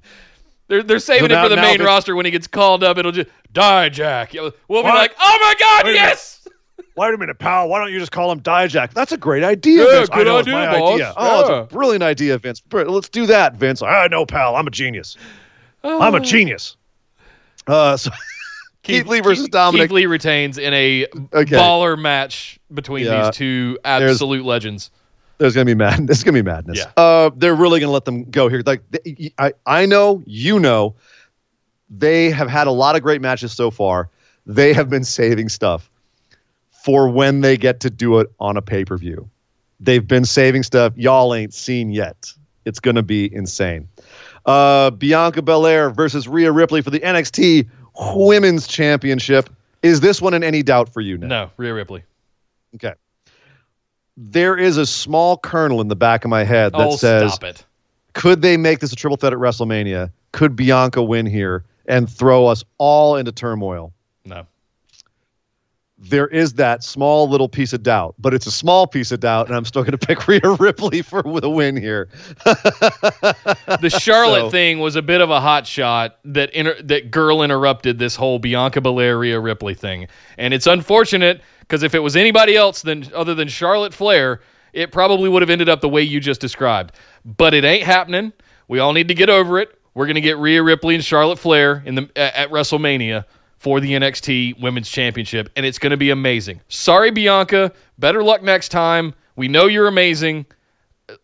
They're, 0.67 0.83
they're 0.83 0.99
saving 0.99 1.29
So 1.29 1.39
it 1.39 1.43
for 1.43 1.49
the 1.49 1.55
main 1.55 1.77
Vince- 1.79 1.85
roster 1.87 2.15
when 2.15 2.25
he 2.25 2.31
gets 2.31 2.47
called 2.47 2.83
up. 2.83 2.97
It'll 2.97 3.11
just 3.11 3.29
Die 3.51 3.89
Jack. 3.89 4.33
We'll 4.33 4.51
be 4.83 4.89
like, 4.89 5.13
oh 5.19 5.37
my 5.41 5.55
God, 5.59 5.85
Wait 5.85 5.95
yes. 5.95 6.47
Wait 6.95 7.11
a 7.13 7.17
minute, 7.17 7.39
pal. 7.39 7.67
Why 7.69 7.79
don't 7.79 7.91
you 7.91 7.99
just 7.99 8.11
call 8.11 8.31
him 8.31 8.39
Die 8.39 8.67
Jack? 8.67 8.93
That's 8.93 9.11
a 9.11 9.17
great 9.17 9.43
idea, 9.43 9.83
Yeah, 9.83 9.97
Vince. 9.97 10.09
Good 10.09 10.27
know, 10.27 10.37
idea, 10.37 10.53
boss. 10.53 10.93
idea. 10.93 11.13
Oh, 11.17 11.39
it's 11.41 11.49
Yeah. 11.49 11.59
a 11.61 11.63
brilliant 11.65 12.03
idea, 12.03 12.37
Vince. 12.37 12.61
Let's 12.71 13.09
do 13.09 13.25
that, 13.25 13.55
Vince. 13.55 13.81
I 13.81 14.07
know, 14.07 14.25
pal. 14.27 14.55
I'm 14.55 14.67
a 14.67 14.71
genius. 14.71 15.17
I'm 15.83 16.13
a 16.13 16.19
genius. 16.19 16.77
Uh, 17.65 17.97
so 17.97 18.11
Keith 18.83 19.07
Lee 19.07 19.21
versus 19.21 19.47
Dominic. 19.47 19.89
Keith 19.89 19.95
Lee 19.95 20.05
retains 20.05 20.57
in 20.57 20.73
a 20.73 21.07
Okay. 21.33 21.55
baller 21.55 21.99
match 21.99 22.59
between 22.73 23.05
Yeah. 23.05 23.25
these 23.25 23.35
two 23.35 23.79
absolute 23.83 24.45
legends. 24.45 24.91
there's 25.39 25.55
gonna 25.55 25.65
be 25.65 25.73
mad. 25.75 26.05
There's 26.07 26.23
gonna 26.23 26.37
be 26.37 26.41
madness. 26.43 26.77
Yeah. 26.77 26.91
Uh, 26.95 27.31
they're 27.35 27.55
really 27.55 27.79
gonna 27.79 27.91
let 27.91 28.05
them 28.05 28.23
go 28.29 28.47
here. 28.49 28.61
Like 28.65 28.81
I, 29.39 29.53
I 29.65 29.85
know, 29.85 30.21
you 30.25 30.59
know, 30.59 30.95
they 31.89 32.29
have 32.29 32.47
had 32.49 32.67
a 32.67 32.71
lot 32.71 32.95
of 32.95 33.01
great 33.01 33.19
matches 33.21 33.51
so 33.51 33.69
far. 33.71 34.09
They 34.45 34.73
have 34.73 34.89
been 34.89 35.03
saving 35.03 35.49
stuff. 35.49 35.89
for 36.83 37.07
when 37.07 37.39
they 37.39 37.55
get 37.55 37.79
to 37.79 37.89
do 37.89 38.19
it 38.19 38.29
on 38.41 38.57
a 38.57 38.61
pay 38.61 38.83
per 38.83 38.97
view. 38.97 39.29
They've 39.79 40.05
been 40.05 40.25
saving 40.25 40.63
stuff 40.63 40.91
y'all 40.97 41.33
ain't 41.33 41.53
seen 41.53 41.91
yet. 41.91 42.29
It's 42.65 42.79
going 42.81 42.95
to 42.95 43.03
be 43.03 43.33
insane. 43.33 43.87
Uh, 44.45 44.89
Bianca 44.91 45.41
Belair 45.41 45.89
versus 45.89 46.27
Rhea 46.27 46.51
Ripley 46.51 46.81
for 46.81 46.89
the 46.89 46.99
NXT 46.99 47.69
Women's 47.97 48.67
Championship. 48.67 49.49
Is 49.81 49.99
this 49.99 50.21
one 50.21 50.33
in 50.33 50.43
any 50.43 50.63
doubt 50.63 50.89
for 50.89 51.01
you, 51.01 51.17
Nick? 51.17 51.29
No, 51.29 51.51
Rhea 51.57 51.73
Ripley. 51.73 52.03
Okay. 52.75 52.93
There 54.15 54.57
is 54.57 54.77
a 54.77 54.85
small 54.85 55.37
kernel 55.37 55.81
in 55.81 55.87
the 55.87 55.95
back 55.95 56.23
of 56.23 56.29
my 56.29 56.43
head 56.43 56.73
that 56.73 56.87
oh, 56.87 56.95
says, 56.95 57.33
stop 57.33 57.43
it. 57.43 57.65
could 58.13 58.41
they 58.41 58.57
make 58.57 58.79
this 58.79 58.93
a 58.93 58.95
triple 58.95 59.17
threat 59.17 59.33
at 59.33 59.39
WrestleMania? 59.39 60.11
Could 60.31 60.55
Bianca 60.55 61.01
win 61.01 61.25
here 61.25 61.65
and 61.87 62.09
throw 62.09 62.47
us 62.47 62.63
all 62.77 63.15
into 63.15 63.31
turmoil? 63.31 63.93
No. 64.25 64.45
There 66.09 66.27
is 66.27 66.53
that 66.55 66.83
small 66.83 67.29
little 67.29 67.47
piece 67.47 67.71
of 67.73 67.81
doubt, 67.81 68.15
but 68.19 68.33
it's 68.33 68.45
a 68.45 68.51
small 68.51 68.87
piece 68.87 69.11
of 69.11 69.21
doubt, 69.21 69.47
and 69.47 69.55
I'm 69.55 69.63
still 69.65 69.83
going 69.83 69.97
to 69.97 70.05
pick 70.07 70.27
Rhea 70.27 70.41
Ripley 70.59 71.01
for 71.01 71.23
the 71.23 71.49
win 71.49 71.75
here. 71.77 72.09
The 73.81 73.89
Charlotte 74.01 74.41
So- 74.45 74.49
thing 74.49 74.79
was 74.79 74.95
a 74.95 75.01
bit 75.01 75.21
of 75.21 75.29
a 75.29 75.39
hot 75.39 75.65
shot 75.67 76.19
that 76.25 76.51
inter- 76.51 76.81
that 76.83 77.11
girl 77.11 77.41
interrupted 77.41 77.99
this 77.99 78.15
whole 78.15 78.39
Bianca 78.39 78.81
Belair 78.81 79.17
Rhea 79.17 79.39
Ripley 79.39 79.73
thing, 79.73 80.07
and 80.37 80.53
it's 80.53 80.67
unfortunate 80.67 81.41
because 81.61 81.83
if 81.83 81.95
it 81.95 81.99
was 81.99 82.15
anybody 82.15 82.55
else 82.55 82.81
than 82.81 83.05
other 83.13 83.33
than 83.35 83.47
Charlotte 83.47 83.93
Flair, 83.93 84.41
it 84.73 84.91
probably 84.91 85.29
would 85.29 85.41
have 85.41 85.49
ended 85.49 85.69
up 85.69 85.81
the 85.81 85.89
way 85.89 86.01
you 86.01 86.19
just 86.19 86.41
described. 86.41 86.93
But 87.25 87.53
it 87.53 87.63
ain't 87.63 87.83
happening. 87.83 88.33
We 88.67 88.79
all 88.79 88.93
need 88.93 89.07
to 89.07 89.13
get 89.13 89.29
over 89.29 89.59
it. 89.59 89.77
We're 89.93 90.07
gonna 90.07 90.21
get 90.21 90.37
Rhea 90.37 90.61
Ripley 90.63 90.95
and 90.95 91.03
Charlotte 91.03 91.39
Flair 91.39 91.83
in 91.85 91.95
the 91.95 92.09
at 92.15 92.49
WrestleMania 92.49 93.25
for 93.63 93.79
the 93.79 93.93
NXT 93.93 94.61
Women's 94.61 94.89
Championship, 94.89 95.49
and 95.55 95.65
it's 95.65 95.79
gonna 95.79 95.97
be 95.97 96.11
amazing. 96.11 96.61
Sorry, 96.67 97.09
Bianca. 97.09 97.71
Better 97.97 98.21
luck 98.21 98.43
next 98.43 98.69
time. 98.69 99.15
We 99.35 99.47
know 99.47 99.65
you're 99.65 99.87
amazing 99.87 100.45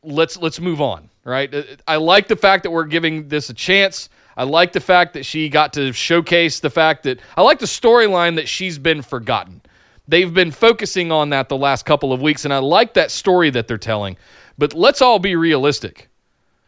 let's 0.04 0.38
let's 0.38 0.60
move 0.60 0.82
on 0.82 1.10
right 1.24 1.54
i 1.88 1.96
like 1.96 2.28
the 2.28 2.36
fact 2.36 2.64
that 2.64 2.72
we're 2.72 2.86
giving 2.86 3.28
this 3.28 3.50
a 3.50 3.54
chance 3.54 4.10
i 4.38 4.44
like 4.44 4.74
the 4.74 4.80
fact 4.80 5.14
that 5.14 5.26
she 5.26 5.50
got 5.50 5.72
to 5.74 5.94
showcase 5.94 6.60
the 6.60 6.70
fact 6.70 7.04
that 7.04 7.20
i 7.38 7.42
like 7.42 7.60
the 7.60 7.66
storyline 7.66 8.36
that 8.36 8.48
she's 8.48 8.78
been 8.78 9.02
forgotten 9.02 9.62
they've 10.08 10.34
been 10.34 10.52
focusing 10.52 11.12
on 11.12 11.30
that 11.30 11.50
the 11.50 11.58
last 11.58 11.86
couple 11.86 12.12
of 12.12 12.22
weeks 12.22 12.46
and 12.46 12.54
i 12.54 12.58
like 12.58 12.94
that 12.94 13.10
story 13.10 13.50
that 13.50 13.68
they're 13.68 13.78
telling 13.78 14.18
but 14.58 14.74
let's 14.74 15.02
all 15.02 15.20
be 15.20 15.36
realistic 15.36 16.10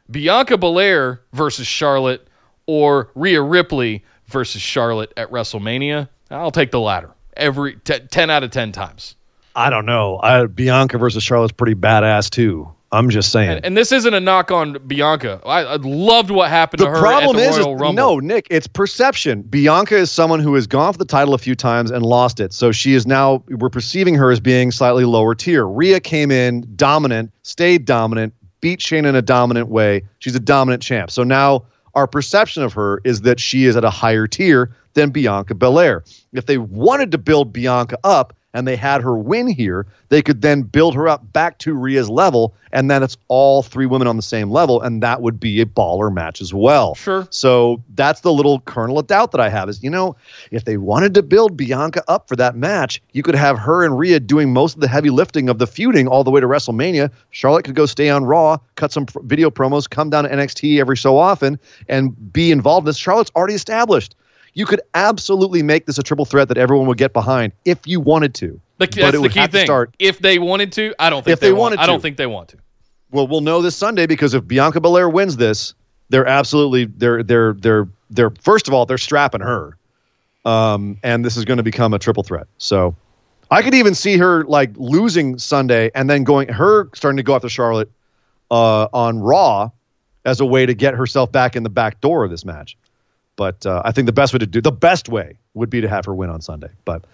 bianca 0.09 0.57
belair 0.57 1.21
versus 1.33 1.67
charlotte 1.67 2.27
or 2.67 3.09
Rhea 3.15 3.41
ripley 3.41 4.03
versus 4.31 4.61
charlotte 4.61 5.13
at 5.17 5.29
wrestlemania 5.31 6.07
i'll 6.29 6.51
take 6.51 6.71
the 6.71 6.79
latter 6.79 7.11
every 7.37 7.75
t- 7.83 7.99
10 7.99 8.29
out 8.29 8.43
of 8.43 8.51
10 8.51 8.71
times 8.71 9.15
I 9.55 9.69
don't 9.69 9.85
know. 9.85 10.19
I, 10.23 10.45
Bianca 10.45 10.97
versus 10.97 11.23
Charlotte's 11.23 11.51
pretty 11.51 11.75
badass 11.75 12.29
too. 12.29 12.71
I'm 12.93 13.09
just 13.09 13.31
saying. 13.31 13.49
And, 13.49 13.65
and 13.65 13.77
this 13.77 13.93
isn't 13.93 14.13
a 14.13 14.19
knock 14.19 14.51
on 14.51 14.77
Bianca. 14.85 15.39
I, 15.45 15.61
I 15.61 15.75
loved 15.77 16.29
what 16.29 16.49
happened 16.49 16.81
the 16.81 16.85
to 16.85 16.91
her 16.91 16.99
problem 16.99 17.37
at 17.37 17.39
the 17.39 17.49
is, 17.49 17.57
Royal 17.57 17.75
is 17.75 17.81
Rumble. 17.81 17.93
no, 17.93 18.19
Nick. 18.19 18.47
It's 18.49 18.67
perception. 18.67 19.43
Bianca 19.43 19.95
is 19.95 20.11
someone 20.11 20.41
who 20.41 20.53
has 20.55 20.67
gone 20.67 20.91
for 20.91 20.99
the 20.99 21.05
title 21.05 21.33
a 21.33 21.37
few 21.37 21.55
times 21.55 21.89
and 21.89 22.05
lost 22.05 22.41
it. 22.41 22.51
So 22.51 22.73
she 22.73 22.93
is 22.93 23.07
now. 23.07 23.43
We're 23.47 23.69
perceiving 23.69 24.15
her 24.15 24.29
as 24.29 24.41
being 24.41 24.71
slightly 24.71 25.05
lower 25.05 25.35
tier. 25.35 25.65
Rhea 25.65 26.01
came 26.01 26.31
in 26.31 26.65
dominant, 26.75 27.31
stayed 27.43 27.85
dominant, 27.85 28.33
beat 28.59 28.81
Shane 28.81 29.05
in 29.05 29.15
a 29.15 29.21
dominant 29.21 29.69
way. 29.69 30.03
She's 30.19 30.35
a 30.35 30.39
dominant 30.39 30.83
champ. 30.83 31.11
So 31.11 31.23
now 31.23 31.63
our 31.95 32.07
perception 32.07 32.63
of 32.63 32.73
her 32.73 33.01
is 33.03 33.21
that 33.21 33.39
she 33.39 33.65
is 33.65 33.75
at 33.75 33.83
a 33.83 33.89
higher 33.89 34.27
tier 34.27 34.75
than 34.93 35.09
Bianca 35.09 35.55
Belair. 35.55 36.03
If 36.33 36.45
they 36.45 36.57
wanted 36.57 37.11
to 37.11 37.17
build 37.17 37.53
Bianca 37.53 37.97
up 38.03 38.35
and 38.53 38.67
they 38.67 38.75
had 38.75 39.01
her 39.01 39.17
win 39.17 39.47
here, 39.47 39.85
they 40.09 40.21
could 40.21 40.41
then 40.41 40.61
build 40.63 40.95
her 40.95 41.07
up 41.07 41.31
back 41.31 41.57
to 41.59 41.73
Rhea's 41.73 42.09
level, 42.09 42.53
and 42.73 42.89
then 42.91 43.03
it's 43.03 43.17
all 43.27 43.63
three 43.63 43.85
women 43.85 44.07
on 44.07 44.15
the 44.17 44.21
same 44.21 44.51
level, 44.51 44.81
and 44.81 45.01
that 45.03 45.21
would 45.21 45.39
be 45.39 45.61
a 45.61 45.65
baller 45.65 46.13
match 46.13 46.41
as 46.41 46.53
well. 46.53 46.95
Sure. 46.95 47.27
So 47.29 47.81
that's 47.95 48.21
the 48.21 48.33
little 48.33 48.59
kernel 48.61 48.99
of 48.99 49.07
doubt 49.07 49.31
that 49.31 49.41
I 49.41 49.49
have 49.49 49.69
is, 49.69 49.81
you 49.83 49.89
know, 49.89 50.15
if 50.51 50.65
they 50.65 50.77
wanted 50.77 51.13
to 51.13 51.23
build 51.23 51.55
Bianca 51.55 52.03
up 52.07 52.27
for 52.27 52.35
that 52.35 52.55
match, 52.55 53.01
you 53.13 53.23
could 53.23 53.35
have 53.35 53.57
her 53.57 53.85
and 53.85 53.97
Rhea 53.97 54.19
doing 54.19 54.53
most 54.53 54.75
of 54.75 54.81
the 54.81 54.87
heavy 54.87 55.09
lifting 55.09 55.49
of 55.49 55.57
the 55.57 55.67
feuding 55.67 56.07
all 56.07 56.23
the 56.23 56.31
way 56.31 56.41
to 56.41 56.47
WrestleMania. 56.47 57.11
Charlotte 57.29 57.63
could 57.63 57.75
go 57.75 57.85
stay 57.85 58.09
on 58.09 58.25
Raw, 58.25 58.57
cut 58.75 58.91
some 58.91 59.05
video 59.23 59.49
promos, 59.49 59.89
come 59.89 60.09
down 60.09 60.25
to 60.25 60.29
NXT 60.29 60.79
every 60.79 60.97
so 60.97 61.17
often, 61.17 61.59
and 61.87 62.33
be 62.33 62.51
involved 62.51 62.85
in 62.85 62.89
this. 62.89 62.97
Charlotte's 62.97 63.31
already 63.35 63.55
established. 63.55 64.15
You 64.53 64.65
could 64.65 64.81
absolutely 64.93 65.63
make 65.63 65.85
this 65.85 65.97
a 65.97 66.03
triple 66.03 66.25
threat 66.25 66.47
that 66.49 66.57
everyone 66.57 66.87
would 66.87 66.97
get 66.97 67.13
behind 67.13 67.53
if 67.65 67.87
you 67.87 67.99
wanted 67.99 68.33
to. 68.35 68.59
But 68.77 68.91
that's 68.91 69.15
it 69.15 69.21
the 69.21 69.29
key 69.29 69.39
have 69.39 69.51
to 69.51 69.57
thing. 69.57 69.65
start- 69.65 69.93
if 69.99 70.19
they 70.19 70.39
wanted 70.39 70.71
to, 70.73 70.93
I 70.99 71.09
don't 71.09 71.23
think 71.23 71.33
If 71.33 71.39
they 71.39 71.51
want- 71.51 71.75
wanted 71.75 71.79
I 71.79 71.85
don't 71.85 72.01
think 72.01 72.17
they 72.17 72.27
want 72.27 72.49
to. 72.49 72.57
Well, 73.11 73.27
we'll 73.27 73.41
know 73.41 73.61
this 73.61 73.75
Sunday 73.75 74.07
because 74.07 74.33
if 74.33 74.47
Bianca 74.47 74.79
Belair 74.81 75.09
wins 75.09 75.37
this, 75.37 75.73
they're 76.09 76.25
absolutely 76.25 76.85
they're 76.85 77.23
they're 77.23 77.53
they're 77.53 77.87
they're 78.09 78.31
first 78.41 78.67
of 78.67 78.73
all 78.73 78.85
they're 78.85 78.97
strapping 78.97 79.41
her, 79.41 79.77
um, 80.45 80.97
and 81.03 81.23
this 81.23 81.37
is 81.37 81.45
going 81.45 81.57
to 81.57 81.63
become 81.63 81.93
a 81.93 81.99
triple 81.99 82.23
threat. 82.23 82.47
So, 82.57 82.95
I 83.49 83.61
could 83.61 83.73
even 83.73 83.93
see 83.95 84.17
her 84.17 84.43
like 84.45 84.71
losing 84.75 85.37
Sunday 85.37 85.91
and 85.95 86.09
then 86.09 86.23
going 86.23 86.47
her 86.49 86.89
starting 86.93 87.17
to 87.17 87.23
go 87.23 87.35
after 87.35 87.49
Charlotte 87.49 87.89
uh, 88.49 88.87
on 88.93 89.19
Raw 89.19 89.69
as 90.25 90.39
a 90.39 90.45
way 90.45 90.65
to 90.65 90.73
get 90.73 90.93
herself 90.93 91.31
back 91.31 91.55
in 91.55 91.63
the 91.63 91.69
back 91.69 92.01
door 92.01 92.23
of 92.25 92.31
this 92.31 92.43
match. 92.45 92.77
But 93.35 93.65
uh, 93.65 93.81
I 93.85 93.91
think 93.91 94.05
the 94.05 94.11
best 94.13 94.33
way 94.33 94.39
to 94.39 94.45
do 94.45 94.61
the 94.61 94.71
best 94.71 95.09
way 95.09 95.37
would 95.53 95.69
be 95.69 95.81
to 95.81 95.87
have 95.89 96.05
her 96.05 96.13
win 96.13 96.29
on 96.29 96.41
Sunday. 96.41 96.69
But 96.85 97.05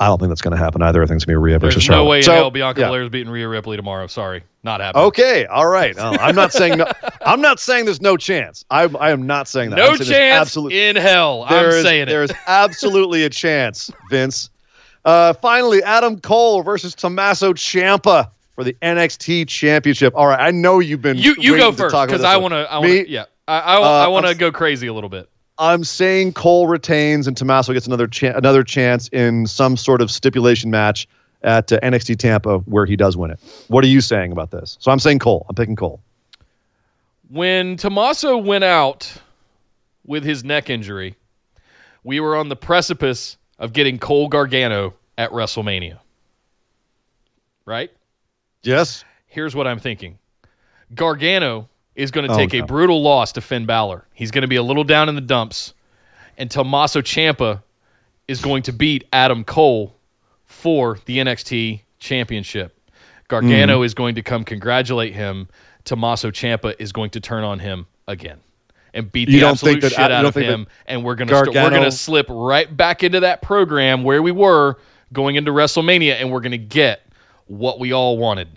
I 0.00 0.06
don't 0.06 0.18
think 0.18 0.30
that's 0.30 0.40
going 0.42 0.56
to 0.56 0.62
happen 0.62 0.82
either. 0.82 1.00
I 1.02 1.06
think 1.06 1.16
it's 1.16 1.24
going 1.24 1.34
to 1.36 1.40
be 1.40 1.42
Rhea 1.44 1.58
There's 1.60 1.74
versus 1.74 1.88
no 1.88 1.94
Charlotte. 1.94 2.08
way 2.10 2.16
in 2.18 2.22
So, 2.24 2.32
hell 2.34 2.50
Bianca 2.50 2.80
yeah. 2.80 2.86
Belair's 2.88 3.08
beating 3.10 3.32
Rhea 3.32 3.48
Ripley 3.48 3.76
tomorrow. 3.76 4.08
Sorry, 4.08 4.42
not 4.64 4.80
happening. 4.80 5.04
Okay, 5.06 5.46
all 5.46 5.68
right. 5.68 5.96
Uh, 5.96 6.16
I'm 6.20 6.34
not 6.34 6.52
saying 6.52 6.78
no. 6.78 6.90
I'm 7.24 7.40
not 7.40 7.60
saying 7.60 7.84
there's 7.84 8.00
no 8.00 8.16
chance. 8.16 8.64
I 8.70 8.82
I 8.84 9.10
am 9.12 9.26
not 9.26 9.46
saying 9.48 9.70
that. 9.70 9.76
no 9.76 9.94
saying 9.94 10.10
chance 10.10 10.40
Absolutely, 10.40 10.80
in 10.88 10.96
hell. 10.96 11.44
I'm 11.44 11.52
there 11.52 11.68
is- 11.76 11.82
saying 11.84 12.08
there 12.08 12.24
it. 12.24 12.30
is 12.30 12.36
absolutely 12.46 13.22
a 13.24 13.30
chance, 13.30 13.90
Vince. 14.10 14.50
Uh, 15.04 15.32
finally, 15.34 15.82
Adam 15.82 16.18
Cole 16.20 16.62
versus 16.62 16.94
Tommaso 16.94 17.52
Ciampa 17.54 18.30
for 18.54 18.62
the 18.64 18.72
NXT 18.82 19.48
Championship. 19.48 20.12
All 20.16 20.26
right, 20.26 20.38
I 20.40 20.50
know 20.50 20.78
you've 20.80 21.02
been. 21.02 21.16
You 21.18 21.34
you 21.38 21.56
go 21.56 21.72
first 21.72 21.94
because 21.94 22.24
I 22.24 22.36
want 22.36 22.52
to. 22.52 22.70
I 22.70 22.78
want. 22.78 23.08
Yeah, 23.08 23.24
I 23.48 23.58
I, 23.60 23.76
Uh, 23.76 24.04
I 24.04 24.08
want 24.08 24.26
to 24.26 24.34
go 24.34 24.50
crazy 24.52 24.86
a 24.88 24.92
little 24.92 25.08
bit. 25.10 25.28
I'm 25.62 25.84
saying 25.84 26.32
Cole 26.32 26.66
retains 26.66 27.28
and 27.28 27.36
Tommaso 27.36 27.72
gets 27.72 27.86
another 27.86 28.08
cha- 28.08 28.36
another 28.36 28.64
chance 28.64 29.06
in 29.08 29.46
some 29.46 29.76
sort 29.76 30.02
of 30.02 30.10
stipulation 30.10 30.72
match 30.72 31.06
at 31.44 31.72
uh, 31.72 31.78
NXT 31.80 32.18
Tampa 32.18 32.58
where 32.58 32.84
he 32.84 32.96
does 32.96 33.16
win 33.16 33.30
it. 33.30 33.38
What 33.68 33.84
are 33.84 33.88
you 33.88 34.00
saying 34.00 34.32
about 34.32 34.50
this? 34.50 34.76
So 34.80 34.90
I'm 34.90 34.98
saying 34.98 35.20
Cole. 35.20 35.46
I'm 35.48 35.54
picking 35.54 35.76
Cole. 35.76 36.00
When 37.30 37.76
Tommaso 37.76 38.38
went 38.38 38.64
out 38.64 39.12
with 40.04 40.24
his 40.24 40.42
neck 40.42 40.68
injury, 40.68 41.14
we 42.02 42.18
were 42.18 42.34
on 42.34 42.48
the 42.48 42.56
precipice 42.56 43.36
of 43.60 43.72
getting 43.72 44.00
Cole 44.00 44.26
Gargano 44.26 44.94
at 45.16 45.30
WrestleMania. 45.30 46.00
Right? 47.64 47.92
Yes. 48.64 49.04
Here's 49.26 49.54
what 49.54 49.68
I'm 49.68 49.78
thinking 49.78 50.18
Gargano 50.92 51.68
is 51.94 52.10
going 52.10 52.26
to 52.26 52.32
Oh, 52.32 52.36
take 52.36 52.52
no. 52.52 52.60
a 52.60 52.66
brutal 52.66 53.02
loss 53.02 53.32
to 53.32 53.40
Finn 53.40 53.66
Balor. 53.66 54.04
He's 54.14 54.30
going 54.30 54.42
to 54.42 54.48
be 54.48 54.56
a 54.56 54.62
little 54.62 54.84
down 54.84 55.08
in 55.08 55.14
the 55.14 55.20
dumps. 55.20 55.74
And 56.38 56.50
Tommaso 56.50 57.00
Ciampa 57.02 57.62
is 58.28 58.40
going 58.40 58.62
to 58.64 58.72
beat 58.72 59.04
Adam 59.12 59.44
Cole 59.44 59.94
for 60.46 60.98
the 61.04 61.18
NXT 61.18 61.80
championship. 61.98 62.78
Gargano 63.28 63.78
Hmm. 63.78 63.84
is 63.84 63.94
going 63.94 64.14
to 64.16 64.22
come 64.22 64.44
congratulate 64.44 65.14
him. 65.14 65.48
Tommaso 65.84 66.30
Ciampa 66.30 66.74
is 66.78 66.92
going 66.92 67.10
to 67.10 67.20
turn 67.20 67.44
on 67.44 67.58
him 67.58 67.86
again 68.08 68.38
and 68.94 69.10
beat 69.10 69.28
You 69.28 69.34
the 69.36 69.40
don't 69.40 69.50
absolute 69.52 69.72
think 69.72 69.82
that- 69.82 69.90
shit 69.92 69.98
you 70.10 70.16
out 70.16 70.24
of 70.24 70.34
him. 70.34 70.66
And 70.86 71.02
we're 71.04 71.14
gonna 71.14 71.34
st- 71.34 71.48
we're 71.54 71.70
gonna 71.70 71.90
slip 71.90 72.26
right 72.28 72.74
back 72.74 73.02
into 73.02 73.20
that 73.20 73.42
program 73.42 74.02
where 74.04 74.22
we 74.22 74.32
were 74.32 74.76
going 75.12 75.36
into 75.36 75.50
WrestleMania, 75.50 76.14
and 76.20 76.30
we're 76.30 76.40
gonna 76.40 76.56
get 76.58 77.06
what 77.46 77.78
we 77.78 77.92
all 77.92 78.16
wanted. 78.18 78.48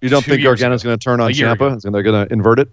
You 0.00 0.08
don't 0.08 0.24
think 0.24 0.42
Gargano's 0.42 0.82
going 0.82 0.98
to 0.98 1.02
turn 1.02 1.20
on 1.20 1.30
Ciampa? 1.32 1.80
they're 1.82 2.02
going 2.02 2.26
to 2.26 2.32
invert 2.32 2.58
it? 2.58 2.68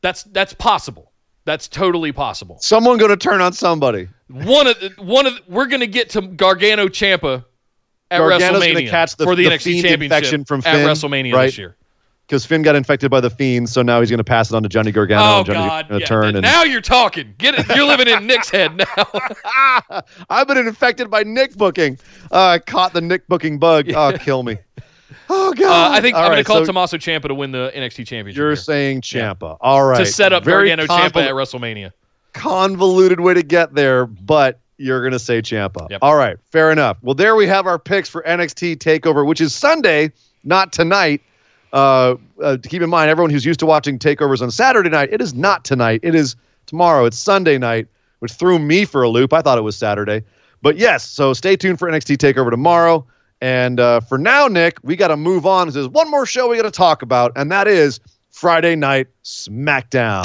That's 0.00 0.24
that's 0.24 0.52
possible. 0.52 1.12
That's 1.44 1.68
totally 1.68 2.12
possible. 2.12 2.58
Someone 2.60 2.98
going 2.98 3.10
to 3.10 3.16
turn 3.16 3.40
on 3.40 3.52
somebody. 3.52 4.08
One 4.28 4.66
of 4.66 4.78
the, 4.80 4.90
one 4.98 5.26
of 5.26 5.34
the, 5.34 5.40
we're 5.48 5.66
gonna 5.66 5.86
get 5.86 6.10
to 6.10 6.22
Gargano 6.22 6.88
Ciampa 6.88 7.44
at 8.10 8.18
Gargano's 8.18 8.62
WrestleMania 8.62 8.74
gonna 8.74 8.90
catch 8.90 9.16
the- 9.16 9.24
for 9.24 9.34
the, 9.34 9.44
the 9.44 9.50
NXT 9.50 9.62
Fiend 9.64 9.82
Championship 9.82 10.02
infection 10.02 10.44
from 10.44 10.62
at 10.64 10.86
WrestleMania 10.86 11.34
right? 11.34 11.46
this 11.46 11.58
year. 11.58 11.76
Because 12.26 12.46
Finn 12.46 12.62
got 12.62 12.74
infected 12.74 13.10
by 13.10 13.20
the 13.20 13.28
fiend, 13.28 13.68
so 13.68 13.82
now 13.82 14.00
he's 14.00 14.08
going 14.08 14.16
to 14.16 14.24
pass 14.24 14.50
it 14.50 14.56
on 14.56 14.62
to 14.62 14.68
Johnny 14.70 14.90
Gargano. 14.90 15.22
Oh 15.22 15.36
and 15.38 15.46
Johnny 15.46 15.68
God! 15.68 15.88
going 15.90 16.00
to 16.00 16.04
yeah. 16.04 16.08
turn. 16.08 16.36
And 16.36 16.42
Now 16.42 16.62
you're 16.62 16.80
talking. 16.80 17.34
Get 17.36 17.54
it? 17.54 17.66
You're 17.76 17.84
living 17.84 18.08
in 18.08 18.26
Nick's 18.26 18.48
head 18.48 18.74
now. 18.78 20.00
I've 20.30 20.48
been 20.48 20.56
infected 20.56 21.10
by 21.10 21.22
Nick 21.24 21.54
booking. 21.54 21.98
Uh, 22.32 22.46
I 22.46 22.58
caught 22.60 22.94
the 22.94 23.02
Nick 23.02 23.28
booking 23.28 23.58
bug. 23.58 23.92
Oh, 23.92 24.16
kill 24.18 24.42
me. 24.42 24.56
Oh 25.36 25.52
God! 25.52 25.90
Uh, 25.92 25.94
I 25.96 26.00
think 26.00 26.16
All 26.16 26.22
I'm 26.22 26.28
going 26.30 26.38
to 26.38 26.44
call 26.44 26.58
so 26.58 26.66
Tommaso 26.66 26.96
Ciampa 26.96 27.26
to 27.28 27.34
win 27.34 27.50
the 27.50 27.72
NXT 27.74 28.06
Championship. 28.06 28.36
You're 28.36 28.50
here. 28.50 28.56
saying 28.56 29.00
Ciampa. 29.00 29.56
All 29.60 29.84
right. 29.84 29.98
to 29.98 30.06
set 30.06 30.32
up 30.32 30.44
Very 30.44 30.68
Gargano 30.68 30.86
convol- 30.86 31.26
at 31.26 31.34
WrestleMania. 31.34 31.90
convoluted 32.32 33.20
way 33.20 33.34
to 33.34 33.42
get 33.42 33.74
there, 33.74 34.06
but 34.06 34.60
You're 34.78 35.02
gonna 35.02 35.18
say 35.18 35.42
Ciampa. 35.42 35.90
Yep. 35.90 35.98
All 36.02 36.16
right, 36.16 36.36
fair 36.50 36.70
enough. 36.70 36.98
Well, 37.02 37.14
there 37.14 37.36
we 37.36 37.46
have 37.46 37.66
our 37.66 37.78
picks 37.78 38.08
for 38.08 38.22
NXT 38.22 38.76
Takeover, 38.76 39.26
which 39.26 39.40
is 39.40 39.54
Sunday, 39.54 40.12
not 40.44 40.72
tonight. 40.72 41.20
Uh, 41.72 42.14
uh, 42.40 42.56
to 42.56 42.68
keep 42.68 42.82
in 42.82 42.88
mind, 42.90 43.10
everyone 43.10 43.30
who's 43.30 43.44
used 43.44 43.58
to 43.60 43.66
watching 43.66 43.98
takeovers 43.98 44.40
on 44.40 44.50
Saturday 44.52 44.90
night, 44.90 45.08
it 45.12 45.20
is 45.20 45.34
not 45.34 45.64
tonight. 45.64 45.98
It 46.04 46.14
is 46.14 46.36
tomorrow. 46.66 47.04
It's 47.04 47.18
Sunday 47.18 47.58
night, 47.58 47.88
which 48.20 48.32
threw 48.32 48.60
me 48.60 48.84
for 48.84 49.02
a 49.02 49.08
loop. 49.08 49.32
I 49.32 49.42
thought 49.42 49.58
it 49.58 49.62
was 49.62 49.76
Saturday, 49.76 50.22
but 50.62 50.76
yes. 50.78 51.04
So 51.08 51.32
stay 51.32 51.56
tuned 51.56 51.80
for 51.80 51.90
NXT 51.90 52.16
Takeover 52.18 52.50
tomorrow. 52.50 53.04
And 53.44 53.78
uh, 53.78 54.00
for 54.00 54.16
now, 54.16 54.48
Nick, 54.48 54.78
we 54.82 54.96
got 54.96 55.08
to 55.08 55.18
move 55.18 55.44
on. 55.44 55.68
There's 55.68 55.86
one 55.90 56.10
more 56.10 56.24
show 56.24 56.48
we 56.48 56.56
got 56.56 56.62
to 56.62 56.70
talk 56.70 57.02
about, 57.02 57.30
and 57.36 57.52
that 57.52 57.68
is 57.68 58.00
Friday 58.30 58.74
Night 58.74 59.06
SmackDown. 59.22 60.24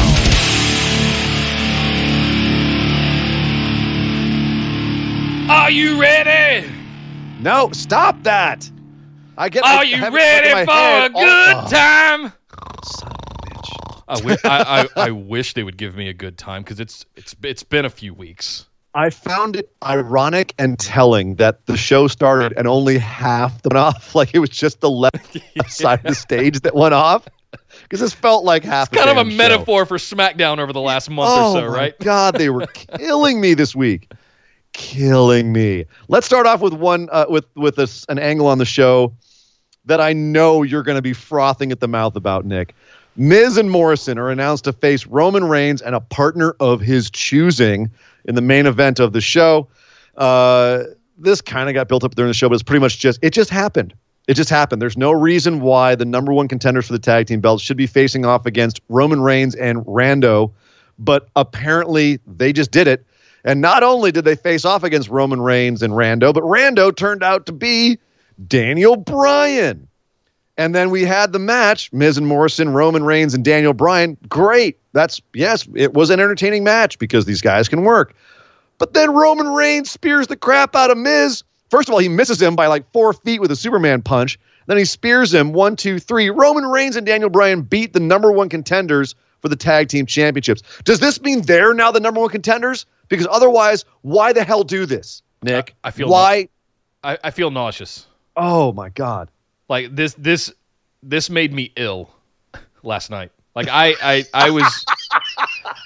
Are 5.50 5.70
you 5.70 6.00
ready? 6.00 6.66
No, 7.42 7.72
stop 7.74 8.16
that. 8.24 8.72
I 9.38 9.50
get. 9.50 9.66
Are 9.66 9.80
I 9.80 9.84
you 9.84 9.98
have 9.98 10.16
it 10.16 10.22
stuck 10.22 10.46
in 10.46 10.52
ready 10.54 10.66
for 10.66 10.72
head. 10.72 11.12
a 11.12 11.14
good 11.14 11.56
Oh, 11.58 11.68
time? 11.70 12.34
son 12.86 13.12
of 13.12 13.18
a 13.20 13.48
bitch. 13.50 14.02
I, 14.08 14.16
wi- 14.16 14.38
I, 14.46 14.88
I, 14.96 15.08
I 15.08 15.12
wish 15.12 15.56
they 15.56 15.64
would 15.64 15.76
give 15.78 15.96
me 15.98 16.08
a 16.08 16.14
good 16.14 16.38
time 16.38 16.62
because 16.64 16.80
it's 16.80 17.06
it's 17.18 17.36
it's 17.44 17.64
been 17.64 17.84
a 17.84 17.90
few 17.90 18.14
weeks. 18.14 18.66
I 18.96 19.12
found 19.12 19.56
it 19.56 19.72
ironic 19.84 20.54
and 20.58 20.80
telling 20.80 21.36
that 21.36 21.66
the 21.68 21.78
show 21.78 22.08
started 22.08 22.54
and 22.58 22.68
only 22.68 22.98
half 22.98 23.64
went 23.64 23.78
off. 23.78 24.16
Like 24.20 24.34
it 24.34 24.40
was 24.40 24.50
just 24.50 24.82
the 24.82 24.90
left 24.90 25.38
side 25.68 26.00
of 26.00 26.06
the 26.06 26.16
stage 26.16 26.62
that 26.62 26.76
went 26.76 26.94
off. 26.94 27.28
Because 27.84 28.00
this 28.00 28.14
felt 28.14 28.44
like 28.44 28.64
half. 28.64 28.92
Kind 28.92 29.10
of 29.10 29.18
a 29.18 29.30
show. 29.30 29.36
metaphor 29.38 29.86
for 29.86 29.98
SmackDown 29.98 30.60
over 30.60 30.74
the 30.74 30.82
last 30.82 31.10
month 31.10 31.30
oh 31.32 31.52
or 31.52 31.62
so, 31.62 31.68
my 31.68 31.76
right? 31.76 32.00
God, 32.02 32.36
they 32.36 32.50
were 32.50 32.68
killing 32.98 33.40
me 33.40 33.54
this 33.54 33.76
week, 33.76 34.12
killing 34.74 35.54
me. 35.54 35.86
Let's 36.08 36.26
start 36.26 36.46
off 36.46 36.62
with 36.62 36.74
one 36.74 37.08
uh, 37.12 37.26
with 37.30 37.46
with 37.56 37.76
this, 37.76 38.06
an 38.10 38.20
angle 38.20 38.48
on 38.48 38.58
the 38.58 38.66
show 38.66 39.14
that 39.86 40.02
I 40.02 40.14
know 40.14 40.64
you're 40.64 40.84
going 40.84 40.98
to 40.98 41.02
be 41.02 41.14
frothing 41.14 41.72
at 41.72 41.80
the 41.80 41.88
mouth 41.88 42.16
about, 42.16 42.46
Nick. 42.46 42.76
Miz 43.16 43.58
and 43.58 43.72
Morrison 43.72 44.18
are 44.18 44.30
announced 44.30 44.64
to 44.66 44.74
face 44.74 45.06
Roman 45.06 45.46
Reigns 45.46 45.82
and 45.82 45.96
a 45.96 46.00
partner 46.00 46.56
of 46.60 46.82
his 46.82 47.10
choosing 47.10 47.90
in 48.30 48.36
the 48.36 48.42
main 48.42 48.66
event 48.66 49.00
of 49.02 49.12
the 49.12 49.20
show. 49.20 49.68
Uh, 50.16 50.84
this 51.18 51.42
kind 51.42 51.68
of 51.68 51.74
got 51.74 51.90
built 51.90 52.06
up 52.06 52.16
during 52.16 52.30
the 52.30 52.34
show, 52.34 52.48
but 52.48 52.54
it's 52.54 52.64
pretty 52.64 52.80
much 52.80 53.00
just 53.00 53.20
it 53.22 53.32
just 53.32 53.50
happened. 53.50 53.94
It 54.28 54.36
just 54.36 54.50
happened. 54.50 54.82
There's 54.82 54.98
no 54.98 55.12
reason 55.12 55.60
why 55.60 55.96
the 55.96 56.06
number 56.06 56.32
one 56.32 56.48
contenders 56.48 56.86
for 56.86 56.94
the 56.94 57.00
tag 57.00 57.26
team 57.26 57.42
belts 57.42 57.64
should 57.64 57.78
be 57.78 57.88
facing 57.88 58.26
off 58.26 58.46
against 58.46 58.80
Roman 58.88 59.22
Reigns 59.22 59.56
and 59.56 59.84
Rando, 59.86 60.52
but 61.00 61.28
apparently 61.36 62.20
they 62.28 62.54
just 62.54 62.70
did 62.70 62.88
it. 62.88 63.06
And 63.44 63.60
not 63.60 63.82
only 63.82 64.12
did 64.12 64.26
they 64.26 64.36
face 64.36 64.66
off 64.66 64.84
against 64.84 65.10
Roman 65.10 65.42
Reigns 65.42 65.82
and 65.82 65.94
Rando, 65.94 66.32
but 66.32 66.44
Rando 66.44 66.96
turned 66.96 67.24
out 67.24 67.48
to 67.48 67.52
be 67.52 67.98
Daniel 68.48 68.96
Bryan. 68.96 69.88
And 70.58 70.76
then 70.76 70.92
we 70.92 71.04
had 71.06 71.32
the 71.32 71.40
match 71.40 71.92
Miz 71.92 72.18
and 72.18 72.28
Morrison, 72.28 72.70
Roman 72.70 73.04
Reigns, 73.04 73.34
and 73.34 73.44
Daniel 73.44 73.74
Bryan. 73.74 74.18
Great. 74.28 74.79
That's, 74.94 75.22
yes, 75.34 75.68
it 75.76 75.94
was 75.94 76.10
an 76.10 76.20
entertaining 76.20 76.64
match 76.64 76.98
because 77.00 77.26
these 77.26 77.42
guys 77.42 77.70
can 77.70 77.84
work. 77.84 78.16
But 78.80 78.94
then 78.94 79.14
Roman 79.14 79.48
Reigns 79.50 79.92
spears 79.92 80.28
the 80.28 80.38
crap 80.38 80.76
out 80.76 80.90
of 80.90 80.98
Miz. 80.98 81.44
First 81.70 81.90
of 81.90 81.94
all, 81.94 82.00
he 82.00 82.10
misses 82.10 82.42
him 82.42 82.56
by 82.56 82.68
like 82.68 82.92
four 82.92 83.14
feet 83.14 83.40
with 83.42 83.52
a 83.52 83.56
Superman 83.56 84.02
punch. 84.02 84.40
Then 84.68 84.78
he 84.78 84.86
spears 84.86 85.34
him 85.34 85.54
one, 85.54 85.76
two, 85.76 86.00
three. 86.00 86.30
Roman 86.30 86.66
Reigns 86.66 86.96
and 86.96 87.06
Daniel 87.06 87.30
Bryan 87.30 87.62
beat 87.62 87.94
the 87.94 88.00
number 88.00 88.32
one 88.32 88.50
contenders 88.50 89.16
for 89.42 89.50
the 89.50 89.56
tag 89.56 89.88
team 89.90 90.06
championships. 90.06 90.62
Does 90.84 91.00
this 91.00 91.22
mean 91.22 91.42
they're 91.42 91.74
now 91.74 91.92
the 91.92 92.00
number 92.00 92.20
one 92.20 92.30
contenders? 92.30 92.86
Because 93.10 93.28
otherwise, 93.32 93.86
why 94.02 94.34
the 94.34 94.44
hell 94.44 94.64
do 94.64 94.86
this, 94.86 95.22
Nick? 95.44 95.76
I- 95.84 95.88
I 95.88 95.92
feel 95.92 96.10
why. 96.10 96.50
I, 97.04 97.18
I 97.24 97.32
feel 97.32 97.50
nauseous. 97.52 98.06
Oh 98.36 98.74
my 98.74 98.90
God. 98.90 99.32
Like 99.70 99.96
this 99.96 100.14
this 100.18 100.52
this 101.02 101.30
made 101.30 101.54
me 101.54 101.72
ill 101.76 102.10
last 102.84 103.10
night. 103.10 103.32
Like 103.60 103.68
I 103.68 103.98
I 104.02 104.26
I 104.34 104.50
was 104.52 104.86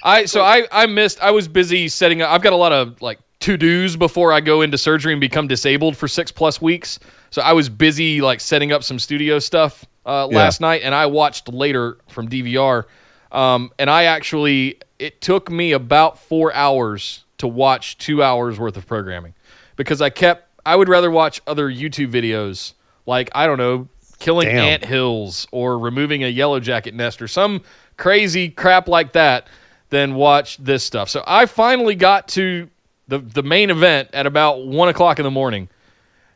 I 0.04 0.26
so 0.26 0.42
I 0.42 0.64
I 0.70 0.86
missed 0.86 1.20
I 1.20 1.32
was 1.32 1.48
busy 1.48 1.88
setting 1.88 2.22
up 2.22 2.30
I've 2.30 2.40
got 2.40 2.52
a 2.52 2.56
lot 2.56 2.72
of 2.72 3.02
like 3.02 3.18
to-dos 3.40 3.96
before 3.96 4.32
I 4.32 4.40
go 4.40 4.62
into 4.62 4.78
surgery 4.78 5.12
and 5.12 5.20
become 5.20 5.48
disabled 5.48 5.96
for 5.96 6.06
6 6.06 6.30
plus 6.30 6.62
weeks. 6.62 7.00
So 7.30 7.42
I 7.42 7.52
was 7.52 7.68
busy 7.68 8.20
like 8.20 8.38
setting 8.38 8.70
up 8.70 8.84
some 8.84 9.00
studio 9.00 9.40
stuff 9.40 9.84
uh, 10.06 10.28
Yeah. 10.30 10.36
last 10.36 10.60
night 10.60 10.82
and 10.84 10.94
I 10.94 11.06
watched 11.06 11.48
later 11.52 11.98
from 12.08 12.28
DVR 12.28 12.84
um, 13.32 13.72
and 13.80 13.90
I 13.90 14.04
actually 14.04 14.78
it 15.00 15.20
took 15.20 15.50
me 15.50 15.72
about 15.72 16.16
4 16.20 16.54
hours 16.54 17.24
to 17.38 17.48
watch 17.48 17.98
2 17.98 18.22
hours 18.22 18.56
worth 18.56 18.76
of 18.76 18.86
programming 18.86 19.34
because 19.74 20.00
I 20.00 20.10
kept 20.10 20.48
I 20.64 20.76
would 20.76 20.88
rather 20.88 21.10
watch 21.10 21.40
other 21.48 21.68
YouTube 21.68 22.12
videos 22.12 22.74
like 23.04 23.30
I 23.34 23.46
don't 23.48 23.58
know 23.58 23.88
killing 24.18 24.48
Damn. 24.48 24.58
ant 24.64 24.84
hills 24.84 25.46
or 25.52 25.78
removing 25.78 26.24
a 26.24 26.28
yellow 26.28 26.60
jacket 26.60 26.94
nest 26.94 27.20
or 27.20 27.28
some 27.28 27.62
crazy 27.96 28.48
crap 28.48 28.88
like 28.88 29.12
that 29.12 29.48
than 29.90 30.14
watch 30.14 30.56
this 30.58 30.82
stuff. 30.84 31.08
So 31.08 31.22
I 31.26 31.46
finally 31.46 31.94
got 31.94 32.28
to 32.28 32.68
the 33.08 33.18
the 33.18 33.42
main 33.42 33.70
event 33.70 34.08
at 34.12 34.26
about 34.26 34.66
one 34.66 34.88
o'clock 34.88 35.18
in 35.18 35.24
the 35.24 35.30
morning. 35.30 35.68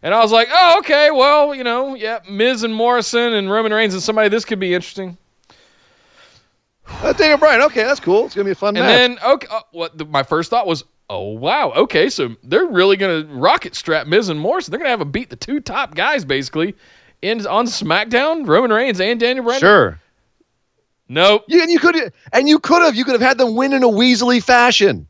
And 0.02 0.14
I 0.14 0.20
was 0.22 0.30
like, 0.30 0.48
oh, 0.52 0.76
okay, 0.78 1.10
well, 1.10 1.52
you 1.54 1.64
know, 1.64 1.94
yeah, 1.96 2.20
Miz 2.30 2.62
and 2.62 2.72
Morrison 2.72 3.32
and 3.32 3.50
Roman 3.50 3.72
Reigns 3.72 3.94
and 3.94 4.02
somebody, 4.02 4.28
this 4.28 4.44
could 4.44 4.60
be 4.60 4.72
interesting. 4.72 5.18
Uh, 6.86 7.12
Daniel 7.12 7.36
Bryan. 7.38 7.62
Okay, 7.62 7.82
that's 7.82 8.00
cool. 8.00 8.26
It's 8.26 8.34
gonna 8.34 8.44
be 8.44 8.52
a 8.52 8.54
fun 8.54 8.76
And 8.76 8.86
match. 8.86 8.96
then, 8.96 9.18
okay, 9.32 9.46
uh, 9.50 9.60
what 9.72 9.98
the, 9.98 10.04
my 10.04 10.22
first 10.22 10.50
thought 10.50 10.66
was, 10.66 10.84
oh 11.10 11.30
wow, 11.32 11.72
okay, 11.72 12.08
so 12.08 12.34
they're 12.44 12.66
really 12.66 12.96
gonna 12.96 13.24
rocket 13.28 13.74
strap 13.74 14.06
Miz 14.06 14.28
and 14.28 14.38
Morrison. 14.38 14.70
They're 14.70 14.78
gonna 14.78 14.90
have 14.90 15.00
a 15.00 15.04
beat 15.04 15.30
the 15.30 15.36
two 15.36 15.60
top 15.60 15.94
guys 15.94 16.24
basically 16.24 16.74
in 17.22 17.46
on 17.46 17.66
SmackDown, 17.66 18.46
Roman 18.46 18.72
Reigns 18.72 19.00
and 19.00 19.18
Daniel 19.18 19.44
Bryan. 19.44 19.60
sure. 19.60 20.00
Nope. 21.08 21.44
You, 21.48 21.62
and 21.62 21.70
you 21.70 21.78
could 21.78 22.12
and 22.32 22.48
you 22.48 22.58
could 22.58 22.82
have 22.82 22.94
you 22.94 23.04
could 23.04 23.12
have 23.12 23.22
had 23.22 23.38
them 23.38 23.54
win 23.54 23.72
in 23.72 23.82
a 23.82 23.88
Weasley 23.88 24.42
fashion. 24.42 25.06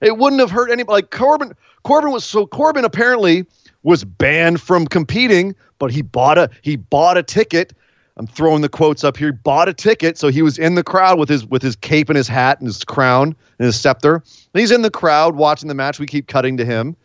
It 0.00 0.16
wouldn't 0.16 0.40
have 0.40 0.50
hurt 0.50 0.70
anybody. 0.70 0.94
Like 0.94 1.10
Corbin, 1.10 1.52
Corbin 1.84 2.10
was 2.10 2.24
so 2.24 2.46
Corbin 2.46 2.84
apparently 2.84 3.44
was 3.82 4.04
banned 4.04 4.60
from 4.60 4.86
competing, 4.86 5.54
but 5.78 5.90
he 5.90 6.02
bought 6.02 6.38
a 6.38 6.48
he 6.62 6.76
bought 6.76 7.18
a 7.18 7.22
ticket. 7.22 7.74
I'm 8.16 8.26
throwing 8.26 8.60
the 8.60 8.68
quotes 8.68 9.04
up 9.04 9.16
here. 9.16 9.28
He 9.28 9.32
bought 9.32 9.68
a 9.68 9.74
ticket, 9.74 10.18
so 10.18 10.28
he 10.28 10.42
was 10.42 10.58
in 10.58 10.74
the 10.74 10.82
crowd 10.82 11.18
with 11.18 11.28
his 11.28 11.46
with 11.46 11.62
his 11.62 11.76
cape 11.76 12.08
and 12.08 12.16
his 12.16 12.28
hat 12.28 12.58
and 12.58 12.66
his 12.66 12.82
crown 12.84 13.36
and 13.58 13.66
his 13.66 13.78
scepter. 13.78 14.16
And 14.16 14.60
he's 14.60 14.70
in 14.70 14.82
the 14.82 14.90
crowd 14.90 15.36
watching 15.36 15.68
the 15.68 15.74
match. 15.74 15.98
We 15.98 16.06
keep 16.06 16.28
cutting 16.28 16.56
to 16.56 16.64
him. 16.64 16.96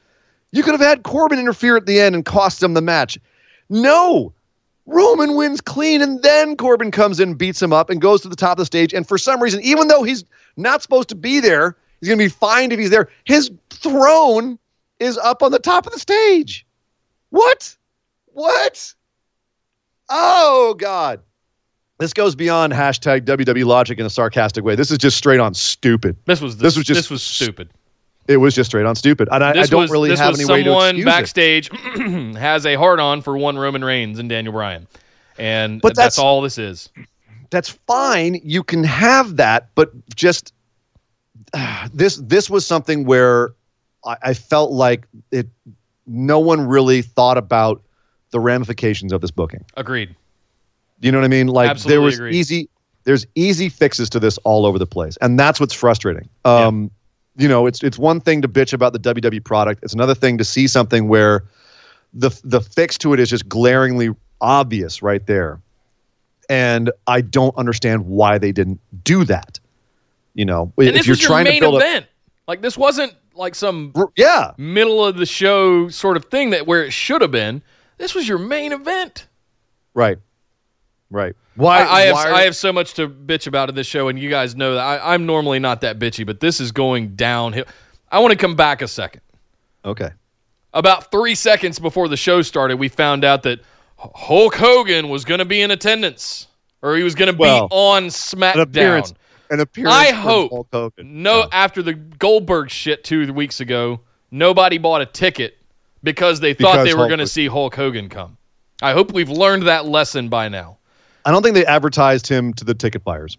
You 0.52 0.64
could 0.64 0.74
have 0.74 0.82
had 0.82 1.04
Corbin 1.04 1.40
interfere 1.40 1.76
at 1.76 1.86
the 1.86 2.00
end 2.00 2.16
and 2.16 2.24
cost 2.24 2.64
him 2.64 2.74
the 2.74 2.82
match. 2.82 3.18
No, 3.70 4.34
Roman 4.88 5.36
wins 5.36 5.60
clean, 5.62 6.02
and 6.02 6.24
then 6.24 6.56
Corbin 6.56 6.92
comes 6.92 7.20
in, 7.20 7.34
beats 7.36 7.62
him 7.62 7.74
up, 7.74 7.90
and 7.90 8.02
goes 8.02 8.22
to 8.22 8.30
the 8.30 8.36
top 8.38 8.54
of 8.54 8.58
the 8.60 8.66
stage. 8.66 8.94
And 8.94 9.08
for 9.08 9.18
some 9.18 9.42
reason, 9.44 9.60
even 9.62 9.90
though 9.90 10.02
he's 10.04 10.24
not 10.56 10.82
supposed 10.82 11.10
to 11.10 11.16
be 11.16 11.40
there, 11.42 11.76
he's 12.00 12.08
going 12.08 12.18
to 12.18 12.26
be 12.26 12.30
fined 12.30 12.72
if 12.74 12.80
he's 12.80 12.90
there. 12.90 13.10
His 13.26 13.52
throne 13.70 14.58
is 15.00 15.18
up 15.18 15.44
on 15.44 15.52
the 15.52 15.60
top 15.60 15.86
of 15.86 15.94
the 15.94 16.00
stage. 16.00 16.66
What? 17.30 17.76
What? 18.28 18.94
Oh, 20.10 20.74
God. 20.78 21.20
This 22.00 22.14
goes 22.14 22.36
beyond 22.36 22.74
hashtag 22.74 23.22
WWE 23.26 23.66
logic 23.66 24.00
in 24.00 24.06
a 24.06 24.10
sarcastic 24.10 24.64
way. 24.64 24.76
This 24.76 24.92
is 24.92 25.00
just 25.00 25.18
straight 25.18 25.40
on 25.40 25.54
stupid. 25.54 26.16
This 26.26 26.40
was 26.40 26.58
This 26.58 26.78
was 26.78 26.86
just- 26.86 26.98
this 26.98 27.10
was 27.10 27.22
stupid. 27.24 27.72
It 28.28 28.38
was 28.38 28.54
just 28.56 28.70
straight 28.72 28.86
on 28.86 28.96
stupid. 28.96 29.30
And 29.32 29.44
I, 29.44 29.50
I 29.52 29.66
don't 29.66 29.82
was, 29.82 29.92
really 29.92 30.10
have 30.16 30.36
any 30.36 30.46
way 30.46 30.64
to 30.64 30.70
someone 30.70 30.88
excuse 30.98 31.04
it. 31.04 31.06
backstage 31.06 31.70
has 32.38 32.66
a 32.66 32.76
hard 32.76 33.00
on 33.00 33.22
for 33.22 33.38
one 33.38 33.58
Roman 33.58 33.84
Reigns 33.84 34.20
and 34.20 34.28
Daniel 34.30 34.54
Bryan, 34.54 34.88
and 35.38 35.82
But 35.82 35.90
that's, 35.90 36.16
that's- 36.16 36.20
all 36.20 36.42
this 36.42 36.58
is. 36.58 36.90
that's 37.50 37.70
fine. 37.70 38.40
You 38.44 38.64
can 38.64 38.84
have 38.84 39.38
that, 39.38 39.70
but 39.76 39.92
just 40.16 40.54
uh, 41.54 41.88
this 41.94 42.18
this 42.18 42.50
was 42.50 42.66
something 42.66 43.06
where 43.06 43.54
I, 44.06 44.18
I 44.24 44.34
felt 44.34 44.72
like 44.72 45.08
it. 45.32 45.48
No 46.10 46.40
one 46.40 46.66
really 46.68 47.02
thought 47.02 47.38
about 47.38 47.82
the 48.32 48.40
ramifications 48.40 49.12
of 49.12 49.20
this 49.22 49.32
booking. 49.32 49.66
Agreed. 49.76 50.16
You 51.02 51.12
know 51.12 51.18
what 51.20 51.26
I 51.26 51.30
mean? 51.30 51.48
Like 51.48 51.78
there 51.80 52.02
was 52.02 52.16
agree. 52.16 52.36
easy. 52.36 52.70
There's 53.04 53.26
easy 53.36 53.70
fixes 53.70 54.10
to 54.12 54.20
this 54.20 54.38
all 54.40 54.66
over 54.66 54.78
the 54.80 54.86
place, 54.86 55.18
and 55.22 55.40
that's 55.40 55.60
what's 55.60 55.74
frustrating. 55.74 56.28
Um, 56.44 56.92
You 57.38 57.48
know, 57.48 57.68
it's 57.68 57.84
it's 57.84 58.00
one 58.00 58.20
thing 58.20 58.42
to 58.42 58.48
bitch 58.48 58.74
about 58.74 58.94
the 58.94 59.00
WWE 59.00 59.44
product. 59.44 59.84
It's 59.84 59.94
another 59.94 60.16
thing 60.16 60.38
to 60.40 60.44
see 60.44 60.68
something 60.68 61.08
where 61.08 61.44
the 62.14 62.30
the 62.44 62.62
fix 62.62 62.98
to 63.00 63.14
it 63.14 63.20
is 63.20 63.30
just 63.30 63.48
glaringly 63.48 64.10
obvious 64.42 65.02
right 65.02 65.26
there, 65.26 65.62
and 66.50 66.92
I 67.06 67.22
don't 67.22 67.56
understand 67.58 68.06
why 68.06 68.38
they 68.38 68.52
didn't 68.52 68.80
do 69.04 69.24
that. 69.26 69.60
You 70.34 70.46
know, 70.46 70.72
And 70.78 70.88
if 70.90 70.94
this 70.94 71.08
you're 71.08 71.14
was 71.14 71.22
your 71.22 71.30
trying 71.30 71.46
to 71.46 71.52
main 71.52 71.62
build 71.62 71.82
event. 71.82 72.06
Like 72.48 72.62
this 72.62 72.78
wasn't 72.78 73.14
like 73.36 73.56
some 73.56 73.94
yeah, 74.16 74.54
middle 74.58 75.06
of 75.06 75.18
the 75.18 75.26
show 75.26 75.90
sort 75.90 76.18
of 76.18 76.26
thing 76.26 76.52
that 76.52 76.66
where 76.66 76.84
it 76.84 76.92
should 76.92 77.22
have 77.22 77.32
been. 77.32 77.62
This 77.98 78.14
was 78.16 78.28
your 78.28 78.38
main 78.38 78.72
event. 78.72 79.28
right, 79.94 80.18
right. 81.10 81.36
Why 81.56 81.80
I, 81.80 81.82
I 81.82 82.02
have 82.02 82.14
why- 82.14 82.32
I 82.34 82.42
have 82.44 82.56
so 82.56 82.72
much 82.72 82.94
to 82.96 83.08
bitch 83.08 83.48
about 83.48 83.70
in 83.70 83.76
this 83.76 83.88
show, 83.88 84.08
and 84.10 84.20
you 84.20 84.30
guys 84.30 84.56
know 84.56 84.76
that 84.76 84.82
I, 84.82 85.14
I'm 85.14 85.26
normally 85.26 85.60
not 85.60 85.82
that 85.82 85.98
bitchy, 86.00 86.26
but 86.26 86.40
this 86.40 86.60
is 86.60 86.72
going 86.72 87.16
downhill. 87.16 87.66
I 88.12 88.20
want 88.20 88.32
to 88.32 88.38
come 88.38 88.56
back 88.56 88.82
a 88.82 88.88
second. 88.88 89.22
Okay. 89.84 90.10
About 90.74 91.10
three 91.12 91.34
seconds 91.36 91.80
before 91.80 92.08
the 92.08 92.18
show 92.18 92.42
started, 92.42 92.78
we 92.78 92.90
found 92.90 93.24
out 93.26 93.44
that 93.44 93.62
Hulk 93.98 94.54
Hogan 94.56 95.10
was 95.10 95.26
going 95.26 95.40
to 95.40 95.46
be 95.46 95.62
in 95.62 95.72
attendance, 95.72 96.48
or 96.82 96.96
he 96.96 97.04
was 97.04 97.16
going 97.16 97.28
to 97.28 97.34
be 97.34 97.40
Well, 97.40 97.68
on 97.72 98.10
An 98.34 98.60
appearance. 98.60 99.14
An 99.50 99.60
appearance. 99.62 99.96
I 99.96 100.12
hope 100.12 100.52
Hulk 100.52 100.68
Hogan. 100.72 101.24
No, 101.24 101.40
Yeah. 101.40 101.48
after 101.54 101.82
the 101.82 101.94
Goldberg 101.94 102.70
shit 102.70 103.04
two 103.04 103.32
weeks 103.34 103.60
ago, 103.62 104.02
nobody 104.30 104.78
bought 104.78 105.02
a 105.02 105.06
ticket 105.06 105.58
because 106.04 106.40
they 106.40 106.54
thought 106.54 106.74
Because 106.74 106.88
they 106.88 106.94
were 106.94 107.08
going 107.08 107.20
to 107.20 107.28
see 107.28 107.48
Hulk 107.48 107.74
Hogan 107.76 108.10
come. 108.10 108.38
I 108.82 108.92
hope 108.94 109.12
we've 109.14 109.30
learned 109.30 109.64
that 109.64 109.86
lesson 109.86 110.30
by 110.30 110.50
now. 110.50 110.77
I 111.28 111.32
don't 111.32 111.44
think 111.44 111.56
they 111.56 111.66
advertised 111.66 112.26
him 112.26 112.54
to 112.54 112.64
the 112.64 112.74
ticket 112.74 113.04
buyers. 113.04 113.38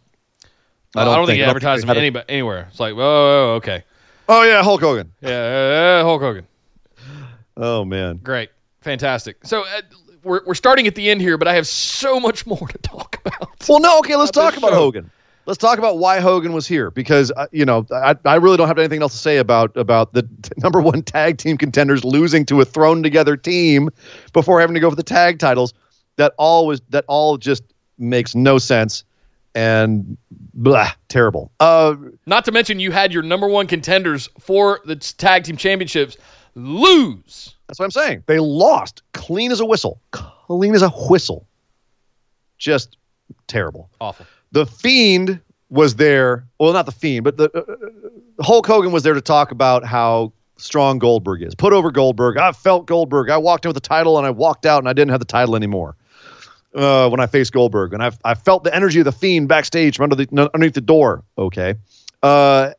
I 0.95 1.05
don't, 1.05 1.27
think, 1.27 1.41
I 1.41 1.47
don't 1.47 1.49
advertised 1.49 1.87
they 1.87 1.91
him 1.91 1.97
a- 1.97 2.01
anybody, 2.01 2.25
anywhere. 2.29 2.67
It's 2.71 2.79
like, 2.79 2.93
oh, 2.93 2.99
oh, 2.99 3.55
okay, 3.57 3.83
Oh 4.29 4.43
yeah, 4.43 4.63
Hulk 4.63 4.83
Hogan. 4.83 5.11
yeah, 5.23 6.01
uh, 6.01 6.05
Hulk 6.05 6.21
Hogan. 6.21 6.47
Oh 7.57 7.87
man. 7.87 8.19
Great, 8.23 8.51
fantastic. 8.83 9.39
So 9.43 9.63
uh, 9.63 9.81
we're 10.23 10.43
we're 10.45 10.55
starting 10.55 10.87
at 10.87 10.95
the 10.97 11.09
end 11.09 11.23
here, 11.23 11.39
but 11.39 11.49
I 11.49 11.55
have 11.55 11.67
so 11.67 12.21
much 12.21 12.47
more 12.47 12.69
to 12.69 12.79
talk 12.79 13.19
about. 13.25 13.49
Well, 13.67 13.81
no. 13.81 13.99
Okay, 14.01 14.17
let's 14.17 14.31
talk 14.31 14.57
about 14.59 14.71
show. 14.71 14.77
Hogan. 14.77 15.11
Let's 15.47 15.57
talk 15.57 15.79
about 15.79 15.97
why 15.97 16.21
Hogan 16.21 16.53
was 16.53 16.67
here 16.67 16.91
because 16.91 17.33
uh, 17.37 17.47
you 17.53 17.65
know 17.65 17.87
I, 17.91 18.15
I 18.27 18.35
really 18.35 18.59
don't 18.59 18.69
have 18.69 18.79
anything 18.79 19.01
else 19.01 19.13
to 19.13 19.19
say 19.19 19.39
about 19.39 19.75
about 19.79 20.13
the 20.13 20.23
t- 20.23 20.51
number 20.59 20.83
one 20.83 21.03
tag 21.03 21.39
team 21.39 21.57
contenders 21.57 22.05
losing 22.05 22.45
to 22.47 22.61
a 22.61 22.67
thrown 22.67 23.03
together 23.03 23.35
team 23.35 23.89
before 24.35 24.61
having 24.61 24.75
to 24.75 24.81
go 24.81 24.91
for 24.91 24.97
the 24.97 25.03
tag 25.03 25.39
titles. 25.39 25.73
That 26.17 26.35
all 26.37 26.67
was 26.67 26.83
that 26.91 27.07
all 27.09 27.39
just 27.39 27.63
makes 27.99 28.35
no 28.35 28.59
sense 28.59 29.05
and 29.55 30.17
blah 30.55 30.91
terrible. 31.09 31.51
Uh, 31.61 31.97
Not 32.27 32.45
to 32.45 32.53
mention, 32.53 32.79
you 32.81 32.93
had 32.93 33.13
your 33.13 33.23
number 33.23 33.49
one 33.49 33.67
contenders 33.67 34.29
for 34.39 34.81
the 34.85 34.97
tag 34.97 35.45
team 35.45 35.57
championships 35.57 36.17
lose. 36.55 37.55
That's 37.67 37.79
what 37.79 37.87
I'm 37.87 37.91
saying. 37.91 38.25
They 38.27 38.39
lost 38.39 39.03
clean 39.15 39.51
as 39.53 39.61
a 39.61 39.67
whistle. 39.67 40.01
Clean 40.13 40.75
as 40.75 40.83
a 40.83 40.89
whistle. 40.91 41.47
Just 42.59 42.97
terrible. 43.47 43.91
Awful. 44.01 44.27
The 44.53 44.67
Fiend 44.67 45.41
was 45.71 45.97
there. 45.97 46.47
Well, 46.59 46.73
not 46.73 46.87
the 46.87 46.93
Fiend, 46.93 47.25
but 47.25 47.37
the 47.37 47.51
uh, 47.53 48.43
Hulk 48.43 48.67
Hogan 48.67 48.93
was 48.93 49.03
there 49.03 49.15
to 49.15 49.21
talk 49.21 49.51
about 49.51 49.85
how 49.85 50.33
strong 50.57 50.99
Goldberg 50.99 51.43
is. 51.43 51.55
Put 51.55 51.73
over 51.73 51.91
Goldberg. 51.91 52.37
I 52.37 52.53
felt 52.53 52.87
Goldberg. 52.87 53.31
I 53.31 53.37
walked 53.37 53.65
in 53.65 53.69
with 53.69 53.77
the 53.77 53.81
title 53.81 54.19
and 54.19 54.27
I 54.27 54.31
walked 54.31 54.67
out 54.67 54.79
and 54.79 54.89
I 54.89 54.93
didn't 54.93 55.11
have 55.11 55.21
the 55.21 55.27
title 55.27 55.55
anymore. 55.55 55.95
Uh, 56.75 57.09
when 57.09 57.19
I 57.19 57.27
faced 57.27 57.53
Goldberg, 57.55 57.95
and 57.95 58.03
I've 58.03 58.19
I 58.25 58.35
felt 58.35 58.63
the 58.63 58.75
energy 58.75 58.99
of 58.99 59.07
the 59.07 59.13
Fiend 59.13 59.49
backstage 59.49 59.97
from 59.97 60.05
under 60.05 60.17
the 60.17 60.51
underneath 60.55 60.75
the 60.75 60.83
door. 60.83 61.25
Okay, 61.39 61.75
uh, 62.23 62.73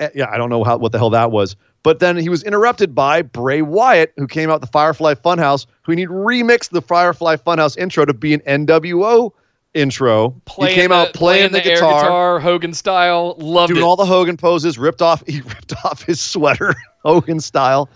eh, 0.00 0.08
yeah, 0.14 0.28
I 0.28 0.36
don't 0.36 0.50
know 0.50 0.64
how 0.64 0.76
what 0.76 0.90
the 0.90 0.98
hell 0.98 1.10
that 1.10 1.30
was. 1.30 1.54
But 1.82 1.98
then 1.98 2.16
he 2.16 2.28
was 2.28 2.42
interrupted 2.42 2.94
by 2.94 3.22
Bray 3.22 3.62
Wyatt, 3.62 4.12
who 4.16 4.26
came 4.26 4.50
out 4.50 4.60
the 4.60 4.66
Firefly 4.66 5.14
Funhouse, 5.14 5.66
who 5.82 5.92
he 5.92 6.06
remixed 6.06 6.70
the 6.70 6.82
Firefly 6.82 7.36
Funhouse 7.36 7.76
intro 7.76 8.04
to 8.04 8.14
be 8.14 8.34
an 8.34 8.40
NWO 8.40 9.32
intro. 9.74 10.30
Playing 10.44 10.74
he 10.74 10.80
came 10.80 10.90
the, 10.90 10.96
out 10.96 11.14
playing, 11.14 11.52
the, 11.52 11.64
air 11.64 11.76
guitar, 11.76 12.02
guitar, 12.02 12.40
Hogan 12.40 12.72
style. 12.72 13.34
Loved 13.38 13.72
doing 13.72 13.82
it. 13.82 13.84
all 13.84 13.96
the 13.96 14.04
Hogan 14.04 14.36
poses, 14.36 14.78
ripped 14.78 15.02
off 15.02 15.24
he 15.26 15.40
ripped 15.40 15.74
off 15.84 16.02
his 16.02 16.20
sweater, 16.20 16.74
Hogan 17.04 17.40
style. 17.40 17.88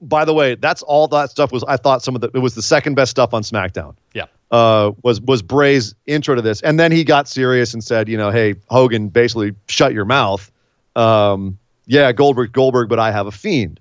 By 0.00 0.24
the 0.24 0.34
way, 0.34 0.54
that's 0.56 0.82
all 0.82 1.06
that 1.08 1.30
stuff 1.30 1.52
was 1.52 1.64
I 1.68 1.76
thought 1.76 2.02
some 2.02 2.14
of 2.14 2.20
the 2.20 2.30
it 2.34 2.38
was 2.40 2.54
the 2.54 2.62
second 2.62 2.94
best 2.94 3.10
stuff 3.10 3.32
on 3.32 3.42
SmackDown. 3.42 3.94
yeah. 4.14 4.26
Uh 4.50 4.92
was 5.02 5.20
was 5.20 5.42
Bray's 5.42 5.94
intro 6.06 6.34
to 6.34 6.42
this. 6.42 6.60
And 6.62 6.80
then 6.80 6.90
he 6.90 7.04
got 7.04 7.28
serious 7.28 7.74
and 7.74 7.84
said, 7.84 8.08
you 8.08 8.16
know, 8.16 8.30
hey, 8.30 8.54
Hogan, 8.68 9.08
basically 9.08 9.52
shut 9.68 9.92
your 9.92 10.04
mouth. 10.04 10.50
Um 10.96 11.58
yeah, 11.86 12.12
Goldberg, 12.12 12.52
Goldberg, 12.52 12.88
but 12.88 12.98
I 12.98 13.12
have 13.12 13.26
a 13.26 13.30
fiend. 13.30 13.78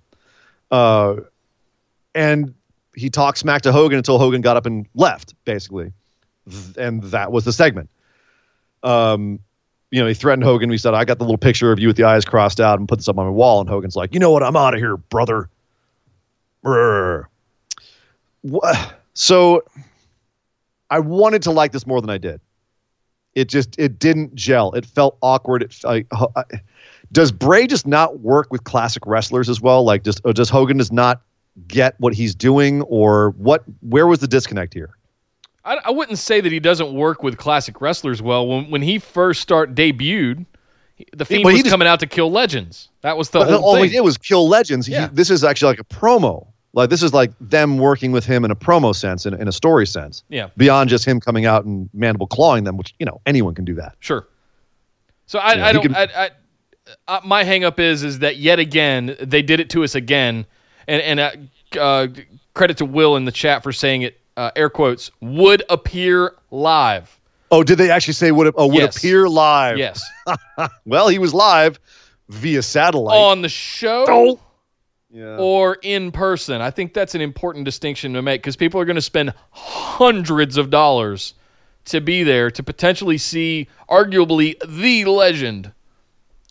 Uh 0.69 1.15
and 2.14 2.53
he 2.95 3.10
talked 3.10 3.38
smack 3.38 3.61
to 3.61 3.72
Hogan 3.72 3.98
until 3.98 4.18
Hogan 4.18 4.41
got 4.41 4.57
up 4.57 4.65
and 4.65 4.88
left, 4.95 5.36
basically. 5.45 5.94
And 6.78 7.03
that 7.03 7.32
was 7.32 7.45
the 7.45 7.53
segment. 7.53 7.90
Um, 8.82 9.40
you 9.91 10.02
know, 10.02 10.07
he 10.07 10.15
threatened 10.15 10.44
Hogan. 10.44 10.69
He 10.72 10.78
said, 10.78 10.95
I 10.95 11.06
got 11.06 11.19
the 11.19 11.24
little 11.24 11.38
picture 11.38 11.72
of 11.72 11.80
you 11.80 11.88
with 11.88 11.95
the 11.98 12.06
eyes 12.06 12.26
crossed 12.26 12.60
out 12.60 12.80
and 12.80 12.90
put 12.90 12.98
this 12.98 13.07
up 13.07 13.18
on 13.19 13.26
my 13.26 13.32
wall. 13.32 13.61
And 13.61 13.69
Hogan's 13.69 13.95
like, 13.95 14.14
you 14.14 14.19
know 14.19 14.32
what? 14.32 14.41
I'm 14.41 14.56
out 14.56 14.74
of 14.74 14.80
here, 14.80 14.98
brother. 14.98 15.48
So 19.14 19.64
I 20.89 20.99
wanted 20.99 21.41
to 21.44 21.52
like 21.52 21.72
this 21.72 21.88
more 21.88 22.02
than 22.02 22.10
I 22.10 22.18
did. 22.18 22.39
It 23.35 23.49
just, 23.49 23.77
it 23.77 23.99
didn't 23.99 24.35
gel. 24.35 24.72
It 24.73 24.85
felt 24.85 25.18
awkward. 25.22 25.64
It, 25.64 25.76
I, 25.85 26.06
I, 26.35 26.44
does 27.11 27.31
Bray 27.31 27.68
just 27.68 27.85
not 27.88 28.19
work 28.19 28.52
with 28.52 28.64
classic 28.64 29.06
wrestlers 29.06 29.49
as 29.49 29.61
well? 29.61 29.84
Like, 29.84 30.03
just, 30.03 30.23
does 30.23 30.49
Hogan 30.49 30.77
just 30.77 30.91
not 30.91 31.22
get 31.68 31.95
what 31.99 32.14
he's 32.14 32.34
doing 32.35 32.81
or 32.84 33.31
what, 33.31 33.64
where 33.81 34.07
was 34.07 34.19
the 34.19 34.27
disconnect 34.27 34.73
here? 34.73 34.91
I, 35.65 35.80
I 35.85 35.91
wouldn't 35.91 36.18
say 36.18 36.41
that 36.41 36.52
he 36.52 36.60
doesn't 36.60 36.94
work 36.94 37.22
with 37.23 37.38
classic 37.38 37.81
wrestlers 37.81 38.22
well. 38.22 38.48
When 38.48 38.69
when 38.72 38.81
he 38.81 38.99
first 38.99 39.41
start 39.41 39.76
debuted, 39.76 40.45
he- 40.95 41.06
the 41.14 41.26
Fiend 41.26 41.41
he 41.41 41.45
was 41.45 41.56
just- 41.57 41.69
coming 41.69 41.88
out 41.88 41.99
to 41.99 42.07
kill 42.07 42.31
legends. 42.31 42.88
That 43.02 43.18
was 43.18 43.30
the 43.31 43.44
whole 43.44 43.64
all 43.64 43.76
he 43.76 43.84
thing. 43.84 43.91
did 43.91 44.02
was 44.02 44.18
kill 44.18 44.48
legends. 44.48 44.88
He- 44.88 44.95
this 45.11 45.30
is 45.30 45.44
actually 45.44 45.72
like 45.73 45.80
a 45.80 45.84
promo. 45.84 46.48
Like 46.77 46.91
this 46.91 47.01
is 47.01 47.11
like 47.11 47.31
them 47.41 47.79
working 47.79 48.11
with 48.11 48.23
him 48.25 48.45
in 48.45 48.51
a 48.51 48.55
promo 48.55 48.95
sense, 48.95 49.25
in, 49.25 49.33
in 49.33 49.47
a 49.47 49.51
story 49.51 49.87
sense, 49.87 50.23
yeah, 50.29 50.49
beyond 50.57 50.91
just 50.91 51.05
him 51.05 51.19
coming 51.19 51.45
out 51.47 51.65
and 51.65 51.89
mandible 51.91 52.27
clawing 52.27 52.65
them, 52.65 52.77
which 52.77 52.93
you 52.99 53.05
know 53.05 53.19
anyone 53.25 53.55
can 53.55 53.65
do 53.65 53.73
that. 53.73 53.95
sure. 53.99 54.27
So 55.25 55.39
I, 55.39 55.55
Yeah, 55.55 55.65
I 55.65 55.73
don't. 55.73 55.81
can- 55.81 55.95
I, 55.95 56.03
I, 56.15 56.29
uh, 57.07 57.19
my 57.25 57.43
hangup 57.43 57.79
is 57.79 58.03
is 58.03 58.19
that 58.19 58.37
yet 58.37 58.59
again 58.59 59.15
they 59.19 59.41
did 59.41 59.59
it 59.59 59.69
to 59.71 59.83
us 59.83 59.95
again, 59.95 60.45
and 60.87 61.01
and 61.01 61.19
uh, 61.19 61.31
uh, 61.81 62.07
credit 62.53 62.77
to 62.77 62.85
Will 62.85 63.15
in 63.17 63.25
the 63.25 63.31
chat 63.31 63.63
for 63.63 63.73
saying 63.73 64.03
it. 64.03 64.19
Uh, 64.37 64.51
air 64.55 64.69
quotes 64.69 65.09
would 65.19 65.63
appear 65.71 66.35
live. 66.51 67.19
Oh, 67.49 67.63
did 67.63 67.79
they 67.79 67.89
actually 67.89 68.13
say 68.13 68.31
would 68.31 68.53
oh, 68.55 68.67
would 68.67 68.75
Yes. 68.75 68.95
appear 68.97 69.27
live? 69.27 69.79
Yes, 69.79 69.99
Well, 70.85 71.07
he 71.07 71.17
was 71.17 71.33
live 71.33 71.79
via 72.29 72.61
satellite. 72.61 73.17
on 73.17 73.41
the 73.41 73.49
show. 73.49 74.05
Oh. 74.07 74.39
Yeah. 75.11 75.38
or 75.38 75.77
in 75.81 76.11
person. 76.11 76.61
I 76.61 76.71
think 76.71 76.93
that's 76.93 77.15
an 77.15 77.21
important 77.21 77.65
distinction 77.65 78.13
to 78.13 78.21
make 78.21 78.41
because 78.41 78.55
people 78.55 78.79
are 78.81 78.85
going 78.85 78.95
to 78.95 79.01
spend 79.01 79.34
hundreds 79.51 80.57
of 80.57 80.69
dollars 80.69 81.34
to 81.85 82.01
be 82.01 82.23
there 82.23 82.51
to 82.51 82.63
potentially 82.63 83.17
see 83.17 83.67
arguably 83.89 84.55
the 84.67 85.05
legend 85.05 85.71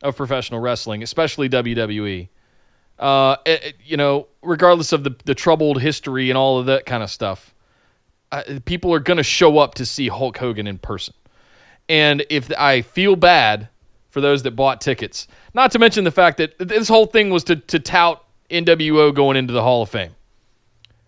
of 0.02 0.16
professional 0.16 0.60
wrestling, 0.60 1.02
especially 1.02 1.48
WWE. 1.48 2.28
Uh, 2.98 3.36
it- 3.44 3.64
it- 3.64 3.76
you 3.84 3.96
know, 3.96 4.26
regardless 4.42 4.92
of 4.92 5.04
the, 5.04 5.14
the 5.26 5.34
troubled 5.34 5.80
history 5.80 6.30
and 6.30 6.38
all 6.38 6.58
of 6.58 6.66
that 6.66 6.86
kind 6.86 7.02
of 7.02 7.10
stuff, 7.10 7.54
uh, 8.32 8.42
people 8.64 8.92
are 8.94 9.00
going 9.00 9.18
to 9.18 9.22
show 9.22 9.58
up 9.58 9.74
to 9.74 9.84
see 9.86 10.08
Hulk 10.08 10.36
Hogan 10.38 10.66
in 10.66 10.78
person. 10.78 11.14
And 11.88 12.24
if 12.30 12.50
I 12.58 12.80
feel 12.82 13.14
bad 13.16 13.68
for 14.10 14.20
those 14.20 14.42
that 14.44 14.52
bought 14.52 14.80
tickets, 14.80 15.28
not 15.54 15.70
to 15.72 15.78
mention 15.78 16.04
the 16.04 16.10
fact 16.10 16.38
that 16.38 16.58
this 16.58 16.88
whole 16.88 17.06
thing 17.06 17.28
was 17.30 17.44
to, 17.44 17.56
to 17.56 17.78
tout 17.78 18.25
NWO 18.50 19.14
going 19.14 19.36
into 19.36 19.52
the 19.52 19.62
Hall 19.62 19.82
of 19.82 19.90
Fame. 19.90 20.14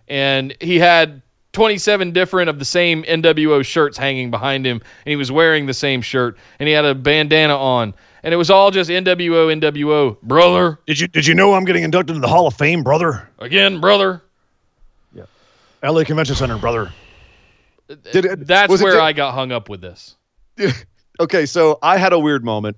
And 0.08 0.56
he 0.60 0.78
had 0.78 1.22
27 1.52 2.12
different 2.12 2.48
of 2.48 2.58
the 2.58 2.64
same 2.64 3.02
NWO 3.04 3.64
shirts 3.64 3.98
hanging 3.98 4.30
behind 4.30 4.66
him, 4.66 4.80
and 5.04 5.10
he 5.10 5.16
was 5.16 5.32
wearing 5.32 5.66
the 5.66 5.74
same 5.74 6.00
shirt, 6.02 6.36
and 6.58 6.68
he 6.68 6.72
had 6.72 6.84
a 6.84 6.94
bandana 6.94 7.56
on. 7.56 7.94
And 8.22 8.34
it 8.34 8.36
was 8.36 8.50
all 8.50 8.70
just 8.70 8.90
NWO, 8.90 9.60
NWO, 9.60 10.20
brother, 10.22 10.78
Did 10.86 11.00
you 11.00 11.08
did 11.08 11.26
you 11.26 11.34
know 11.34 11.54
I'm 11.54 11.64
getting 11.64 11.84
inducted 11.84 12.16
into 12.16 12.20
the 12.26 12.32
Hall 12.32 12.46
of 12.46 12.54
Fame, 12.54 12.82
brother? 12.82 13.28
again, 13.38 13.80
brother. 13.80 14.22
Yeah. 15.14 15.24
LA 15.82 16.04
Convention 16.04 16.34
Center, 16.34 16.58
brother. 16.58 16.92
Did 18.12 18.24
it, 18.24 18.46
That's 18.46 18.70
was 18.70 18.80
it 18.80 18.84
where 18.84 19.00
I 19.00 19.12
got 19.12 19.34
hung 19.34 19.50
up 19.52 19.68
with 19.68 19.80
this. 19.80 20.16
okay, 21.20 21.46
so 21.46 21.78
I 21.82 21.96
had 21.96 22.12
a 22.12 22.18
weird 22.18 22.44
moment 22.44 22.76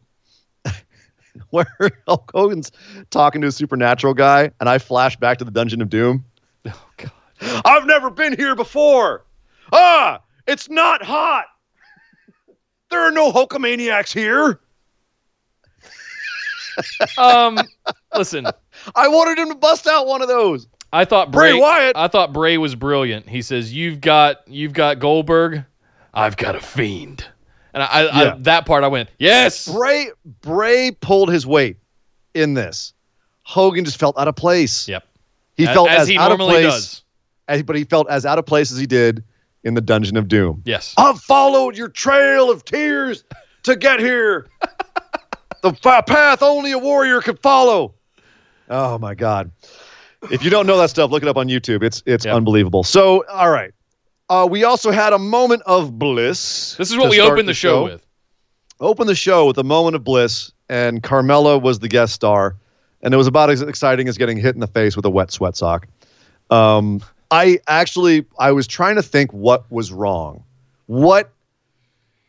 where 1.51 1.66
Hulk 2.07 2.31
Hogan's 2.35 2.73
talking 3.11 3.40
to 3.43 3.48
a 3.48 3.52
supernatural 3.52 4.15
guy, 4.15 4.51
and 4.61 4.69
I 4.69 4.78
flash 4.78 5.16
back 5.16 5.39
to 5.39 5.44
the 5.44 5.51
Dungeon 5.51 5.82
of 5.82 5.90
Doom. 5.90 6.24
Oh, 6.66 6.89
God. 6.97 7.12
I've 7.65 7.86
never 7.86 8.11
been 8.11 8.36
here 8.36 8.55
before. 8.55 9.24
Ah, 9.73 10.20
it's 10.47 10.69
not 10.69 11.02
hot. 11.02 11.47
There 12.90 13.01
are 13.01 13.12
no 13.12 13.32
Hulkamaniacs 13.32 14.12
here. 14.12 14.61
Um, 17.19 17.59
listen, 18.16 18.47
I 18.94 19.09
wanted 19.09 19.39
him 19.39 19.48
to 19.48 19.55
bust 19.55 19.86
out 19.86 20.07
one 20.07 20.23
of 20.23 20.28
those. 20.28 20.66
I 20.93 21.05
thought 21.05 21.31
Bray 21.31 21.52
Bray, 21.52 21.61
Wyatt. 21.61 21.97
I 21.97 22.09
thought 22.09 22.32
Bray 22.32 22.59
was 22.59 22.74
brilliant. 22.74 23.28
He 23.28 23.43
says, 23.43 23.73
"You've 23.73 24.01
got 24.01 24.39
you've 24.48 24.73
got 24.73 24.98
Goldberg, 24.98 25.65
I've 26.15 26.36
got 26.36 26.57
a 26.57 26.61
fiend." 26.61 27.27
And 27.74 27.82
I, 27.82 27.86
I, 27.86 28.02
Yeah. 28.02 28.32
I 28.34 28.36
that 28.40 28.66
part 28.66 28.84
I 28.84 28.88
went, 28.88 29.09
"Yes." 29.18 29.68
Bray 29.70 30.10
Bray 30.42 30.90
pulled 31.01 31.30
his 31.32 31.47
weight 31.47 31.76
in 32.34 32.55
this. 32.55 32.92
Hogan 33.42 33.84
just 33.84 33.98
felt 33.98 34.16
out 34.18 34.28
of 34.28 34.36
place. 34.36 34.86
Yep. 34.88 35.05
He 35.56 35.64
A- 35.64 35.72
felt 35.74 35.88
as 35.90 36.02
as, 36.02 36.09
he 36.09 36.16
out 36.18 36.32
of 36.32 36.38
normally 36.38 36.62
place, 36.62 36.72
does. 36.72 37.02
as- 37.48 37.62
but 37.62 37.76
he 37.76 37.84
felt 37.84 38.09
as 38.10 38.24
out 38.26 38.38
of 38.38 38.47
place 38.47 38.70
as 38.72 38.78
he 38.78 38.86
did 38.86 39.22
in 39.64 39.74
the 39.74 39.80
Dungeon 39.80 40.16
of 40.16 40.26
Doom. 40.28 40.62
Yes. 40.64 40.94
I've 40.97 41.20
followed 41.20 41.76
your 41.76 41.88
trail 41.88 42.51
of 42.51 42.64
tears 42.64 43.24
to 43.64 43.76
get 43.76 44.01
here. 44.01 44.47
the 45.62 45.72
path 45.72 46.42
only 46.42 46.72
a 46.72 46.78
warrior 46.78 47.20
could 47.20 47.38
follow. 47.40 47.94
Oh 48.70 48.98
my 48.98 49.14
God! 49.14 49.51
If 50.30 50.42
you 50.44 50.51
don't 50.51 50.66
know 50.66 50.78
that 50.78 50.90
stuff, 50.90 51.10
look 51.10 51.22
it 51.22 51.28
up 51.28 51.36
on 51.36 51.48
YouTube. 51.48 51.82
It's 51.82 52.02
it's 52.06 52.24
Yeah. 52.24 52.34
unbelievable. 52.36 52.84
So, 52.84 53.24
all 53.28 53.51
right. 53.51 53.72
Uh, 54.31 54.47
we 54.47 54.62
also 54.62 54.93
had 54.93 55.12
a 55.12 55.19
moment 55.19 55.61
of 55.66 55.98
bliss. 55.98 56.77
This 56.77 56.93
is 56.93 56.97
what 56.97 57.11
we 57.11 57.20
opened 57.20 57.48
the 57.48 57.55
show 57.55 57.82
with. 57.82 58.07
Open 58.78 59.09
the 59.09 59.15
show 59.16 59.44
with 59.44 59.59
a 59.59 59.65
moment 59.65 59.97
of 59.97 60.05
bliss, 60.05 60.52
and 60.69 61.02
Carmella 61.02 61.61
was 61.61 61.81
the 61.81 61.89
guest 61.89 62.15
star, 62.15 62.55
and 63.02 63.12
it 63.12 63.16
was 63.16 63.27
about 63.27 63.51
as 63.51 63.61
exciting 63.61 64.09
as 64.09 64.16
getting 64.16 64.39
hit 64.39 64.55
in 64.55 64.61
the 64.61 64.69
face 64.69 64.94
with 64.94 65.05
a 65.05 65.11
wet 65.11 65.32
sweat 65.32 65.57
sock. 65.57 65.89
Um, 66.48 67.01
I 67.32 67.59
actually 67.66 68.24
I 68.39 68.52
was 68.52 68.69
trying 68.69 68.94
to 68.94 69.02
think 69.02 69.32
what 69.32 69.70
was 69.70 69.90
wrong. 69.90 70.44
What 70.86 71.31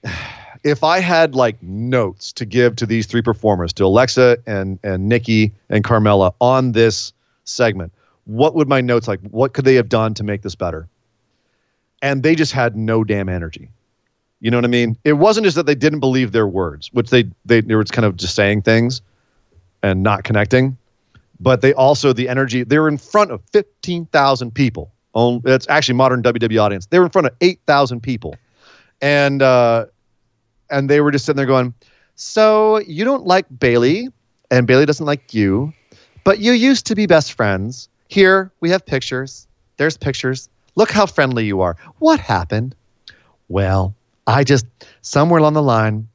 if 0.63 0.83
I 0.83 1.01
had 1.01 1.35
like 1.35 1.61
notes 1.61 2.33
to 2.33 2.45
give 2.45 2.75
to 2.77 2.87
these 2.87 3.05
three 3.05 3.21
performers, 3.21 3.71
to 3.73 3.85
Alexa 3.85 4.39
and 4.47 4.79
and 4.83 5.07
Nikki 5.07 5.53
and 5.69 5.83
Carmella 5.83 6.33
on 6.41 6.71
this 6.71 7.13
segment? 7.43 7.93
What 8.25 8.55
would 8.55 8.67
my 8.67 8.81
notes 8.81 9.07
like? 9.07 9.19
What 9.29 9.53
could 9.53 9.65
they 9.65 9.75
have 9.75 9.87
done 9.87 10.15
to 10.15 10.23
make 10.23 10.41
this 10.41 10.55
better? 10.55 10.87
And 12.01 12.23
they 12.23 12.35
just 12.35 12.51
had 12.51 12.75
no 12.75 13.03
damn 13.03 13.29
energy. 13.29 13.69
You 14.39 14.49
know 14.49 14.57
what 14.57 14.65
I 14.65 14.69
mean? 14.69 14.97
It 15.03 15.13
wasn't 15.13 15.45
just 15.45 15.55
that 15.55 15.67
they 15.67 15.75
didn't 15.75 15.99
believe 15.99 16.31
their 16.31 16.47
words, 16.47 16.91
which 16.93 17.11
they 17.11 17.25
they, 17.45 17.61
they 17.61 17.75
were 17.75 17.83
kind 17.85 18.05
of 18.05 18.17
just 18.17 18.33
saying 18.35 18.63
things 18.63 19.01
and 19.83 20.01
not 20.01 20.23
connecting, 20.23 20.77
but 21.39 21.61
they 21.61 21.73
also 21.73 22.11
the 22.11 22.27
energy. 22.27 22.63
They 22.63 22.79
were 22.79 22.87
in 22.87 22.97
front 22.97 23.31
of 23.31 23.41
fifteen 23.51 24.07
thousand 24.07 24.51
people. 24.53 24.91
On 25.13 25.41
it's 25.45 25.67
actually 25.69 25.95
modern 25.95 26.23
WWE 26.23 26.59
audience. 26.59 26.87
They 26.87 26.97
were 26.97 27.05
in 27.05 27.11
front 27.11 27.27
of 27.27 27.33
eight 27.41 27.59
thousand 27.67 28.01
people, 28.01 28.35
and 29.01 29.43
uh, 29.43 29.85
and 30.71 30.89
they 30.89 31.01
were 31.01 31.11
just 31.11 31.25
sitting 31.25 31.37
there 31.37 31.45
going, 31.45 31.73
"So 32.15 32.79
you 32.79 33.05
don't 33.05 33.27
like 33.27 33.45
Bayley, 33.59 34.09
and 34.49 34.65
Bayley 34.65 34.87
doesn't 34.87 35.05
like 35.05 35.35
you, 35.35 35.71
but 36.23 36.39
you 36.39 36.53
used 36.53 36.87
to 36.87 36.95
be 36.95 37.05
best 37.05 37.33
friends. 37.33 37.89
Here 38.07 38.51
we 38.59 38.71
have 38.71 38.85
pictures. 38.85 39.47
There's 39.77 39.97
pictures. 39.97 40.49
Look 40.75 40.91
how 40.91 41.05
friendly 41.05 41.45
you 41.45 41.61
are. 41.61 41.75
What 41.99 42.19
happened? 42.19 42.75
Well, 43.49 43.93
I 44.27 44.43
just 44.43 44.65
somewhere 45.01 45.39
along 45.39 45.53
the 45.53 45.61
line, 45.61 46.07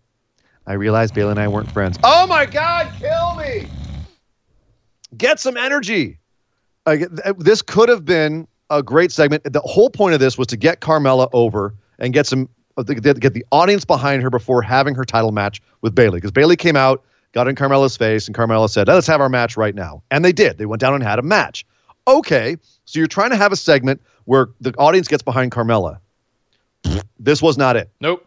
I 0.67 0.73
realized 0.73 1.15
Bayley 1.15 1.33
and 1.33 1.41
I 1.41 1.49
weren't 1.49 1.71
friends. 1.71 1.99
Oh 2.03 2.27
my 2.27 2.47
God, 2.47 2.93
kill 2.99 3.35
me! 3.37 3.69
Get 5.17 5.39
some 5.39 5.57
energy. 5.57 6.19
This 7.39 7.63
could 7.63 7.89
have 7.89 8.05
been 8.05 8.47
a 8.71 8.83
great 8.83 9.13
segment. 9.13 9.45
The 9.45 9.61
whole 9.61 9.91
point 9.91 10.15
of 10.15 10.21
this 10.21 10.39
was 10.39 10.47
to 10.49 10.57
get 10.57 10.81
Carmella 10.81 11.29
over 11.33 11.75
and 11.99 12.13
get 12.13 12.27
some 12.27 12.49
uh, 12.77 12.83
get 12.83 13.35
the 13.35 13.45
audience 13.53 13.85
behind 13.85 14.23
her 14.23 14.31
before 14.31 14.63
having 14.63 14.95
her 14.95 15.05
title 15.05 15.33
match 15.33 15.63
with 15.81 15.95
Bayley. 15.95 16.19
Because 16.19 16.33
Bayley 16.33 16.57
came 16.57 16.77
out, 16.77 17.05
got 17.33 17.49
in 17.49 17.55
Carmella's 17.55 17.97
face, 17.97 18.27
and 18.27 18.37
Carmella 18.37 18.69
said, 18.69 18.89
"Let's 18.89 19.07
have 19.07 19.21
our 19.21 19.29
match 19.29 19.57
right 19.57 19.75
now." 19.75 20.03
And 20.11 20.25
they 20.25 20.33
did. 20.33 20.59
They 20.59 20.67
went 20.67 20.81
down 20.81 20.95
and 20.95 21.03
had 21.03 21.19
a 21.19 21.23
match. 21.23 21.65
Okay, 22.09 22.57
so 22.87 22.99
you're 22.99 23.09
trying 23.09 23.31
to 23.31 23.37
have 23.37 23.53
a 23.53 23.57
segment 23.57 24.01
where 24.25 24.49
the 24.61 24.75
audience 24.79 25.09
gets 25.09 25.23
behind 25.23 25.53
Carmella. 25.53 25.99
This 27.19 27.43
was 27.43 27.59
not 27.59 27.77
it. 27.77 27.91
Nope. 28.01 28.27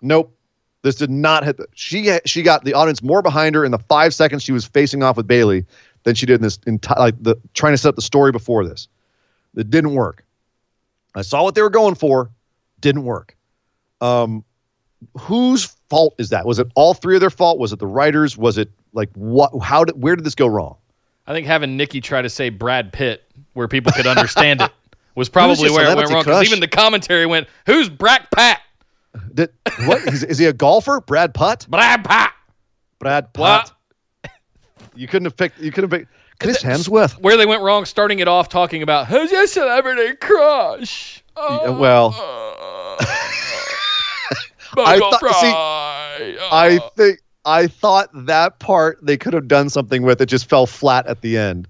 Nope. 0.00 0.34
This 0.82 0.94
did 0.94 1.10
not 1.10 1.44
hit. 1.44 1.58
The, 1.58 1.66
she 1.74 2.18
she 2.24 2.42
got 2.42 2.64
the 2.64 2.72
audience 2.72 3.02
more 3.02 3.20
behind 3.20 3.54
her 3.54 3.64
in 3.64 3.70
the 3.70 3.78
five 3.78 4.14
seconds 4.14 4.42
she 4.42 4.52
was 4.52 4.64
facing 4.64 5.02
off 5.02 5.16
with 5.16 5.26
Bayley 5.26 5.66
than 6.04 6.14
she 6.14 6.24
did 6.24 6.36
in 6.36 6.42
this 6.42 6.58
entire 6.66 6.98
like 6.98 7.22
the 7.22 7.36
trying 7.52 7.74
to 7.74 7.78
set 7.78 7.90
up 7.90 7.96
the 7.96 8.02
story 8.02 8.32
before 8.32 8.64
this. 8.64 8.88
It 9.56 9.68
didn't 9.68 9.94
work. 9.94 10.24
I 11.14 11.22
saw 11.22 11.42
what 11.42 11.54
they 11.54 11.62
were 11.62 11.70
going 11.70 11.96
for. 11.96 12.30
Didn't 12.80 13.02
work. 13.02 13.36
Um, 14.00 14.44
whose 15.18 15.64
fault 15.90 16.14
is 16.18 16.30
that? 16.30 16.46
Was 16.46 16.58
it 16.58 16.68
all 16.76 16.94
three 16.94 17.16
of 17.16 17.20
their 17.20 17.30
fault? 17.30 17.58
Was 17.58 17.72
it 17.72 17.78
the 17.78 17.86
writers? 17.86 18.38
Was 18.38 18.56
it 18.56 18.70
like 18.92 19.10
what? 19.14 19.50
How 19.62 19.84
did? 19.84 20.00
Where 20.00 20.16
did 20.16 20.24
this 20.24 20.34
go 20.34 20.46
wrong? 20.46 20.76
I 21.30 21.32
think 21.32 21.46
having 21.46 21.76
Nikki 21.76 22.00
try 22.00 22.22
to 22.22 22.28
say 22.28 22.48
Brad 22.48 22.92
Pitt 22.92 23.22
where 23.52 23.68
people 23.68 23.92
could 23.92 24.08
understand 24.08 24.62
it 24.62 24.72
was 25.14 25.28
probably 25.28 25.62
your 25.62 25.74
where 25.74 25.92
it 25.92 25.96
went 25.96 26.10
wrong. 26.10 26.24
Because 26.24 26.44
even 26.44 26.58
the 26.58 26.66
commentary 26.66 27.24
went, 27.24 27.46
"Who's 27.66 27.88
Brack 27.88 28.32
Pat? 28.32 28.60
Did 29.32 29.50
what? 29.86 30.00
is, 30.08 30.24
is 30.24 30.38
he 30.38 30.46
a 30.46 30.52
golfer? 30.52 31.00
Brad 31.00 31.32
Putt? 31.32 31.68
Brad 31.70 32.02
Pat." 32.04 32.34
Brad 32.98 33.28
What? 33.36 33.70
Putt? 34.24 34.32
You 34.96 35.06
couldn't 35.06 35.26
have 35.26 35.36
picked. 35.36 35.60
You 35.60 35.70
couldn't 35.70 35.92
have 35.92 36.00
picked 36.00 36.12
Chris 36.40 36.64
Hemsworth. 36.64 37.12
Where 37.20 37.36
they 37.36 37.46
went 37.46 37.62
wrong, 37.62 37.84
starting 37.84 38.18
it 38.18 38.26
off 38.26 38.48
talking 38.48 38.82
about 38.82 39.06
who's 39.06 39.30
your 39.30 39.46
celebrity 39.46 40.16
crush. 40.16 41.22
Oh, 41.36 41.78
well, 41.78 42.08
uh, 42.08 42.96
I 44.78 44.98
thought- 44.98 45.20
see, 45.20 46.38
uh, 46.40 46.48
I 46.52 46.80
think 46.96 47.20
I 47.44 47.66
thought 47.66 48.10
that 48.26 48.58
part 48.58 48.98
they 49.02 49.16
could 49.16 49.32
have 49.32 49.48
done 49.48 49.68
something 49.68 50.02
with. 50.02 50.20
It 50.20 50.26
just 50.26 50.48
fell 50.48 50.66
flat 50.66 51.06
at 51.06 51.22
the 51.22 51.36
end. 51.38 51.68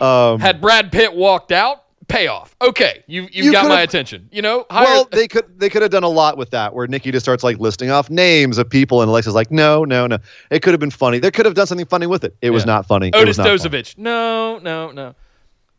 Um, 0.00 0.40
had 0.40 0.60
Brad 0.60 0.92
Pitt 0.92 1.14
walked 1.14 1.52
out, 1.52 1.84
payoff. 2.08 2.54
Okay, 2.60 3.04
you 3.06 3.22
you, 3.32 3.44
You 3.44 3.52
got 3.52 3.68
my 3.68 3.80
attention. 3.80 4.28
You 4.32 4.42
know, 4.42 4.66
well, 4.70 5.08
they 5.10 5.28
could 5.28 5.58
they 5.58 5.68
could 5.70 5.82
have 5.82 5.90
done 5.90 6.04
a 6.04 6.08
lot 6.08 6.36
with 6.36 6.50
that, 6.50 6.74
where 6.74 6.86
Nikki 6.86 7.10
just 7.10 7.24
starts 7.24 7.42
like 7.42 7.58
listing 7.58 7.90
off 7.90 8.10
names 8.10 8.58
of 8.58 8.68
people, 8.68 9.00
and 9.02 9.08
Alexa's 9.08 9.34
like, 9.34 9.50
no, 9.50 9.84
no, 9.84 10.06
no. 10.06 10.18
It 10.50 10.62
could 10.62 10.72
have 10.72 10.80
been 10.80 10.90
funny. 10.90 11.18
They 11.18 11.30
could 11.30 11.46
have 11.46 11.54
done 11.54 11.66
something 11.66 11.86
funny 11.86 12.06
with 12.06 12.24
it. 12.24 12.36
It 12.42 12.50
was 12.50 12.66
not 12.66 12.86
funny. 12.86 13.12
Otis 13.14 13.28
was 13.28 13.38
not 13.38 13.46
funny. 13.46 13.58
Dozovich. 13.58 13.98
No, 13.98 14.58
no, 14.58 14.90
no. 14.90 15.14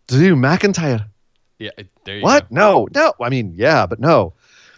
Drew, 0.07 0.35
McIntyre. 0.35 1.06
Yeah, 1.60 1.72
there 2.06 2.18
you 2.18 2.23
What? 2.23 2.49
go. 2.49 2.56
No, 2.56 2.88
no. 2.95 3.14
I 3.22 3.30
mean, 3.30 3.53
yeah, 3.56 3.85
but 3.85 3.99
no. 3.99 4.34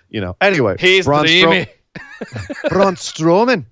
You 0.10 0.20
know. 0.20 0.36
Anyway, 0.42 0.76
He's 0.80 1.06
Braun. 1.06 1.26
Stro- 1.26 1.68
Braun 2.70 2.96
Strowman. 2.96 3.66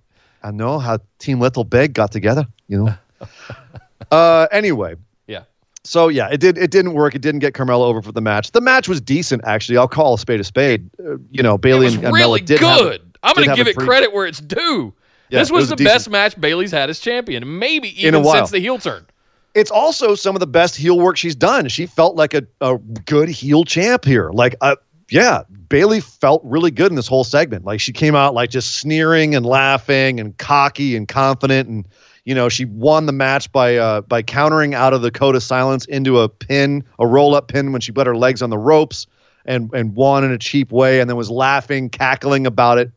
I 0.43 0.51
know 0.51 0.79
how 0.79 0.99
Team 1.19 1.39
Little 1.39 1.63
Big 1.63 1.93
got 1.93 2.11
together. 2.11 2.47
You 2.67 2.85
know. 2.85 3.27
uh. 4.11 4.47
Anyway. 4.51 4.95
Yeah. 5.27 5.43
So 5.83 6.07
yeah, 6.07 6.29
it 6.29 6.39
did. 6.39 6.57
It 6.57 6.71
didn't 6.71 6.93
work. 6.93 7.15
It 7.15 7.21
didn't 7.21 7.39
get 7.39 7.53
Carmella 7.53 7.85
over 7.85 8.01
for 8.01 8.11
the 8.11 8.21
match. 8.21 8.51
The 8.51 8.61
match 8.61 8.87
was 8.87 9.01
decent, 9.01 9.41
actually. 9.45 9.77
I'll 9.77 9.87
call 9.87 10.13
a 10.15 10.19
spade 10.19 10.39
a 10.39 10.43
spade. 10.43 10.89
Uh, 10.99 11.17
you 11.31 11.41
know, 11.43 11.57
Bayley 11.57 11.87
and, 11.87 11.95
and 11.95 12.13
really 12.13 12.19
Mella 12.19 12.39
did 12.41 12.59
have 12.59 12.79
good. 12.79 13.17
I'm 13.23 13.35
going 13.35 13.49
to 13.49 13.55
give 13.55 13.67
it 13.67 13.75
credit 13.75 14.13
where 14.13 14.25
it's 14.25 14.39
due. 14.39 14.93
Yeah, 15.29 15.39
this 15.39 15.51
was, 15.51 15.63
was 15.63 15.69
the 15.69 15.75
decent- 15.75 15.93
best 15.93 16.09
match 16.09 16.39
Bayley's 16.41 16.71
had 16.71 16.89
as 16.89 16.99
champion, 16.99 17.59
maybe 17.59 17.89
even 18.01 18.23
since 18.23 18.49
the 18.49 18.59
heel 18.59 18.77
turn. 18.79 19.05
it's 19.53 19.69
also 19.69 20.15
some 20.15 20.35
of 20.35 20.39
the 20.39 20.47
best 20.47 20.75
heel 20.75 20.99
work 20.99 21.17
she's 21.17 21.35
done. 21.35 21.67
She 21.67 21.85
felt 21.85 22.15
like 22.15 22.33
a, 22.33 22.43
a 22.61 22.77
good 23.05 23.29
heel 23.29 23.63
champ 23.63 24.05
here. 24.05 24.31
Like, 24.31 24.55
uh, 24.61 24.75
yeah, 25.10 25.44
Bayley 25.69 25.99
felt 25.99 26.41
really 26.44 26.72
good 26.72 26.91
in 26.91 26.95
this 26.95 27.07
whole 27.07 27.23
segment. 27.23 27.65
Like 27.65 27.80
she 27.80 27.91
came 27.91 28.15
out 28.15 28.34
like 28.34 28.49
just 28.49 28.76
sneering 28.76 29.36
and 29.36 29.45
laughing 29.45 30.19
and 30.19 30.38
cocky 30.38 30.95
and 30.95 31.07
confident, 31.07 31.69
and 31.69 31.88
you 32.26 32.36
know 32.36 32.49
she 32.49 32.65
won 32.65 33.06
the 33.06 33.11
match 33.11 33.52
by 33.52 33.77
uh, 33.77 34.02
by 34.02 34.22
countering 34.22 34.73
out 34.73 34.94
of 34.94 35.02
the 35.02 35.11
code 35.11 35.36
of 35.36 35.44
silence 35.44 35.86
into 35.86 36.19
a 36.19 36.30
pin, 36.30 36.84
a 36.99 37.07
roll 37.07 37.36
up 37.36 37.48
pin 37.48 37.72
when 37.72 37.81
she 37.81 37.91
put 37.91 38.07
her 38.07 38.15
legs 38.15 38.41
on 38.41 38.49
the 38.49 38.57
ropes 38.57 39.07
and 39.45 39.73
and 39.73 39.95
won 39.95 40.23
in 40.23 40.31
a 40.31 40.38
cheap 40.38 40.72
way, 40.72 40.99
and 40.99 41.10
then 41.10 41.18
was 41.18 41.31
laughing, 41.31 41.90
cackling 41.90 42.45
about 42.45 42.77
it. 42.77 42.91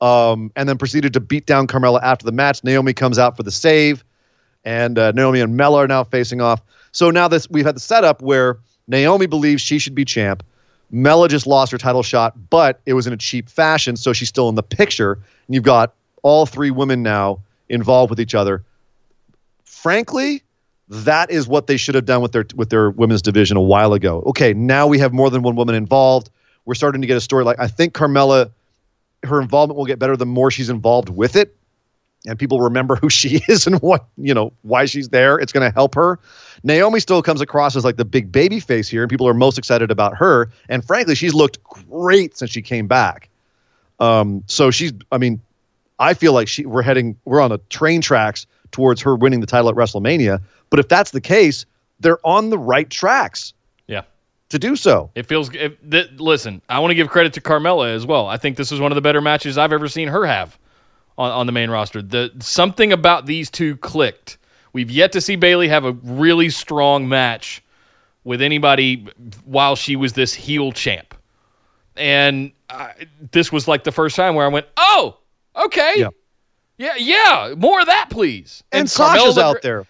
Um, 0.00 0.52
and 0.56 0.68
then 0.68 0.76
proceeded 0.76 1.14
to 1.14 1.20
beat 1.20 1.46
down 1.46 1.66
Carmella 1.66 2.02
after 2.02 2.26
the 2.26 2.32
match. 2.32 2.62
Naomi 2.62 2.92
comes 2.92 3.18
out 3.18 3.36
for 3.36 3.42
the 3.42 3.50
save 3.50 4.04
and 4.64 4.98
uh, 4.98 5.12
Naomi 5.12 5.40
and 5.40 5.56
Mella 5.56 5.84
are 5.84 5.88
now 5.88 6.04
facing 6.04 6.40
off. 6.40 6.60
So 6.92 7.10
now 7.10 7.28
this 7.28 7.48
we've 7.50 7.64
had 7.64 7.76
the 7.76 7.80
setup 7.80 8.22
where 8.22 8.58
Naomi 8.88 9.26
believes 9.26 9.62
she 9.62 9.78
should 9.78 9.94
be 9.94 10.04
champ. 10.04 10.42
Mella 10.94 11.28
just 11.28 11.44
lost 11.44 11.72
her 11.72 11.78
title 11.78 12.04
shot, 12.04 12.50
but 12.50 12.80
it 12.86 12.94
was 12.94 13.08
in 13.08 13.12
a 13.12 13.16
cheap 13.16 13.48
fashion, 13.48 13.96
so 13.96 14.12
she's 14.12 14.28
still 14.28 14.48
in 14.48 14.54
the 14.54 14.62
picture. 14.62 15.14
And 15.14 15.54
you've 15.54 15.64
got 15.64 15.92
all 16.22 16.46
three 16.46 16.70
women 16.70 17.02
now 17.02 17.40
involved 17.68 18.10
with 18.10 18.20
each 18.20 18.32
other. 18.32 18.64
Frankly, 19.64 20.44
that 20.88 21.32
is 21.32 21.48
what 21.48 21.66
they 21.66 21.76
should 21.76 21.96
have 21.96 22.04
done 22.04 22.22
with 22.22 22.30
their 22.30 22.44
with 22.54 22.70
their 22.70 22.90
women's 22.90 23.22
division 23.22 23.56
a 23.56 23.62
while 23.62 23.92
ago. 23.92 24.22
Okay, 24.26 24.54
now 24.54 24.86
we 24.86 25.00
have 25.00 25.12
more 25.12 25.30
than 25.30 25.42
one 25.42 25.56
woman 25.56 25.74
involved. 25.74 26.30
We're 26.64 26.74
starting 26.74 27.00
to 27.00 27.08
get 27.08 27.16
a 27.16 27.20
story 27.20 27.42
like 27.42 27.58
I 27.58 27.66
think 27.66 27.92
Carmella, 27.92 28.52
her 29.24 29.40
involvement 29.40 29.76
will 29.76 29.86
get 29.86 29.98
better 29.98 30.16
the 30.16 30.26
more 30.26 30.52
she's 30.52 30.70
involved 30.70 31.08
with 31.08 31.34
it 31.34 31.56
and 32.26 32.38
people 32.38 32.60
remember 32.60 32.96
who 32.96 33.08
she 33.10 33.42
is 33.48 33.66
and 33.66 33.80
what 33.82 34.06
you 34.16 34.32
know 34.34 34.52
why 34.62 34.84
she's 34.84 35.08
there 35.10 35.38
it's 35.38 35.52
going 35.52 35.68
to 35.68 35.74
help 35.74 35.94
her 35.94 36.18
naomi 36.62 37.00
still 37.00 37.22
comes 37.22 37.40
across 37.40 37.76
as 37.76 37.84
like 37.84 37.96
the 37.96 38.04
big 38.04 38.30
baby 38.32 38.60
face 38.60 38.88
here 38.88 39.02
and 39.02 39.10
people 39.10 39.26
are 39.28 39.34
most 39.34 39.58
excited 39.58 39.90
about 39.90 40.16
her 40.16 40.50
and 40.68 40.84
frankly 40.84 41.14
she's 41.14 41.34
looked 41.34 41.62
great 41.64 42.36
since 42.36 42.50
she 42.50 42.62
came 42.62 42.86
back 42.86 43.28
um, 44.00 44.42
so 44.46 44.70
she's 44.70 44.92
i 45.12 45.18
mean 45.18 45.40
i 45.98 46.14
feel 46.14 46.32
like 46.32 46.48
she 46.48 46.64
we're 46.66 46.82
heading 46.82 47.16
we're 47.24 47.40
on 47.40 47.50
the 47.50 47.58
train 47.70 48.00
tracks 48.00 48.46
towards 48.72 49.00
her 49.00 49.14
winning 49.14 49.40
the 49.40 49.46
title 49.46 49.68
at 49.68 49.76
wrestlemania 49.76 50.40
but 50.70 50.80
if 50.80 50.88
that's 50.88 51.10
the 51.12 51.20
case 51.20 51.64
they're 52.00 52.18
on 52.26 52.50
the 52.50 52.58
right 52.58 52.90
tracks 52.90 53.54
Yeah. 53.86 54.02
to 54.48 54.58
do 54.58 54.74
so 54.76 55.10
It 55.14 55.26
feels. 55.26 55.48
It, 55.54 55.78
th- 55.90 56.10
listen, 56.16 56.60
I 56.68 56.80
want 56.80 56.90
to 56.90 56.94
give 56.96 57.08
credit 57.08 57.32
to 57.34 57.40
Carmella 57.40 57.94
as 57.94 58.04
well. 58.04 58.26
I 58.26 58.36
think 58.36 58.56
this 58.56 58.72
is 58.72 58.80
one 58.80 58.90
of 58.90 58.96
the 58.96 59.00
better 59.00 59.20
matches 59.20 59.56
I've 59.56 59.72
ever 59.72 59.86
seen 59.88 60.08
her 60.08 60.26
have 60.26 60.58
on, 61.18 61.30
on 61.30 61.46
the 61.46 61.52
main 61.52 61.70
roster. 61.70 62.02
The 62.02 62.32
something 62.40 62.92
about 62.92 63.26
these 63.26 63.50
two 63.50 63.76
clicked. 63.78 64.38
We've 64.72 64.90
yet 64.90 65.12
to 65.12 65.20
see 65.20 65.36
Bayley 65.36 65.68
have 65.68 65.84
a 65.84 65.92
really 65.92 66.50
strong 66.50 67.08
match 67.08 67.62
with 68.24 68.42
anybody 68.42 69.06
while 69.44 69.76
she 69.76 69.96
was 69.96 70.14
this 70.14 70.34
heel 70.34 70.72
champ, 70.72 71.14
and 71.96 72.50
I, 72.70 73.06
this 73.32 73.52
was 73.52 73.68
like 73.68 73.84
the 73.84 73.92
first 73.92 74.16
time 74.16 74.34
where 74.34 74.46
I 74.46 74.48
went, 74.48 74.66
"Oh, 74.76 75.18
okay, 75.56 75.94
Yeah. 75.96 76.08
yeah, 76.78 76.94
yeah, 76.96 77.54
more 77.56 77.80
of 77.80 77.86
that, 77.86 78.08
please." 78.10 78.64
and, 78.72 78.88
Carmella 78.88 78.90
sasha's 78.90 79.36
looked 79.36 79.38
out 79.38 79.62
there 79.62 79.86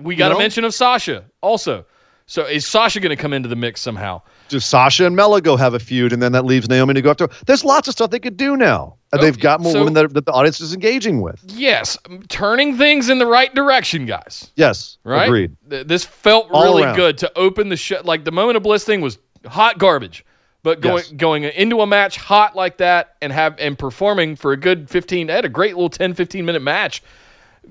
we 0.00 0.16
got 0.16 0.30
a 0.30 0.34
know? 0.34 0.38
mention 0.38 0.64
of 0.64 0.74
Sasha 0.74 1.24
also. 1.40 1.84
So 2.26 2.46
is 2.46 2.66
Sasha 2.66 3.00
going 3.00 3.16
to 3.16 3.20
come 3.20 3.32
into 3.32 3.48
the 3.48 3.56
mix 3.56 3.80
somehow? 3.80 4.22
Does 4.48 4.64
Sasha 4.64 5.06
and 5.06 5.16
Mella 5.16 5.40
go 5.40 5.56
have 5.56 5.74
a 5.74 5.78
feud, 5.78 6.12
and 6.12 6.22
then 6.22 6.32
that 6.32 6.44
leaves 6.44 6.68
Naomi 6.68 6.94
to 6.94 7.02
go 7.02 7.10
after? 7.10 7.28
There's 7.46 7.64
lots 7.64 7.88
of 7.88 7.92
stuff 7.92 8.10
they 8.10 8.18
could 8.20 8.36
do 8.36 8.56
now. 8.56 8.96
And 9.12 9.20
Oh, 9.20 9.24
they've 9.24 9.38
got 9.38 9.60
more 9.60 9.72
so- 9.72 9.78
women 9.80 9.94
that, 9.94 10.12
that 10.14 10.26
the 10.26 10.32
audience 10.32 10.60
is 10.60 10.74
engaging 10.74 11.22
with. 11.22 11.40
Yes, 11.46 11.96
turning 12.28 12.76
things 12.76 13.08
in 13.08 13.18
the 13.18 13.26
right 13.26 13.54
direction, 13.54 14.04
guys. 14.06 14.50
Yes, 14.56 14.98
Right? 15.04 15.24
agreed. 15.26 15.56
Th- 15.70 15.86
This 15.86 16.04
felt 16.04 16.48
All 16.50 16.62
really 16.64 16.82
around. 16.84 16.96
good 16.96 17.18
to 17.18 17.32
open 17.36 17.68
the 17.70 17.76
show. 17.76 18.00
Like 18.04 18.24
the 18.24 18.32
moment 18.32 18.56
of 18.56 18.62
bliss 18.62 18.84
thing 18.84 19.00
was 19.00 19.18
hot 19.46 19.78
garbage, 19.78 20.24
but 20.62 20.80
going 20.80 20.98
Yes. 21.04 21.12
going 21.12 21.44
into 21.44 21.80
a 21.80 21.86
match 21.86 22.16
hot 22.16 22.54
like 22.56 22.76
that 22.78 23.14
and 23.22 23.32
have 23.32 23.54
and 23.58 23.78
performing 23.78 24.36
for 24.36 24.52
a 24.52 24.56
good 24.56 24.90
15, 24.90 25.28
they 25.28 25.32
had 25.32 25.44
a 25.44 25.48
great 25.48 25.74
little 25.74 25.88
10, 25.90 26.12
15 26.14 26.44
minute 26.44 26.60
match. 26.62 27.02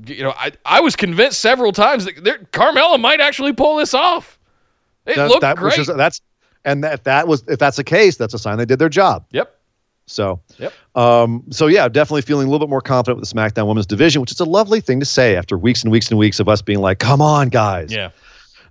You 0.08 0.24
know, 0.24 0.32
I 0.38 0.52
I 0.66 0.80
was 0.80 0.96
convinced 0.96 1.40
several 1.40 1.72
times 1.72 2.06
that 2.06 2.24
there, 2.24 2.40
Carmella 2.52 3.00
might 3.00 3.20
actually 3.22 3.54
pull 3.54 3.76
this 3.76 3.94
off. 3.94 4.40
It 5.06 5.18
That, 5.18 5.28
looked 5.28 5.42
that 5.42 5.58
great. 5.58 5.76
just, 5.76 5.96
that's 5.98 6.22
and 6.66 6.84
that, 6.84 6.94
if 6.94 7.04
that 7.04 7.28
was 7.28 7.44
if 7.48 7.60
that's 7.60 7.78
the 7.78 7.84
case, 7.84 8.18
that's 8.18 8.34
a 8.34 8.40
sign 8.40 8.58
they 8.58 8.66
did 8.66 8.80
their 8.80 8.90
job. 8.90 9.26
yep. 9.32 9.60
So, 10.06 10.42
Yep. 10.60 10.74
um, 10.96 11.44
so 11.50 11.68
yeah, 11.68 11.88
definitely 11.88 12.24
feeling 12.24 12.48
a 12.48 12.50
little 12.52 12.66
bit 12.68 12.70
more 12.70 12.82
confident 12.82 13.20
with 13.22 13.30
the 13.30 13.34
SmackDown 13.36 13.68
Women's 13.68 13.86
Division, 13.86 14.20
which 14.22 14.34
is 14.34 14.40
a 14.42 14.46
lovely 14.46 14.82
thing 14.82 15.00
to 15.00 15.06
say 15.06 15.38
after 15.38 15.58
weeks 15.58 15.82
and 15.82 15.92
weeks 15.94 16.10
and 16.10 16.20
weeks 16.20 16.42
of 16.42 16.50
us 16.50 16.62
being 16.62 16.80
like, 16.80 17.00
"Come 17.00 17.22
on, 17.22 17.48
guys." 17.50 17.92
Yeah. 17.92 18.10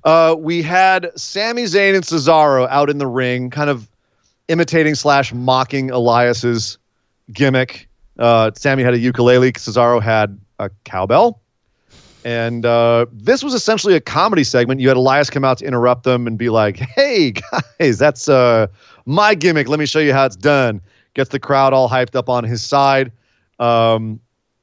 Uh, 0.04 0.34
we 0.38 0.60
had 0.62 1.10
Sami 1.16 1.62
Zayn 1.64 1.94
and 1.94 2.04
Cesaro 2.04 2.68
out 2.68 2.90
in 2.90 2.98
the 2.98 3.06
ring, 3.06 3.48
kind 3.50 3.70
of 3.70 3.88
imitating 4.48 4.94
slash 4.94 5.32
mocking 5.32 5.90
Elias's 5.90 6.76
gimmick. 7.32 7.88
Uh, 8.18 8.50
Sami 8.54 8.82
had 8.82 8.92
a 8.94 8.98
ukulele, 8.98 9.52
Cesaro 9.52 10.02
had 10.02 10.38
a 10.58 10.70
cowbell. 10.84 11.40
And 12.24 12.64
uh, 12.64 13.06
this 13.12 13.42
was 13.42 13.54
essentially 13.54 13.94
a 13.94 14.00
comedy 14.00 14.44
segment. 14.44 14.80
You 14.80 14.88
had 14.88 14.96
Elias 14.96 15.28
come 15.28 15.44
out 15.44 15.58
to 15.58 15.64
interrupt 15.64 16.04
them 16.04 16.26
and 16.26 16.38
be 16.38 16.50
like, 16.50 16.76
"Hey 16.76 17.32
guys, 17.80 17.98
that's 17.98 18.28
uh, 18.28 18.68
my 19.06 19.34
gimmick. 19.34 19.68
Let 19.68 19.78
me 19.78 19.86
show 19.86 19.98
you 19.98 20.12
how 20.12 20.26
it's 20.26 20.36
done." 20.36 20.80
Gets 21.14 21.30
the 21.30 21.40
crowd 21.40 21.72
all 21.72 21.88
hyped 21.88 22.14
up 22.14 22.28
on 22.28 22.44
his 22.44 22.62
side. 22.62 23.12
Um, 23.58 24.20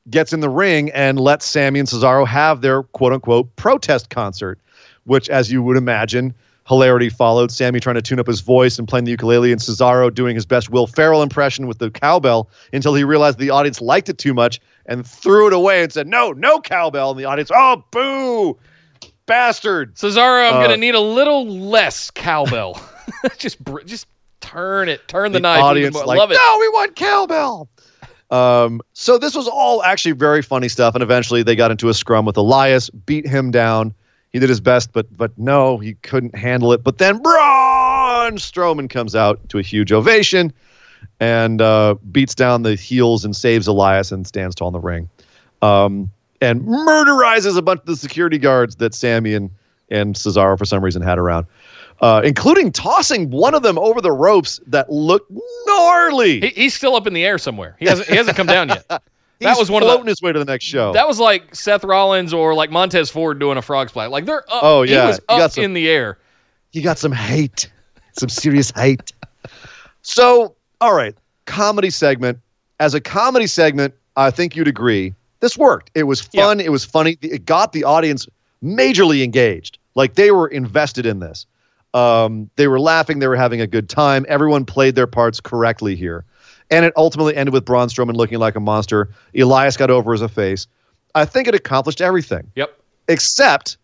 gets 0.10 0.34
in 0.34 0.40
the 0.40 0.50
ring 0.50 0.90
and 0.92 1.20
lets 1.20 1.46
Sami 1.46 1.80
and 1.80 1.88
Cesaro 1.88 2.26
have 2.26 2.62
their 2.62 2.84
quote 2.84 3.14
unquote 3.14 3.56
protest 3.56 4.10
concert, 4.10 4.60
which, 5.04 5.30
as 5.30 5.52
you 5.52 5.62
would 5.62 5.78
imagine, 5.78 6.34
hilarity 6.70 7.10
followed. 7.10 7.52
Sami 7.52 7.80
trying 7.82 7.96
to 7.96 8.02
tune 8.02 8.20
up 8.20 8.28
his 8.28 8.40
voice 8.40 8.80
and 8.80 8.88
playing 8.88 9.04
the 9.06 9.12
ukulele, 9.12 9.52
and 9.52 9.60
Cesaro 9.60 10.14
doing 10.14 10.36
his 10.36 10.46
best 10.46 10.70
Will 10.70 10.88
Ferrell 10.88 11.22
impression 11.22 11.68
with 11.68 11.80
the 11.80 11.90
cowbell 11.92 12.50
until 12.72 12.94
he 12.94 13.04
realized 13.04 13.40
the 13.40 13.50
audience 13.50 13.82
liked 13.82 14.08
it 14.08 14.18
too 14.18 14.34
much 14.34 14.62
and 14.86 15.06
threw 15.06 15.48
it 15.48 15.54
away 15.54 15.84
and 15.84 15.92
said, 15.92 16.08
No, 16.08 16.32
no 16.32 16.62
cowbell. 16.62 17.12
And 17.12 17.20
the 17.20 17.26
audience, 17.26 17.52
Oh, 17.54 17.84
boo, 17.92 18.58
bastard. 19.26 19.96
Cesaro, 19.96 20.50
I'm 20.50 20.58
Uh, 20.58 20.62
gonna 20.62 20.78
need 20.78 20.96
a 20.96 21.00
little 21.02 21.46
less 21.48 22.12
cowbell. 22.12 22.80
just 23.38 23.62
br- 23.64 23.82
just 23.82 24.08
turn 24.42 24.88
it, 24.90 25.08
turn 25.08 25.32
the, 25.32 25.40
the 25.40 25.42
knife. 25.42 25.62
audience 25.62 25.96
like, 25.96 26.18
Love 26.18 26.32
it. 26.32 26.36
no, 26.36 26.58
we 26.60 26.68
want 26.70 26.96
cowbell. 26.96 27.68
Um, 28.32 28.80
so 28.94 29.18
this 29.18 29.36
was 29.36 29.48
all 29.48 29.82
actually 29.84 30.12
very 30.12 30.44
funny 30.44 30.70
stuff, 30.70 30.94
and 30.94 31.02
eventually 31.02 31.42
they 31.42 31.56
got 31.56 31.72
into 31.72 31.90
a 31.90 31.94
scrum 31.96 32.26
with 32.26 32.38
Elias, 32.38 32.90
beat 32.92 33.26
him 33.28 33.50
down. 33.50 33.94
He 34.32 34.40
did 34.40 34.50
his 34.50 34.62
best, 34.62 34.92
but 34.94 35.06
but 35.18 35.38
no, 35.38 35.78
he 35.78 35.96
couldn't 35.96 36.36
handle 36.36 36.72
it. 36.74 36.84
But 36.84 37.00
then 37.00 37.22
Braun 37.22 38.38
Strowman 38.38 38.90
comes 38.90 39.16
out 39.16 39.48
to 39.50 39.58
a 39.58 39.62
huge 39.62 39.92
ovation 39.92 40.54
and 41.20 41.62
uh, 41.62 41.96
beats 42.12 42.36
down 42.36 42.64
the 42.64 42.76
heels 42.76 43.26
and 43.26 43.36
saves 43.36 43.68
Elias 43.68 44.12
and 44.12 44.28
stands 44.28 44.56
tall 44.56 44.68
in 44.68 44.74
the 44.74 44.80
ring, 44.80 45.10
um, 45.62 46.12
and 46.42 46.62
murderizes 46.62 47.58
a 47.58 47.62
bunch 47.62 47.82
of 47.82 47.86
the 47.88 47.96
security 47.96 48.38
guards 48.38 48.76
that 48.78 48.94
Sami 48.94 49.34
and 49.34 49.50
and 49.90 50.16
Cesaro 50.16 50.58
for 50.58 50.66
some 50.66 50.84
reason 50.84 51.02
had 51.02 51.18
around. 51.18 51.48
Uh, 52.02 52.22
including 52.24 52.72
tossing 52.72 53.30
one 53.30 53.54
of 53.54 53.62
them 53.62 53.78
over 53.78 54.00
the 54.00 54.12
ropes 54.12 54.62
that 54.68 54.90
looked 54.90 55.30
gnarly. 55.68 56.40
He, 56.40 56.48
he's 56.48 56.74
still 56.74 56.96
up 56.96 57.06
in 57.08 57.14
the 57.14 57.26
air 57.26 57.38
somewhere. 57.38 57.76
He 57.78 57.88
hasn't 57.88 58.08
he 58.08 58.16
hasn't 58.16 58.38
come 58.38 58.48
down 58.48 58.70
yet. 58.70 58.86
that 59.40 59.58
was 59.58 59.70
one 59.72 59.82
of 59.84 59.88
floating 59.88 60.06
the- 60.06 60.12
his 60.12 60.22
way 60.22 60.32
to 60.32 60.40
the 60.40 60.46
next 60.46 60.66
show. 60.66 60.92
That 60.94 61.08
was 61.08 61.20
like 61.20 61.54
Seth 61.56 61.84
Rollins 61.84 62.34
or 62.34 62.54
like 62.54 62.72
Montez 62.72 63.10
Ford 63.10 63.40
doing 63.40 63.58
a 63.58 63.62
frog 63.62 63.90
splash. 63.90 64.10
Like 64.10 64.26
they're 64.26 64.44
up. 64.52 64.64
Oh, 64.64 64.82
yeah. 64.84 65.02
he 65.04 65.08
was 65.08 65.20
up 65.30 65.52
some- 65.52 65.64
in 65.64 65.74
the 65.74 65.90
air. 65.90 66.18
he 66.72 66.82
got 66.82 66.98
some 66.98 67.12
hate, 67.12 67.70
some 68.14 68.30
serious 68.30 68.72
hate. 68.76 69.12
So, 70.02 70.56
all 70.82 70.94
right, 70.94 71.16
comedy 71.46 71.90
segment. 71.90 72.40
As 72.80 72.94
a 72.94 73.02
comedy 73.02 73.48
segment, 73.48 73.94
I 74.16 74.32
think 74.32 74.56
you'd 74.56 74.68
agree 74.68 75.14
this 75.42 75.58
worked. 75.58 75.92
It 75.96 76.04
was 76.04 76.22
fun. 76.22 76.60
It 76.60 76.72
was 76.72 76.84
funny. 76.86 77.18
It 77.22 77.46
got 77.46 77.72
the 77.74 77.84
audience 77.84 78.28
majorly 78.64 79.24
engaged. 79.24 79.78
Like 79.96 80.16
they 80.16 80.32
were 80.32 80.48
invested 80.48 81.06
in 81.06 81.20
this. 81.20 81.46
Um, 81.94 82.50
they 82.56 82.68
were 82.68 82.80
laughing. 82.80 83.20
They 83.20 83.28
were 83.28 83.36
having 83.36 83.62
a 83.62 83.68
good 83.68 83.90
time. 83.90 84.26
Everyone 84.30 84.64
played 84.66 84.96
their 84.96 85.08
parts 85.08 85.40
correctly 85.40 85.96
here. 85.96 86.24
And 86.72 86.86
it 86.86 86.94
ultimately 86.96 87.36
ended 87.36 87.54
with 87.54 87.66
Braun 87.66 87.88
Strowman 87.88 88.16
looking 88.16 88.40
like 88.40 88.56
a 88.56 88.60
monster. 88.60 89.10
Elias 89.36 89.76
got 89.78 89.90
over 89.90 90.14
as 90.14 90.22
a 90.22 90.30
face. 90.30 90.68
I 91.16 91.26
think 91.26 91.48
it 91.48 91.56
accomplished 91.56 92.02
everything. 92.02 92.52
Yep. 92.56 92.76
except 93.10 93.78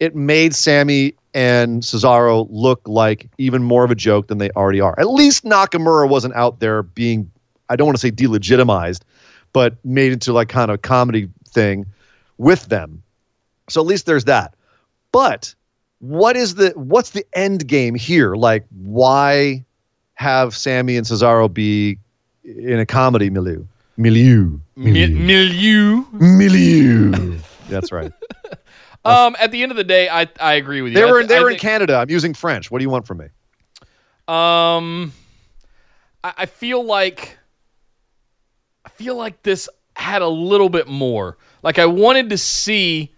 it 0.00 0.16
made 0.16 0.54
Sami 0.54 1.14
and 1.34 1.82
Cesaro 1.82 2.46
look 2.50 2.80
like 2.86 3.28
even 3.38 3.62
more 3.62 3.84
of 3.84 3.90
a 3.90 3.94
joke 3.94 4.26
than 4.26 4.38
they 4.38 4.50
already 4.50 4.80
are. 4.80 4.98
At 4.98 5.08
least 5.10 5.44
Nakamura 5.44 6.08
wasn't 6.08 6.34
out 6.34 6.58
there 6.60 6.82
being, 6.82 7.30
I 7.68 7.76
don't 7.76 7.86
want 7.86 7.96
to 7.98 8.00
say 8.00 8.10
delegitimized, 8.10 9.02
but 9.52 9.76
made 9.84 10.12
into 10.12 10.32
like 10.32 10.48
kind 10.48 10.70
of 10.70 10.74
a 10.74 10.78
comedy 10.78 11.28
thing 11.48 11.86
with 12.38 12.66
them. 12.66 13.02
So 13.68 13.80
at 13.80 13.86
least 13.86 14.06
there's 14.06 14.24
that. 14.24 14.54
But 15.12 15.54
what 16.00 16.36
is 16.36 16.56
the 16.56 16.72
what's 16.74 17.10
the 17.10 17.24
end 17.34 17.68
game 17.68 17.94
here? 17.94 18.34
Like 18.34 18.64
why 18.70 19.64
have 20.14 20.56
Sami 20.56 20.96
and 20.96 21.06
Cesaro 21.06 21.52
be 21.52 21.98
in 22.44 22.78
a 22.78 22.86
comedy 22.86 23.30
milieu? 23.30 23.64
Milieu. 23.96 24.58
Mi- 24.76 25.06
milieu. 25.06 26.04
milieu. 26.12 27.38
That's 27.68 27.92
right. 27.92 28.12
Um, 29.04 29.34
at 29.40 29.50
the 29.50 29.64
end 29.64 29.72
of 29.72 29.76
the 29.76 29.82
day, 29.82 30.08
I 30.08 30.28
I 30.38 30.54
agree 30.54 30.80
with 30.80 30.92
you. 30.92 31.00
They 31.00 31.10
were 31.10 31.18
th- 31.18 31.28
they 31.28 31.38
I 31.38 31.42
were 31.42 31.50
in 31.50 31.58
Canada. 31.58 31.96
I'm 31.96 32.08
using 32.08 32.34
French. 32.34 32.70
What 32.70 32.78
do 32.78 32.84
you 32.84 32.88
want 32.88 33.04
from 33.04 33.18
me? 33.18 33.24
Um, 34.28 35.12
I, 36.22 36.32
I 36.38 36.46
feel 36.46 36.84
like 36.84 37.36
I 38.84 38.90
feel 38.90 39.16
like 39.16 39.42
this 39.42 39.68
had 39.96 40.22
a 40.22 40.28
little 40.28 40.68
bit 40.68 40.86
more. 40.86 41.36
Like 41.64 41.80
I 41.80 41.86
wanted 41.86 42.30
to 42.30 42.38
see 42.38 43.12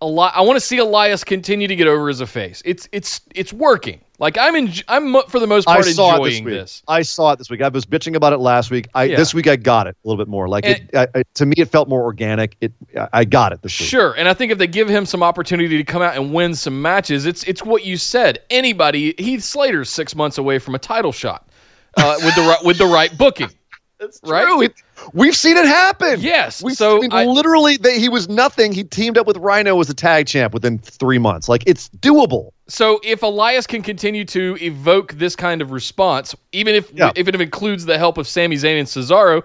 a 0.00 0.06
lot. 0.06 0.32
I 0.36 0.42
want 0.42 0.56
to 0.56 0.60
see 0.60 0.78
Elias 0.78 1.24
continue 1.24 1.66
to 1.68 1.76
get 1.76 1.86
over 1.86 2.08
as 2.08 2.20
a 2.20 2.26
face. 2.26 2.62
It's 2.64 2.88
it's 2.92 3.20
it's 3.34 3.52
working. 3.52 4.00
Like 4.18 4.36
I'm 4.38 4.54
in. 4.56 4.72
I'm 4.88 5.14
for 5.28 5.38
the 5.40 5.46
most 5.46 5.68
I 5.68 5.74
part 5.74 5.84
saw 5.86 6.16
it 6.16 6.24
this 6.24 6.38
enjoying 6.38 6.44
week. 6.44 6.54
this. 6.54 6.82
I 6.88 7.02
saw 7.02 7.32
it 7.32 7.36
this 7.38 7.50
week. 7.50 7.62
I 7.62 7.68
was 7.68 7.84
bitching 7.84 8.14
about 8.14 8.32
it 8.32 8.38
last 8.38 8.70
week. 8.70 8.88
I 8.94 9.04
Yeah. 9.04 9.16
this 9.16 9.32
week 9.34 9.46
I 9.46 9.56
got 9.56 9.86
it 9.86 9.96
a 10.04 10.08
little 10.08 10.22
bit 10.22 10.28
more. 10.30 10.48
Like 10.48 10.64
it, 10.66 10.90
I, 10.94 11.06
I, 11.14 11.22
to 11.34 11.46
me, 11.46 11.54
it 11.58 11.66
felt 11.68 11.88
more 11.88 12.02
organic. 12.02 12.56
It 12.60 12.72
I- 12.98 13.08
I 13.12 13.24
got 13.24 13.52
it 13.52 13.62
this 13.62 13.78
week. 13.78 13.88
Sure, 13.88 14.12
and 14.14 14.28
I 14.28 14.34
think 14.34 14.52
if 14.52 14.58
they 14.58 14.66
give 14.66 14.88
him 14.88 15.04
some 15.06 15.22
opportunity 15.22 15.76
to 15.76 15.84
come 15.84 16.02
out 16.02 16.14
and 16.16 16.32
win 16.32 16.54
some 16.54 16.80
matches, 16.80 17.26
it's 17.26 17.42
it's 17.44 17.62
what 17.64 17.84
you 17.84 17.96
said. 17.96 18.38
Anybody, 18.50 19.14
Heath 19.18 19.42
Slater's 19.42 19.90
six 19.90 20.14
months 20.14 20.38
away 20.38 20.58
from 20.58 20.74
a 20.74 20.78
title 20.78 21.12
shot 21.12 21.48
uh, 21.96 22.16
with 22.24 22.34
the 22.34 22.42
right 22.42 22.64
with 22.64 22.78
the 22.78 22.86
right 22.86 23.16
booking. 23.16 23.50
It's 23.98 24.20
Right? 24.22 24.44
true. 24.44 24.60
It- 24.60 24.74
we've 25.12 25.36
seen 25.36 25.56
it 25.56 25.66
happen. 25.66 26.20
Yes, 26.20 26.62
We 26.62 26.74
so 26.74 27.02
I- 27.10 27.24
literally 27.24 27.76
they, 27.76 27.98
he 27.98 28.08
was 28.08 28.28
nothing. 28.28 28.72
He 28.72 28.84
teamed 28.84 29.18
up 29.18 29.26
with 29.26 29.36
Rhino 29.38 29.78
as 29.80 29.90
a 29.90 29.94
tag 29.94 30.26
champ 30.26 30.54
within 30.54 30.78
three 30.78 31.18
months. 31.18 31.48
Like 31.48 31.62
it's 31.66 31.88
doable. 31.90 32.50
So 32.68 33.00
if 33.04 33.22
Elias 33.22 33.66
can 33.66 33.82
continue 33.82 34.24
to 34.26 34.56
evoke 34.60 35.12
this 35.14 35.36
kind 35.36 35.62
of 35.62 35.70
response, 35.70 36.34
even 36.52 36.74
if 36.74 36.90
Yeah. 36.92 37.12
if 37.14 37.28
it 37.28 37.40
includes 37.40 37.84
the 37.84 37.98
help 37.98 38.18
of 38.18 38.26
Sami 38.26 38.56
Zayn 38.56 38.78
and 38.78 38.88
Cesaro, 38.88 39.42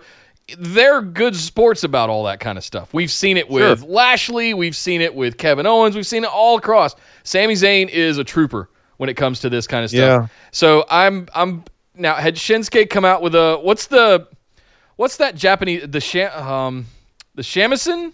they're 0.58 1.02
good 1.02 1.36
sports 1.36 1.84
about 1.84 2.10
all 2.10 2.24
that 2.24 2.40
kind 2.40 2.58
of 2.58 2.64
stuff. 2.64 2.94
We've 2.94 3.12
seen 3.12 3.38
it 3.38 3.50
with 3.50 3.80
Sure. 3.82 3.90
Lashley, 3.90 4.54
we've 4.54 4.76
seen 4.76 5.00
it 5.02 5.14
with 5.16 5.38
Kevin 5.38 5.66
Owens, 5.66 5.96
we've 5.96 6.08
seen 6.08 6.24
it 6.24 6.30
all 6.30 6.58
across. 6.58 6.96
Sami 7.24 7.54
Zayn 7.54 7.88
is 7.90 8.18
a 8.18 8.24
trooper 8.24 8.70
when 8.98 9.10
it 9.10 9.16
comes 9.16 9.40
to 9.42 9.50
this 9.50 9.68
kind 9.68 9.84
of 9.84 9.90
stuff. 9.92 10.00
Yeah. 10.00 10.28
So 10.52 10.86
I'm 10.90 11.28
I'm 11.36 11.64
now 11.96 12.16
had 12.16 12.36
Shinsuke 12.36 12.90
come 12.90 13.06
out 13.06 13.22
with 13.22 13.36
a 13.36 13.60
what's 13.62 13.88
the 13.88 14.28
what's 15.02 15.18
that 15.18 15.36
Japanese 15.36 15.84
the 15.90 16.00
sham 16.00 16.32
um 16.48 16.86
the 17.36 17.42
shamisen? 17.42 18.12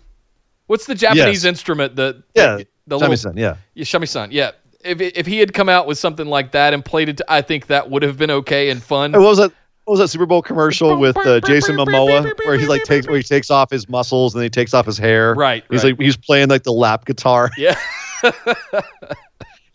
What's 0.68 0.86
the 0.86 0.96
Japanese 0.96 1.44
Yes. 1.44 1.46
instrument 1.46 1.96
that 1.98 2.24
Yeah. 2.34 2.60
the 2.88 2.98
Sami 3.00 3.10
little- 3.16 3.38
yeah. 3.38 3.56
yeah, 3.74 3.84
Shami-san. 3.84 4.32
Yeah. 4.32 4.52
If 4.86 5.02
if 5.02 5.26
he 5.26 5.38
had 5.40 5.54
come 5.54 5.68
out 5.70 5.86
with 5.86 5.98
something 5.98 6.28
like 6.28 6.52
that 6.54 6.74
and 6.74 6.84
played 6.86 7.10
it, 7.10 7.22
I 7.28 7.42
think 7.42 7.68
that 7.68 7.90
would 7.90 8.04
have 8.04 8.18
been 8.18 8.32
okay 8.32 8.70
and 8.70 8.82
fun. 8.82 9.14
And 9.14 9.22
what 9.24 9.30
was 9.30 9.38
that? 9.40 9.52
What 9.84 9.92
was 9.94 10.00
that 10.00 10.08
Super 10.10 10.26
Bowl 10.26 10.42
commercial 10.42 10.98
with 10.98 11.16
uh, 11.18 11.40
Jason 11.42 11.76
Momoa 11.78 12.30
where 12.46 12.58
he 12.58 12.66
like 12.68 12.84
takes 12.84 13.08
where 13.08 13.18
he 13.18 13.24
takes 13.24 13.50
off 13.52 13.70
his 13.70 13.88
muscles 13.90 14.34
and 14.34 14.40
then 14.42 14.46
he 14.46 14.50
takes 14.50 14.74
off 14.74 14.86
his 14.86 14.98
hair? 14.98 15.34
Right, 15.36 15.64
He's 15.70 15.84
right. 15.84 15.92
like 15.92 16.02
he's 16.02 16.16
playing 16.18 16.48
like 16.50 16.64
the 16.64 16.74
lap 16.74 17.06
guitar. 17.06 17.50
Yeah. 17.58 17.78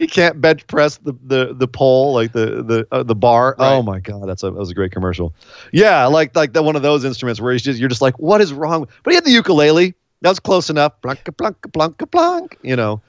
he 0.02 0.08
can't 0.08 0.40
bench 0.40 0.66
press 0.66 0.98
the 0.98 1.14
the 1.24 1.54
the 1.54 1.68
pole 1.68 2.12
like 2.12 2.32
the 2.32 2.62
the 2.64 2.86
uh, 2.90 3.04
the 3.04 3.14
bar. 3.14 3.54
Right. 3.56 3.72
Oh 3.72 3.82
my 3.84 4.00
god, 4.00 4.28
that's 4.28 4.42
a 4.42 4.46
that 4.46 4.58
was 4.58 4.70
a 4.70 4.74
great 4.74 4.90
commercial. 4.90 5.32
Yeah, 5.70 6.06
like 6.06 6.34
like 6.34 6.54
that 6.54 6.64
one 6.64 6.74
of 6.74 6.82
those 6.82 7.04
instruments 7.04 7.40
where 7.40 7.52
he's 7.52 7.62
just 7.62 7.78
you're 7.78 7.88
just 7.88 8.02
like, 8.02 8.18
what 8.18 8.40
is 8.40 8.52
wrong? 8.52 8.88
But 9.04 9.12
he 9.12 9.14
had 9.14 9.24
the 9.24 9.30
ukulele. 9.30 9.94
that 10.22 10.28
was 10.28 10.40
close 10.40 10.68
enough. 10.68 11.00
Blanca, 11.02 11.30
blanca, 11.30 11.68
blanca, 11.68 12.06
blanc. 12.06 12.58
You 12.62 12.74
know, 12.74 13.00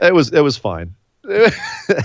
it 0.00 0.14
was 0.14 0.32
it 0.32 0.40
was 0.40 0.56
fine. 0.56 0.94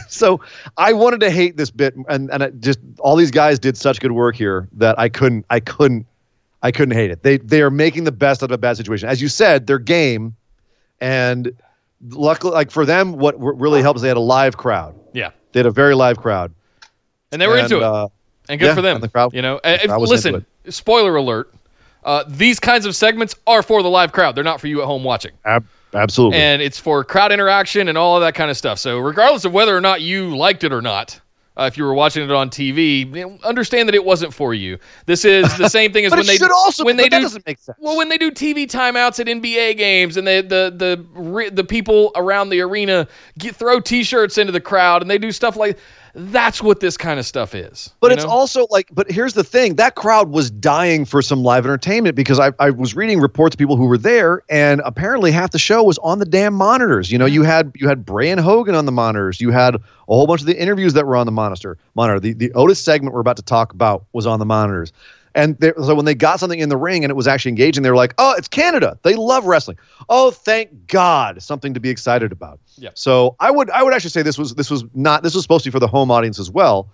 so 0.10 0.42
I 0.76 0.92
wanted 0.92 1.22
to 1.22 1.32
hate 1.32 1.56
this 1.56 1.72
bit, 1.72 1.96
and 2.10 2.30
and 2.30 2.44
it 2.44 2.60
just 2.60 2.80
all 3.00 3.16
these 3.16 3.32
guys 3.32 3.60
did 3.60 3.78
such 3.78 4.02
good 4.02 4.12
work 4.12 4.36
here 4.36 4.68
that 4.74 5.00
I 5.00 5.08
couldn't 5.08 5.46
I 5.52 5.62
couldn't 5.62 6.06
I 6.64 6.72
couldn't 6.72 6.96
hate 6.96 7.12
it. 7.12 7.24
They 7.24 7.38
they 7.38 7.62
are 7.62 7.72
making 7.72 8.04
the 8.04 8.12
best 8.12 8.44
out 8.44 8.52
of 8.52 8.56
a 8.56 8.58
bad 8.58 8.76
situation. 8.76 9.08
As 9.08 9.22
you 9.22 9.30
said, 9.30 9.68
their 9.68 9.80
game, 9.80 10.36
and 11.00 11.54
luckily, 12.10 12.54
like 12.54 12.72
for 12.72 12.86
them, 12.86 13.14
what 13.14 13.36
really 13.40 13.82
helps 13.82 14.02
they 14.02 14.08
had 14.08 14.18
a 14.18 14.22
live 14.22 14.58
crowd. 14.58 14.96
Yeah. 15.14 15.32
They 15.52 15.60
had 15.60 15.66
a 15.68 15.72
very 15.72 15.96
live 15.96 16.18
crowd, 16.20 16.54
And 17.32 17.42
they 17.42 17.48
were 17.48 17.58
into 17.58 17.78
it. 17.78 17.84
uh, 17.84 18.08
and 18.50 18.60
good 18.60 18.68
yeah, 18.68 18.76
for 18.76 18.82
them. 18.82 18.96
and 18.96 19.04
the 19.04 19.10
crowd- 19.10 19.34
you 19.34 19.42
know, 19.42 19.60
was 19.64 20.10
listen. 20.10 20.46
Spoiler 20.70 21.16
alert: 21.16 21.54
uh, 22.04 22.24
these 22.28 22.60
kinds 22.60 22.86
of 22.86 22.96
segments 22.96 23.36
are 23.48 23.62
for 23.64 23.84
the 23.84 23.90
live 23.90 24.12
crowd. 24.12 24.36
They're 24.36 24.44
not 24.44 24.60
for 24.62 24.68
you 24.68 24.82
at 24.82 24.86
home 24.86 25.04
watching. 25.04 25.32
ab- 25.46 25.66
absolutely. 25.94 26.40
and 26.40 26.62
it's 26.62 26.80
for 26.80 27.04
crowd 27.04 27.32
interaction 27.32 27.88
and 27.88 27.98
all 27.98 28.16
of 28.18 28.22
that 28.22 28.34
kind 28.36 28.50
of 28.50 28.58
stuff. 28.58 28.80
So 28.80 28.98
regardless 29.00 29.46
of 29.46 29.54
whether 29.54 29.76
or 29.76 29.82
not 29.82 30.02
you 30.02 30.36
liked 30.36 30.64
it 30.64 30.74
or 30.74 30.82
not, 30.82 31.20
uh, 31.56 31.64
if 31.64 31.78
you 31.78 31.84
were 31.84 31.94
watching 31.94 32.24
it 32.24 32.32
on 32.32 32.50
TV, 32.50 33.44
understand 33.44 33.88
that 33.88 33.94
it 33.96 34.04
wasn't 34.04 34.34
for 34.34 34.54
you. 34.54 34.78
This 35.06 35.24
is 35.24 35.56
the 35.58 35.70
same 35.70 35.94
thing 35.94 36.06
as 36.06 36.12
when 36.12 36.26
they 36.26 36.38
should 36.38 36.52
also 36.52 36.84
when 36.84 36.98
they 36.98 37.10
do 37.10 37.22
doesn't 37.22 37.46
make 37.46 37.60
sense. 37.60 37.78
well 37.80 37.96
when 37.96 38.10
they 38.10 38.18
do 38.18 38.32
TV 38.32 38.66
timeouts 38.66 39.20
at 39.20 39.28
NBA 39.28 39.78
games 39.78 40.18
and 40.18 40.26
they, 40.26 40.42
the 40.42 40.74
the 40.76 41.52
the 41.52 41.64
people 41.64 42.12
around 42.16 42.50
the 42.50 42.62
arena 42.62 43.08
get, 43.38 43.56
throw 43.56 43.80
T-shirts 43.80 44.38
into 44.38 44.52
the 44.52 44.62
crowd 44.62 45.02
and 45.02 45.12
they 45.12 45.18
do 45.20 45.32
stuff 45.32 45.56
like 45.56 45.78
that's 46.16 46.62
what 46.62 46.80
this 46.80 46.96
kind 46.96 47.20
of 47.20 47.26
stuff 47.26 47.56
is. 47.56 47.92
But 48.00 48.12
it's 48.12 48.24
know? 48.24 48.30
also 48.30 48.68
like, 48.70 48.90
but 48.94 49.10
here's 49.10 49.34
the 49.34 49.44
thing: 49.44 49.76
that 49.76 49.96
crowd 49.96 50.30
was 50.30 50.52
dying 50.52 51.06
for 51.06 51.22
some 51.22 51.44
live 51.44 51.66
entertainment 51.66 52.16
because 52.16 52.40
I, 52.40 52.52
I 52.60 52.70
was 52.70 52.96
reading 52.96 53.20
reports 53.20 53.56
of 53.56 53.58
people 53.58 53.78
who 53.78 53.88
were 53.88 53.98
there, 53.98 54.44
and 54.50 54.82
apparently 54.86 55.32
half 55.32 55.52
the 55.52 55.60
show 55.60 55.82
was 55.84 55.98
on 56.00 56.20
the 56.20 56.26
damn 56.26 56.54
monitors. 56.54 57.12
You 57.12 57.18
know, 57.18 57.26
you 57.26 57.44
had 57.44 57.72
you 57.76 57.88
had 57.88 58.06
Bray 58.06 58.30
and 58.30 58.40
Hogan 58.40 58.76
on 58.76 58.86
the 58.86 58.92
monitors, 58.92 59.42
you 59.42 59.50
had 59.50 59.76
a 59.76 59.80
whole 60.06 60.28
bunch 60.28 60.42
of 60.42 60.48
the 60.48 60.60
interviews 60.60 60.94
that 60.94 61.08
were 61.08 61.16
on 61.16 61.26
the 61.26 61.32
monitor. 61.32 61.78
Monitor. 61.96 62.20
The 62.20 62.34
the 62.34 62.54
Otis 62.54 62.80
segment 62.80 63.16
we're 63.16 63.22
about 63.22 63.38
to 63.38 63.44
talk 63.44 63.74
about 63.74 64.06
was 64.14 64.28
on 64.28 64.40
the 64.40 64.46
monitors. 64.46 64.94
And 65.36 65.58
so 65.82 65.96
when 65.96 66.06
they 66.06 66.14
got 66.16 66.40
something 66.40 66.60
in 66.60 66.70
the 66.70 66.78
ring 66.78 67.04
and 67.04 67.10
it 67.10 67.16
was 67.16 67.28
actually 67.28 67.50
engaging, 67.50 67.82
they 67.84 67.90
were 67.90 67.96
like, 67.96 68.14
"Oh, 68.20 68.36
it's 68.38 68.48
Canada. 68.48 68.98
They 69.02 69.16
love 69.16 69.46
wrestling. 69.46 69.78
Oh, 70.10 70.30
thank 70.32 70.86
God, 70.88 71.42
something 71.42 71.74
to 71.74 71.80
be 71.80 71.90
excited 71.90 72.32
about." 72.32 72.60
Yeah. 72.78 72.90
So 72.94 73.36
I 73.40 73.50
would 73.50 73.70
I 73.72 73.82
would 73.82 73.94
actually 73.94 74.12
say 74.12 74.22
this 74.22 74.38
was 74.38 74.54
this 74.56 74.70
was 74.70 74.84
not 74.94 75.24
this 75.24 75.34
was 75.34 75.44
supposed 75.44 75.64
to 75.64 75.70
be 75.70 75.72
for 75.72 75.80
the 75.80 75.88
home 75.88 76.12
audience 76.12 76.40
as 76.40 76.52
well, 76.52 76.88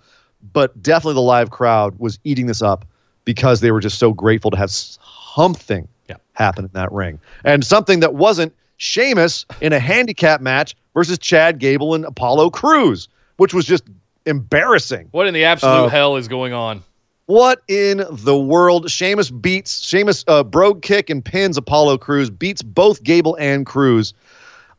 but 0.54 0.82
definitely 0.82 1.14
the 1.14 1.20
live 1.20 1.50
crowd 1.50 1.94
was 1.98 2.18
eating 2.24 2.46
this 2.46 2.62
up 2.62 2.86
because 3.26 3.60
they 3.60 3.70
were 3.72 3.80
just 3.80 3.98
so 3.98 4.12
grateful 4.12 4.50
to 4.50 4.56
have 4.56 4.70
something 4.70 5.86
Yeah. 6.08 6.16
happen 6.32 6.64
in 6.64 6.70
that 6.72 6.90
ring 6.92 7.18
and 7.44 7.64
something 7.64 8.00
that 8.00 8.14
wasn't 8.14 8.54
Sheamus 8.78 9.44
in 9.60 9.74
a 9.74 9.78
handicap 9.78 10.40
match 10.40 10.74
versus 10.94 11.18
Chad 11.18 11.58
Gable 11.58 11.94
and 11.94 12.06
Apollo 12.06 12.50
Crews, 12.50 13.08
which 13.36 13.52
was 13.52 13.66
just 13.66 13.84
embarrassing. 14.24 15.08
what 15.10 15.26
in 15.26 15.34
the 15.34 15.44
absolute 15.44 15.84
Uh, 15.84 15.88
hell 15.88 16.16
is 16.16 16.28
going 16.28 16.52
on? 16.54 16.82
What 17.30 17.62
in 17.68 18.02
the 18.10 18.36
world? 18.36 18.90
Sheamus 18.90 19.30
beats 19.30 19.86
Sheamus 19.86 20.24
uh, 20.26 20.42
brogue 20.42 20.82
kick 20.82 21.08
and 21.08 21.24
pins 21.24 21.56
Apollo 21.56 21.98
Crews, 21.98 22.28
beats 22.28 22.60
both 22.60 23.04
Gable 23.04 23.36
and 23.38 23.64
Crews. 23.64 24.12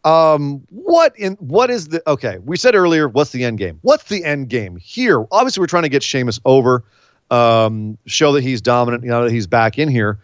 Um, 0.04 0.62
what 0.70 1.18
in 1.18 1.36
what 1.36 1.70
is 1.70 1.88
the 1.88 2.04
okay? 2.10 2.40
We 2.40 2.58
said 2.58 2.76
earlier, 2.76 3.08
what's 3.08 3.32
the 3.32 3.46
end 3.46 3.58
game? 3.58 3.80
What's 3.84 4.04
the 4.10 4.26
end 4.26 4.50
game 4.50 4.76
here? 4.76 5.26
Obviously, 5.32 5.62
we're 5.62 5.68
trying 5.68 5.84
to 5.84 5.90
get 5.90 6.04
Sheamus 6.04 6.42
over, 6.44 6.84
um, 7.30 7.98
show 8.06 8.34
that 8.34 8.42
he's 8.42 8.62
dominant, 8.62 9.06
you 9.06 9.12
know, 9.12 9.24
that 9.24 9.32
he's 9.32 9.48
back 9.48 9.80
in 9.80 9.88
here. 9.88 10.20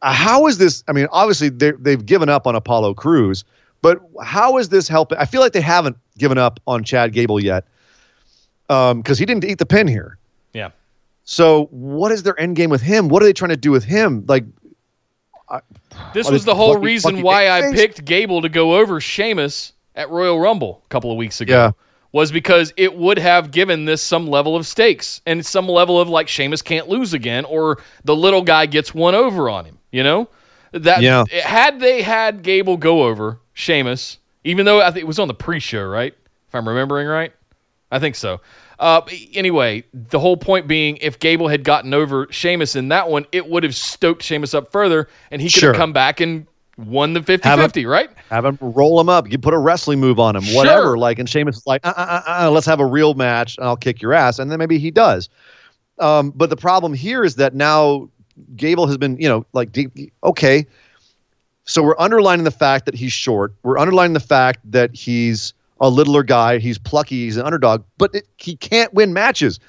Uh, 0.00 0.12
how 0.12 0.46
is 0.46 0.58
this? 0.58 0.84
I 0.86 0.92
mean, 0.92 1.08
obviously 1.10 1.48
they 1.48 1.72
they've 1.72 2.06
given 2.06 2.28
up 2.28 2.46
on 2.46 2.54
Apollo 2.54 2.94
Crews, 2.94 3.42
but 3.82 3.98
how 4.22 4.58
is 4.58 4.68
this 4.68 4.86
helping? 4.86 5.18
I 5.18 5.24
feel 5.24 5.40
like 5.40 5.54
they 5.54 5.60
haven't 5.60 5.96
given 6.18 6.38
up 6.38 6.60
on 6.68 6.84
Chad 6.84 7.12
Gable 7.12 7.42
yet, 7.42 7.64
because 8.68 9.18
he 9.18 9.26
didn't 9.26 9.44
eat 9.44 9.58
the 9.58 9.66
pin 9.66 9.88
here. 9.88 10.18
Yeah. 10.52 10.70
So 11.30 11.66
what 11.72 12.10
is 12.10 12.22
their 12.22 12.40
end 12.40 12.56
game 12.56 12.70
with 12.70 12.80
him? 12.80 13.08
What 13.10 13.22
are 13.22 13.26
they 13.26 13.34
trying 13.34 13.50
to 13.50 13.56
do 13.58 13.70
with 13.70 13.84
him? 13.84 14.24
Like, 14.26 14.46
This 16.14 16.30
was 16.30 16.46
the 16.46 16.54
whole 16.54 16.78
reason 16.78 17.20
why 17.20 17.50
I 17.50 17.70
picked 17.74 18.02
Gable 18.06 18.40
to 18.40 18.48
go 18.48 18.76
over 18.76 18.98
Sheamus 18.98 19.74
at 19.94 20.08
Royal 20.08 20.40
Rumble 20.40 20.80
a 20.86 20.88
couple 20.88 21.12
of 21.12 21.18
weeks 21.18 21.42
ago. 21.42 21.54
Yeah. 21.54 21.70
Was 22.12 22.32
because 22.32 22.72
it 22.78 22.96
would 22.96 23.18
have 23.18 23.50
given 23.50 23.84
this 23.84 24.00
some 24.00 24.26
level 24.26 24.56
of 24.56 24.66
stakes 24.66 25.20
and 25.26 25.44
some 25.44 25.68
level 25.68 26.00
of 26.00 26.08
like 26.08 26.28
Sheamus 26.28 26.62
can't 26.62 26.88
lose 26.88 27.12
again, 27.12 27.44
or 27.44 27.76
the 28.04 28.16
little 28.16 28.40
guy 28.40 28.64
gets 28.64 28.94
one 28.94 29.14
over 29.14 29.50
on 29.50 29.66
him. 29.66 29.76
You 29.92 30.04
know, 30.04 30.28
that 30.72 31.02
Yeah. 31.02 31.24
had 31.44 31.78
they 31.78 32.00
had 32.00 32.42
Gable 32.42 32.78
go 32.78 33.02
over 33.02 33.38
Sheamus, 33.52 34.16
even 34.44 34.64
though 34.64 34.80
I 34.80 34.90
think 34.90 35.02
it 35.02 35.06
was 35.06 35.18
on 35.18 35.28
the 35.28 35.34
pre-show, 35.34 35.84
right? 35.84 36.14
If 36.48 36.54
I'm 36.54 36.66
remembering 36.66 37.06
right, 37.06 37.34
I 37.90 37.98
think 37.98 38.14
so. 38.14 38.40
Uh, 38.78 39.00
anyway, 39.34 39.82
the 39.92 40.18
whole 40.20 40.36
point 40.36 40.68
being, 40.68 40.96
if 40.98 41.18
Gable 41.18 41.48
had 41.48 41.64
gotten 41.64 41.92
over 41.92 42.28
Sheamus 42.30 42.76
in 42.76 42.88
that 42.88 43.08
one, 43.08 43.26
it 43.32 43.48
would 43.48 43.64
have 43.64 43.74
stoked 43.74 44.22
Sheamus 44.22 44.54
up 44.54 44.70
further, 44.70 45.08
and 45.30 45.42
he 45.42 45.48
could 45.48 45.60
Sure. 45.60 45.72
have 45.72 45.76
come 45.78 45.92
back 45.92 46.20
and 46.20 46.46
won 46.76 47.12
the 47.12 47.20
50 47.22 47.48
Have 47.48 47.58
50, 47.58 47.86
right? 47.86 48.08
have 48.30 48.44
him 48.44 48.56
roll 48.60 49.00
him 49.00 49.08
up. 49.08 49.28
You 49.30 49.36
put 49.38 49.52
a 49.52 49.58
wrestling 49.58 49.98
move 49.98 50.20
on 50.20 50.36
him, 50.36 50.42
Sure. 50.42 50.56
whatever. 50.56 50.96
Like, 50.96 51.18
and 51.18 51.28
Sheamus 51.28 51.56
is 51.56 51.66
like, 51.66 51.84
uh, 51.84 51.92
uh, 51.96 52.22
uh, 52.26 52.44
uh, 52.46 52.50
let's 52.52 52.66
have 52.66 52.78
a 52.78 52.86
real 52.86 53.14
match, 53.14 53.56
and 53.58 53.66
I'll 53.66 53.76
kick 53.76 54.00
your 54.00 54.12
ass. 54.12 54.38
And 54.38 54.48
then 54.50 54.60
maybe 54.60 54.78
he 54.78 54.92
does. 54.92 55.28
Um, 55.98 56.30
but 56.36 56.48
the 56.48 56.56
problem 56.56 56.94
here 56.94 57.24
is 57.24 57.34
that 57.34 57.54
now 57.56 58.08
Gable 58.54 58.86
has 58.86 58.96
been, 58.96 59.16
you 59.20 59.28
know, 59.28 59.44
like, 59.52 59.76
okay. 60.22 60.66
So 61.64 61.82
we're 61.82 61.98
underlining 61.98 62.44
the 62.44 62.52
fact 62.52 62.86
that 62.86 62.94
he's 62.94 63.12
short. 63.12 63.52
We're 63.64 63.78
underlining 63.78 64.12
the 64.14 64.20
fact 64.20 64.60
that 64.70 64.94
he's 64.94 65.52
a 65.80 65.88
littler 65.88 66.22
guy. 66.22 66.58
He's 66.58 66.78
plucky. 66.78 67.24
He's 67.24 67.36
an 67.36 67.46
underdog, 67.46 67.84
but 67.98 68.14
it, 68.14 68.26
he 68.36 68.56
can't 68.56 68.92
win 68.94 69.12
matches. 69.12 69.60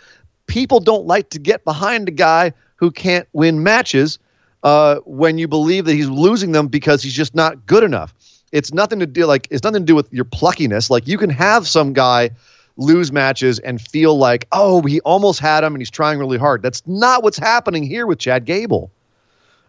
People 0.48 0.80
don't 0.80 1.06
like 1.06 1.30
to 1.30 1.40
get 1.40 1.64
behind 1.64 2.08
a 2.08 2.12
guy 2.12 2.54
who 2.78 2.92
can't 2.92 3.28
win 3.34 3.62
matches 3.62 4.20
uh, 4.64 4.98
when 5.06 5.38
you 5.38 5.48
believe 5.48 5.86
that 5.86 5.94
he's 5.94 6.10
losing 6.10 6.52
them 6.52 6.68
because 6.68 7.04
he's 7.04 7.14
just 7.14 7.36
not 7.36 7.66
good 7.66 7.84
enough. 7.84 8.14
It's 8.52 8.74
nothing 8.74 9.00
to 9.00 9.06
do 9.06 9.26
like 9.26 9.48
it's 9.52 9.64
nothing 9.64 9.82
to 9.82 9.86
do 9.86 9.96
with 9.96 10.12
your 10.12 10.26
pluckiness. 10.26 10.90
Like 10.90 11.08
you 11.08 11.18
can 11.18 11.30
have 11.30 11.68
some 11.68 11.94
guy 11.94 12.32
lose 12.78 13.12
matches 13.12 13.60
and 13.60 13.80
feel 13.80 14.18
like, 14.18 14.48
oh, 14.52 14.82
he 14.82 15.02
almost 15.02 15.40
had 15.40 15.64
him 15.64 15.76
and 15.76 15.82
he's 15.82 15.90
trying 15.90 16.18
really 16.18 16.38
hard. 16.38 16.64
That's 16.64 16.82
not 16.88 17.24
what's 17.24 17.38
happening 17.38 17.84
here 17.84 18.08
with 18.08 18.20
Chad 18.20 18.46
Gable. 18.46 18.90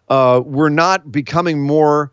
Uh, 0.09 0.41
we're 0.43 0.69
not 0.69 1.11
becoming 1.11 1.61
more 1.61 2.11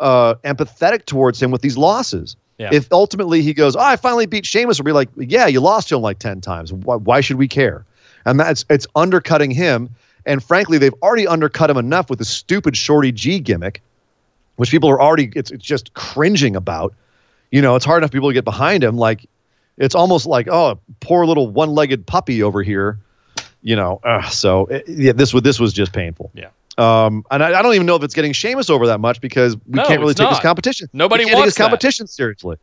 uh, 0.00 0.34
empathetic 0.44 1.04
towards 1.04 1.40
him 1.40 1.50
with 1.50 1.62
these 1.62 1.76
losses. 1.76 2.36
Yeah. 2.58 2.70
If 2.72 2.92
ultimately 2.92 3.40
he 3.40 3.54
goes, 3.54 3.76
oh, 3.76 3.80
I 3.80 3.96
finally 3.96 4.26
beat 4.26 4.44
Sheamus, 4.44 4.78
we'll 4.78 4.84
be 4.84 4.92
like, 4.92 5.08
yeah, 5.16 5.46
you 5.46 5.60
lost 5.60 5.88
to 5.88 5.96
him 5.96 6.02
like 6.02 6.18
10 6.18 6.40
times. 6.40 6.72
Why, 6.72 6.96
why 6.96 7.20
should 7.20 7.36
we 7.38 7.46
care? 7.46 7.84
And 8.26 8.38
that's 8.38 8.64
it's 8.68 8.86
undercutting 8.96 9.52
him. 9.52 9.88
And 10.26 10.42
frankly, 10.42 10.76
they've 10.76 10.94
already 11.02 11.26
undercut 11.26 11.70
him 11.70 11.76
enough 11.76 12.10
with 12.10 12.18
the 12.18 12.24
stupid 12.24 12.76
Shorty 12.76 13.12
G 13.12 13.38
gimmick, 13.38 13.80
which 14.56 14.70
people 14.70 14.90
are 14.90 15.00
already 15.00 15.30
it's, 15.36 15.50
it's 15.50 15.64
just 15.64 15.94
cringing 15.94 16.56
about. 16.56 16.94
You 17.50 17.62
know, 17.62 17.76
it's 17.76 17.84
hard 17.84 18.02
enough 18.02 18.10
for 18.10 18.16
people 18.16 18.28
to 18.28 18.34
get 18.34 18.44
behind 18.44 18.84
him. 18.84 18.96
Like 18.96 19.24
it's 19.78 19.94
almost 19.94 20.26
like, 20.26 20.48
oh, 20.48 20.78
poor 21.00 21.24
little 21.24 21.48
one-legged 21.48 22.06
puppy 22.06 22.42
over 22.42 22.62
here. 22.62 22.98
You 23.62 23.76
know, 23.76 24.00
ugh, 24.04 24.30
so 24.30 24.66
it, 24.66 24.84
yeah, 24.88 25.12
this 25.12 25.32
was 25.32 25.44
this 25.44 25.58
was 25.58 25.72
just 25.72 25.92
painful. 25.92 26.30
Yeah. 26.34 26.48
Um, 26.78 27.24
and 27.30 27.42
I, 27.42 27.58
I 27.58 27.62
don't 27.62 27.74
even 27.74 27.86
know 27.86 27.96
if 27.96 28.02
it's 28.04 28.14
getting 28.14 28.32
Sheamus 28.32 28.70
over 28.70 28.86
that 28.86 29.00
much 29.00 29.20
because 29.20 29.56
we 29.56 29.62
No, 29.74 29.84
can't 29.84 30.00
really 30.00 30.14
take 30.14 30.30
this 30.30 30.40
competition. 30.40 30.88
Nobody 30.92 31.24
we 31.24 31.30
can't 31.30 31.34
take 31.34 31.40
wants 31.40 31.54
this 31.56 31.62
competition 31.62 32.06
seriously. 32.06 32.56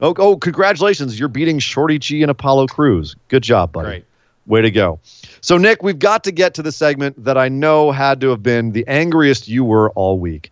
Oh, 0.00 0.14
oh, 0.18 0.36
congratulations! 0.36 1.18
You're 1.18 1.28
beating 1.28 1.58
Shorty 1.58 1.98
G 1.98 2.22
and 2.22 2.30
Apollo 2.30 2.68
Crews. 2.68 3.14
Good 3.28 3.42
job, 3.42 3.72
buddy. 3.72 3.88
Great. 3.88 4.04
Way 4.46 4.62
to 4.62 4.70
go. 4.70 4.98
So, 5.42 5.58
Nick, 5.58 5.82
we've 5.82 5.98
got 5.98 6.24
to 6.24 6.32
get 6.32 6.54
to 6.54 6.62
the 6.62 6.72
segment 6.72 7.22
that 7.22 7.36
I 7.36 7.48
know 7.50 7.90
had 7.92 8.20
to 8.22 8.30
have 8.30 8.42
been 8.42 8.72
the 8.72 8.86
angriest 8.88 9.46
you 9.48 9.64
were 9.64 9.90
all 9.90 10.18
week. 10.18 10.50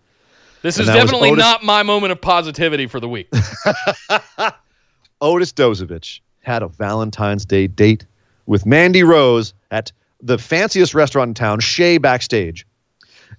This 0.60 0.78
And 0.78 0.88
is 0.88 0.94
definitely 0.94 1.30
Otis- 1.30 1.42
not 1.42 1.64
my 1.64 1.82
moment 1.82 2.12
of 2.12 2.20
positivity 2.20 2.86
for 2.86 3.00
the 3.00 3.08
week. 3.08 3.28
Otis 5.20 5.52
Dozovic 5.52 6.20
had 6.42 6.62
a 6.62 6.68
Valentine's 6.68 7.44
Day 7.46 7.66
date 7.66 8.04
with 8.46 8.66
Mandy 8.66 9.02
Rose 9.02 9.54
at 9.70 9.92
the 10.20 10.38
fanciest 10.38 10.94
restaurant 10.94 11.28
in 11.30 11.34
town, 11.34 11.60
Shea 11.60 11.98
Backstage. 11.98 12.66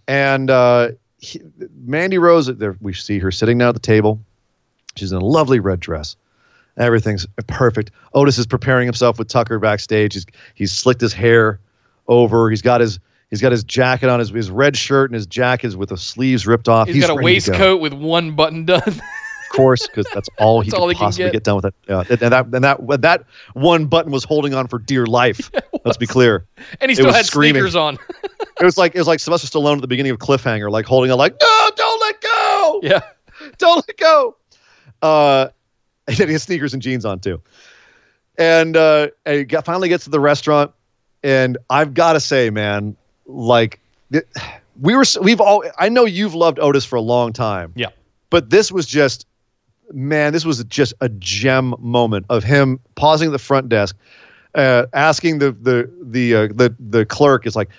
And 0.08 0.50
uh, 0.50 0.90
he, 1.20 1.42
Mandy 1.86 2.18
Rose, 2.18 2.48
there 2.48 2.78
we 2.82 2.94
see 2.94 3.20
her 3.20 3.32
sitting 3.32 3.58
down 3.58 3.70
at 3.70 3.76
the 3.76 3.80
table. 3.80 4.20
She's 4.96 5.12
in 5.12 5.18
a 5.18 5.26
lovely 5.26 5.60
red 5.60 5.80
dress. 5.80 6.16
Everything's 6.78 7.26
perfect. 7.48 7.92
Otis 8.14 8.38
is 8.38 8.46
preparing 8.46 8.86
himself 8.86 9.18
with 9.18 9.28
Tucker 9.28 9.60
backstage. 9.60 10.14
He's 10.14 10.26
he's 10.54 10.72
slicked 10.72 11.02
his 11.02 11.14
hair 11.14 11.60
over. 12.08 12.50
He's 12.50 12.62
got 12.62 12.82
his 12.82 13.00
he's 13.30 13.42
got 13.42 13.52
his 13.52 13.64
jacket 13.64 14.10
on 14.10 14.20
his 14.20 14.30
his 14.30 14.52
red 14.52 14.78
shirt 14.78 15.10
and 15.10 15.16
his 15.16 15.26
jacket 15.26 15.68
is 15.68 15.78
with 15.78 15.90
the 15.90 15.98
sleeves 15.98 16.46
ripped 16.46 16.70
off. 16.70 16.88
He's 16.88 17.02
got 17.02 17.12
a 17.12 17.14
to 17.14 17.20
go 17.20 17.26
waistcoat 17.26 17.82
with 17.82 17.94
one 17.94 18.36
button 18.36 18.66
done. 18.66 18.82
of 19.50 19.56
course, 19.56 19.88
because 19.88 20.06
that's 20.14 20.30
all 20.38 20.62
he 20.62 20.70
That's 20.70 20.80
could 20.80 20.88
all 20.88 20.94
possibly 20.94 21.26
get. 21.26 21.34
get. 21.34 21.44
done 21.44 21.56
with 21.58 21.66
it. 21.66 21.74
Yeah, 21.88 22.04
and 22.10 22.20
that 22.20 22.46
and 22.46 22.64
that 22.64 23.02
that 23.02 23.24
one 23.54 23.86
button 23.86 24.12
was 24.12 24.24
holding 24.24 24.54
on 24.54 24.68
for 24.68 24.80
dear 24.80 25.06
life. 25.06 25.50
Let's 25.86 25.98
be 25.98 26.08
clear. 26.08 26.46
and 26.82 26.90
he 26.92 26.96
still 26.96 27.12
had 27.14 27.26
screaming. 27.26 27.62
sneakers 27.62 27.76
on. 27.76 27.98
It 28.60 28.66
was 28.66 28.76
like 28.76 28.96
it 28.96 28.98
was 28.98 29.06
like 29.08 29.20
Sylvester 29.20 29.48
Stallone 29.48 29.76
at 29.76 29.82
the 29.82 29.88
beginning 29.88 30.12
of 30.12 30.18
Cliffhanger, 30.18 30.72
like 30.72 30.86
holding 30.86 31.12
on, 31.12 31.18
like 31.20 31.36
no, 31.40 31.70
don't 31.76 32.02
let 32.02 32.20
go. 32.22 32.30
go. 32.30 32.80
Yeah. 32.82 33.02
Don't 33.60 33.86
let 33.88 33.98
go. 33.98 34.36
Uh, 35.04 35.50
and 36.08 36.18
he 36.18 36.32
has 36.32 36.42
sneakers 36.42 36.74
and 36.74 36.82
jeans 36.82 37.06
on 37.06 37.20
too. 37.20 37.40
And 38.40 38.76
uh, 38.76 39.10
and 39.28 39.38
he 39.38 39.44
got, 39.44 39.64
finally 39.64 39.90
gets 39.90 40.06
to 40.06 40.10
the 40.10 40.20
restaurant, 40.20 40.72
and 41.24 41.58
I've 41.70 41.94
got 41.94 42.14
to 42.14 42.20
say, 42.20 42.50
man, 42.50 42.96
like 43.28 43.80
th- 44.12 44.26
we 44.82 44.96
were, 44.96 45.04
we've 45.22 45.40
all. 45.40 45.64
I 45.78 45.90
know 45.90 46.06
you've 46.06 46.34
loved 46.34 46.58
Otis 46.60 46.84
for 46.84 46.96
a 46.96 47.02
long 47.02 47.34
time. 47.34 47.74
Yeah. 47.76 47.90
but 48.32 48.50
this 48.50 48.72
was 48.72 48.88
just, 48.88 49.28
man, 49.94 50.34
this 50.34 50.46
was 50.46 50.64
just 50.66 50.94
a 51.02 51.10
gem 51.10 51.76
moment 51.80 52.26
of 52.30 52.44
him 52.44 52.80
pausing 52.96 53.30
at 53.30 53.32
the 53.32 53.40
front 53.40 53.70
desk, 53.70 53.96
uh, 54.56 54.86
asking 54.94 55.40
the 55.40 55.52
the 55.52 55.90
the 56.02 56.36
uh, 56.36 56.48
the 56.48 56.76
the 56.80 57.06
clerk 57.06 57.46
is 57.46 57.56
like, 57.56 57.70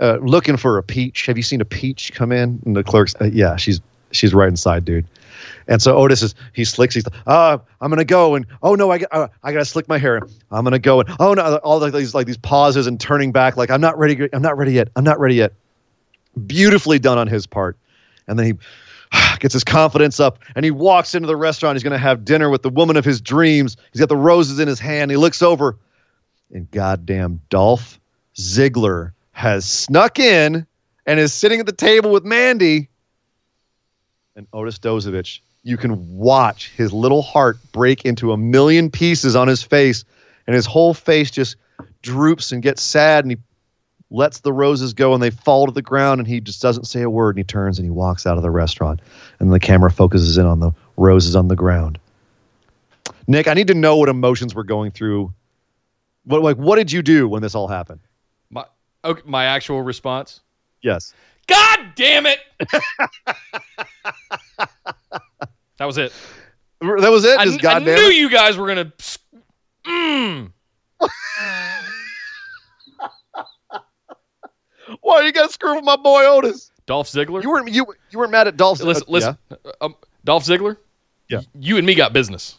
uh, 0.00 0.18
looking 0.22 0.56
for 0.56 0.78
a 0.78 0.82
peach. 0.82 1.26
Have 1.26 1.36
you 1.36 1.42
seen 1.42 1.60
a 1.60 1.64
peach 1.64 2.12
come 2.12 2.32
in? 2.32 2.60
And 2.64 2.76
the 2.76 2.84
clerk's, 2.84 3.14
uh, 3.20 3.30
yeah, 3.32 3.56
she's 3.56 3.80
she's 4.12 4.34
right 4.34 4.48
inside, 4.48 4.84
dude. 4.84 5.06
And 5.66 5.80
so 5.82 5.96
Otis 5.96 6.22
is 6.22 6.34
he 6.52 6.64
slicks. 6.64 6.94
He's 6.94 7.04
uh, 7.26 7.58
I'm 7.80 7.90
gonna 7.90 8.04
go 8.04 8.34
and 8.34 8.46
oh 8.62 8.74
no, 8.74 8.92
I 8.92 9.00
uh, 9.12 9.28
I 9.42 9.52
gotta 9.52 9.64
slick 9.64 9.88
my 9.88 9.98
hair. 9.98 10.20
I'm 10.50 10.64
gonna 10.64 10.78
go 10.78 11.00
and 11.00 11.10
oh 11.20 11.34
no, 11.34 11.56
all 11.58 11.80
these 11.80 12.14
like 12.14 12.26
these 12.26 12.38
pauses 12.38 12.86
and 12.86 13.00
turning 13.00 13.32
back. 13.32 13.56
Like 13.56 13.70
I'm 13.70 13.80
not 13.80 13.98
ready. 13.98 14.28
I'm 14.32 14.42
not 14.42 14.56
ready 14.56 14.72
yet. 14.72 14.88
I'm 14.96 15.04
not 15.04 15.18
ready 15.18 15.36
yet. 15.36 15.52
Beautifully 16.46 16.98
done 16.98 17.18
on 17.18 17.28
his 17.28 17.46
part. 17.46 17.76
And 18.26 18.38
then 18.38 18.46
he 18.46 18.52
gets 19.38 19.52
his 19.52 19.64
confidence 19.64 20.20
up 20.20 20.38
and 20.54 20.64
he 20.64 20.70
walks 20.70 21.14
into 21.14 21.26
the 21.26 21.36
restaurant. 21.36 21.76
He's 21.76 21.82
gonna 21.82 21.98
have 21.98 22.24
dinner 22.24 22.50
with 22.50 22.62
the 22.62 22.70
woman 22.70 22.96
of 22.96 23.04
his 23.04 23.20
dreams. 23.20 23.76
He's 23.92 24.00
got 24.00 24.08
the 24.08 24.16
roses 24.16 24.58
in 24.58 24.68
his 24.68 24.80
hand. 24.80 25.10
He 25.10 25.16
looks 25.16 25.42
over, 25.42 25.76
and 26.52 26.70
goddamn 26.70 27.40
Dolph 27.50 27.98
Ziggler 28.36 29.12
has 29.32 29.64
snuck 29.64 30.18
in 30.18 30.66
and 31.06 31.20
is 31.20 31.32
sitting 31.32 31.60
at 31.60 31.66
the 31.66 31.72
table 31.72 32.10
with 32.10 32.24
Mandy 32.24 32.88
and 34.36 34.46
Otis 34.52 34.78
Dozovic. 34.78 35.40
You 35.62 35.76
can 35.76 36.16
watch 36.16 36.70
his 36.76 36.92
little 36.92 37.22
heart 37.22 37.56
break 37.72 38.04
into 38.04 38.32
a 38.32 38.36
million 38.36 38.90
pieces 38.90 39.34
on 39.34 39.48
his 39.48 39.62
face, 39.62 40.04
and 40.46 40.54
his 40.54 40.66
whole 40.66 40.94
face 40.94 41.30
just 41.30 41.56
droops 42.02 42.52
and 42.52 42.62
gets 42.62 42.82
sad, 42.82 43.24
and 43.24 43.32
he 43.32 43.38
lets 44.14 44.40
the 44.40 44.52
roses 44.52 44.94
go, 44.94 45.12
and 45.12 45.22
they 45.22 45.30
fall 45.30 45.66
to 45.66 45.72
the 45.72 45.82
ground, 45.82 46.20
and 46.20 46.28
he 46.28 46.40
just 46.40 46.62
doesn't 46.62 46.84
say 46.84 47.02
a 47.02 47.10
word, 47.10 47.30
and 47.30 47.38
he 47.38 47.44
turns 47.44 47.78
and 47.78 47.84
he 47.84 47.90
walks 47.90 48.26
out 48.26 48.36
of 48.36 48.42
the 48.42 48.50
restaurant, 48.50 49.00
and 49.40 49.52
the 49.52 49.58
camera 49.60 49.90
focuses 49.90 50.38
in 50.38 50.46
on 50.46 50.60
the 50.60 50.70
roses 50.96 51.34
on 51.34 51.48
the 51.48 51.56
ground. 51.56 51.98
Nick, 53.26 53.48
I 53.48 53.54
need 53.54 53.66
to 53.68 53.74
know 53.74 53.96
what 53.96 54.08
emotions 54.08 54.54
were 54.54 54.64
going 54.64 54.92
through. 54.92 55.32
What 56.24 56.42
like 56.42 56.56
what 56.56 56.76
did 56.76 56.92
you 56.92 57.02
do 57.02 57.28
when 57.28 57.42
this 57.42 57.54
all 57.54 57.68
happened? 57.68 58.00
My 58.50 58.64
okay, 59.04 59.22
my 59.26 59.44
actual 59.46 59.82
response. 59.82 60.40
Yes. 60.80 61.12
God 61.46 61.80
damn 61.94 62.24
it! 62.26 62.38
that 65.78 65.84
was 65.84 65.98
it. 65.98 66.12
That 66.80 67.10
was 67.10 67.24
it. 67.24 67.38
I, 67.38 67.44
Just 67.44 67.58
I 67.58 67.62
goddamn 67.62 67.96
knew 67.96 68.08
it? 68.08 68.16
you 68.16 68.30
guys 68.30 68.56
were 68.56 68.68
gonna. 68.68 68.92
Mm. 69.86 70.52
Why 75.00 75.22
you 75.22 75.32
got 75.32 75.46
to 75.46 75.52
screw 75.52 75.76
with 75.76 75.84
my 75.84 75.96
boy 75.96 76.24
Otis? 76.26 76.70
Dolph 76.86 77.08
Ziggler. 77.08 77.42
You 77.42 77.50
weren't 77.50 77.68
you 77.70 77.86
you 78.10 78.18
weren't 78.18 78.30
mad 78.32 78.46
at 78.48 78.56
Dolph. 78.56 78.80
listen, 78.82 79.04
uh, 79.08 79.10
listen. 79.12 79.38
Um, 79.80 79.94
Dolph 80.24 80.44
Ziggler. 80.44 80.76
Yeah. 81.28 81.40
You 81.58 81.78
and 81.78 81.86
me 81.86 81.94
got 81.94 82.12
business. 82.12 82.58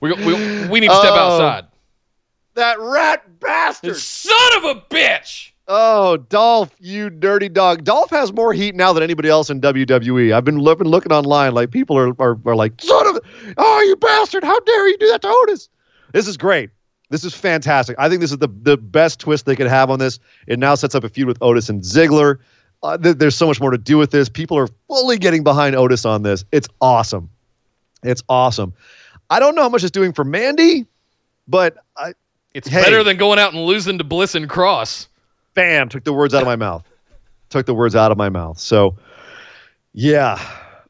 we, 0.00 0.12
we 0.12 0.68
we 0.68 0.80
need 0.80 0.88
to 0.88 0.94
step 0.96 1.12
Oh. 1.12 1.18
outside. 1.40 1.64
That 2.54 2.78
rat 2.80 3.40
bastard. 3.40 3.96
Son 3.96 4.56
of 4.58 4.64
a 4.64 4.74
bitch! 4.90 5.52
Oh, 5.68 6.16
Dolph, 6.16 6.74
you 6.80 7.10
dirty 7.10 7.48
dog. 7.48 7.84
Dolph 7.84 8.10
has 8.10 8.32
more 8.32 8.52
heat 8.52 8.74
now 8.74 8.92
than 8.92 9.02
anybody 9.02 9.28
else 9.28 9.50
in 9.50 9.60
WWE. 9.60 10.32
I've 10.34 10.42
been, 10.44 10.58
look- 10.58 10.78
been 10.78 10.88
looking 10.88 11.12
online, 11.12 11.52
like 11.52 11.70
people 11.70 11.96
are, 11.98 12.08
are 12.20 12.38
are 12.46 12.56
like, 12.56 12.80
son 12.80 13.06
of, 13.06 13.16
a- 13.16 13.20
oh, 13.58 13.80
you 13.82 13.94
bastard! 13.96 14.42
How 14.44 14.58
dare 14.60 14.88
you 14.88 14.96
do 14.98 15.08
that 15.08 15.22
to 15.22 15.28
Otis? 15.28 15.68
This 16.12 16.26
is 16.26 16.36
great. 16.36 16.70
This 17.10 17.24
is 17.24 17.34
fantastic. 17.34 17.96
I 17.98 18.08
think 18.08 18.20
this 18.20 18.30
is 18.32 18.38
the 18.38 18.48
the 18.62 18.76
best 18.76 19.18
twist 19.20 19.46
they 19.46 19.56
could 19.56 19.66
have 19.66 19.90
on 19.90 19.98
this. 19.98 20.18
It 20.46 20.58
now 20.58 20.74
sets 20.74 20.94
up 20.94 21.04
a 21.04 21.08
feud 21.08 21.26
with 21.26 21.38
Otis 21.40 21.68
and 21.68 21.82
Ziggler. 21.82 22.38
Uh, 22.82 22.96
th- 22.98 23.16
there's 23.16 23.34
so 23.36 23.46
much 23.46 23.60
more 23.60 23.70
to 23.70 23.78
do 23.78 23.96
with 23.98 24.10
this. 24.10 24.28
People 24.28 24.56
are 24.58 24.68
fully 24.86 25.18
getting 25.18 25.42
behind 25.42 25.74
Otis 25.74 26.04
on 26.04 26.22
this. 26.22 26.44
It's 26.52 26.68
awesome. 26.80 27.28
It's 28.02 28.22
awesome. 28.28 28.72
I 29.30 29.40
don't 29.40 29.54
know 29.54 29.62
how 29.62 29.68
much 29.68 29.82
it's 29.82 29.90
doing 29.90 30.12
for 30.12 30.22
Mandy, 30.24 30.86
but 31.48 31.76
I, 31.96 32.12
It's 32.54 32.68
Hey. 32.68 32.82
better 32.82 33.02
than 33.02 33.16
going 33.16 33.38
out 33.38 33.52
and 33.52 33.64
losing 33.64 33.98
to 33.98 34.04
Bliss 34.04 34.34
and 34.34 34.48
Cross. 34.48 35.08
bam, 35.54 35.88
took 35.88 36.04
the 36.04 36.12
words 36.12 36.34
out 36.34 36.42
of 36.42 36.46
my 36.46 36.54
mouth. 36.56 36.84
Took 37.50 37.66
the 37.66 37.74
words 37.74 37.96
out 37.96 38.12
of 38.12 38.18
my 38.18 38.28
mouth. 38.28 38.58
So, 38.58 38.96
yeah. 39.92 40.38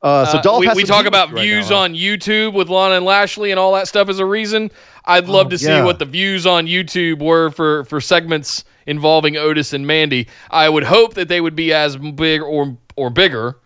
Uh, 0.03 0.25
so 0.27 0.39
Uh, 0.39 0.43
Dolph 0.43 0.61
we, 0.61 0.67
has 0.67 0.77
we 0.77 0.85
talk 0.85 1.07
about 1.07 1.33
right 1.33 1.43
views 1.43 1.71
now, 1.71 1.77
huh? 1.77 1.83
on 1.83 1.95
YouTube 1.95 2.53
with 2.53 2.69
Lana 2.69 2.97
and 2.97 3.05
Lashley 3.05 3.51
and 3.51 3.59
all 3.59 3.73
that 3.75 3.89
stuff 3.89 4.09
as 4.09 4.21
a 4.21 4.25
reason. 4.25 4.71
I'd 5.05 5.27
love 5.29 5.47
Oh, 5.47 5.51
to 5.51 5.59
see 5.59 5.67
yeah. 5.67 5.85
what 5.85 5.99
the 5.99 6.05
views 6.05 6.47
on 6.47 6.67
YouTube 6.67 7.21
were 7.21 7.51
for 7.51 7.85
for 7.85 8.01
segments 8.01 8.65
involving 8.87 9.37
Otis 9.37 9.73
and 9.73 9.87
Mandy. 9.87 10.29
I 10.51 10.69
would 10.69 10.85
hope 10.85 11.15
that 11.15 11.29
they 11.29 11.41
would 11.41 11.57
be 11.57 11.73
as 11.73 11.97
big 11.97 12.43
or 12.43 12.77
or 12.97 13.11
bigger, 13.11 13.57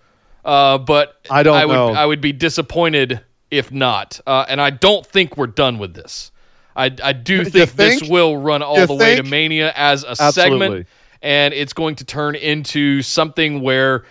uh, 0.44 0.78
but 0.78 1.16
I 1.30 1.42
don't 1.42 1.56
I 1.56 1.66
would 1.66 1.74
know. 1.74 1.88
I 1.92 2.06
would 2.06 2.20
be 2.20 2.32
disappointed 2.32 3.20
if 3.50 3.70
not. 3.70 4.18
Uh, 4.26 4.46
and 4.48 4.60
I 4.60 4.70
don't 4.70 5.04
think 5.06 5.36
we're 5.36 5.46
done 5.48 5.78
with 5.78 5.92
this. 5.94 6.30
I 6.76 6.90
I 7.02 7.12
do 7.12 7.36
You 7.42 7.44
think, 7.44 7.72
this 7.72 8.02
will 8.08 8.38
run 8.38 8.62
all 8.62 8.78
You 8.78 8.86
the 8.86 8.94
way 8.94 9.16
to? 9.16 9.22
Mania 9.22 9.72
as 9.76 10.04
a 10.04 10.10
Absolutely. 10.18 10.32
segment, 10.32 10.86
and 11.20 11.52
it's 11.52 11.74
going 11.74 11.96
to 11.96 12.04
turn 12.06 12.36
into 12.36 13.02
something 13.02 13.60
where. 13.60 14.04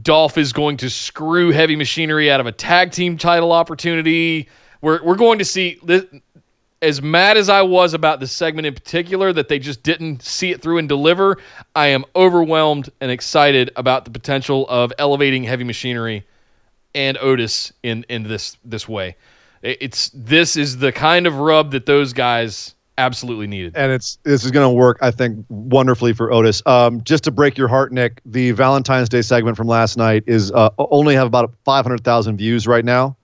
Dolph 0.00 0.38
is 0.38 0.52
going 0.52 0.78
to 0.78 0.88
screw 0.88 1.50
heavy 1.50 1.76
machinery 1.76 2.30
out 2.30 2.40
of 2.40 2.46
a 2.46 2.52
tag 2.52 2.92
team 2.92 3.18
title 3.18 3.52
opportunity. 3.52 4.48
We're, 4.80 5.02
we're 5.02 5.16
going 5.16 5.38
to 5.38 5.44
see. 5.44 5.80
As 6.80 7.00
mad 7.00 7.36
as 7.36 7.48
I 7.48 7.62
was 7.62 7.94
about 7.94 8.18
this 8.18 8.32
segment 8.32 8.66
in 8.66 8.74
particular, 8.74 9.32
that 9.32 9.48
they 9.48 9.60
just 9.60 9.84
didn't 9.84 10.22
see 10.22 10.50
it 10.50 10.60
through 10.60 10.78
and 10.78 10.88
deliver, 10.88 11.38
I 11.76 11.88
am 11.88 12.04
overwhelmed 12.16 12.90
and 13.00 13.10
excited 13.10 13.70
about 13.76 14.04
the 14.04 14.10
potential 14.10 14.66
of 14.68 14.92
elevating 14.98 15.44
heavy 15.44 15.62
machinery 15.62 16.26
and 16.94 17.16
Otis 17.18 17.72
in 17.82 18.04
in 18.08 18.24
this 18.24 18.56
this 18.64 18.88
way. 18.88 19.16
It's 19.62 20.10
this 20.12 20.56
is 20.56 20.78
the 20.78 20.90
kind 20.90 21.26
of 21.26 21.36
rub 21.36 21.70
that 21.70 21.86
those 21.86 22.12
guys 22.12 22.74
absolutely 22.98 23.46
needed. 23.46 23.76
and 23.76 23.92
it's 23.92 24.18
this 24.22 24.44
is 24.44 24.50
going 24.50 24.68
to 24.68 24.72
work, 24.74 24.98
I 25.00 25.10
think, 25.10 25.44
wonderfully 25.48 26.12
for 26.12 26.32
Otis. 26.32 26.62
Um, 26.66 27.02
just 27.04 27.24
to 27.24 27.30
break 27.30 27.56
your 27.56 27.68
heart, 27.68 27.92
Nick, 27.92 28.20
the 28.24 28.52
Valentine's 28.52 29.08
Day 29.08 29.22
segment 29.22 29.56
from 29.56 29.66
last 29.66 29.96
night 29.96 30.24
is 30.26 30.52
uh, 30.52 30.70
only 30.78 31.14
have 31.14 31.26
about 31.26 31.52
five 31.64 31.84
hundred 31.84 32.04
thousand 32.04 32.36
views 32.36 32.66
right 32.66 32.84
now, 32.84 33.16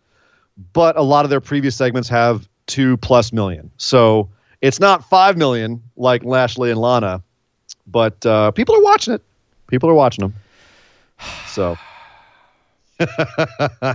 but 0.72 0.96
a 0.96 1.02
lot 1.02 1.24
of 1.24 1.30
their 1.30 1.40
previous 1.40 1.76
segments 1.76 2.08
have 2.08 2.48
two 2.66 2.96
plus 2.98 3.32
million. 3.32 3.70
So 3.76 4.28
it's 4.60 4.80
not 4.80 5.08
five 5.08 5.36
million 5.36 5.82
like 5.96 6.24
Lashley 6.24 6.70
and 6.70 6.80
Lana, 6.80 7.22
but 7.86 8.24
uh, 8.26 8.50
people 8.52 8.74
are 8.74 8.82
watching 8.82 9.14
it. 9.14 9.22
People 9.68 9.88
are 9.90 9.94
watching 9.94 10.22
them. 10.22 10.34
So. 11.46 11.76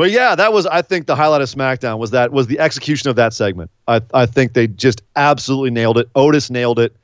But 0.00 0.12
yeah, 0.12 0.34
that 0.34 0.54
was 0.54 0.64
I 0.64 0.80
think 0.80 1.04
the 1.06 1.14
highlight 1.14 1.42
of 1.42 1.50
SmackDown 1.50 1.98
was 1.98 2.10
that 2.12 2.32
was 2.32 2.46
the 2.46 2.58
execution 2.58 3.10
of 3.10 3.16
that 3.16 3.34
segment. 3.34 3.70
I 3.86 4.00
I 4.14 4.24
think 4.24 4.54
they 4.54 4.66
just 4.66 5.02
absolutely 5.14 5.68
nailed 5.72 5.98
it. 5.98 6.08
Otis 6.14 6.48
nailed 6.48 6.78
it. 6.78 6.96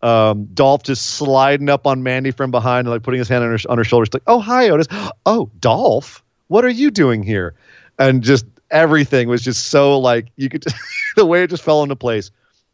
Um, 0.00 0.46
Dolph 0.54 0.82
just 0.82 1.04
sliding 1.16 1.68
up 1.68 1.86
on 1.86 2.02
Mandy 2.02 2.30
from 2.30 2.50
behind 2.50 2.86
and 2.86 2.94
like 2.94 3.02
putting 3.02 3.18
his 3.18 3.28
hand 3.28 3.44
on 3.44 3.50
her, 3.50 3.58
on 3.68 3.76
her 3.76 3.84
shoulder. 3.84 4.06
She's 4.06 4.14
like, 4.14 4.22
"Oh 4.26 4.40
hi, 4.40 4.70
Otis. 4.70 4.86
Oh 5.26 5.50
Dolph, 5.60 6.24
what 6.46 6.64
are 6.64 6.70
you 6.70 6.90
doing 6.90 7.22
here?" 7.22 7.52
And 7.98 8.22
just 8.22 8.46
everything 8.70 9.28
was 9.28 9.42
just 9.42 9.66
so 9.66 9.98
like 9.98 10.28
you 10.36 10.48
could 10.48 10.64
the 11.16 11.26
way 11.26 11.42
it 11.42 11.50
just 11.50 11.62
fell 11.62 11.82
into 11.82 11.96
place 11.96 12.30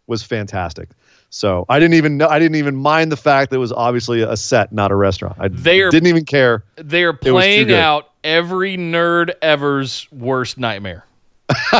was 0.06 0.22
fantastic. 0.22 0.90
So 1.30 1.64
I 1.68 1.80
didn't 1.80 1.94
even 1.94 2.16
know 2.16 2.28
I 2.28 2.38
didn't 2.38 2.59
even 2.59 2.76
mind 2.76 3.10
the 3.10 3.16
fact 3.16 3.51
that 3.51 3.56
it 3.56 3.59
was 3.59 3.72
obviously 3.72 4.22
a 4.22 4.36
set, 4.36 4.72
not 4.72 4.92
a 4.92 4.94
restaurant. 4.94 5.34
I 5.40 5.48
They 5.48 5.80
are- 5.82 5.90
didn't 5.90 6.06
even 6.06 6.24
care. 6.24 6.62
They 6.76 7.02
are 7.02 7.12
playing 7.12 7.72
out 7.72 8.10
every 8.24 8.76
nerd 8.76 9.32
ever's 9.42 10.09
worst 10.10 10.59
nightmare. 10.59 11.05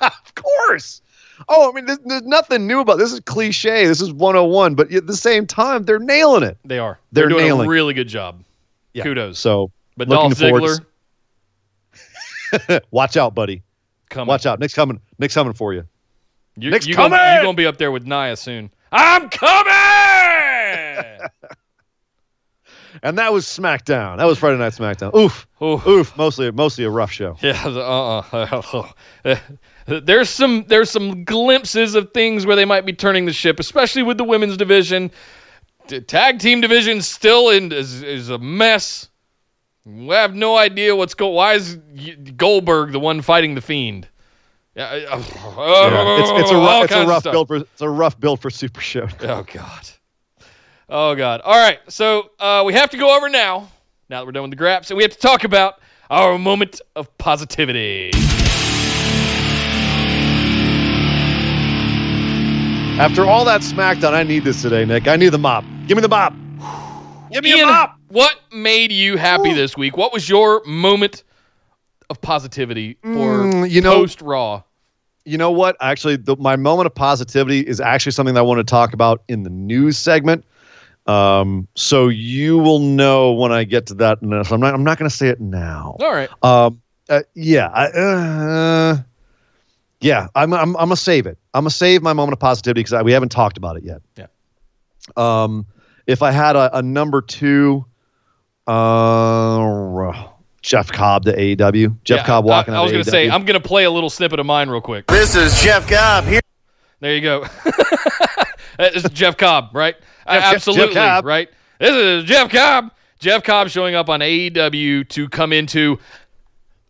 Of 0.00 0.34
course. 0.34 1.02
Oh, 1.48 1.70
I 1.70 1.74
mean, 1.74 1.86
there's, 1.86 1.98
there's 2.04 2.22
nothing 2.22 2.66
new 2.66 2.80
about 2.80 2.98
this. 2.98 3.12
Is 3.12 3.20
cliche. 3.20 3.86
This 3.86 4.00
is 4.00 4.12
101, 4.12 4.74
but 4.74 4.92
at 4.92 5.06
the 5.06 5.16
same 5.16 5.46
time, 5.46 5.84
they're 5.84 5.98
nailing 5.98 6.42
it. 6.42 6.56
They 6.64 6.78
are. 6.78 6.98
They're 7.12 7.28
doing 7.28 7.44
nailing. 7.44 7.66
a 7.66 7.70
really 7.70 7.94
good 7.94 8.08
job. 8.08 8.42
Yeah. 8.94 9.02
Kudos. 9.04 9.38
So, 9.38 9.70
but 9.96 10.08
Dolph 10.08 10.34
Ziggler, 10.34 10.78
to- 12.52 12.82
watch 12.90 13.16
out, 13.16 13.34
buddy. 13.34 13.62
come 14.10 14.28
Watch 14.28 14.46
out. 14.46 14.60
Nick's 14.60 14.74
coming. 14.74 15.00
Nick's 15.18 15.34
coming 15.34 15.52
for 15.52 15.74
you. 15.74 15.84
You're, 16.56 16.70
Nick's 16.72 16.86
gonna, 16.86 16.96
coming! 17.16 17.34
you're 17.34 17.42
gonna 17.42 17.56
be 17.56 17.66
up 17.66 17.78
there 17.78 17.90
with 17.90 18.06
Nia 18.06 18.36
soon. 18.36 18.70
I'm 18.92 19.28
coming. 19.30 21.28
And 23.02 23.18
that 23.18 23.32
was 23.32 23.46
SmackDown. 23.46 24.18
That 24.18 24.26
was 24.26 24.38
Friday 24.38 24.58
Night 24.58 24.72
SmackDown. 24.72 25.14
Oof, 25.16 25.46
Oof. 25.62 25.86
oof. 25.86 26.16
Mostly, 26.16 26.50
mostly 26.50 26.84
a 26.84 26.90
rough 26.90 27.10
show. 27.10 27.36
Yeah, 27.40 27.62
uh, 27.64 28.62
uh, 29.24 29.36
there's 29.86 30.28
some 30.28 30.64
there's 30.68 30.90
some 30.90 31.24
glimpses 31.24 31.94
of 31.94 32.12
things 32.12 32.46
where 32.46 32.56
they 32.56 32.64
might 32.64 32.84
be 32.84 32.92
turning 32.92 33.26
the 33.26 33.32
ship, 33.32 33.58
especially 33.60 34.02
with 34.02 34.18
the 34.18 34.24
women's 34.24 34.56
division. 34.56 35.10
tag 36.06 36.38
team 36.38 36.60
division 36.60 37.02
still 37.02 37.50
in 37.50 37.72
is, 37.72 38.02
is 38.02 38.28
a 38.28 38.38
mess. 38.38 39.08
We 39.84 40.14
have 40.14 40.34
no 40.34 40.56
idea 40.56 40.94
what's 40.94 41.14
going. 41.14 41.34
Why 41.34 41.54
is 41.54 41.76
Goldberg 42.36 42.92
the 42.92 43.00
one 43.00 43.20
fighting 43.20 43.54
the 43.54 43.60
Fiend? 43.60 44.08
Yeah, 44.74 44.84
uh, 44.84 45.18
Yeah, 45.18 46.20
it's, 46.20 46.30
it's 46.42 46.50
a 46.50 46.56
rough, 46.56 46.84
it's 46.84 46.94
a 46.94 47.06
rough 47.06 47.24
build 47.24 47.48
for 47.48 47.56
it's 47.56 47.80
a 47.82 47.88
rough 47.88 48.18
build 48.18 48.40
for 48.40 48.48
Super 48.48 48.80
Show. 48.80 49.08
Oh 49.20 49.44
God. 49.52 49.88
Oh 50.94 51.14
God. 51.14 51.40
All 51.40 51.54
right. 51.58 51.78
So 51.88 52.30
uh, 52.38 52.62
we 52.66 52.74
have 52.74 52.90
to 52.90 52.98
go 52.98 53.16
over 53.16 53.30
now. 53.30 53.70
Now 54.10 54.20
that 54.20 54.26
we're 54.26 54.32
done 54.32 54.42
with 54.42 54.50
the 54.50 54.56
graps, 54.56 54.90
and 54.90 54.98
we 54.98 55.02
have 55.02 55.12
to 55.12 55.18
talk 55.18 55.44
about 55.44 55.80
our 56.10 56.38
moment 56.38 56.82
of 56.94 57.16
positivity. 57.16 58.10
After 63.00 63.24
all 63.24 63.46
that 63.46 63.62
SmackDown, 63.62 64.12
I 64.12 64.22
need 64.22 64.44
this 64.44 64.60
today, 64.60 64.84
Nick. 64.84 65.08
I 65.08 65.16
need 65.16 65.30
the 65.30 65.38
mop. 65.38 65.64
Give 65.86 65.96
me 65.96 66.02
the 66.02 66.10
mop. 66.10 66.34
Give 67.32 67.42
me 67.42 67.54
Ian, 67.54 67.68
a 67.70 67.72
mop. 67.72 67.96
what 68.08 68.38
made 68.52 68.92
you 68.92 69.16
happy 69.16 69.54
this 69.54 69.78
week? 69.78 69.96
What 69.96 70.12
was 70.12 70.28
your 70.28 70.62
moment 70.66 71.24
of 72.10 72.20
positivity 72.20 72.98
for 73.02 73.44
Mm, 73.44 73.70
you 73.70 73.80
know- 73.80 73.94
post 73.94 74.20
Raw? 74.20 74.62
You 75.24 75.38
know 75.38 75.52
what? 75.52 75.76
Actually, 75.80 76.16
the, 76.16 76.36
my 76.36 76.56
moment 76.56 76.86
of 76.86 76.94
positivity 76.94 77.60
is 77.60 77.80
actually 77.80 78.12
something 78.12 78.34
that 78.34 78.40
I 78.40 78.42
want 78.42 78.58
to 78.58 78.64
talk 78.64 78.92
about 78.92 79.22
in 79.28 79.44
the 79.44 79.50
news 79.50 79.96
segment. 79.96 80.44
Um, 81.06 81.66
so 81.74 82.08
you 82.08 82.58
will 82.58 82.78
know 82.78 83.32
when 83.32 83.52
I 83.52 83.64
get 83.64 83.86
to 83.86 83.94
that. 83.94 84.22
No, 84.22 84.42
so 84.42 84.54
I'm 84.54 84.60
not. 84.60 84.74
I'm 84.74 84.84
not 84.84 84.98
going 84.98 85.10
to 85.10 85.16
say 85.16 85.28
it 85.28 85.40
now. 85.40 85.96
All 86.00 86.12
right. 86.12 86.30
Um, 86.42 86.80
uh, 87.08 87.22
yeah, 87.34 87.68
I, 87.68 87.86
uh, 87.86 88.96
yeah. 90.00 90.28
I'm, 90.34 90.52
I'm, 90.54 90.76
I'm 90.76 90.86
gonna 90.86 90.96
save 90.96 91.26
it. 91.26 91.38
I'm 91.54 91.62
gonna 91.64 91.70
save 91.70 92.02
my 92.02 92.12
moment 92.12 92.34
of 92.34 92.40
positivity 92.40 92.82
because 92.82 93.02
we 93.02 93.12
haven't 93.12 93.30
talked 93.30 93.56
about 93.56 93.76
it 93.76 93.84
yet. 93.84 94.00
Yeah. 94.16 94.26
Um, 95.16 95.66
if 96.06 96.22
I 96.22 96.30
had 96.30 96.56
a, 96.56 96.78
a 96.78 96.82
number 96.82 97.20
two, 97.20 97.84
uh, 98.66 100.28
Jeff 100.62 100.92
Cobb 100.92 101.24
to 101.24 101.36
AEW. 101.36 101.96
Jeff 102.04 102.18
Yeah, 102.18 102.26
Cobb 102.26 102.44
walking. 102.44 102.74
I, 102.74 102.78
I 102.78 102.82
was 102.82 102.92
going 102.92 103.04
to 103.04 103.10
say, 103.10 103.28
I'm 103.28 103.44
going 103.44 103.60
to 103.60 103.68
play 103.68 103.84
a 103.84 103.90
little 103.90 104.10
snippet 104.10 104.38
of 104.38 104.46
mine 104.46 104.68
real 104.70 104.80
quick. 104.80 105.06
This 105.08 105.34
is 105.34 105.60
Jeff 105.62 105.88
Cobb 105.88 106.24
here. 106.24 106.40
There 107.00 107.14
you 107.14 107.20
go. 107.20 107.44
this 108.90 109.04
is 109.04 109.10
Jeff 109.10 109.36
Cobb, 109.36 109.70
right? 109.74 109.96
Jeff- 110.26 110.42
Jeff 110.42 110.54
Absolutely, 110.54 110.94
Cobb. 110.94 111.24
right? 111.24 111.48
This 111.78 111.90
is 111.96 112.24
Jeff 112.24 112.50
Cobb. 112.50 112.90
Jeff 113.18 113.42
Cobb 113.44 113.68
showing 113.68 113.94
up 113.94 114.08
on 114.08 114.20
AEW 114.20 115.08
to 115.10 115.28
come 115.28 115.52
into 115.52 115.98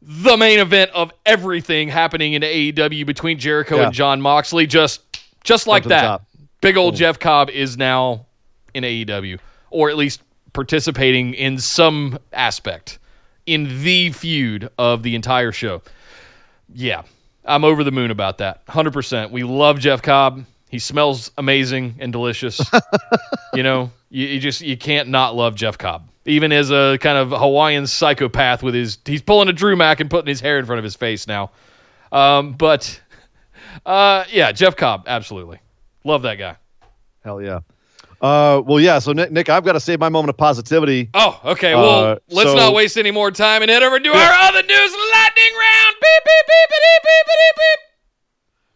the 0.00 0.36
main 0.36 0.58
event 0.58 0.90
of 0.94 1.12
everything 1.26 1.88
happening 1.88 2.32
in 2.32 2.42
AEW 2.42 3.06
between 3.06 3.38
Jericho 3.38 3.76
Yeah. 3.76 3.84
and 3.86 3.92
Jon 3.94 4.20
Moxley. 4.20 4.66
Just, 4.66 5.02
just 5.44 5.66
like 5.66 5.84
that. 5.84 6.22
Big 6.60 6.76
old 6.76 6.94
Jeff 6.96 7.18
Cobb 7.18 7.50
is 7.50 7.76
now 7.76 8.26
in 8.74 8.84
AEW, 8.84 9.38
or 9.70 9.90
at 9.90 9.96
least 9.96 10.22
participating 10.52 11.34
in 11.34 11.58
some 11.58 12.18
aspect 12.32 12.98
in 13.46 13.82
the 13.82 14.10
feud 14.12 14.68
of 14.78 15.02
the 15.02 15.14
entire 15.14 15.52
show. 15.52 15.82
Yeah, 16.74 17.02
I'm 17.44 17.64
over 17.64 17.84
the 17.84 17.90
moon 17.92 18.10
about 18.10 18.38
that. 18.38 18.64
100%. 18.66 19.30
We 19.30 19.42
love 19.42 19.78
Jeff 19.80 20.02
Cobb. 20.02 20.44
He 20.72 20.78
smells 20.78 21.30
amazing 21.36 21.96
and 21.98 22.10
delicious. 22.12 22.58
you 23.54 23.62
know, 23.62 23.90
you, 24.08 24.26
you 24.26 24.40
just 24.40 24.62
you 24.62 24.74
can't 24.74 25.10
not 25.10 25.36
love 25.36 25.54
Jeff 25.54 25.76
Cobb. 25.76 26.08
Even 26.24 26.50
as 26.50 26.70
a 26.70 26.96
kind 26.98 27.18
of 27.18 27.30
Hawaiian 27.30 27.86
psychopath 27.86 28.62
with 28.62 28.74
his 28.74 28.96
he's 29.04 29.20
pulling 29.20 29.48
a 29.48 29.52
Drew 29.52 29.76
Mac 29.76 30.00
and 30.00 30.08
putting 30.08 30.28
his 30.28 30.40
hair 30.40 30.58
in 30.58 30.64
front 30.64 30.78
of 30.78 30.84
his 30.84 30.96
face 30.96 31.26
now. 31.26 31.50
Um, 32.10 32.54
but 32.54 32.98
uh, 33.84 34.24
yeah, 34.30 34.50
Jeff 34.52 34.74
Cobb, 34.74 35.04
absolutely. 35.06 35.60
Love 36.04 36.22
that 36.22 36.36
guy. 36.36 36.56
Hell 37.22 37.42
yeah. 37.42 37.60
Uh, 38.22 38.62
well, 38.64 38.80
yeah. 38.80 38.98
So 38.98 39.12
Nick, 39.12 39.30
Nick, 39.30 39.50
I've 39.50 39.64
got 39.64 39.72
to 39.72 39.80
save 39.80 40.00
my 40.00 40.08
moment 40.08 40.30
of 40.30 40.38
positivity. 40.38 41.10
Oh, 41.12 41.38
okay. 41.44 41.74
Well, 41.74 42.04
Uh, 42.04 42.16
let's 42.30 42.48
so- 42.48 42.56
not 42.56 42.72
waste 42.72 42.96
any 42.96 43.10
more 43.10 43.30
time 43.30 43.60
and 43.60 43.70
head 43.70 43.82
over 43.82 44.00
to 44.00 44.08
our 44.08 44.32
other 44.48 44.62
news 44.62 44.92
lightning 45.12 45.52
round. 45.52 45.96
Beep 46.00 46.24
beep 46.24 46.46
beep 46.46 46.70
beep 46.70 47.02
beep 47.02 47.26
beep 47.26 47.56
beep. 47.56 47.91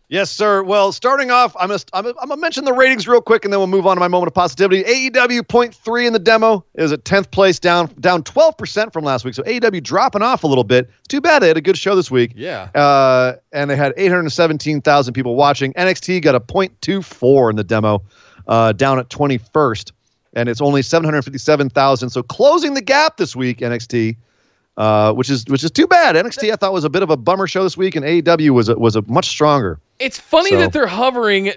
Yes, 0.08 0.30
sir. 0.30 0.62
Well, 0.62 0.92
starting 0.92 1.32
off, 1.32 1.56
I'm 1.58 1.68
gonna, 1.68 1.80
I'm 1.92 2.04
gonna, 2.04 2.14
I'm 2.22 2.28
gonna 2.28 2.40
mention 2.40 2.64
the 2.64 2.72
ratings 2.72 3.08
real 3.08 3.20
quick, 3.20 3.44
and 3.44 3.52
then 3.52 3.58
we'll 3.58 3.66
move 3.66 3.88
on 3.88 3.96
to 3.96 4.00
my 4.00 4.06
moment 4.06 4.28
of 4.28 4.34
positivity. 4.34 4.84
AEW 4.84 5.48
point 5.48 5.74
three 5.74 6.06
in 6.06 6.12
the 6.12 6.20
demo 6.20 6.64
is 6.76 6.92
at 6.92 7.02
10th 7.02 7.32
place, 7.32 7.58
down 7.58 7.88
down 7.98 8.22
12 8.22 8.56
percent 8.56 8.92
from 8.92 9.04
last 9.04 9.24
week. 9.24 9.34
So 9.34 9.42
AEW 9.42 9.82
dropping 9.82 10.22
off 10.22 10.44
a 10.44 10.46
little 10.46 10.62
bit. 10.62 10.88
It's 11.00 11.08
too 11.08 11.20
bad 11.20 11.42
they 11.42 11.48
had 11.48 11.56
a 11.56 11.60
good 11.60 11.76
show 11.76 11.96
this 11.96 12.08
week. 12.08 12.32
Yeah. 12.36 12.68
Uh, 12.74 13.34
and 13.52 13.68
they 13.68 13.74
had 13.74 13.94
817,000 13.96 15.12
people 15.12 15.34
watching. 15.34 15.72
NXT 15.72 16.22
got 16.22 16.36
a 16.36 16.40
.24 16.40 17.50
in 17.50 17.56
the 17.56 17.64
demo, 17.64 18.00
uh, 18.46 18.70
down 18.72 19.00
at 19.00 19.08
21st, 19.08 19.90
and 20.34 20.48
it's 20.48 20.60
only 20.60 20.82
757,000. 20.82 22.10
So 22.10 22.22
closing 22.22 22.74
the 22.74 22.82
gap 22.82 23.16
this 23.16 23.34
week, 23.34 23.58
NXT. 23.58 24.16
Uh, 24.76 25.10
which 25.14 25.30
is 25.30 25.46
which 25.48 25.64
is 25.64 25.70
too 25.70 25.86
bad. 25.86 26.16
NXT 26.16 26.52
I 26.52 26.56
thought 26.56 26.70
was 26.74 26.84
a 26.84 26.90
bit 26.90 27.02
of 27.02 27.08
a 27.08 27.16
bummer 27.16 27.46
show 27.46 27.62
this 27.62 27.78
week, 27.78 27.96
and 27.96 28.04
AEW 28.04 28.50
was 28.50 28.68
a, 28.68 28.76
was 28.76 28.94
a 28.94 29.00
much 29.02 29.24
stronger. 29.26 29.80
It's 29.98 30.18
funny 30.18 30.50
So- 30.50 30.58
that 30.58 30.74
they're 30.74 30.86
hovering. 30.86 31.52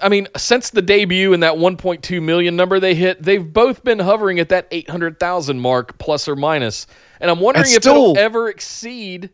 I 0.00 0.08
mean, 0.08 0.26
since 0.38 0.70
the 0.70 0.80
debut 0.80 1.34
and 1.34 1.42
that 1.42 1.52
1.2 1.54 2.22
million 2.22 2.56
number 2.56 2.80
they 2.80 2.94
hit, 2.94 3.22
they've 3.22 3.52
both 3.52 3.84
been 3.84 3.98
hovering 3.98 4.38
at 4.40 4.48
that 4.48 4.68
800,000 4.70 5.60
mark, 5.60 5.98
plus 5.98 6.26
or 6.26 6.34
minus. 6.34 6.86
And 7.20 7.30
I'm 7.30 7.40
wondering 7.40 7.66
if 7.72 7.84
it'll 7.86 8.16
ever 8.16 8.48
exceed. 8.48 9.28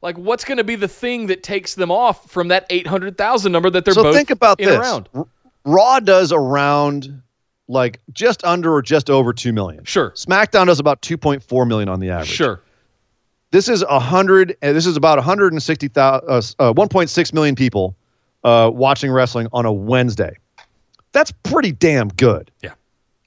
Like, 0.00 0.16
what's 0.16 0.44
going 0.44 0.58
to 0.58 0.64
be 0.64 0.76
the 0.76 0.86
thing 0.86 1.26
that 1.26 1.42
takes 1.42 1.74
them 1.74 1.90
off 1.90 2.30
from 2.30 2.46
that 2.48 2.66
800,000 2.70 3.50
number 3.50 3.68
that 3.70 3.84
they're 3.84 3.94
so 3.94 4.04
both 4.04 4.14
think 4.14 4.30
about 4.30 4.60
in 4.60 4.66
this. 4.66 4.78
around? 4.78 5.08
Raw 5.64 5.98
does 5.98 6.30
around 6.30 7.20
like 7.66 7.98
just 8.12 8.44
under 8.44 8.72
or 8.72 8.82
just 8.82 9.10
over 9.10 9.32
two 9.32 9.52
million. 9.52 9.82
Sure, 9.84 10.12
SmackDown 10.12 10.66
does 10.66 10.78
about 10.78 11.02
2.4 11.02 11.66
million 11.66 11.88
on 11.88 11.98
the 11.98 12.10
average. 12.10 12.28
sure. 12.28 12.60
This 13.50 13.68
is 13.68 13.82
a 13.82 13.98
hundred. 13.98 14.56
This 14.60 14.86
is 14.86 14.96
about 14.96 15.18
160,000, 15.18 16.28
uh, 16.28 16.40
uh, 16.58 16.72
1.6 16.72 17.32
million 17.32 17.54
people 17.54 17.96
uh, 18.44 18.70
watching 18.72 19.10
wrestling 19.10 19.48
on 19.52 19.64
a 19.66 19.72
Wednesday. 19.72 20.36
That's 21.12 21.32
pretty 21.44 21.72
damn 21.72 22.08
good. 22.08 22.50
Yeah. 22.62 22.72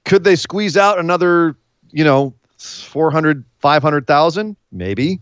Could 0.04 0.24
they 0.24 0.36
squeeze 0.36 0.76
out 0.76 0.98
another, 0.98 1.56
you 1.90 2.04
know, 2.04 2.34
400, 2.58 3.44
500,000? 3.58 4.56
Maybe, 4.72 5.20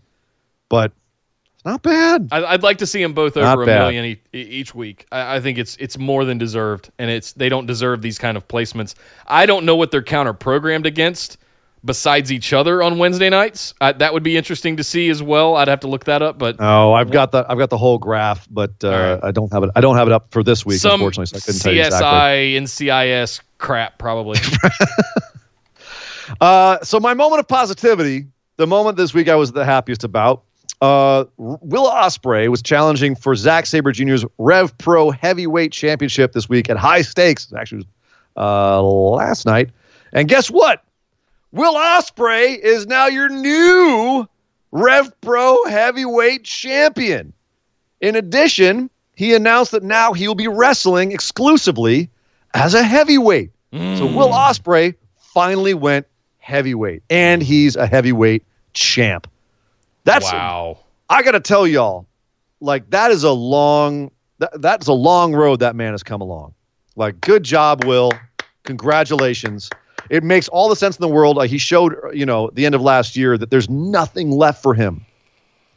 but 0.69 0.91
it's 1.55 1.65
not 1.65 1.81
bad. 1.81 2.27
I, 2.31 2.43
I'd 2.45 2.63
like 2.63 2.77
to 2.77 2.85
see 2.85 3.01
them 3.01 3.13
both 3.13 3.35
Not 3.35 3.53
over 3.53 3.63
a 3.63 3.65
bad. 3.65 3.79
million 3.79 4.05
e- 4.05 4.19
each 4.33 4.75
week. 4.75 5.05
I, 5.11 5.37
I 5.37 5.39
think 5.41 5.57
it's 5.57 5.75
it's 5.77 5.97
more 5.97 6.23
than 6.25 6.37
deserved, 6.37 6.91
and 6.99 7.09
it's 7.09 7.33
they 7.33 7.49
don't 7.49 7.65
deserve 7.65 8.01
these 8.01 8.17
kind 8.19 8.37
of 8.37 8.47
placements. 8.47 8.95
I 9.27 9.45
don't 9.45 9.65
know 9.65 9.75
what 9.75 9.91
they're 9.91 10.03
counter 10.03 10.33
programmed 10.33 10.85
against 10.85 11.37
besides 11.83 12.31
each 12.31 12.53
other 12.53 12.83
on 12.83 12.97
Wednesday 12.97 13.29
nights. 13.29 13.73
I, 13.81 13.91
that 13.93 14.13
would 14.13 14.23
be 14.23 14.37
interesting 14.37 14.77
to 14.77 14.83
see 14.83 15.09
as 15.09 15.23
well. 15.23 15.55
I'd 15.55 15.67
have 15.67 15.79
to 15.81 15.87
look 15.87 16.05
that 16.05 16.21
up, 16.21 16.37
but 16.37 16.57
Oh, 16.59 16.93
I've 16.93 17.11
got 17.11 17.31
the 17.31 17.45
I've 17.49 17.57
got 17.57 17.69
the 17.69 17.77
whole 17.77 17.97
graph, 17.97 18.47
but 18.51 18.71
uh, 18.83 18.89
right. 18.89 19.19
I 19.23 19.31
don't 19.31 19.51
have 19.53 19.63
it. 19.63 19.71
I 19.75 19.81
don't 19.81 19.95
have 19.95 20.07
it 20.07 20.13
up 20.13 20.31
for 20.31 20.43
this 20.43 20.65
week, 20.65 20.79
some 20.79 20.93
unfortunately. 20.93 21.27
So 21.27 21.37
I 21.37 21.45
couldn't 21.45 21.61
tell 21.61 21.73
you 21.73 21.81
CSI 21.83 22.57
exactly. 22.57 22.65
CIS 22.67 23.41
crap 23.57 23.97
probably. 23.97 24.39
Uh, 26.41 26.77
so 26.83 26.99
my 26.99 27.13
moment 27.13 27.39
of 27.39 27.47
positivity, 27.47 28.27
the 28.57 28.67
moment 28.67 28.97
this 28.97 29.13
week 29.13 29.27
I 29.29 29.35
was 29.35 29.51
the 29.51 29.65
happiest 29.65 30.03
about. 30.03 30.43
Uh, 30.81 31.25
Will 31.37 31.89
Ospreay 31.89 32.47
was 32.47 32.61
challenging 32.61 33.15
for 33.15 33.35
Zack 33.35 33.65
Sabre 33.65 33.91
Jr.'s 33.91 34.23
Rev 34.37 34.77
Pro 34.77 35.11
Heavyweight 35.11 35.73
Championship 35.73 36.31
this 36.31 36.47
week 36.47 36.69
at 36.69 36.77
high 36.77 37.01
stakes. 37.01 37.51
Actually, 37.57 37.79
was, 37.79 37.85
uh, 38.37 38.81
last 38.81 39.45
night, 39.45 39.71
and 40.13 40.29
guess 40.29 40.49
what? 40.49 40.83
Will 41.51 41.73
Ospreay 41.73 42.57
is 42.59 42.85
now 42.85 43.07
your 43.07 43.29
new 43.29 44.27
Rev 44.71 45.11
Pro 45.21 45.63
Heavyweight 45.65 46.43
Champion. 46.43 47.33
In 48.01 48.15
addition, 48.15 48.89
he 49.15 49.33
announced 49.33 49.71
that 49.71 49.83
now 49.83 50.13
he 50.13 50.27
will 50.27 50.35
be 50.35 50.47
wrestling 50.47 51.11
exclusively 51.11 52.09
as 52.53 52.73
a 52.73 52.83
heavyweight. 52.83 53.51
So 53.71 53.77
mm. 53.77 54.15
Will 54.15 54.29
Ospreay 54.29 54.95
finally 55.17 55.73
went 55.73 56.07
heavyweight, 56.37 57.03
and 57.09 57.43
he's 57.43 57.75
a 57.75 57.85
heavyweight 57.85 58.43
champ. 58.73 59.27
That's 60.05 60.31
wow. 60.31 60.79
I 61.09 61.21
got 61.23 61.31
to 61.31 61.39
tell 61.39 61.67
y'all, 61.67 62.07
like 62.61 62.89
that 62.89 63.11
is 63.11 63.23
a 63.23 63.31
long 63.31 64.11
that, 64.39 64.61
that's 64.61 64.87
a 64.87 64.93
long 64.93 65.33
road 65.33 65.59
that 65.59 65.75
man 65.75 65.91
has 65.93 66.03
come 66.03 66.21
along. 66.21 66.53
Like, 66.95 67.21
good 67.21 67.43
job, 67.43 67.85
Will. 67.85 68.11
Congratulations. 68.63 69.69
It 70.09 70.23
makes 70.23 70.47
all 70.47 70.69
the 70.69 70.75
sense 70.75 70.97
in 70.97 71.01
the 71.01 71.07
world. 71.13 71.37
Like 71.37 71.49
he 71.49 71.57
showed, 71.57 71.95
you 72.13 72.25
know, 72.25 72.49
the 72.53 72.65
end 72.65 72.75
of 72.75 72.81
last 72.81 73.15
year 73.15 73.37
that 73.37 73.49
there's 73.51 73.69
nothing 73.69 74.31
left 74.31 74.61
for 74.63 74.73
him 74.73 75.05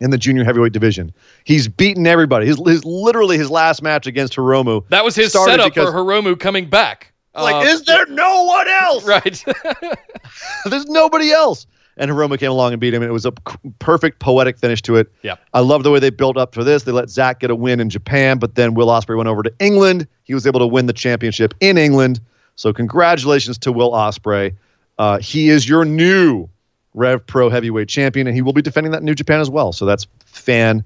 in 0.01 0.11
the 0.11 0.19
junior 0.19 0.45
heavyweight 0.45 0.73
division. 0.73 1.13
He's 1.45 1.69
beaten 1.69 2.07
everybody. 2.07 2.47
His, 2.47 2.59
his 2.67 2.85
literally 2.85 3.39
his 3.39 3.51
last 3.51 3.83
match 3.83 4.07
against 4.07 4.35
Hiromu. 4.35 4.85
That 4.89 5.05
was 5.05 5.15
his 5.15 5.33
setup 5.33 5.67
because- 5.75 5.91
for 5.91 5.95
Hiromu 5.95 6.39
coming 6.39 6.69
back. 6.69 7.13
Like, 7.35 7.55
Uh, 7.67 7.69
is 7.71 7.83
there 7.85 8.05
no 8.07 8.43
one 8.45 8.69
else? 8.69 9.05
right? 9.07 9.45
There's 10.67 10.87
nobody 10.87 11.31
else. 11.33 11.67
And 11.97 12.11
Hiromu 12.11 12.39
came 12.39 12.51
along 12.51 12.73
and 12.73 12.81
beat 12.81 12.93
him, 12.95 13.03
and 13.03 13.09
it 13.09 13.13
was 13.13 13.27
a 13.27 13.33
perfect 13.79 14.19
poetic 14.19 14.59
finish 14.59 14.81
to 14.83 14.97
it. 14.97 15.13
Yep. 15.23 15.39
I 15.53 15.61
love 15.61 15.83
the 15.83 15.91
way 15.91 15.99
they 15.99 16.11
built 16.11 16.37
up 16.39 16.55
for 16.55 16.65
this. 16.65 16.85
They 16.85 16.93
let 16.93 17.11
Zack 17.11 17.41
get 17.41 17.51
a 17.51 17.55
win 17.55 17.81
in 17.81 17.91
Japan, 17.91 18.39
but 18.39 18.55
then 18.55 18.73
Will 18.75 18.87
Ospreay 18.89 19.17
went 19.17 19.29
over 19.29 19.43
to 19.43 19.53
England. 19.61 20.07
He 20.25 20.33
was 20.35 20.47
able 20.47 20.61
to 20.61 20.67
win 20.67 20.87
the 20.87 20.93
championship 20.95 21.55
in 21.61 21.77
England. 21.77 22.21
So 22.57 22.73
congratulations 22.73 23.59
to 23.59 23.73
Will 23.73 23.93
Ospreay. 23.93 24.55
Uh, 24.99 25.19
he 25.19 25.49
is 25.49 25.69
your 25.69 25.85
new 25.85 26.49
Rev 26.95 27.27
Pro 27.27 27.49
Heavyweight 27.49 27.89
Champion, 27.89 28.27
and 28.27 28.37
he 28.37 28.43
will 28.43 28.53
be 28.53 28.63
defending 28.63 28.93
that 28.93 28.99
in 28.99 29.05
New 29.07 29.15
Japan 29.15 29.41
as 29.41 29.49
well. 29.51 29.73
So 29.73 29.87
that's 29.87 30.07
fan 30.27 30.85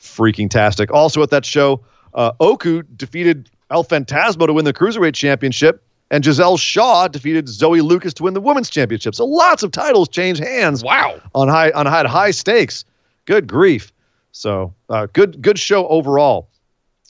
freaking 0.00 0.48
tastic. 0.50 0.90
Also 0.90 1.22
at 1.22 1.30
that 1.30 1.44
show, 1.44 1.80
uh, 2.14 2.32
Oku 2.40 2.82
defeated 2.96 3.50
El 3.70 3.84
Phantasmo 3.84 4.46
to 4.46 4.52
win 4.52 4.64
the 4.64 4.72
Cruiserweight 4.72 5.14
Championship, 5.14 5.82
and 6.10 6.24
Giselle 6.24 6.56
Shaw 6.56 7.08
defeated 7.08 7.48
Zoe 7.48 7.80
Lucas 7.80 8.12
to 8.14 8.22
win 8.24 8.34
the 8.34 8.40
Women's 8.40 8.68
Championship. 8.68 9.14
So 9.14 9.24
lots 9.24 9.62
of 9.62 9.70
titles 9.70 10.08
change 10.08 10.38
hands 10.38 10.82
Wow. 10.82 11.20
on 11.34 11.48
high 11.48 11.70
on 11.70 11.86
high 11.86 12.06
high 12.06 12.30
stakes. 12.32 12.84
Good 13.24 13.46
grief! 13.46 13.92
So 14.32 14.74
uh, 14.90 15.06
good 15.12 15.40
good 15.40 15.58
show 15.58 15.86
overall. 15.88 16.48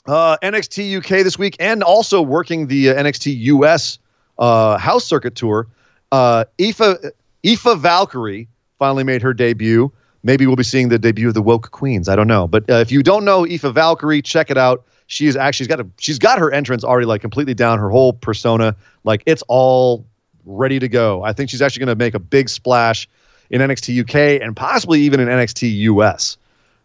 Uh, 0.07 0.37
NXT 0.43 0.97
UK 0.97 1.23
this 1.23 1.39
week, 1.39 1.57
and 1.61 1.83
also 1.83 2.21
working 2.21 2.67
the 2.67 2.91
uh, 2.91 2.95
NXT 2.95 3.39
US 3.39 3.99
uh, 4.39 4.77
house 4.77 5.05
circuit 5.05 5.37
tour. 5.37 5.69
Uh, 6.11 6.45
Aoife 6.61 6.81
Aoife 7.47 7.79
Valkyrie 7.79 8.49
finally 8.79 9.05
made 9.05 9.23
her 9.23 9.33
debut. 9.33 9.93
Maybe 10.25 10.47
we'll 10.47 10.57
be 10.57 10.65
seeing 10.65 10.89
the 10.89 10.99
debut 10.99 11.29
of 11.29 11.35
the 11.35 11.43
Woke 11.43 11.71
Queens. 11.71 12.09
I 12.09 12.17
don't 12.17 12.27
know, 12.27 12.49
but 12.49 12.69
uh, 12.69 12.75
if 12.75 12.91
you 12.91 13.03
don't 13.03 13.25
know 13.25 13.47
Aoife 13.47 13.63
Valkyrie, 13.63 14.23
check 14.23 14.51
it 14.51 14.59
out. 14.59 14.85
She 15.07 15.27
is 15.27 15.37
actually 15.37 15.65
she's 15.65 15.69
got 15.69 15.81
a 15.81 15.87
she's 15.99 16.19
got 16.19 16.39
her 16.39 16.53
entrance 16.53 16.83
already 16.83 17.07
like 17.07 17.21
completely 17.21 17.55
down. 17.55 17.79
Her 17.79 17.91
whole 17.91 18.13
persona, 18.13 18.75
like 19.05 19.23
it's 19.27 19.45
all 19.47 20.05
ready 20.45 20.81
to 20.81 20.89
go. 20.89 21.23
I 21.23 21.33
think 21.33 21.49
she's 21.49 21.63
actually 21.63 21.85
going 21.85 21.97
to 21.97 22.05
make 22.05 22.15
a 22.15 22.19
big 22.19 22.49
splash 22.49 23.09
in 23.51 23.61
NXT 23.61 24.01
UK 24.03 24.43
and 24.43 24.57
possibly 24.57 25.01
even 25.01 25.21
in 25.21 25.29
NXT 25.29 25.73
US. 25.81 26.37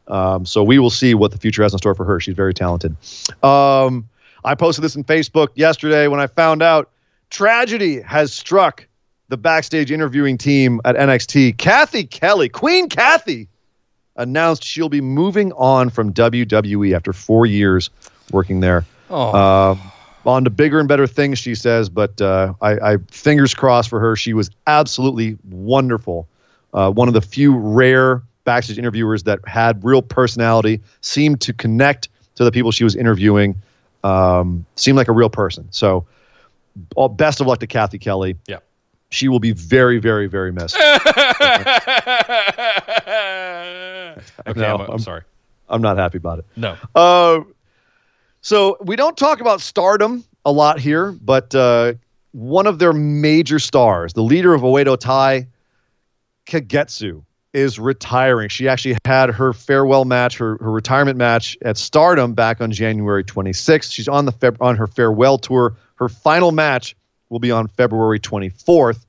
Um, 0.07 0.45
so 0.45 0.63
we 0.63 0.79
will 0.79 0.89
see 0.89 1.13
what 1.13 1.31
the 1.31 1.37
future 1.37 1.63
has 1.63 1.73
in 1.73 1.79
store 1.79 1.95
for 1.95 2.05
her. 2.05 2.19
She's 2.19 2.35
very 2.35 2.53
talented. 2.53 2.95
Um, 3.43 4.07
I 4.45 4.55
posted 4.55 4.83
this 4.83 4.95
in 4.95 5.03
Facebook 5.03 5.49
yesterday 5.55 6.07
when 6.07 6.19
I 6.19 6.27
found 6.27 6.61
out 6.61 6.89
tragedy 7.29 8.01
has 8.01 8.31
struck 8.31 8.87
the 9.29 9.37
backstage 9.37 9.91
interviewing 9.91 10.37
team 10.37 10.79
at 10.85 10.95
NXT. 10.95 11.57
Cathy 11.57 12.05
Kelley, 12.05 12.47
Queen 12.47 12.87
Cathy, 12.87 13.47
announced 14.15 14.63
she'll 14.63 14.89
be 14.89 15.01
moving 15.01 15.51
on 15.53 15.89
from 15.89 16.13
WWE 16.13 16.95
after 16.95 17.13
four 17.13 17.45
years 17.45 17.89
working 18.31 18.61
there. 18.61 18.85
Oh. 19.09 19.31
Uh, 19.31 19.75
on 20.25 20.43
to 20.43 20.49
bigger 20.49 20.79
and 20.79 20.87
better 20.87 21.07
things, 21.07 21.39
she 21.39 21.55
says. 21.55 21.89
But 21.89 22.19
uh, 22.21 22.53
I, 22.61 22.93
I 22.93 22.97
fingers 23.11 23.53
crossed 23.53 23.89
for 23.89 23.99
her. 23.99 24.15
She 24.15 24.33
was 24.33 24.49
absolutely 24.65 25.37
wonderful. 25.49 26.27
Uh, 26.73 26.91
one 26.91 27.07
of 27.07 27.13
the 27.13 27.21
few 27.21 27.57
rare 27.57 28.21
backstage 28.47 28.79
interviewers 28.79 29.23
that 29.23 29.39
had 29.45 29.83
real 29.83 30.01
personality, 30.01 30.81
seemed 31.01 31.41
to 31.41 31.51
connect 31.51 32.07
to 32.35 32.45
the 32.45 32.51
people 32.51 32.71
she 32.71 32.85
was 32.85 32.95
interviewing, 32.95 33.61
um, 34.05 34.65
seemed 34.77 34.97
like 34.97 35.09
a 35.09 35.11
real 35.11 35.29
person. 35.29 35.67
So, 35.69 36.05
all, 36.95 37.09
best 37.09 37.41
of 37.41 37.47
luck 37.47 37.59
to 37.59 37.67
Cathy 37.67 37.99
Kelley. 37.99 38.37
Yeah. 38.47 38.59
She 39.09 39.27
will 39.27 39.41
be 39.41 39.51
very, 39.51 39.99
very, 39.99 40.27
very 40.27 40.53
missed. 40.53 40.75
okay, 40.79 40.89
No, 44.55 44.77
I'm, 44.77 44.91
I'm 44.91 44.99
sorry. 44.99 45.23
I'm 45.67 45.81
not 45.81 45.97
happy 45.97 46.17
about 46.17 46.39
it. 46.39 46.45
No. 46.55 46.77
Uh, 46.95 47.41
so 48.41 48.77
we 48.81 48.95
don't 48.95 49.17
talk 49.17 49.41
about 49.41 49.59
stardom 49.59 50.23
a 50.45 50.51
lot 50.53 50.79
here, 50.79 51.11
but 51.21 51.53
uh, 51.53 51.95
one 52.31 52.65
of 52.65 52.79
their 52.79 52.93
major 52.93 53.59
stars, 53.59 54.13
the 54.13 54.23
leader 54.23 54.53
of 54.53 54.61
Oedo 54.61 54.97
Tai, 54.97 55.47
Kagetsu, 56.45 57.23
is 57.57 57.79
retiring. 57.79 58.49
She 58.49 58.67
actually 58.67 58.97
had 59.03 59.31
her 59.31 59.51
farewell 59.51 60.05
match, 60.05 60.37
her, 60.37 60.57
her 60.57 60.69
retirement 60.69 61.17
match 61.17 61.57
at 61.63 61.75
Stardom 61.75 62.33
back 62.33 62.61
on 62.61 62.71
January 62.71 63.23
26th. 63.23 63.91
She's 63.91 64.07
on 64.07 64.25
the 64.25 64.31
Feb- 64.31 64.57
on 64.61 64.75
her 64.75 64.85
farewell 64.85 65.39
tour. 65.39 65.75
Her 65.95 66.07
final 66.07 66.51
match 66.51 66.95
will 67.29 67.39
be 67.39 67.49
on 67.49 67.67
February 67.67 68.19
24th. 68.19 69.05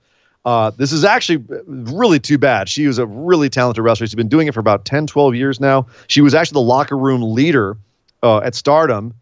Uh, 0.46 0.70
this 0.70 0.92
is 0.92 1.04
actually 1.04 1.44
really 1.66 2.18
too 2.18 2.38
bad. 2.38 2.70
She 2.70 2.86
was 2.86 2.98
a 2.98 3.04
really 3.04 3.50
talented 3.50 3.84
wrestler. 3.84 4.06
She's 4.06 4.14
been 4.14 4.28
doing 4.28 4.48
it 4.48 4.54
for 4.54 4.60
about 4.60 4.86
10, 4.86 5.06
12 5.06 5.34
years 5.34 5.60
now. 5.60 5.86
She 6.06 6.22
was 6.22 6.34
actually 6.34 6.54
the 6.54 6.68
locker 6.68 6.96
room 6.96 7.20
leader 7.34 7.76
uh, 8.22 8.38
at 8.38 8.54
Stardom 8.54 9.12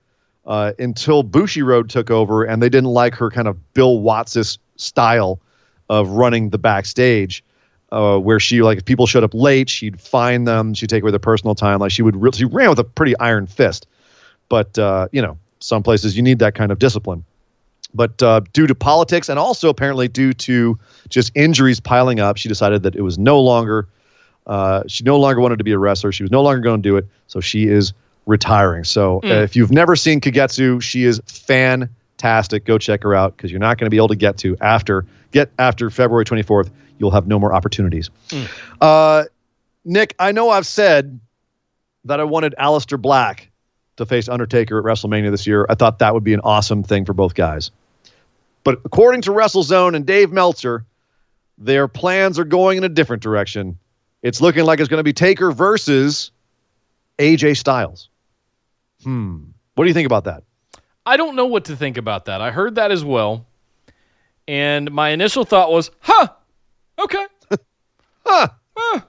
uh, 0.47 0.73
until 0.79 1.25
Bushiroad 1.25 1.89
took 1.89 2.13
over, 2.13 2.45
and 2.45 2.63
they 2.63 2.69
didn't 2.69 2.91
like 2.91 3.15
her 3.17 3.29
kind 3.29 3.49
of 3.49 3.75
Bill 3.75 3.99
Watts 3.99 4.59
style 4.77 5.41
of 5.89 6.11
running 6.11 6.51
the 6.51 6.59
backstage, 6.59 7.43
uh, 7.93 8.19
where 8.19 8.41
she 8.41 8.63
like 8.63 8.79
if 8.79 8.85
people 8.85 9.07
showed 9.07 9.25
up 9.25 9.35
late, 9.35 9.69
she'd 9.69 10.01
fine 10.01 10.45
them, 10.45 10.75
she'd 10.75 10.89
take 10.89 11.03
away 11.03 11.11
their 11.13 11.19
personal 11.19 11.55
time. 11.55 11.79
Like 11.81 11.91
she 11.91 12.03
would, 12.03 12.17
re- 12.17 12.33
she 12.33 12.45
ran 12.45 12.69
with 12.69 12.79
a 12.79 12.85
pretty 12.85 13.17
iron 13.19 13.47
fist. 13.47 13.87
But 14.49 14.79
uh, 14.79 15.09
you 15.13 15.23
know, 15.23 15.39
some 15.61 15.83
places 15.83 16.17
you 16.17 16.23
need 16.23 16.39
that 16.41 16.55
kind 16.55 16.73
of 16.73 16.79
discipline. 16.79 17.25
But 17.95 18.23
uh, 18.23 18.41
due 18.53 18.67
to 18.67 18.75
politics 18.75 19.29
and 19.29 19.39
also 19.39 19.69
apparently 19.69 20.09
due 20.09 20.33
to 20.35 20.79
just 21.09 21.33
injuries 21.35 21.81
piling 21.81 22.21
up, 22.21 22.37
she 22.37 22.49
decided 22.49 22.83
that 22.83 22.95
it 22.95 23.03
was 23.03 23.19
no 23.19 23.41
longer. 23.41 23.89
Uh, 24.47 24.83
she 24.87 25.03
no 25.03 25.19
longer 25.19 25.41
wanted 25.41 25.59
to 25.59 25.65
be 25.65 25.73
a 25.73 25.79
wrestler. 25.79 26.13
She 26.13 26.23
was 26.23 26.31
no 26.31 26.43
longer 26.43 26.61
going 26.61 26.81
to 26.83 26.89
do 26.89 26.97
it. 26.97 27.07
So 27.27 27.41
she 27.41 27.67
is 27.67 27.93
retiring. 28.27 28.85
So 28.85 29.21
uh, 29.25 29.29
if 29.29 29.57
you've 29.57 29.73
never 29.73 29.97
seen 29.97 30.21
Kagetsu, 30.21 30.83
she 30.83 31.05
is 31.05 31.21
fantastic. 31.27 32.65
Go 32.65 32.79
check 32.79 33.03
her 33.03 33.15
out 33.15 33.37
because 33.37 33.51
you're 33.51 33.61
not 33.61 33.79
going 33.79 33.87
to 33.87 33.91
be 33.91 33.97
able 33.97 34.09
to 34.09 34.17
get 34.17 34.37
to 34.39 34.57
after 34.61 35.07
get 35.33 35.51
after 35.59 35.91
February 35.91 36.25
24th. 36.25 36.71
You'll 36.99 37.11
have 37.11 37.27
no 37.27 37.39
more 37.39 37.55
opportunities. 37.55 38.11
Uh, 38.81 39.25
Nick, 39.85 40.15
I 40.19 40.33
know 40.33 40.51
I've 40.51 40.67
said 40.67 41.21
that 42.05 42.21
I 42.21 42.25
wanted 42.25 42.55
Aleister 42.59 43.01
Black 43.01 43.51
to 43.97 44.07
face 44.07 44.29
Undertaker 44.29 44.79
at 44.79 44.85
WrestleMania 44.85 45.31
this 45.31 45.47
year. 45.47 45.67
I 45.69 45.75
thought 45.75 45.99
that 45.99 46.15
would 46.15 46.25
be 46.25 46.35
an 46.35 46.41
awesome 46.41 46.83
thing 46.83 47.05
for 47.05 47.13
both 47.13 47.35
guys. 47.35 47.71
But 48.65 48.81
according 48.85 49.23
to 49.23 49.31
WrestleZone 49.31 49.95
and 49.95 50.05
Dave 50.05 50.33
Meltzer, 50.33 50.85
their 51.59 51.89
plans 51.89 52.39
are 52.39 52.45
going 52.45 52.79
in 52.79 52.85
a 52.85 52.89
different 52.89 53.23
direction. 53.23 53.79
It's 54.23 54.41
looking 54.41 54.65
like 54.65 54.81
it's 54.81 54.89
going 54.89 54.99
to 54.99 55.05
be 55.05 55.13
Taker 55.13 55.53
versus 55.53 56.31
AJ 57.19 57.57
Styles. 57.59 58.09
Hmm. 59.03 59.45
What 59.75 59.85
do 59.85 59.89
you 59.89 59.95
think 59.95 60.07
about 60.07 60.25
that? 60.25 60.43
I 61.05 61.17
don't 61.17 61.37
know 61.37 61.47
what 61.47 61.67
to 61.67 61.77
think 61.77 61.97
about 61.97 62.25
that. 62.25 62.41
I 62.41 62.51
heard 62.51 62.75
that 62.75 62.91
as 62.91 63.05
well. 63.05 63.47
And 64.49 64.91
my 64.91 65.11
initial 65.11 65.45
thought 65.45 65.71
was, 65.71 65.91
huh, 66.01 66.29
okay. 66.99 67.27
Huh. 68.29 68.49
Uh, 68.77 69.01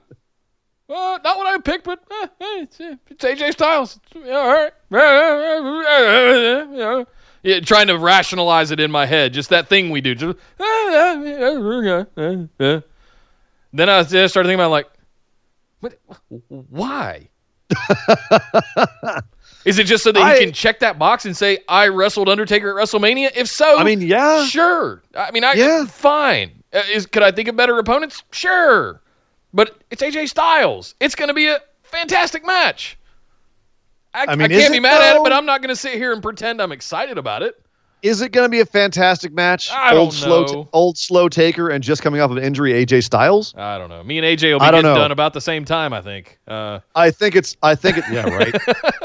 not 0.88 1.24
what 1.36 1.46
I 1.46 1.58
picked, 1.58 1.84
but 1.84 1.98
uh, 2.08 2.26
eh, 2.40 2.62
it's, 2.62 2.80
uh, 2.80 2.94
it's 3.08 3.24
AJ 3.24 3.52
Styles. 3.52 3.98
Yeah, 4.14 4.36
all 4.36 4.48
right. 4.48 4.72
Yeah. 6.72 7.04
Yeah, 7.42 7.60
trying 7.60 7.86
to 7.88 7.98
rationalize 7.98 8.70
it 8.70 8.80
in 8.80 8.90
my 8.90 9.06
head, 9.06 9.32
just 9.32 9.50
that 9.50 9.68
thing 9.68 9.90
we 9.90 10.00
do. 10.00 10.14
Just, 10.14 10.36
then 10.58 11.38
I 13.88 14.02
started 14.02 14.32
thinking 14.32 14.54
about 14.54 14.70
like, 14.70 14.86
what, 15.80 15.98
why? 16.48 17.28
Is 19.64 19.78
it 19.78 19.84
just 19.84 20.04
so 20.04 20.12
that 20.12 20.22
I- 20.22 20.34
he 20.38 20.44
can 20.44 20.52
check 20.52 20.80
that 20.80 20.98
box 20.98 21.24
and 21.26 21.36
say 21.36 21.58
I 21.68 21.88
wrestled 21.88 22.28
Undertaker 22.28 22.78
at 22.78 22.84
WrestleMania? 22.84 23.30
If 23.36 23.48
so, 23.48 23.78
I 23.78 23.84
mean, 23.84 24.00
yeah. 24.00 24.44
sure. 24.46 25.02
I 25.14 25.30
mean, 25.32 25.44
I 25.44 25.52
Yeah. 25.54 25.84
fine. 25.86 26.57
Uh, 26.72 26.82
is 26.92 27.06
could 27.06 27.22
I 27.22 27.30
think 27.30 27.48
of 27.48 27.56
better 27.56 27.78
opponents? 27.78 28.22
Sure, 28.30 29.00
but 29.54 29.78
it's 29.90 30.02
AJ 30.02 30.28
Styles. 30.28 30.94
It's 31.00 31.14
going 31.14 31.28
to 31.28 31.34
be 31.34 31.48
a 31.48 31.58
fantastic 31.82 32.44
match. 32.44 32.98
I, 34.14 34.26
I 34.28 34.36
mean, 34.36 34.46
I 34.46 34.48
can't 34.48 34.72
be 34.72 34.80
mad 34.80 35.02
at 35.02 35.16
it, 35.16 35.22
but 35.22 35.32
I'm 35.32 35.46
not 35.46 35.60
going 35.60 35.68
to 35.68 35.76
sit 35.76 35.94
here 35.94 36.12
and 36.12 36.22
pretend 36.22 36.60
I'm 36.60 36.72
excited 36.72 37.18
about 37.18 37.42
it. 37.42 37.60
Is 38.02 38.20
it 38.20 38.30
going 38.30 38.44
to 38.44 38.48
be 38.48 38.60
a 38.60 38.66
fantastic 38.66 39.32
match? 39.32 39.70
I 39.72 39.94
old 39.96 40.10
don't 40.10 40.12
slow, 40.12 40.44
know. 40.44 40.68
old 40.72 40.96
slow 40.96 41.28
Taker 41.28 41.68
and 41.68 41.82
just 41.82 42.00
coming 42.00 42.20
off 42.20 42.30
of 42.30 42.38
injury, 42.38 42.72
AJ 42.72 43.02
Styles. 43.02 43.54
I 43.56 43.76
don't 43.76 43.88
know. 43.88 44.04
Me 44.04 44.18
and 44.18 44.24
AJ 44.24 44.52
will 44.52 44.60
be 44.60 44.66
getting 44.66 44.82
know. 44.82 44.94
done 44.94 45.10
about 45.10 45.34
the 45.34 45.40
same 45.40 45.64
time. 45.64 45.92
I 45.92 46.00
think. 46.00 46.38
Uh, 46.46 46.78
I 46.94 47.10
think 47.10 47.34
it's. 47.34 47.56
I 47.62 47.74
think 47.74 47.98
it. 47.98 48.04
Yeah, 48.12 48.28
right. 48.28 48.54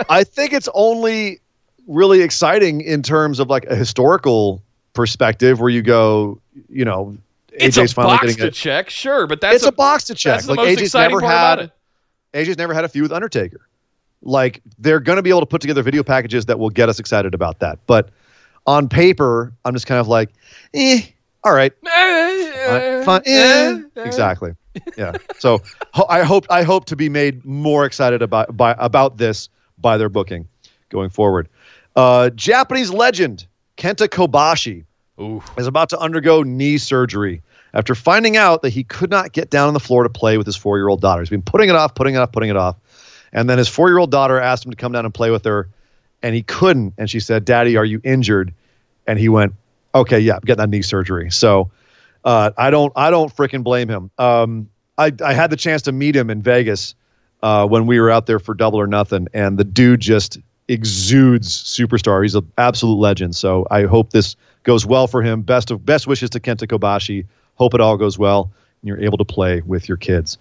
I 0.10 0.24
think 0.24 0.54
it's 0.54 0.70
only 0.74 1.40
really 1.88 2.22
exciting 2.22 2.82
in 2.82 3.02
terms 3.02 3.40
of 3.40 3.50
like 3.50 3.66
a 3.66 3.76
historical 3.76 4.62
perspective, 4.94 5.60
where 5.60 5.70
you 5.70 5.82
go, 5.82 6.40
you 6.70 6.86
know, 6.86 7.18
it's 7.54 7.78
AJ's 7.78 7.92
a 7.92 7.96
finally 7.96 8.14
box 8.16 8.26
getting 8.28 8.38
to 8.42 8.48
it. 8.48 8.54
check, 8.54 8.90
sure, 8.90 9.28
but 9.28 9.42
that's 9.42 9.58
It's 9.58 9.66
a, 9.66 9.72
box 9.72 10.04
to 10.06 10.16
check. 10.16 10.36
That's 10.36 10.46
the 10.48 10.52
Like 10.54 10.58
most 10.58 10.68
AJ's 10.78 10.82
exciting 10.82 11.18
never 11.18 11.22
part 11.22 11.60
had. 11.60 11.72
AJ's 12.34 12.58
never 12.58 12.74
had 12.74 12.84
a 12.84 12.90
feud 12.90 13.04
with 13.04 13.12
Undertaker. 13.12 13.62
Like 14.22 14.62
they're 14.80 15.00
going 15.00 15.18
to 15.18 15.22
be 15.22 15.30
able 15.30 15.42
to 15.42 15.46
put 15.46 15.62
together 15.62 15.84
video 15.84 16.04
packages 16.04 16.46
that 16.46 16.58
will 16.60 16.70
get 16.70 16.90
us 16.90 17.00
excited 17.00 17.34
about 17.34 17.60
that. 17.60 17.80
But 17.88 18.10
on 18.66 18.88
paper, 18.88 19.54
I'm 19.66 19.74
just 19.74 19.86
kind 19.86 20.00
of 20.00 20.08
like, 20.08 20.30
eh, 20.74 21.02
all 21.44 21.54
right, 21.54 21.74
fine, 21.84 23.04
fine, 23.04 23.22
eh. 23.26 23.82
exactly. 23.98 24.54
Yeah. 24.98 25.14
So 25.38 25.60
ho- 25.94 26.06
I 26.10 26.24
hope 26.24 26.46
I 26.50 26.64
hope 26.64 26.86
to 26.86 26.96
be 26.96 27.10
made 27.10 27.44
more 27.46 27.86
excited 27.86 28.22
about 28.22 28.56
by 28.56 28.76
about 28.80 29.18
this 29.18 29.50
by 29.78 29.98
their 29.98 30.10
booking 30.10 30.48
going 30.90 31.10
forward. 31.10 31.50
Uh, 31.96 32.30
Japanese 32.32 32.90
legend 32.92 33.46
Kenta 33.78 34.08
Kobashi 34.08 34.86
Ooh. 35.20 35.44
is 35.58 35.68
about 35.68 35.90
to 35.90 36.00
undergo 36.00 36.44
knee 36.44 36.78
surgery 36.78 37.42
after 37.74 37.96
finding 37.96 38.38
out 38.38 38.62
that 38.62 38.70
he 38.70 38.84
could 38.84 39.10
not 39.10 39.32
get 39.32 39.50
down 39.50 39.68
on 39.68 39.74
the 39.74 39.80
floor 39.80 40.04
to 40.04 40.10
play 40.10 40.38
with 40.38 40.46
his 40.46 40.56
four 40.56 40.78
year 40.78 40.88
old 40.88 41.02
daughter. 41.02 41.22
He's 41.22 41.30
been 41.30 41.42
putting 41.42 41.70
it 41.70 41.76
off, 41.76 41.96
putting 41.96 42.16
it 42.16 42.18
off, 42.18 42.32
putting 42.32 42.50
it 42.50 42.58
off. 42.58 42.76
And 43.32 43.50
then 43.50 43.58
his 43.58 43.68
four 43.68 43.90
year 43.90 43.98
old 43.98 44.12
daughter 44.12 44.40
asked 44.40 44.66
him 44.66 44.72
to 44.72 44.78
come 44.78 44.92
down 44.92 45.06
and 45.06 45.14
play 45.14 45.32
with 45.32 45.46
her, 45.46 45.68
and 46.22 46.36
he 46.36 46.44
couldn't. 46.44 46.94
And 46.98 47.10
she 47.10 47.20
said, 47.20 47.46
Daddy, 47.46 47.78
are 47.78 47.86
you 47.86 48.00
injured? 48.04 48.54
And 49.08 49.20
he 49.20 49.30
went, 49.30 49.54
Okay, 49.96 50.20
yeah, 50.20 50.36
I'm 50.36 50.42
getting 50.42 50.62
that 50.62 50.70
knee 50.70 50.82
surgery. 50.82 51.30
So 51.30 51.70
uh, 52.24 52.52
I 52.58 52.70
don't 52.70 52.94
I 52.96 53.10
don't 53.10 53.36
freaking 53.36 53.64
blame 53.64 53.90
him. 53.90 54.10
Um, 54.18 54.70
I 54.98 55.12
I 55.24 55.34
had 55.34 55.50
the 55.50 55.56
chance 55.56 55.82
to 55.84 55.92
meet 55.92 56.16
him 56.16 56.30
in 56.30 56.42
Vegas 56.42 56.96
uh, 57.42 57.68
when 57.68 57.86
we 57.86 58.00
were 58.00 58.10
out 58.10 58.26
there 58.26 58.40
for 58.40 58.54
Double 58.54 58.80
or 58.80 58.88
Nothing, 58.88 59.28
and 59.34 59.58
the 59.58 59.64
dude 59.64 60.00
just 60.00 60.40
exudes 60.68 61.50
superstar. 61.50 62.24
He's 62.24 62.36
an 62.36 62.50
absolute 62.58 62.96
legend. 62.96 63.36
So 63.36 63.68
I 63.70 63.84
hope 63.84 64.12
this 64.12 64.36
goes 64.64 64.86
well 64.86 65.08
for 65.08 65.22
him. 65.22 65.42
Best 65.42 65.72
of 65.72 65.86
best 65.86 66.08
wishes 66.08 66.30
to 66.32 66.40
Kenta 66.40 66.68
Kobashi. 66.68 67.26
Hope 67.56 67.74
it 67.74 67.82
all 67.82 67.98
goes 67.98 68.18
well 68.18 68.52
and 68.82 68.88
you're 68.88 69.00
able 69.00 69.18
to 69.18 69.26
play 69.26 69.62
with 69.62 69.88
your 69.88 69.98
kids. 69.98 70.38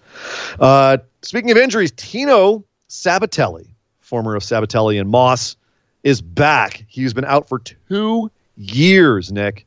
Uh, 0.59 0.97
speaking 1.21 1.51
of 1.51 1.57
injuries, 1.57 1.91
Tino 1.91 2.63
Sabbatelli, 2.89 3.67
former 4.01 4.35
of 4.35 4.43
Sabbatelli 4.43 4.99
and 4.99 5.09
Moss, 5.09 5.55
is 6.03 6.21
back. 6.21 6.83
He's 6.87 7.13
been 7.13 7.25
out 7.25 7.47
for 7.47 7.59
two 7.59 8.29
years, 8.57 9.31
Nick. 9.31 9.65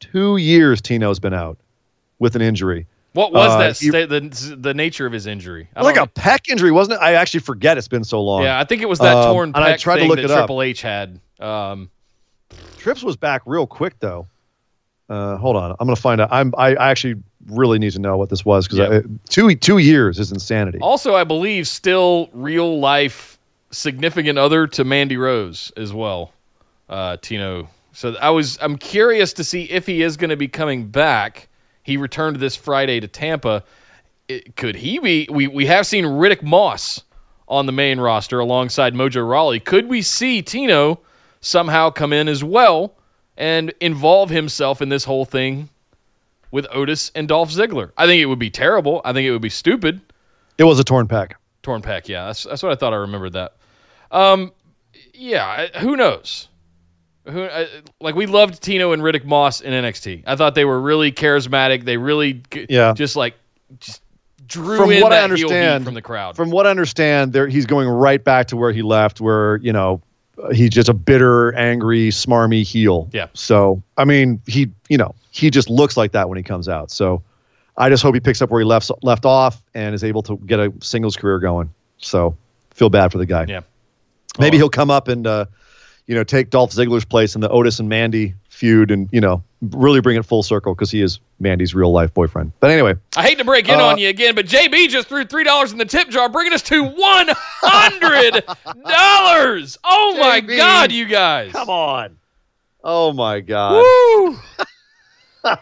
Two 0.00 0.36
years 0.36 0.80
Tino's 0.80 1.18
been 1.18 1.34
out 1.34 1.58
with 2.18 2.36
an 2.36 2.42
injury. 2.42 2.86
What 3.12 3.32
was 3.32 3.50
Uh, 3.52 3.58
that 3.58 3.78
he- 3.78 3.90
the 3.90 4.56
the 4.58 4.74
nature 4.74 5.06
of 5.06 5.12
his 5.12 5.26
injury? 5.26 5.68
I 5.76 5.82
Like 5.82 5.96
a 5.96 6.06
pec 6.06 6.48
injury, 6.50 6.72
wasn't 6.72 6.94
it? 6.96 7.00
I 7.04 7.14
actually 7.14 7.40
forget 7.40 7.78
it's 7.78 7.86
been 7.88 8.02
so 8.04 8.20
long. 8.22 8.42
yeah, 8.42 8.58
I 8.58 8.64
think 8.64 8.82
it 8.82 8.88
was 8.88 8.98
that 8.98 9.16
Um, 9.16 9.32
torn 9.34 9.52
and 9.54 9.64
I 9.64 9.76
tried 9.76 9.98
to 9.98 10.04
look 10.06 10.16
that 10.16 10.24
it 10.24 10.30
up. 10.32 10.38
Triple 10.38 10.62
H 10.62 10.82
had. 10.82 11.20
Um, 11.38 11.90
Trips 12.78 13.02
was 13.02 13.16
back 13.16 13.42
real 13.46 13.66
quick 13.66 13.98
though. 14.00 14.26
Uh, 15.08 15.36
hold 15.36 15.56
on, 15.56 15.70
I'm 15.72 15.86
gonna 15.86 15.96
find 15.96 16.20
out. 16.20 16.28
I'm 16.32 16.54
I, 16.56 16.74
I 16.74 16.90
actually 16.90 17.16
really 17.46 17.78
need 17.78 17.92
to 17.92 17.98
know 17.98 18.16
what 18.16 18.30
this 18.30 18.44
was 18.44 18.66
because 18.66 19.04
two 19.28 19.54
two 19.54 19.78
years 19.78 20.18
is 20.18 20.32
insanity. 20.32 20.78
also, 20.80 21.14
I 21.14 21.24
believe 21.24 21.68
still 21.68 22.30
real 22.32 22.80
life 22.80 23.38
significant 23.70 24.38
other 24.38 24.66
to 24.68 24.84
Mandy 24.84 25.16
Rose 25.16 25.72
as 25.76 25.92
well. 25.92 26.32
Uh, 26.88 27.16
Tino. 27.20 27.68
So 27.92 28.14
I 28.20 28.30
was 28.30 28.58
I'm 28.60 28.76
curious 28.76 29.32
to 29.34 29.44
see 29.44 29.64
if 29.64 29.86
he 29.86 30.02
is 30.02 30.16
going 30.16 30.30
to 30.30 30.36
be 30.36 30.48
coming 30.48 30.86
back. 30.86 31.48
He 31.82 31.96
returned 31.96 32.36
this 32.36 32.56
Friday 32.56 33.00
to 33.00 33.08
Tampa. 33.08 33.62
It, 34.28 34.56
could 34.56 34.74
he 34.74 34.98
be? 34.98 35.28
We 35.30 35.48
we 35.48 35.66
have 35.66 35.86
seen 35.86 36.04
Riddick 36.04 36.42
Moss 36.42 37.02
on 37.46 37.66
the 37.66 37.72
main 37.72 38.00
roster 38.00 38.38
alongside 38.40 38.94
Mojo 38.94 39.26
Rawley. 39.28 39.60
Could 39.60 39.88
we 39.88 40.00
see 40.02 40.40
Tino 40.40 41.00
somehow 41.44 41.90
come 41.90 42.12
in 42.12 42.26
as 42.28 42.42
well 42.42 42.94
and 43.36 43.72
involve 43.80 44.30
himself 44.30 44.80
in 44.82 44.88
this 44.88 45.04
whole 45.04 45.24
thing 45.24 45.68
with 46.50 46.66
Otis 46.72 47.10
and 47.14 47.28
Dolph 47.28 47.50
Ziggler? 47.50 47.90
I 47.96 48.06
think 48.06 48.20
it 48.20 48.26
would 48.26 48.38
be 48.38 48.50
terrible. 48.50 49.00
I 49.04 49.12
think 49.12 49.26
it 49.26 49.30
would 49.32 49.42
be 49.42 49.50
stupid. 49.50 50.00
It 50.58 50.64
was 50.64 50.78
a 50.78 50.84
torn 50.84 51.06
pack. 51.08 51.36
Torn 51.62 51.82
pack, 51.82 52.08
yeah. 52.08 52.26
That's, 52.26 52.44
that's 52.44 52.62
what 52.62 52.72
I 52.72 52.74
thought 52.76 52.92
I 52.92 52.96
remembered 52.96 53.32
that. 53.34 53.54
Um, 54.10 54.52
yeah, 55.12 55.66
who 55.80 55.96
knows? 55.96 56.48
Who 57.26 57.44
I, 57.44 57.68
like 58.00 58.14
we 58.14 58.26
loved 58.26 58.62
Tino 58.62 58.92
and 58.92 59.02
Riddick 59.02 59.24
Moss 59.24 59.60
in 59.62 59.72
NXT. 59.72 60.24
I 60.26 60.36
thought 60.36 60.54
they 60.54 60.66
were 60.66 60.80
really 60.80 61.10
charismatic. 61.10 61.84
They 61.84 61.96
really 61.96 62.42
Yeah. 62.68 62.92
just 62.92 63.16
like 63.16 63.34
just 63.80 64.02
drew 64.46 64.76
From 64.76 64.90
in 64.92 65.02
what 65.02 65.12
I 65.12 65.26
that 65.26 65.36
heel 65.36 65.48
heat 65.48 65.54
understand- 65.54 65.84
from 65.86 65.94
the 65.94 66.02
crowd. 66.02 66.36
From 66.36 66.50
what 66.50 66.66
I 66.66 66.70
understand, 66.70 67.32
there 67.32 67.48
he's 67.48 67.64
going 67.64 67.88
right 67.88 68.22
back 68.22 68.48
to 68.48 68.56
where 68.58 68.72
he 68.72 68.82
left, 68.82 69.22
where 69.22 69.56
you 69.56 69.72
know 69.72 70.02
he's 70.52 70.70
just 70.70 70.88
a 70.88 70.94
bitter, 70.94 71.52
angry, 71.54 72.08
smarmy 72.10 72.62
heel. 72.62 73.08
Yeah. 73.12 73.26
So 73.34 73.82
I 73.96 74.04
mean, 74.04 74.40
he 74.46 74.70
you 74.88 74.98
know 74.98 75.14
he 75.30 75.50
just 75.50 75.68
looks 75.70 75.96
like 75.96 76.12
that 76.12 76.28
when 76.28 76.36
he 76.36 76.42
comes 76.42 76.68
out. 76.68 76.90
So 76.90 77.22
I 77.76 77.88
just 77.88 78.02
hope 78.02 78.14
he 78.14 78.20
picks 78.20 78.40
up 78.42 78.50
where 78.50 78.60
he 78.60 78.64
left 78.66 78.90
left 79.02 79.24
off 79.24 79.62
and 79.74 79.94
is 79.94 80.04
able 80.04 80.22
to 80.24 80.36
get 80.46 80.60
a 80.60 80.72
singles 80.80 81.16
career 81.16 81.38
going. 81.38 81.70
So 81.98 82.36
feel 82.72 82.90
bad 82.90 83.10
for 83.12 83.18
the 83.18 83.26
guy. 83.26 83.46
yeah. 83.48 83.60
Maybe 84.38 84.56
Oh. 84.56 84.60
he'll 84.60 84.68
come 84.70 84.90
up 84.90 85.08
and 85.08 85.26
uh, 85.26 85.46
you 86.06 86.14
know 86.14 86.24
take 86.24 86.50
Dolph 86.50 86.72
Ziggler's 86.72 87.04
place 87.04 87.34
in 87.34 87.40
the 87.40 87.48
Otis 87.48 87.78
and 87.80 87.88
Mandy 87.88 88.34
feud, 88.48 88.90
and 88.90 89.08
you 89.12 89.20
know 89.20 89.42
really 89.70 90.00
bring 90.00 90.16
it 90.16 90.24
full 90.24 90.42
circle 90.42 90.74
because 90.74 90.90
he 90.90 91.00
is 91.00 91.20
Mandy's 91.40 91.74
real 91.74 91.90
life 91.90 92.12
boyfriend. 92.12 92.52
But 92.60 92.70
anyway, 92.70 92.94
I 93.16 93.22
hate 93.22 93.38
to 93.38 93.44
break 93.44 93.68
in 93.68 93.80
Uh, 93.80 93.84
on 93.84 93.98
you 93.98 94.08
again, 94.08 94.34
but 94.34 94.46
JB 94.46 94.88
just 94.88 95.08
threw 95.08 95.24
three 95.24 95.44
dollars 95.44 95.72
in 95.72 95.78
the 95.78 95.84
tip 95.84 96.08
jar, 96.10 96.28
bringing 96.28 96.52
us 96.52 96.62
to 96.62 96.84
one 96.84 97.28
hundred 97.30 98.44
dollars. 98.86 99.78
Oh 99.84 100.16
my 100.18 100.40
God, 100.40 100.92
you 100.92 101.06
guys! 101.06 101.52
come 101.52 101.70
on. 101.70 102.16
Oh 102.82 103.12
my 103.12 103.40
God. 103.40 103.82
Woo! 103.82 104.38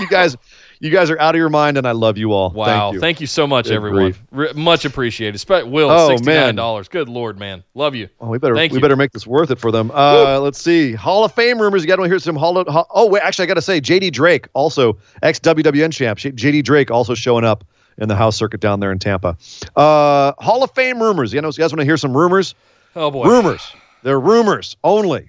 you 0.00 0.08
guys 0.08 0.36
you 0.80 0.90
guys 0.90 1.10
are 1.10 1.20
out 1.20 1.34
of 1.34 1.38
your 1.38 1.50
mind 1.50 1.76
and 1.78 1.86
i 1.86 1.92
love 1.92 2.16
you 2.18 2.32
all. 2.32 2.50
Wow! 2.50 2.92
thank 2.98 3.20
you 3.20 3.26
so 3.26 3.46
much, 3.46 3.66
Good 3.66 3.74
everyone. 3.74 4.14
much 4.54 4.84
appreciated. 4.84 5.38
Spe- 5.38 5.66
Will, 5.66 5.90
Oh, 5.90 6.08
sixty 6.08 6.26
nine 6.26 6.34
man. 6.36 6.54
dollars. 6.56 6.88
Good 6.88 7.08
lord, 7.08 7.38
man, 7.38 7.62
love 7.74 7.94
you. 7.94 8.08
oh, 8.20 8.28
we 8.28 8.38
better 8.38 8.54
Thank 8.54 8.72
we 8.72 8.78
you. 8.78 8.82
better 8.82 8.96
make 8.96 9.12
this 9.12 9.26
worth 9.26 9.50
it 9.50 9.58
for 9.58 9.70
them. 9.70 9.90
Uh 9.94 10.40
let's 10.40 10.60
see. 10.60 10.92
Hall 10.92 11.24
of 11.24 11.32
fame 11.34 11.60
rumors. 11.60 11.82
You 11.82 11.88
got 11.88 11.96
to 11.96 12.02
hear 12.04 12.18
some 12.18 12.34
hall 12.36 12.56
of 12.58 12.66
oh 12.90 13.06
wait 13.08 13.22
actually 13.22 13.44
i 13.44 13.46
gotta 13.46 13.62
say 13.62 13.80
jd 13.80 14.10
drake 14.10 14.48
also 14.54 14.96
ex 15.22 15.38
wwn 15.38 15.92
champ. 15.92 16.18
Jd 16.18 16.64
drake 16.64 16.90
also 16.90 17.14
showing 17.14 17.44
up 17.44 17.62
in 17.98 18.08
the 18.08 18.16
house 18.16 18.36
circuit 18.36 18.60
down 18.60 18.80
there 18.80 18.90
in 18.92 18.98
tampa. 18.98 19.36
Uh 19.76 20.32
hall 20.38 20.62
of 20.64 20.70
fame 20.72 21.00
rumors. 21.02 21.32
You 21.32 21.40
know 21.42 21.48
you 21.48 21.52
guys 21.54 21.72
want 21.72 21.80
to 21.80 21.84
hear 21.84 21.96
some 21.98 22.16
rumors? 22.16 22.54
Oh 22.96 23.10
boy, 23.10 23.26
rumors. 23.26 23.62
They're 24.02 24.18
rumors 24.20 24.76
only. 24.82 25.28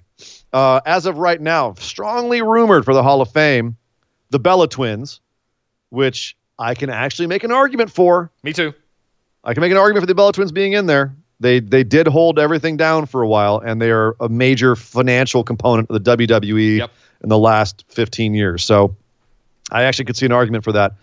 Uh 0.53 0.79
as 0.85 1.05
of 1.05 1.17
right 1.17 1.41
now 1.41 1.73
strongly 1.73 2.41
rumored 2.41 2.85
for 2.85 2.93
the 2.93 3.03
hall 3.03 3.21
of 3.21 3.29
fame 3.31 3.75
the 4.29 4.39
bella 4.39 4.67
twins 4.67 5.19
which 5.91 6.35
i 6.59 6.73
can 6.73 6.89
actually 6.89 7.27
make 7.27 7.43
an 7.43 7.51
argument 7.51 7.91
for 7.91 8.31
Me 8.43 8.51
too. 8.53 8.73
I 9.43 9.53
can 9.53 9.61
make 9.61 9.71
an 9.71 9.77
argument 9.77 10.03
for 10.03 10.07
the 10.07 10.13
Bella 10.15 10.33
Twins 10.33 10.51
being 10.51 10.73
in 10.73 10.85
there. 10.87 11.15
They 11.39 11.59
they 11.59 11.83
did 11.83 12.05
hold 12.07 12.37
everything 12.37 12.77
down 12.77 13.07
for 13.07 13.21
a 13.23 13.27
while, 13.27 13.57
and 13.65 13.81
they 13.81 13.89
are 13.91 14.15
a 14.19 14.29
major 14.29 14.75
financial 14.75 15.43
component 15.43 15.89
of 15.89 16.03
the 16.03 16.15
WWE 16.17 16.77
Yep. 16.77 16.91
in 17.23 17.29
the 17.29 17.37
last 17.39 17.83
15 17.89 18.35
years. 18.35 18.63
So 18.63 18.95
I 19.71 19.83
actually 19.83 20.05
could 20.05 20.15
see 20.17 20.27
an 20.27 20.31
argument 20.31 20.63
for 20.63 20.71
that. 20.73 20.93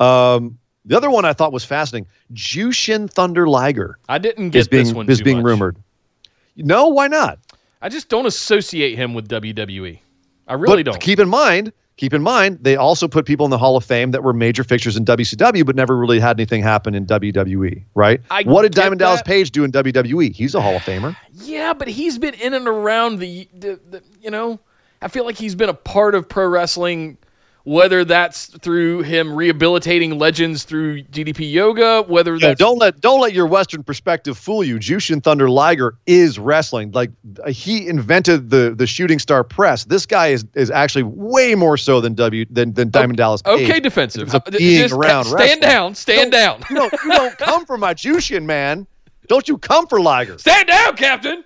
Um, 0.00 0.58
the 0.86 0.96
other 0.96 1.10
one 1.10 1.26
I 1.26 1.34
thought 1.34 1.52
was 1.52 1.64
fascinating: 1.66 2.08
Jushin 2.32 3.10
Thunder 3.10 3.46
Liger 3.46 3.98
I 4.08 4.16
didn't 4.16 4.50
get 4.50 4.60
is 4.60 4.68
being 4.68 4.84
this 4.84 4.94
one. 4.94 5.10
is 5.10 5.18
too 5.18 5.24
being 5.24 5.36
much. 5.38 5.44
rumored. 5.44 5.76
No, 6.56 6.88
why 6.88 7.08
not? 7.08 7.38
I 7.82 7.90
just 7.90 8.08
don't 8.08 8.24
associate 8.26 8.96
him 8.96 9.12
with 9.12 9.28
WWE. 9.28 9.98
I 10.48 10.54
really 10.54 10.82
but 10.82 10.92
don't. 10.92 11.00
keep 11.02 11.18
in 11.20 11.28
mind, 11.28 11.72
keep 12.02 12.12
in 12.12 12.22
mind, 12.22 12.58
they 12.62 12.74
also 12.74 13.06
put 13.06 13.26
people 13.26 13.46
in 13.46 13.50
the 13.50 13.58
Hall 13.58 13.76
of 13.76 13.84
Fame 13.84 14.10
that 14.10 14.24
were 14.24 14.32
major 14.32 14.64
fixtures 14.64 14.96
in 14.96 15.04
WCW, 15.04 15.64
but 15.64 15.76
never 15.76 15.96
really 15.96 16.18
had 16.18 16.36
anything 16.36 16.60
happen 16.60 16.96
in 16.96 17.06
WWE. 17.06 17.84
Right? 17.94 18.20
I 18.28 18.42
what 18.42 18.62
did 18.62 18.72
Diamond 18.74 18.98
Dallas. 18.98 19.22
Page 19.22 19.52
do 19.52 19.62
in 19.62 19.70
WWE? 19.70 20.34
He's 20.34 20.56
a 20.56 20.60
Hall 20.60 20.74
of 20.74 20.82
Famer. 20.82 21.14
Yeah, 21.32 21.72
but 21.72 21.86
he's 21.86 22.18
been 22.18 22.34
in 22.34 22.54
and 22.54 22.66
around 22.66 23.20
the, 23.20 23.46
the, 23.54 23.78
the 23.88 24.02
you 24.20 24.32
know, 24.32 24.58
I 25.00 25.06
feel 25.06 25.24
like 25.24 25.36
he's 25.36 25.54
been 25.54 25.68
a 25.68 25.74
part 25.74 26.16
of 26.16 26.28
pro 26.28 26.48
wrestling, 26.48 27.18
whether 27.64 28.04
that's 28.04 28.46
through 28.46 29.02
him 29.02 29.32
rehabilitating 29.34 30.18
legends 30.18 30.64
through 30.64 31.02
DDP 31.04 31.50
yoga, 31.50 32.02
whether 32.02 32.36
No, 32.36 32.54
don't 32.54 32.78
let 32.78 33.00
don't 33.00 33.20
let 33.20 33.32
your 33.32 33.46
Western 33.46 33.82
perspective 33.82 34.36
fool 34.36 34.64
you. 34.64 34.78
Jushin 34.78 35.22
Thunder 35.22 35.48
Liger 35.48 35.96
is 36.06 36.38
wrestling. 36.38 36.90
Like 36.92 37.10
uh, 37.44 37.50
he 37.50 37.86
invented 37.86 38.50
the 38.50 38.74
the 38.76 38.86
shooting 38.86 39.18
star 39.18 39.44
press. 39.44 39.84
This 39.84 40.06
guy 40.06 40.28
is 40.28 40.44
is 40.54 40.70
actually 40.70 41.04
way 41.04 41.54
more 41.54 41.76
so 41.76 42.00
than 42.00 42.14
W 42.14 42.44
than 42.50 42.72
than 42.72 42.90
Diamond 42.90 43.16
Dallas. 43.16 43.42
Page. 43.42 43.70
okay 43.70 43.80
defensive. 43.80 44.34
Being 44.50 44.82
just 44.82 44.94
around 44.94 45.24
stand 45.26 45.38
wrestling. 45.40 45.60
down, 45.60 45.94
stand 45.94 46.32
down, 46.32 46.64
You 46.70 46.76
don't 46.76 46.92
you 47.04 47.10
don't 47.12 47.38
come 47.38 47.64
for 47.66 47.78
my 47.78 47.94
Jushin 47.94 48.44
man. 48.44 48.86
Don't 49.28 49.48
you 49.48 49.56
come 49.56 49.86
for 49.86 50.00
Liger? 50.00 50.36
stand 50.38 50.68
down, 50.68 50.96
Captain. 50.96 51.44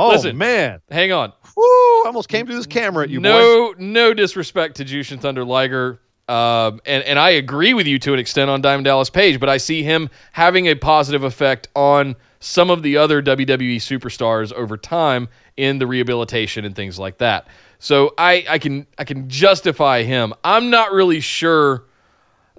Oh 0.00 0.10
Listen. 0.10 0.38
man, 0.38 0.80
Hang 0.90 1.10
on. 1.10 1.32
Woo! 1.56 1.64
I 1.64 2.02
almost 2.06 2.28
came 2.28 2.46
through 2.46 2.54
this 2.56 2.66
camera 2.66 3.02
at 3.02 3.10
you, 3.10 3.20
boys. 3.20 3.24
no, 3.24 3.74
no 3.78 4.14
disrespect 4.14 4.76
to 4.76 4.84
Jushin 4.84 5.20
Thunder 5.20 5.44
Liger. 5.44 6.00
Um, 6.28 6.80
and, 6.86 7.02
and 7.04 7.18
I 7.18 7.30
agree 7.30 7.74
with 7.74 7.86
you 7.86 7.98
to 8.00 8.12
an 8.12 8.18
extent 8.20 8.48
on 8.50 8.60
Diamond 8.60 8.84
Dallas 8.84 9.10
Page, 9.10 9.40
but 9.40 9.48
I 9.48 9.56
see 9.56 9.82
him 9.82 10.08
having 10.32 10.66
a 10.68 10.74
positive 10.76 11.24
effect 11.24 11.68
on 11.74 12.14
some 12.38 12.70
of 12.70 12.82
the 12.82 12.98
other 12.98 13.20
WWE 13.22 13.76
superstars 13.76 14.52
over 14.52 14.76
time 14.76 15.28
in 15.56 15.78
the 15.78 15.86
rehabilitation 15.86 16.64
and 16.64 16.76
things 16.76 16.98
like 16.98 17.18
that. 17.18 17.48
So 17.80 18.14
I, 18.18 18.44
I 18.48 18.58
can 18.58 18.86
I 18.98 19.04
can 19.04 19.28
justify 19.28 20.02
him. 20.02 20.32
I'm 20.44 20.70
not 20.70 20.92
really 20.92 21.20
sure 21.20 21.84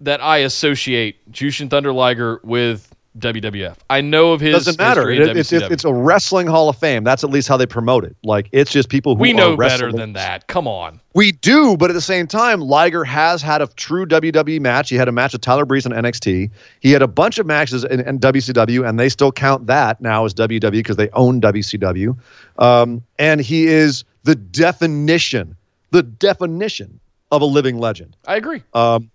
that 0.01 0.21
I 0.21 0.39
associate 0.39 1.31
Jushin 1.31 1.69
Thunder 1.69 1.93
Liger 1.93 2.41
with 2.43 2.93
WWF. 3.19 3.75
I 3.89 4.01
know 4.01 4.31
of 4.33 4.41
his 4.41 4.53
Doesn't 4.53 4.77
matter. 4.77 5.09
It- 5.09 5.35
it's, 5.37 5.51
it's 5.51 5.85
a 5.85 5.93
wrestling 5.93 6.47
Hall 6.47 6.69
of 6.69 6.77
Fame. 6.77 7.03
That's 7.03 7.23
at 7.23 7.29
least 7.29 7.47
how 7.47 7.57
they 7.57 7.65
promote 7.65 8.03
it. 8.03 8.15
Like 8.23 8.49
it's 8.51 8.71
just 8.71 8.89
people 8.89 9.15
who 9.15 9.21
we 9.21 9.31
are 9.31 9.35
know 9.35 9.57
better 9.57 9.91
than 9.91 10.13
that. 10.13 10.47
Come 10.47 10.67
on. 10.67 10.99
We 11.15 11.31
do, 11.31 11.75
but 11.75 11.89
at 11.89 11.93
the 11.93 12.01
same 12.01 12.27
time, 12.27 12.61
Liger 12.61 13.03
has 13.03 13.41
had 13.41 13.61
a 13.61 13.67
true 13.67 14.05
WWE 14.05 14.59
match. 14.61 14.89
He 14.89 14.95
had 14.95 15.07
a 15.07 15.11
match 15.11 15.33
with 15.33 15.41
Tyler 15.41 15.65
Breeze 15.65 15.85
on 15.85 15.91
NXT. 15.91 16.49
He 16.79 16.91
had 16.91 17.01
a 17.01 17.07
bunch 17.07 17.39
of 17.39 17.45
matches 17.45 17.83
in, 17.83 17.99
in 18.01 18.19
WCW, 18.19 18.87
and 18.87 18.99
they 18.99 19.09
still 19.09 19.31
count 19.31 19.67
that 19.67 19.99
now 20.01 20.25
as 20.25 20.33
WWE 20.35 20.71
because 20.71 20.97
they 20.97 21.09
own 21.09 21.41
WCW. 21.41 22.15
Um, 22.59 23.01
and 23.17 23.41
he 23.41 23.65
is 23.67 24.03
the 24.23 24.35
definition, 24.35 25.55
the 25.91 26.03
definition 26.03 26.99
of 27.31 27.41
a 27.41 27.45
living 27.45 27.77
legend. 27.79 28.15
I 28.27 28.35
agree. 28.35 28.61
Um, 28.73 29.09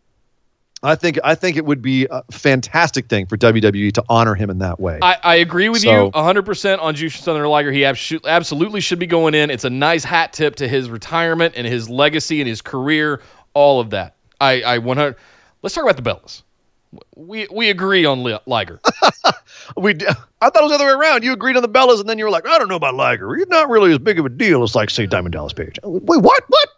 I 0.85 0.95
think 0.95 1.19
I 1.25 1.35
think 1.35 1.57
it 1.57 1.65
would 1.65 1.81
be 1.83 2.07
a 2.11 2.23
fantastic 2.31 3.09
thing 3.09 3.27
for 3.27 3.37
WWE 3.37 3.91
to 3.95 4.05
honor 4.09 4.35
him 4.35 4.51
in 4.51 4.59
that 4.59 4.79
way. 4.79 4.99
I, 5.03 5.17
I 5.23 5.35
agree 5.37 5.69
with 5.71 5.81
So- 5.81 6.07
you 6.07 6.11
100% 6.13 6.81
on 6.81 6.95
Jushin 6.95 7.21
Thunder 7.23 7.49
Liger. 7.49 7.73
He 7.73 7.81
abso- 7.81 8.25
absolutely 8.27 8.81
should 8.81 8.99
be 8.99 9.07
going 9.07 9.35
in. 9.35 9.51
It's 9.51 9.65
a 9.65 9.71
nice 9.71 10.05
hat 10.05 10.33
tip 10.33 10.57
to 10.57 10.69
his 10.69 10.91
retirement 10.91 11.55
and 11.57 11.67
his 11.67 11.89
legacy 11.89 12.41
and 12.41 12.49
his 12.49 12.61
career, 12.61 13.21
all 13.55 13.81
of 13.81 13.91
that. 13.91 14.15
I, 14.41 14.63
I 14.63 14.79
100. 14.79 15.17
Let's 15.63 15.75
talk 15.75 15.85
about 15.85 15.97
the 15.97 16.03
Bellas. 16.03 16.43
We 17.17 17.49
we 17.51 17.71
agree 17.71 18.05
on 18.05 18.23
Li- 18.23 18.39
Liger. 18.47 18.79
we 19.77 19.95
d- 19.95 20.07
I 20.07 20.51
thought 20.51 20.57
it 20.57 20.63
was 20.63 20.71
the 20.71 20.77
other 20.77 20.87
way 20.87 20.93
around. 20.93 21.25
You 21.25 21.33
agreed 21.33 21.57
on 21.57 21.63
the 21.63 21.69
Bellas, 21.69 21.99
and 21.99 22.09
then 22.09 22.19
you 22.19 22.25
were 22.25 22.31
like, 22.31 22.47
I 22.47 22.59
don't 22.59 22.69
know 22.69 22.77
about 22.77 22.95
Liger. 22.95 23.35
He's 23.35 23.49
not 23.49 23.69
really 23.69 23.91
as 23.91 23.99
big 23.99 24.19
of 24.19 24.27
a 24.27 24.29
deal 24.29 24.63
as 24.63 24.75
like 24.77 24.91
say 24.91 25.07
Diamond 25.07 25.33
Dallas 25.33 25.53
Page. 25.53 25.79
Wait, 25.83 26.21
what? 26.23 26.45
What? 26.47 26.69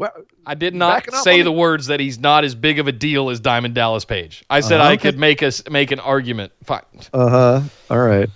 Well, 0.00 0.12
I 0.46 0.54
did 0.54 0.74
not 0.74 0.94
Backing 0.94 1.14
up 1.14 1.24
say 1.24 1.36
me? 1.36 1.42
the 1.42 1.52
words 1.52 1.88
that 1.88 2.00
he's 2.00 2.18
not 2.18 2.42
as 2.42 2.54
big 2.54 2.78
of 2.78 2.88
a 2.88 2.92
deal 2.92 3.28
as 3.28 3.38
Diamond 3.38 3.74
Dallas 3.74 4.06
Page. 4.06 4.42
I 4.48 4.60
said 4.60 4.80
Uh, 4.80 4.84
I 4.84 4.92
okay. 4.94 5.10
could 5.10 5.18
make 5.18 5.42
us 5.42 5.62
make 5.68 5.90
an 5.90 6.00
argument. 6.00 6.52
Fine. 6.64 6.80
uh 7.12 7.28
huh. 7.28 7.60
All 7.90 7.98
right. 7.98 8.30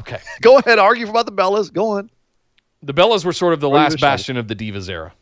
Okay. 0.00 0.18
Go 0.40 0.56
ahead, 0.58 0.78
argue 0.78 1.08
about 1.08 1.26
the 1.26 1.32
Bellas. 1.32 1.70
Go 1.70 1.90
on. 1.90 2.08
The 2.82 2.94
Bellas 2.94 3.22
were 3.24 3.34
sort 3.34 3.52
of 3.52 3.60
the 3.60 3.68
Or 3.68 3.74
last 3.76 4.00
bastion 4.00 4.36
of 4.38 4.48
the 4.48 4.56
Divas 4.56 4.88
era. 4.88 5.12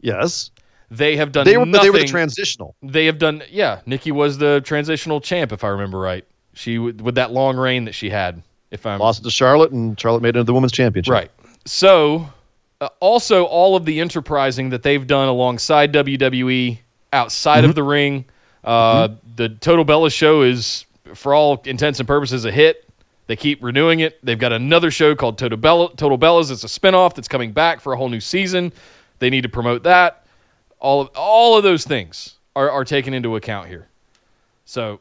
Yes, 0.00 0.50
They 0.90 1.16
have 1.16 1.30
done 1.32 1.44
they 1.46 1.56
were. 1.56 1.64
But 1.64 1.70
nothing. 1.70 1.86
they 1.92 1.98
were 1.98 2.04
the 2.04 2.08
transitional. 2.10 2.74
they 2.82 3.06
have 3.06 3.18
done 3.18 3.42
yeah 3.50 3.80
nikki 3.86 4.10
was 4.12 4.36
the 4.38 4.60
transitional 4.64 5.20
champ 5.20 5.50
if 5.52 5.64
i 5.64 5.68
remember 5.68 5.98
right 5.98 6.26
she 6.52 6.78
with 6.78 7.14
that 7.14 7.30
long 7.32 7.56
reign 7.56 7.84
that 7.86 7.94
she 7.94 8.10
had 8.10 8.42
if 8.70 8.84
i'm 8.84 8.98
Lost 8.98 9.20
it 9.20 9.24
to 9.24 9.30
Charlotte, 9.30 9.70
and 9.72 9.98
Charlotte 9.98 10.20
made 10.22 10.30
it 10.36 10.40
into 10.40 10.44
the 10.44 10.52
women's 10.54 10.72
championship. 10.72 11.12
right 11.12 11.30
so 11.64 12.28
uh, 12.80 12.88
also 13.00 13.44
all 13.44 13.76
of 13.76 13.84
the 13.84 14.00
enterprising 14.00 14.70
that 14.70 14.82
they've 14.82 15.06
done 15.06 15.28
alongside 15.28 15.92
wwe 15.92 16.78
outside 17.12 17.60
Mm-hmm. 17.60 17.68
of 17.68 17.74
the 17.74 17.82
ring 17.82 18.24
uh, 18.64 19.08
the 19.36 19.50
total 19.50 19.84
bella 19.84 20.10
show 20.10 20.42
is 20.42 20.86
for 21.14 21.34
all 21.34 21.60
intents 21.66 21.98
and 22.00 22.06
purposes 22.08 22.44
a 22.44 22.50
hit 22.52 22.88
they 23.26 23.36
keep 23.36 23.62
renewing 23.62 24.00
it 24.00 24.18
they've 24.24 24.38
got 24.38 24.52
another 24.52 24.90
show 24.90 25.14
called 25.14 25.38
total 25.38 25.58
bella 25.58 25.94
total 25.96 26.18
bellas 26.18 26.50
it's 26.50 26.64
a 26.64 26.66
spinoff 26.66 27.14
that's 27.14 27.28
coming 27.28 27.52
back 27.52 27.80
for 27.80 27.92
a 27.92 27.96
whole 27.96 28.08
new 28.08 28.20
season 28.20 28.72
they 29.18 29.30
need 29.30 29.42
to 29.42 29.48
promote 29.48 29.82
that 29.82 30.24
all 30.80 31.00
of 31.00 31.10
all 31.16 31.56
of 31.56 31.62
those 31.62 31.84
things 31.84 32.36
are, 32.56 32.70
are 32.70 32.84
taken 32.84 33.14
into 33.14 33.36
account 33.36 33.68
here. 33.68 33.88
So, 34.66 35.00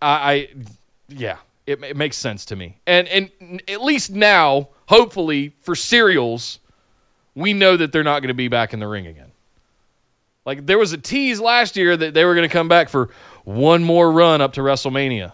I, 0.00 0.32
I 0.32 0.48
yeah, 1.08 1.36
it, 1.66 1.82
it 1.82 1.96
makes 1.96 2.16
sense 2.16 2.44
to 2.46 2.56
me. 2.56 2.78
And 2.86 3.06
and 3.08 3.62
at 3.68 3.82
least 3.82 4.10
now, 4.10 4.68
hopefully 4.86 5.52
for 5.60 5.74
serials, 5.74 6.58
we 7.34 7.52
know 7.52 7.76
that 7.76 7.92
they're 7.92 8.02
not 8.04 8.20
going 8.20 8.28
to 8.28 8.34
be 8.34 8.48
back 8.48 8.72
in 8.72 8.80
the 8.80 8.88
ring 8.88 9.06
again. 9.06 9.30
Like 10.44 10.66
there 10.66 10.78
was 10.78 10.92
a 10.92 10.98
tease 10.98 11.40
last 11.40 11.76
year 11.76 11.96
that 11.96 12.14
they 12.14 12.24
were 12.24 12.34
going 12.34 12.48
to 12.48 12.52
come 12.52 12.68
back 12.68 12.88
for 12.88 13.10
one 13.44 13.82
more 13.82 14.12
run 14.12 14.40
up 14.40 14.52
to 14.54 14.60
WrestleMania 14.60 15.32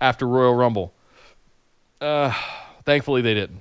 after 0.00 0.26
Royal 0.28 0.54
Rumble. 0.54 0.92
Uh, 2.00 2.32
thankfully 2.84 3.20
they 3.22 3.34
didn't. 3.34 3.60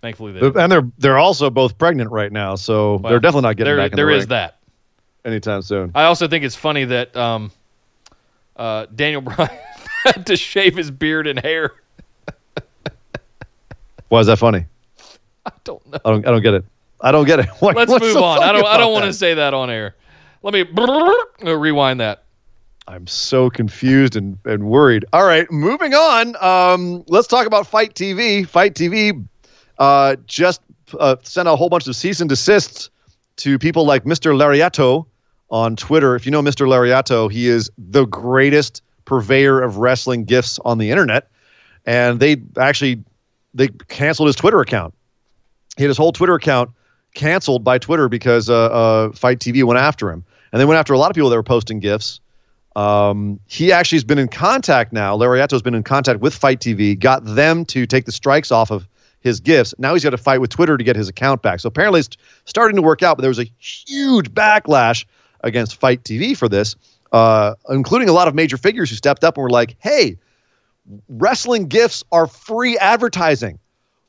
Thankfully 0.00 0.32
they 0.32 0.40
didn't. 0.40 0.56
And 0.58 0.72
they're 0.72 0.88
they're 0.98 1.18
also 1.18 1.48
both 1.48 1.78
pregnant 1.78 2.10
right 2.10 2.32
now, 2.32 2.56
so 2.56 2.96
Well, 2.96 3.10
they're 3.10 3.20
definitely 3.20 3.48
not 3.48 3.56
getting 3.56 3.70
there, 3.76 3.76
back 3.84 3.92
in 3.92 3.96
there 3.96 4.06
the 4.06 4.12
is 4.16 4.22
ring 4.22 4.28
that. 4.30 4.56
anytime 5.24 5.62
soon. 5.62 5.92
I 5.94 6.04
also 6.04 6.26
think 6.26 6.44
it's 6.44 6.56
funny 6.56 6.84
that 6.86 7.16
um, 7.16 7.52
uh, 8.56 8.86
Daniel 8.92 9.20
Bryan 9.22 9.50
had 10.04 10.26
to 10.26 10.36
shave 10.36 10.76
his 10.76 10.90
beard 10.90 11.28
and 11.28 11.38
hair. 11.38 11.70
Why 14.08 14.18
is 14.20 14.26
that 14.26 14.38
funny? 14.38 14.66
I 15.46 15.52
don't 15.64 15.84
know. 15.90 15.98
I 16.04 16.10
don't 16.10 16.26
I 16.26 16.30
don't 16.30 16.42
get 16.42 16.54
it. 16.54 16.64
I 17.00 17.12
don't 17.12 17.26
get 17.26 17.40
it. 17.40 17.46
What- 17.60 17.76
Let's 17.76 17.90
move 17.90 18.16
on. 18.16 18.42
I 18.42 18.52
don't. 18.52 18.66
I 18.66 18.76
don't 18.76 18.92
want 18.92 19.04
to 19.06 19.12
say 19.12 19.34
that 19.34 19.54
on 19.54 19.70
air. 19.70 19.96
Let 20.42 20.54
me 20.54 20.62
rewind 21.52 22.00
that. 22.00 22.24
I'm 22.88 23.06
so 23.06 23.48
confused 23.48 24.16
and, 24.16 24.36
and 24.44 24.64
worried. 24.64 25.04
All 25.12 25.24
right, 25.24 25.48
moving 25.52 25.94
on. 25.94 26.34
Um, 26.42 27.04
let's 27.06 27.28
talk 27.28 27.46
about 27.46 27.64
FITE 27.66 27.94
TV. 27.94 28.46
FITE 28.46 28.74
TV 28.74 29.24
uh, 29.78 30.16
just 30.26 30.60
uh, 30.98 31.14
sent 31.22 31.46
a 31.48 31.54
whole 31.54 31.68
bunch 31.68 31.86
of 31.86 31.94
cease 31.94 32.20
and 32.20 32.28
desists 32.28 32.90
to 33.36 33.56
people 33.58 33.86
like 33.86 34.02
Mr. 34.02 34.34
Lariato 34.34 35.06
on 35.50 35.76
Twitter. 35.76 36.16
If 36.16 36.26
you 36.26 36.32
know 36.32 36.42
Mr. 36.42 36.66
Lariato, 36.66 37.30
he 37.30 37.46
is 37.46 37.70
the 37.78 38.04
greatest 38.06 38.82
purveyor 39.04 39.60
of 39.60 39.76
wrestling 39.76 40.24
gifts 40.24 40.58
on 40.64 40.78
the 40.78 40.90
internet. 40.90 41.28
And 41.86 42.18
they 42.18 42.36
actually 42.58 43.02
they 43.54 43.68
canceled 43.88 44.26
his 44.28 44.36
Twitter 44.36 44.60
account. 44.60 44.92
He 45.76 45.84
had 45.84 45.88
his 45.88 45.96
whole 45.96 46.12
Twitter 46.12 46.34
account 46.34 46.70
canceled 47.14 47.64
by 47.64 47.78
Twitter 47.78 48.08
because 48.08 48.48
uh, 48.50 48.66
uh, 48.66 49.12
FITE 49.12 49.38
TV 49.38 49.64
went 49.64 49.78
after 49.78 50.10
him, 50.10 50.24
and 50.52 50.60
they 50.60 50.64
went 50.64 50.78
after 50.78 50.92
a 50.92 50.98
lot 50.98 51.10
of 51.10 51.14
people 51.14 51.30
that 51.30 51.36
were 51.36 51.42
posting 51.42 51.80
gifts. 51.80 52.20
Um, 52.74 53.38
he 53.46 53.70
actually 53.70 53.96
has 53.96 54.04
been 54.04 54.18
in 54.18 54.28
contact 54.28 54.92
now. 54.92 55.16
Lariato 55.16 55.50
has 55.50 55.62
been 55.62 55.74
in 55.74 55.82
contact 55.82 56.20
with 56.20 56.34
FITE 56.34 56.60
TV, 56.60 56.98
got 56.98 57.24
them 57.24 57.64
to 57.66 57.86
take 57.86 58.06
the 58.06 58.12
strikes 58.12 58.50
off 58.50 58.70
of 58.70 58.88
his 59.20 59.40
gifts. 59.40 59.74
Now 59.78 59.92
he's 59.92 60.02
got 60.02 60.10
to 60.10 60.18
fight 60.18 60.40
with 60.40 60.50
Twitter 60.50 60.76
to 60.76 60.84
get 60.84 60.96
his 60.96 61.08
account 61.08 61.42
back. 61.42 61.60
So 61.60 61.68
apparently 61.68 62.00
it's 62.00 62.16
starting 62.44 62.76
to 62.76 62.82
work 62.82 63.02
out, 63.02 63.16
but 63.16 63.22
there 63.22 63.30
was 63.30 63.38
a 63.38 63.50
huge 63.58 64.32
backlash 64.32 65.04
against 65.42 65.76
FITE 65.76 66.02
TV 66.02 66.36
for 66.36 66.48
this, 66.48 66.76
uh, 67.12 67.54
including 67.68 68.08
a 68.08 68.12
lot 68.12 68.26
of 68.26 68.34
major 68.34 68.56
figures 68.56 68.90
who 68.90 68.96
stepped 68.96 69.22
up 69.22 69.36
and 69.36 69.42
were 69.42 69.50
like, 69.50 69.76
hey, 69.78 70.16
wrestling 71.08 71.68
gifts 71.68 72.02
are 72.10 72.26
free 72.26 72.78
advertising. 72.78 73.58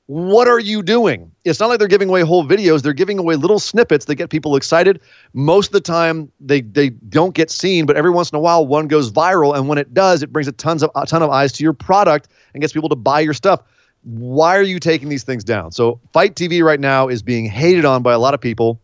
What 0.07 0.49
are 0.49 0.59
you 0.59 0.83
doing? 0.83 1.31
It's 1.45 1.61
not 1.61 1.69
like 1.69 1.79
they're 1.79 1.87
giving 1.87 2.09
away 2.09 2.21
whole 2.21 2.45
videos. 2.45 2.81
They're 2.81 2.91
giving 2.91 3.19
away 3.19 3.35
little 3.35 3.59
snippets 3.59 4.05
that 4.05 4.15
get 4.15 4.29
people 4.29 4.57
excited. 4.57 4.99
Most 5.33 5.67
of 5.67 5.73
the 5.73 5.81
time, 5.81 6.29
they 6.41 6.61
they 6.61 6.89
don't 6.89 7.33
get 7.33 7.49
seen, 7.49 7.85
but 7.85 7.95
every 7.95 8.11
once 8.11 8.29
in 8.29 8.35
a 8.35 8.39
while, 8.39 8.67
one 8.67 8.87
goes 8.87 9.11
viral, 9.11 9.55
and 9.55 9.69
when 9.69 9.77
it 9.77 9.93
does, 9.93 10.21
it 10.21 10.33
brings 10.33 10.47
a 10.47 10.51
tons 10.51 10.83
of 10.83 10.91
a 10.95 11.05
ton 11.05 11.23
of 11.23 11.29
eyes 11.29 11.53
to 11.53 11.63
your 11.63 11.73
product 11.73 12.27
and 12.53 12.59
gets 12.61 12.73
people 12.73 12.89
to 12.89 12.95
buy 12.95 13.21
your 13.21 13.33
stuff. 13.33 13.61
Why 14.03 14.57
are 14.57 14.63
you 14.63 14.79
taking 14.79 15.07
these 15.07 15.23
things 15.23 15.45
down? 15.45 15.71
So, 15.71 16.01
FITE 16.11 16.35
TV 16.35 16.61
right 16.61 16.81
now 16.81 17.07
is 17.07 17.23
being 17.23 17.45
hated 17.45 17.85
on 17.85 18.03
by 18.03 18.11
a 18.11 18.19
lot 18.19 18.33
of 18.33 18.41
people. 18.41 18.81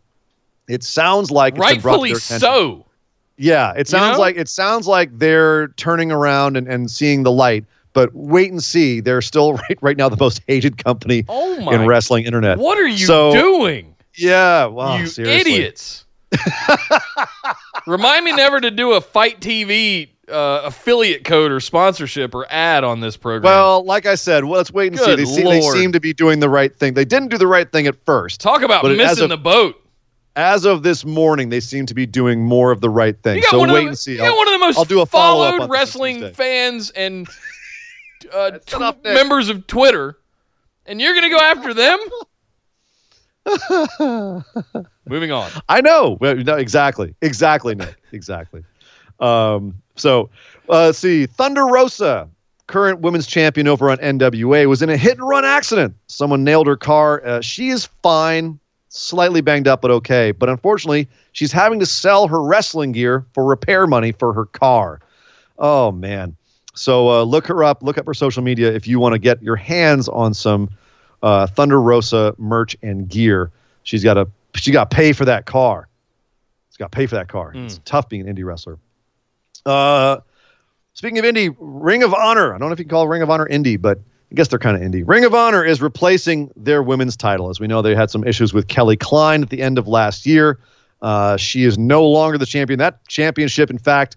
It 0.70 0.84
sounds 0.84 1.32
like 1.32 1.58
it's 1.58 1.66
been 1.66 1.82
brought 1.82 1.96
to 1.96 2.02
Rightfully 2.04 2.16
so. 2.16 2.86
Yeah, 3.36 3.74
it 3.76 3.88
sounds 3.90 4.18
know? 4.18 4.22
like 4.22 4.38
it 4.38 4.48
sounds 4.48 4.88
like 4.88 5.18
they're 5.18 5.70
turning 5.70 6.12
around 6.12 6.56
and, 6.56 6.68
and 6.68 6.90
seeing 6.90 7.24
the 7.24 7.32
light. 7.32 7.66
But 7.99 8.11
wait 8.15 8.49
and 8.49 8.63
see. 8.63 9.01
They're 9.01 9.21
still 9.21 9.53
right, 9.69 9.77
right 9.81 9.97
now 9.97 10.07
the 10.07 10.15
most 10.15 10.41
hated 10.47 10.81
company 10.81 11.26
Oh 11.27 11.69
in 11.69 11.85
wrestling 11.85 12.23
internet. 12.23 12.57
What 12.57 12.77
are 12.77 12.88
you 12.88 13.05
So- 13.05 13.34
doing, 13.34 13.93
Yeah, 14.17 14.67
wow, 14.67 14.95
you 14.97 15.05
seriously. 15.07 15.53
idiots? 15.55 16.05
Remind 17.88 18.23
me 18.23 18.31
never 18.31 18.61
to 18.61 18.71
do 18.71 18.93
a 18.93 19.01
FITE 19.01 19.41
TV 19.41 20.07
uh, 20.31 20.61
affiliate 20.63 21.26
code 21.26 21.51
or 21.51 21.59
sponsorship 21.59 22.34
or 22.34 22.45
ad 22.49 22.85
on 22.85 23.01
this 23.01 23.17
program. 23.17 23.51
Well, 23.51 23.84
like 23.84 24.05
I 24.05 24.15
said, 24.15 24.45
well, 24.45 24.57
let's 24.59 24.71
wait 24.71 24.93
and 24.93 24.99
see. 25.01 25.15
They, 25.15 25.26
see. 25.26 25.43
they 25.43 25.59
seem 25.59 25.91
to 25.91 25.99
be 25.99 26.13
doing 26.13 26.39
the 26.39 26.47
right 26.49 26.73
thing. 26.73 26.93
They 26.93 27.03
didn't 27.03 27.30
do 27.31 27.38
the 27.38 27.47
right 27.47 27.69
thing 27.69 27.85
at 27.85 27.95
first. 28.05 28.39
talk 28.39 28.61
about 28.61 28.81
but 28.84 28.91
it- 28.91 28.99
as 29.01 29.09
missing 29.09 29.23
of- 29.26 29.30
the 29.31 29.38
boat. 29.38 29.76
As 30.38 30.63
of 30.63 30.84
this 30.84 31.03
morning, 31.03 31.49
they 31.49 31.59
seem 31.59 31.85
to 31.88 31.93
be 31.93 32.05
doing 32.05 32.45
more 32.45 32.71
of 32.71 32.80
the 32.80 32.89
right 32.89 33.21
thing. 33.23 33.41
So 33.49 33.59
wait 33.59 33.67
the, 33.67 33.88
and 33.88 33.97
see. 33.97 34.11
You 34.13 34.17
got 34.19 34.27
I'll- 34.27 34.38
one 34.38 34.47
of 34.47 34.53
the 34.53 34.59
most 34.59 34.77
I'll 34.77 34.85
do 34.85 35.01
a 35.01 35.05
followed 35.05 35.69
wrestling 35.69 36.31
fans 36.34 36.91
and 36.91 37.27
uh, 38.34 38.51
That's 38.51 38.65
tw- 38.65 38.76
enough, 38.76 38.95
Nick. 39.03 39.14
members 39.14 39.49
of 39.49 39.65
Twitter, 39.68 40.18
and 40.85 40.99
you're 41.01 41.14
gonna 41.14 41.30
go 41.30 41.39
after 41.39 41.73
them. 41.73 41.99
Moving 45.07 45.31
on. 45.31 45.49
I 45.69 45.81
know. 45.81 46.18
No, 46.22 46.56
exactly. 46.56 47.15
Exactly, 47.22 47.76
Nick. 47.76 47.95
Exactly. 48.11 48.64
Um, 49.19 49.76
so 49.95 50.30
uh, 50.69 50.85
let's 50.88 50.99
see. 50.99 51.26
Thunder 51.26 51.65
Rosa, 51.65 52.30
current 52.68 52.99
women's 53.01 53.26
champion 53.27 53.68
over 53.68 53.89
on 53.89 53.97
NWA, 53.97 54.68
was 54.68 54.81
in 54.81 54.89
a 54.89 54.97
hit 54.97 55.18
and 55.18 55.27
run 55.27 55.45
accident. 55.45 55.95
Someone 56.07 56.43
nailed 56.43 56.68
her 56.68 56.77
car. 56.77 57.26
Uh, 57.26 57.41
she 57.41 57.69
is 57.69 57.88
fine, 58.03 58.60
slightly 58.89 59.41
banged 59.41 59.68
up, 59.68 59.81
but 59.81 59.91
okay. 59.91 60.31
But 60.31 60.49
unfortunately, 60.49 61.07
she's 61.31 61.51
having 61.51 61.80
to 61.80 61.85
sell 61.85 62.27
her 62.27 62.41
wrestling 62.43 62.91
gear 62.91 63.26
for 63.34 63.43
repair 63.45 63.88
money 63.88 64.11
for 64.11 64.31
her 64.34 64.45
car. 64.45 64.99
Oh, 65.57 65.91
man. 65.91 66.35
So 66.80 67.10
uh, 67.10 67.23
look 67.23 67.45
her 67.47 67.61
up. 67.61 67.84
Look 67.84 67.97
up 67.97 68.06
her 68.06 68.14
social 68.14 68.41
media 68.41 68.73
if 68.73 68.88
you 68.88 68.99
want 68.99 69.11
to 69.11 69.19
get 69.19 69.43
your 69.43 69.57
hands 69.57 70.07
on 70.07 70.34
some 70.34 70.69
uh, 71.22 71.45
Thunder 71.45 71.81
Rosa 71.81 72.34
merch 72.38 72.77
and 72.81 73.10
gear. 73.10 73.51
She's 73.84 74.01
got 74.01 74.14
to 74.14 74.30
she 74.56 74.72
got 74.72 74.89
to 74.89 74.95
pay 74.95 75.11
for 75.11 75.26
that 75.26 75.45
car. 75.45 75.89
She's 76.69 76.77
got 76.77 76.91
to 76.91 76.95
pay 76.95 77.06
for 77.06 77.15
that 77.15 77.27
car. 77.27 77.51
It's 77.65 77.81
tough 77.84 78.07
being 78.07 78.27
an 78.27 78.34
indie 78.34 78.45
wrestler. 78.45 78.77
Uh, 79.65 80.19
speaking 80.93 81.19
of 81.19 81.26
indie, 81.26 81.53
Ring 81.60 82.01
of 82.01 82.14
Honor. 82.14 82.56
I 82.56 82.57
don't 82.57 82.69
know 82.69 82.73
if 82.73 82.80
you 82.80 82.85
can 82.85 82.89
call 82.89 83.10
Ring 83.10 83.22
of 83.22 83.30
Honor 83.30 83.47
indie, 83.47 83.80
but 83.80 83.99
I 84.31 84.35
guess 84.35 84.47
they're 84.47 84.57
kind 84.57 84.77
of 84.77 84.81
indie. 84.81 85.06
Ring 85.06 85.26
of 85.26 85.35
Honor 85.35 85.65
is 85.65 85.81
replacing 85.81 86.49
their 86.56 86.81
women's 86.81 87.18
title. 87.18 87.49
As 87.49 87.60
we 87.60 87.68
know, 87.68 87.81
they 87.81 87.93
had 87.93 88.10
some 88.10 88.23
issues 88.23 88.53
with 88.53 88.69
Kelly 88.69 88.95
Klein 88.95 89.43
at 89.43 89.49
the 89.49 89.61
end 89.61 89.77
of 89.77 89.89
last 89.89 90.26
year. 90.26 90.60
Uh, 91.01 91.35
she 91.35 91.65
is 91.65 91.77
no 91.77 92.07
longer 92.07 92.38
the 92.38 92.45
champion. 92.45 92.80
That 92.80 93.06
championship, 93.10 93.69
in 93.69 93.77
fact, 93.77 94.15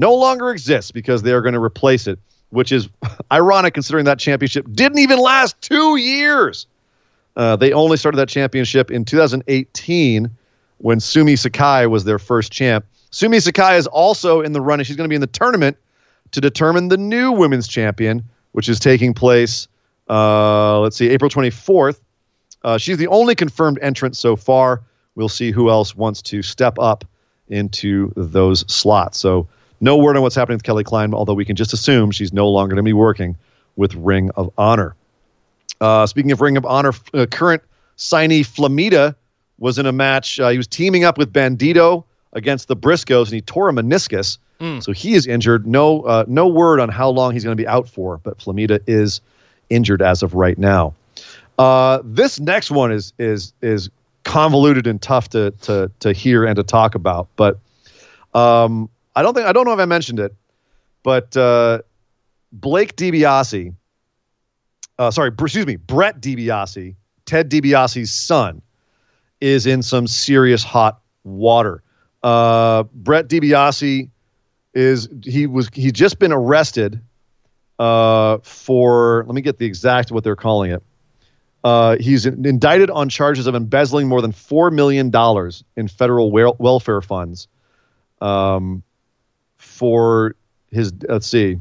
no 0.00 0.14
longer 0.14 0.50
exists 0.50 0.90
because 0.90 1.22
they 1.22 1.32
are 1.32 1.42
going 1.42 1.54
to 1.54 1.62
replace 1.62 2.06
it, 2.06 2.18
which 2.48 2.72
is 2.72 2.88
ironic 3.32 3.74
considering 3.74 4.06
that 4.06 4.18
championship 4.18 4.66
didn't 4.72 4.98
even 4.98 5.18
last 5.18 5.60
two 5.60 5.96
years. 5.96 6.66
Uh, 7.36 7.54
they 7.54 7.72
only 7.72 7.96
started 7.96 8.16
that 8.16 8.28
championship 8.28 8.90
in 8.90 9.04
2018 9.04 10.30
when 10.78 10.98
Sumi 10.98 11.36
Sakai 11.36 11.86
was 11.86 12.04
their 12.04 12.18
first 12.18 12.50
champ. 12.50 12.84
Sumi 13.10 13.38
Sakai 13.38 13.76
is 13.76 13.86
also 13.86 14.40
in 14.40 14.52
the 14.52 14.60
running. 14.60 14.84
She's 14.84 14.96
going 14.96 15.04
to 15.04 15.08
be 15.08 15.14
in 15.14 15.20
the 15.20 15.26
tournament 15.26 15.76
to 16.32 16.40
determine 16.40 16.88
the 16.88 16.96
new 16.96 17.30
women's 17.32 17.68
champion, 17.68 18.24
which 18.52 18.68
is 18.68 18.80
taking 18.80 19.12
place, 19.12 19.68
uh, 20.08 20.80
let's 20.80 20.96
see, 20.96 21.08
April 21.10 21.30
24th. 21.30 22.00
Uh, 22.62 22.78
she's 22.78 22.98
the 22.98 23.06
only 23.08 23.34
confirmed 23.34 23.78
entrant 23.82 24.16
so 24.16 24.36
far. 24.36 24.82
We'll 25.14 25.28
see 25.28 25.50
who 25.50 25.70
else 25.70 25.94
wants 25.94 26.22
to 26.22 26.42
step 26.42 26.78
up 26.78 27.04
into 27.48 28.12
those 28.16 28.60
slots. 28.72 29.18
So, 29.18 29.48
no 29.80 29.96
word 29.96 30.16
on 30.16 30.22
what's 30.22 30.34
happening 30.34 30.56
with 30.56 30.62
Kelly 30.62 30.84
Klein, 30.84 31.14
although 31.14 31.34
we 31.34 31.44
can 31.44 31.56
just 31.56 31.72
assume 31.72 32.10
she's 32.10 32.32
no 32.32 32.48
longer 32.48 32.74
going 32.74 32.84
to 32.84 32.88
be 32.88 32.92
working 32.92 33.36
with 33.76 33.94
Ring 33.94 34.30
of 34.36 34.50
Honor. 34.58 34.94
Uh, 35.80 36.06
speaking 36.06 36.32
of 36.32 36.40
Ring 36.40 36.56
of 36.56 36.66
Honor, 36.66 36.92
uh, 37.14 37.26
current 37.26 37.62
signee 37.96 38.44
Flamita 38.46 39.14
was 39.58 39.78
in 39.78 39.86
a 39.86 39.92
match. 39.92 40.38
Uh, 40.38 40.48
he 40.50 40.56
was 40.56 40.66
teaming 40.66 41.04
up 41.04 41.16
with 41.16 41.32
Bandito 41.32 42.04
against 42.32 42.68
the 42.68 42.76
Briscoes, 42.76 43.26
and 43.26 43.34
he 43.34 43.40
tore 43.40 43.68
a 43.68 43.72
meniscus. 43.72 44.38
So 44.80 44.92
he 44.92 45.14
is 45.14 45.26
injured. 45.26 45.66
No, 45.66 46.02
uh, 46.02 46.24
no 46.28 46.46
word 46.46 46.80
on 46.80 46.90
how 46.90 47.08
long 47.08 47.32
he's 47.32 47.44
going 47.44 47.56
to 47.56 47.62
be 47.62 47.66
out 47.66 47.88
for, 47.88 48.18
but 48.18 48.38
Flamita 48.38 48.78
is 48.86 49.22
injured 49.70 50.02
as 50.02 50.22
of 50.22 50.34
right 50.34 50.58
now. 50.58 50.92
Uh, 51.58 52.00
this 52.04 52.38
next 52.40 52.70
one 52.70 52.92
is 52.92 53.14
is 53.18 53.54
is 53.62 53.88
convoluted 54.24 54.86
and 54.86 55.00
tough 55.00 55.30
to 55.30 55.50
to 55.62 55.90
to 56.00 56.12
hear 56.12 56.44
and 56.44 56.56
to 56.56 56.62
talk 56.62 56.94
about. 56.94 57.28
But 57.36 57.58
um, 58.34 58.90
I 59.16 59.22
don't 59.22 59.34
think 59.34 59.46
I 59.46 59.52
don't 59.52 59.64
know 59.64 59.72
if 59.72 59.78
I 59.78 59.84
mentioned 59.86 60.20
it, 60.20 60.34
but 61.02 61.36
uh, 61.36 61.80
Blake 62.52 62.96
DiBiase, 62.96 63.74
uh, 64.98 65.10
sorry, 65.10 65.30
excuse 65.38 65.66
me, 65.66 65.76
Brett 65.76 66.20
DiBiase, 66.20 66.94
Ted 67.26 67.50
DiBiase's 67.50 68.12
son, 68.12 68.62
is 69.40 69.66
in 69.66 69.82
some 69.82 70.06
serious 70.06 70.62
hot 70.62 71.00
water. 71.24 71.82
Uh, 72.22 72.84
Brett 72.94 73.28
DiBiase 73.28 74.08
is 74.74 75.08
he 75.24 75.46
was 75.46 75.68
he's 75.72 75.92
just 75.92 76.18
been 76.18 76.32
arrested 76.32 77.00
uh, 77.78 78.38
for 78.42 79.24
let 79.26 79.34
me 79.34 79.40
get 79.40 79.58
the 79.58 79.66
exact 79.66 80.12
what 80.12 80.22
they're 80.22 80.36
calling 80.36 80.70
it. 80.70 80.82
Uh, 81.64 81.96
he's 81.98 82.24
in- 82.24 82.46
indicted 82.46 82.90
on 82.90 83.08
charges 83.08 83.46
of 83.46 83.54
embezzling 83.54 84.08
more 84.08 84.22
than 84.22 84.32
four 84.32 84.70
million 84.70 85.10
dollars 85.10 85.64
in 85.76 85.88
federal 85.88 86.30
wel- 86.30 86.56
welfare 86.58 87.00
funds. 87.00 87.48
Um, 88.20 88.82
for 89.60 90.34
his 90.72 90.92
let's 91.08 91.26
see. 91.26 91.58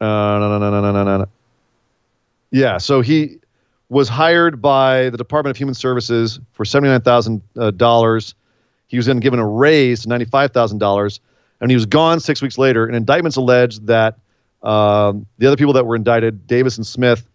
Uh, 0.00 0.06
no, 0.06 0.58
no, 0.58 0.58
no, 0.58 0.80
no, 0.80 0.92
no, 0.92 1.04
no, 1.04 1.16
no. 1.18 1.28
Yeah, 2.50 2.78
so 2.78 3.00
he 3.00 3.38
was 3.90 4.08
hired 4.08 4.60
by 4.60 5.10
the 5.10 5.16
Department 5.16 5.50
of 5.50 5.58
Human 5.58 5.74
Services 5.74 6.40
for 6.52 6.64
seventy 6.64 6.90
nine 6.90 7.02
thousand 7.02 7.42
uh, 7.56 7.70
dollars. 7.70 8.34
He 8.86 8.96
was 8.96 9.06
then 9.06 9.20
given 9.20 9.38
a 9.38 9.46
raise 9.46 10.02
to 10.02 10.08
ninety 10.08 10.24
five 10.24 10.52
thousand 10.52 10.78
dollars, 10.78 11.20
and 11.60 11.70
he 11.70 11.74
was 11.74 11.86
gone 11.86 12.18
six 12.18 12.40
weeks 12.40 12.58
later. 12.58 12.86
And 12.86 12.96
indictments 12.96 13.36
alleged 13.36 13.86
that 13.86 14.18
um, 14.62 15.26
the 15.38 15.46
other 15.46 15.56
people 15.56 15.74
that 15.74 15.86
were 15.86 15.96
indicted, 15.96 16.46
Davis 16.46 16.76
and 16.76 16.86
Smith, 16.86 17.26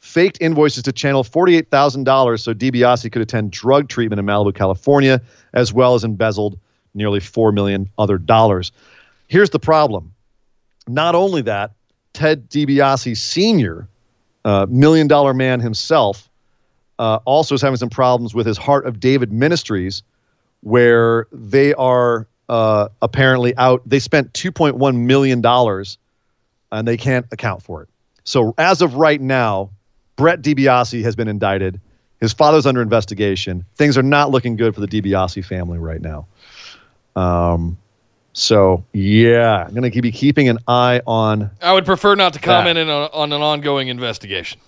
faked 0.00 0.38
invoices 0.40 0.82
to 0.84 0.92
channel 0.92 1.24
$48,000 1.24 2.38
so 2.38 2.54
DiBiase 2.54 3.10
could 3.10 3.22
attend 3.22 3.50
drug 3.50 3.88
treatment 3.88 4.20
in 4.20 4.26
Malibu, 4.26 4.54
California, 4.54 5.20
as 5.54 5.72
well 5.72 5.94
as 5.94 6.04
embezzled 6.04 6.58
nearly 6.98 7.20
4 7.20 7.52
million 7.52 7.88
other 7.96 8.18
dollars. 8.18 8.72
Here's 9.28 9.50
the 9.50 9.58
problem. 9.58 10.12
Not 10.86 11.14
only 11.14 11.42
that, 11.42 11.72
Ted 12.12 12.50
DiBiase 12.50 13.16
Sr., 13.16 13.88
uh, 14.44 14.66
million 14.68 15.06
dollar 15.06 15.34
man 15.34 15.60
himself, 15.60 16.28
uh, 16.98 17.20
also 17.24 17.54
is 17.54 17.62
having 17.62 17.76
some 17.76 17.90
problems 17.90 18.34
with 18.34 18.46
his 18.46 18.58
Heart 18.58 18.86
of 18.86 19.00
David 19.00 19.32
Ministries, 19.32 20.02
where 20.62 21.26
they 21.32 21.74
are 21.74 22.26
uh, 22.48 22.88
apparently 23.02 23.56
out. 23.56 23.82
They 23.86 23.98
spent 23.98 24.32
$2.1 24.32 24.96
million 24.96 25.44
and 26.72 26.88
they 26.88 26.96
can't 26.96 27.26
account 27.30 27.62
for 27.62 27.82
it. 27.82 27.88
So 28.24 28.54
as 28.58 28.82
of 28.82 28.94
right 28.94 29.20
now, 29.20 29.70
Brett 30.16 30.42
DiBiase 30.42 31.02
has 31.02 31.14
been 31.14 31.28
indicted. 31.28 31.80
His 32.20 32.32
father's 32.32 32.66
under 32.66 32.82
investigation. 32.82 33.64
Things 33.76 33.96
are 33.96 34.02
not 34.02 34.30
looking 34.30 34.56
good 34.56 34.74
for 34.74 34.80
the 34.80 34.88
DiBiase 34.88 35.44
family 35.44 35.78
right 35.78 36.00
now. 36.00 36.26
Um, 37.18 37.76
so 38.32 38.84
yeah, 38.92 39.64
I'm 39.66 39.74
going 39.74 39.90
to 39.90 40.02
be 40.02 40.12
keeping 40.12 40.48
an 40.48 40.58
eye 40.68 41.00
on 41.06 41.50
I 41.60 41.72
would 41.72 41.84
prefer 41.84 42.14
not 42.14 42.32
to 42.34 42.38
comment 42.38 42.78
in 42.78 42.88
a, 42.88 43.06
on 43.06 43.32
an 43.32 43.42
ongoing 43.42 43.88
investigation. 43.88 44.60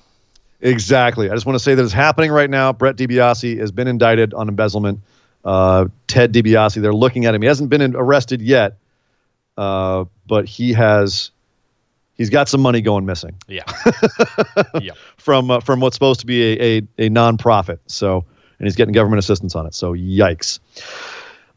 exactly. 0.61 1.31
I 1.31 1.35
just 1.35 1.47
want 1.47 1.55
to 1.55 1.63
say 1.63 1.75
that 1.77 1.85
it's 1.85 1.93
happening 1.93 2.33
right 2.33 2.51
now. 2.51 2.73
Brett 2.73 2.97
DiBiase 2.97 3.59
has 3.59 3.71
been 3.71 3.87
indicted 3.87 4.35
on 4.35 4.49
embezzlement. 4.49 4.99
Uh, 5.45 5.87
Ted 6.09 6.33
DiBiase, 6.33 6.83
they're 6.83 6.93
looking 6.93 7.25
at 7.27 7.35
him. 7.35 7.43
He 7.43 7.49
hasn't 7.49 7.71
been 7.71 7.81
in- 7.81 7.95
arrested 7.95 8.43
yet, 8.43 8.77
uh, 9.57 10.05
but 10.27 10.47
he 10.47 10.73
has. 10.73 11.31
He's 12.15 12.29
got 12.29 12.51
some 12.51 12.61
money 12.61 12.83
going 12.83 13.07
missing. 13.07 13.35
Yeah. 13.49 13.63
yeah. 14.81 14.93
from 15.17 15.51
uh, 15.51 15.61
from 15.61 15.81
what's 15.81 15.97
supposed 15.97 16.21
to 16.21 16.27
be 16.27 16.43
a, 16.43 16.61
a, 16.61 17.07
a 17.07 17.09
nonprofit. 17.09 17.79
So, 17.87 18.25
and 18.59 18.67
he's 18.67 18.77
getting 18.77 18.93
government 18.93 19.21
assistance 19.21 19.55
on 19.55 19.65
it. 19.67 19.75
So, 19.75 19.95
yikes. 19.95 20.59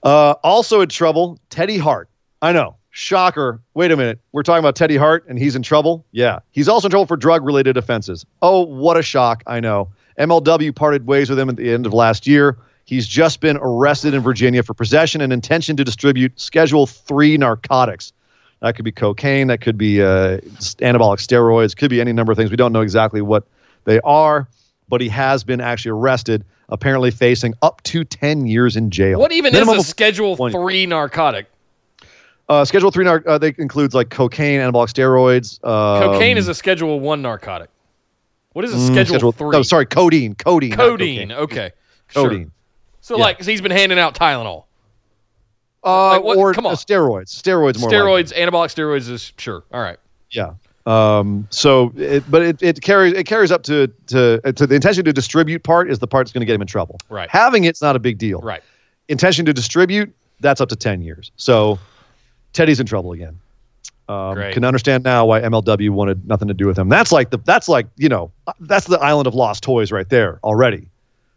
Uh, 0.04 0.36
also 0.44 0.82
in 0.82 0.90
trouble, 0.90 1.40
Teddy 1.50 1.78
Hart. 1.78 2.10
I 2.42 2.52
know, 2.52 2.76
shocker. 2.92 3.62
Wait 3.74 3.92
a 3.92 3.98
minute, 3.98 4.20
we're 4.34 4.44
talking 4.44 4.60
about 4.60 4.76
Teddy 4.76 4.98
Hart, 4.98 5.26
and 5.28 5.40
he's 5.40 5.56
in 5.56 5.64
trouble. 5.64 6.06
Yeah, 6.12 6.40
he's 6.52 6.68
also 6.68 6.88
in 6.88 6.92
trouble 6.92 7.06
for 7.06 7.18
drug-related 7.18 7.78
offenses. 7.78 8.26
Oh, 8.42 8.62
what 8.62 8.98
a 8.98 9.02
shock! 9.02 9.44
I 9.48 9.60
know. 9.60 9.90
MLW 10.20 10.76
parted 10.76 11.08
ways 11.08 11.30
with 11.30 11.40
him 11.40 11.50
at 11.50 11.56
the 11.56 11.72
end 11.74 11.86
of 11.86 11.94
last 11.94 12.28
year. 12.28 12.58
He's 12.86 13.08
just 13.08 13.40
been 13.40 13.58
arrested 13.62 14.14
in 14.14 14.22
Virginia 14.22 14.62
for 14.62 14.74
possession 14.74 15.22
and 15.22 15.32
intention 15.32 15.78
to 15.78 15.84
distribute 15.84 16.38
Schedule 16.40 16.86
Three 16.86 17.38
narcotics. 17.38 18.12
That 18.60 18.76
could 18.76 18.86
be 18.86 18.92
cocaine. 18.92 19.48
That 19.48 19.62
could 19.62 19.78
be 19.78 20.02
uh, 20.02 20.38
anabolic 20.80 21.20
steroids. 21.20 21.76
Could 21.76 21.90
be 21.90 22.00
any 22.00 22.14
number 22.14 22.32
of 22.32 22.38
things. 22.38 22.50
We 22.50 22.58
don't 22.58 22.72
know 22.72 22.82
exactly 22.82 23.22
what 23.22 23.46
they 23.86 24.00
are, 24.02 24.48
but 24.90 25.02
he 25.02 25.10
has 25.10 25.44
been 25.44 25.62
actually 25.62 25.92
arrested, 25.92 26.44
apparently 26.70 27.12
facing 27.12 27.54
up 27.62 27.82
to 27.84 28.04
10 28.04 28.46
years 28.46 28.76
in 28.76 28.90
jail. 28.92 29.20
What 29.20 29.32
even 29.32 29.54
Minimum 29.54 29.78
is 29.78 29.86
a 29.86 29.88
Schedule 29.88 30.36
one- 30.36 30.52
Three 30.52 30.86
narcotic? 30.86 31.48
Uh, 32.50 32.66
Schedule 32.66 32.92
3 32.92 33.06
nar- 33.06 33.24
uh, 33.26 33.38
they 33.38 33.54
includes 33.58 33.96
like 33.96 34.10
cocaine, 34.10 34.60
anabolic 34.60 34.90
steroids. 34.94 35.64
Um, 35.68 36.04
Cocaine 36.14 36.38
is 36.38 36.48
a 36.48 36.54
Schedule 36.54 37.00
One 37.00 37.22
narcotic. 37.22 37.70
What 38.52 38.66
is 38.66 38.74
a 38.74 38.78
mm, 38.78 38.88
Schedule, 39.06 39.32
Three? 39.32 39.56
Oh, 39.58 39.62
sorry, 39.64 39.86
codeine. 39.86 40.36
Codeine. 40.36 40.74
Codeine. 40.74 41.32
Okay. 41.32 41.72
Sure. 42.10 42.24
Codeine. 42.30 42.52
So 43.02 43.18
Yeah. 43.18 43.24
like, 43.24 43.44
so 43.44 43.50
he's 43.50 43.62
been 43.62 43.72
handing 43.72 43.98
out 43.98 44.14
Tylenol, 44.16 44.66
Uh, 45.84 46.12
Like 46.12 46.24
what- 46.24 46.38
or 46.38 46.54
come 46.54 46.66
on. 46.66 46.74
uh, 46.74 46.76
steroids. 46.76 47.30
Steroids 47.30 47.80
more 47.80 47.90
likely. 47.90 48.24
steroids, 48.24 48.34
anabolic 48.34 48.68
steroids 48.74 49.10
is 49.10 49.34
sure. 49.38 49.64
All 49.74 49.82
right. 49.82 49.98
Yeah. 50.30 50.52
Um, 50.86 51.48
so, 51.50 51.94
it, 51.96 52.30
but 52.30 52.42
it, 52.42 52.62
it 52.62 52.82
carries 52.82 53.14
it 53.14 53.26
carries 53.26 53.52
up 53.52 53.64
to 53.64 53.88
to 54.08 54.42
uh, 54.44 54.52
to 54.52 54.68
the 54.68 54.76
intention 54.76 55.06
to 55.06 55.14
distribute 55.14 55.64
part 55.64 55.90
is 55.90 56.00
the 56.00 56.08
part 56.08 56.26
that's 56.26 56.34
going 56.34 56.42
to 56.42 56.46
get 56.46 56.56
him 56.56 56.62
in 56.62 56.68
trouble. 56.68 57.00
Right. 57.10 57.30
Having 57.30 57.64
it's 57.64 57.82
not 57.82 57.96
a 57.96 58.00
big 58.00 58.18
deal. 58.18 58.42
Right. 58.42 58.62
Intention 59.08 59.46
to 59.46 59.54
distribute 59.54 60.14
that's 60.40 60.60
up 60.60 60.70
to 60.70 60.76
ten 60.76 61.02
years. 61.02 61.32
So, 61.38 61.80
Teddy's 62.52 62.80
in 62.80 62.86
trouble 62.86 63.14
again. 63.14 63.40
Um, 64.10 64.36
Great. 64.36 64.54
can 64.54 64.66
understand 64.66 65.06
now 65.06 65.26
why 65.26 65.40
MLW 65.40 65.90
wanted 65.92 66.28
nothing 66.28 66.50
to 66.50 66.54
do 66.54 66.68
with 66.68 66.78
him. 66.78 66.90
That's 66.90 67.14
like 67.14 67.30
the 67.30 67.38
that's 67.38 67.70
like 67.70 67.88
you 67.96 68.10
know 68.10 68.32
that's 68.60 68.88
the 68.88 69.00
island 69.00 69.28
of 69.28 69.36
lost 69.36 69.64
toys 69.64 69.92
right 69.92 70.10
there 70.10 70.40
already. 70.44 70.90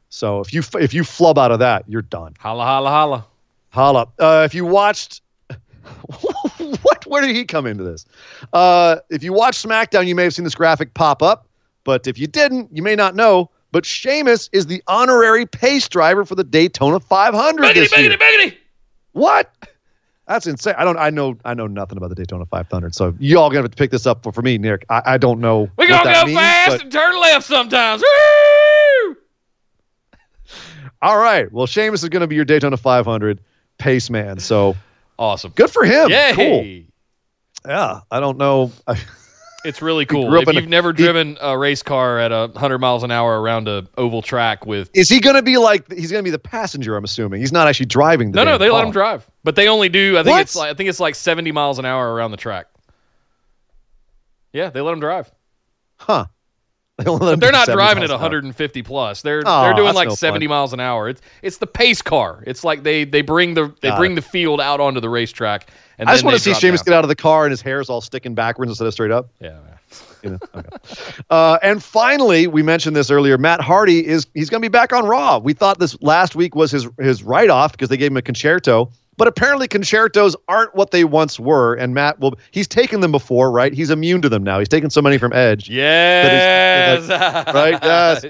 So 0.09 0.41
if 0.41 0.53
you 0.53 0.63
if 0.75 0.93
you 0.93 1.05
flub 1.05 1.39
out 1.39 1.53
of 1.53 1.61
that, 1.61 1.85
you're 1.87 2.03
done. 2.03 2.35
Holla, 2.41 2.65
holla, 2.65 2.91
holla. 2.91 3.27
Holla. 3.71 4.09
Uh, 4.19 4.43
if 4.45 4.55
you 4.55 4.65
watched, 4.65 5.21
what? 6.83 7.07
Where 7.07 7.23
did 7.23 7.35
he 7.35 7.45
come 7.45 7.67
into 7.67 7.85
this? 7.85 8.05
Uh, 8.53 8.97
if 9.11 9.23
you 9.23 9.33
watch 9.33 9.57
SmackDown, 9.63 10.07
you 10.07 10.15
may 10.15 10.25
have 10.25 10.35
seen 10.35 10.45
this 10.45 10.55
graphic 10.55 10.95
pop 10.95 11.23
up, 11.23 11.49
but 11.85 12.07
if 12.07 12.19
you 12.19 12.27
didn't, 12.27 12.69
you 12.75 12.83
may 12.83 12.95
not 12.97 13.15
know. 13.15 13.51
But 13.73 13.85
Sheamus 13.85 14.49
is 14.53 14.67
the 14.67 14.83
honorary 14.87 15.45
pace 15.45 15.89
driver 15.89 16.25
for 16.25 16.35
the 16.35 16.45
Daytona 16.45 16.99
500 17.01 17.63
Biggity, 17.63 17.75
this 17.75 17.99
year. 17.99 18.11
biggity, 18.11 18.19
biggity. 18.19 18.57
What? 19.13 19.53
That's 20.29 20.47
insane. 20.47 20.75
I 20.79 20.85
don't. 20.85 20.97
I 20.99 21.11
know. 21.11 21.37
I 21.45 21.55
know 21.55 21.67
nothing 21.67 21.99
about 21.99 22.09
the 22.09 22.15
Daytona 22.17 22.47
500. 22.47 22.95
So 22.95 23.15
y'all 23.19 23.49
gonna 23.51 23.63
have 23.63 23.71
to 23.71 23.77
pick 23.77 23.91
this 23.93 24.07
up 24.07 24.23
for, 24.25 24.33
for 24.33 24.43
me, 24.43 24.59
Nick. 24.59 24.85
I, 24.89 25.03
I 25.07 25.19
don't 25.19 25.41
know. 25.41 25.71
We 25.77 25.87
what 25.87 25.89
gonna 25.89 26.05
that 26.05 26.21
go 26.23 26.27
means, 26.27 26.39
fast 26.39 26.71
but- 26.71 26.83
and 26.83 26.93
turn 26.93 27.21
left 27.21 27.47
sometimes. 27.47 28.03
Woo! 28.03 29.17
all 31.03 31.19
right. 31.19 31.51
Well, 31.53 31.67
Sheamus 31.67 32.03
is 32.03 32.09
gonna 32.09 32.27
be 32.27 32.35
your 32.35 32.45
Daytona 32.45 32.77
500 32.77 33.41
pace 33.79 34.11
man. 34.11 34.39
So 34.39 34.75
Awesome. 35.19 35.53
good 35.55 35.71
for 35.71 35.85
him. 35.85 36.11
Yay. 36.11 36.33
Cool. 36.35 37.71
Yeah. 37.71 38.01
I 38.11 38.21
don't 38.21 38.39
know. 38.39 38.73
It's 39.65 39.83
really 39.83 40.07
cool. 40.07 40.33
If 40.33 40.55
you've 40.55 40.69
never 40.69 40.93
he- 40.93 41.03
driven 41.03 41.37
a 41.41 41.59
race 41.59 41.83
car 41.83 42.21
at 42.21 42.31
a 42.31 42.53
hundred 42.55 42.79
miles 42.79 43.03
an 43.03 43.11
hour 43.11 43.41
around 43.41 43.67
a 43.67 43.85
oval 43.99 44.23
track 44.23 44.65
with 44.65 44.89
Is 44.95 45.09
he 45.09 45.19
going 45.19 45.35
to 45.35 45.43
be 45.43 45.59
like? 45.59 45.91
He's 45.93 46.13
going 46.13 46.23
to 46.23 46.25
be 46.25 46.31
the 46.31 46.39
passenger. 46.39 46.97
I'm 46.97 47.03
assuming 47.03 47.41
he's 47.41 47.51
not 47.51 47.67
actually 47.67 47.87
driving. 47.87 48.31
The 48.31 48.45
no, 48.45 48.53
no, 48.53 48.59
they 48.59 48.71
let 48.71 48.85
him 48.85 48.93
drive, 48.93 49.29
but 49.43 49.57
they 49.57 49.67
only 49.67 49.89
do. 49.89 50.17
I 50.19 50.23
think 50.23 50.35
What? 50.35 50.43
it's 50.43 50.55
like 50.55 50.71
I 50.71 50.75
think 50.75 50.89
it's 50.89 51.01
like 51.01 51.17
seventy 51.17 51.51
miles 51.51 51.81
an 51.81 51.85
hour 51.85 52.15
around 52.15 52.31
the 52.31 52.37
track. 52.37 52.67
Yeah, 54.53 54.71
they 54.71 54.81
let 54.81 54.93
him 54.93 55.01
drive. 55.01 55.33
Huh? 55.97 56.27
They 56.27 56.27
only 56.27 56.31
let 56.31 56.31
him 56.77 56.86
But 57.05 57.41
they're 57.41 57.53
not 57.53 57.67
driving 57.69 58.03
at 58.05 58.11
150 58.11 58.83
plus. 58.83 59.21
They're 59.21 59.43
Oh, 59.45 59.65
they're 59.65 59.75
doing 59.75 59.95
like 59.95 60.07
no 60.07 60.13
fun. 60.13 60.17
70 60.17 60.47
miles 60.49 60.73
an 60.73 60.81
hour. 60.81 61.11
It's 61.11 61.21
it's 61.43 61.59
the 61.59 61.67
pace 61.67 62.01
car. 62.01 62.43
It's 62.47 62.65
like 62.65 62.85
they 62.85 63.05
they 63.05 63.21
bring 63.21 63.53
the 63.53 63.67
they 63.83 63.89
Got 63.89 63.99
bring 63.99 64.13
it. 64.13 64.15
the 64.17 64.23
field 64.23 64.63
out 64.63 64.81
onto 64.81 65.01
the 65.01 65.11
racetrack. 65.11 65.69
And 65.99 66.09
I 66.09 66.15
just 66.15 66.25
want 66.25 66.37
to 66.37 66.43
see 66.43 66.55
Sheamus 66.55 66.83
get 66.83 66.95
out 66.95 67.05
of 67.05 67.09
the 67.09 67.17
car 67.17 67.45
and 67.45 67.51
his 67.51 67.61
hair's 67.61 67.91
all 67.91 68.01
sticking 68.01 68.35
backwards 68.35 68.71
instead 68.71 68.87
of 68.87 68.95
straight 68.95 69.11
up. 69.11 69.29
Yeah. 69.41 69.59
You 70.23 70.31
know? 70.31 70.39
okay. 70.55 70.69
uh, 71.31 71.59
and 71.63 71.83
finally, 71.83 72.47
we 72.47 72.63
mentioned 72.63 72.97
this 72.97 73.11
earlier. 73.11 73.37
Matt 73.39 73.61
Hardy 73.61 74.05
is 74.07 74.27
he's 74.35 74.49
going 74.51 74.63
to 74.63 74.65
be 74.69 74.73
back 74.73 74.93
on 74.95 75.05
Raw. 75.07 75.39
We 75.39 75.53
thought 75.53 75.79
this 75.79 76.01
last 76.03 76.35
week 76.35 76.55
was 76.55 76.71
his 76.71 76.89
his 76.99 77.23
write 77.23 77.51
off 77.51 77.73
because 77.73 77.91
they 77.91 77.97
gave 77.99 78.11
him 78.11 78.17
a 78.17 78.23
Con-Chair-To, 78.23 78.89
but 79.17 79.29
apparently 79.29 79.69
Con-Chair-Tos 79.69 80.37
aren't 80.49 80.75
what 80.75 80.91
they 80.91 81.05
once 81.05 81.41
were. 81.41 81.75
And 81.75 81.95
Matt 81.95 82.21
will 82.21 82.39
he's 82.51 82.69
taken 82.69 83.01
them 83.01 83.13
before, 83.13 83.51
right? 83.51 83.73
He's 83.73 83.91
immune 83.91 84.23
to 84.23 84.29
them 84.29 84.43
now. 84.43 84.59
He's 84.59 84.69
taken 84.69 84.91
so 84.91 85.03
many 85.03 85.19
from 85.19 85.33
Edge. 85.33 85.69
Yes. 85.69 87.09
right? 87.55 87.79
Yes. 87.83 88.25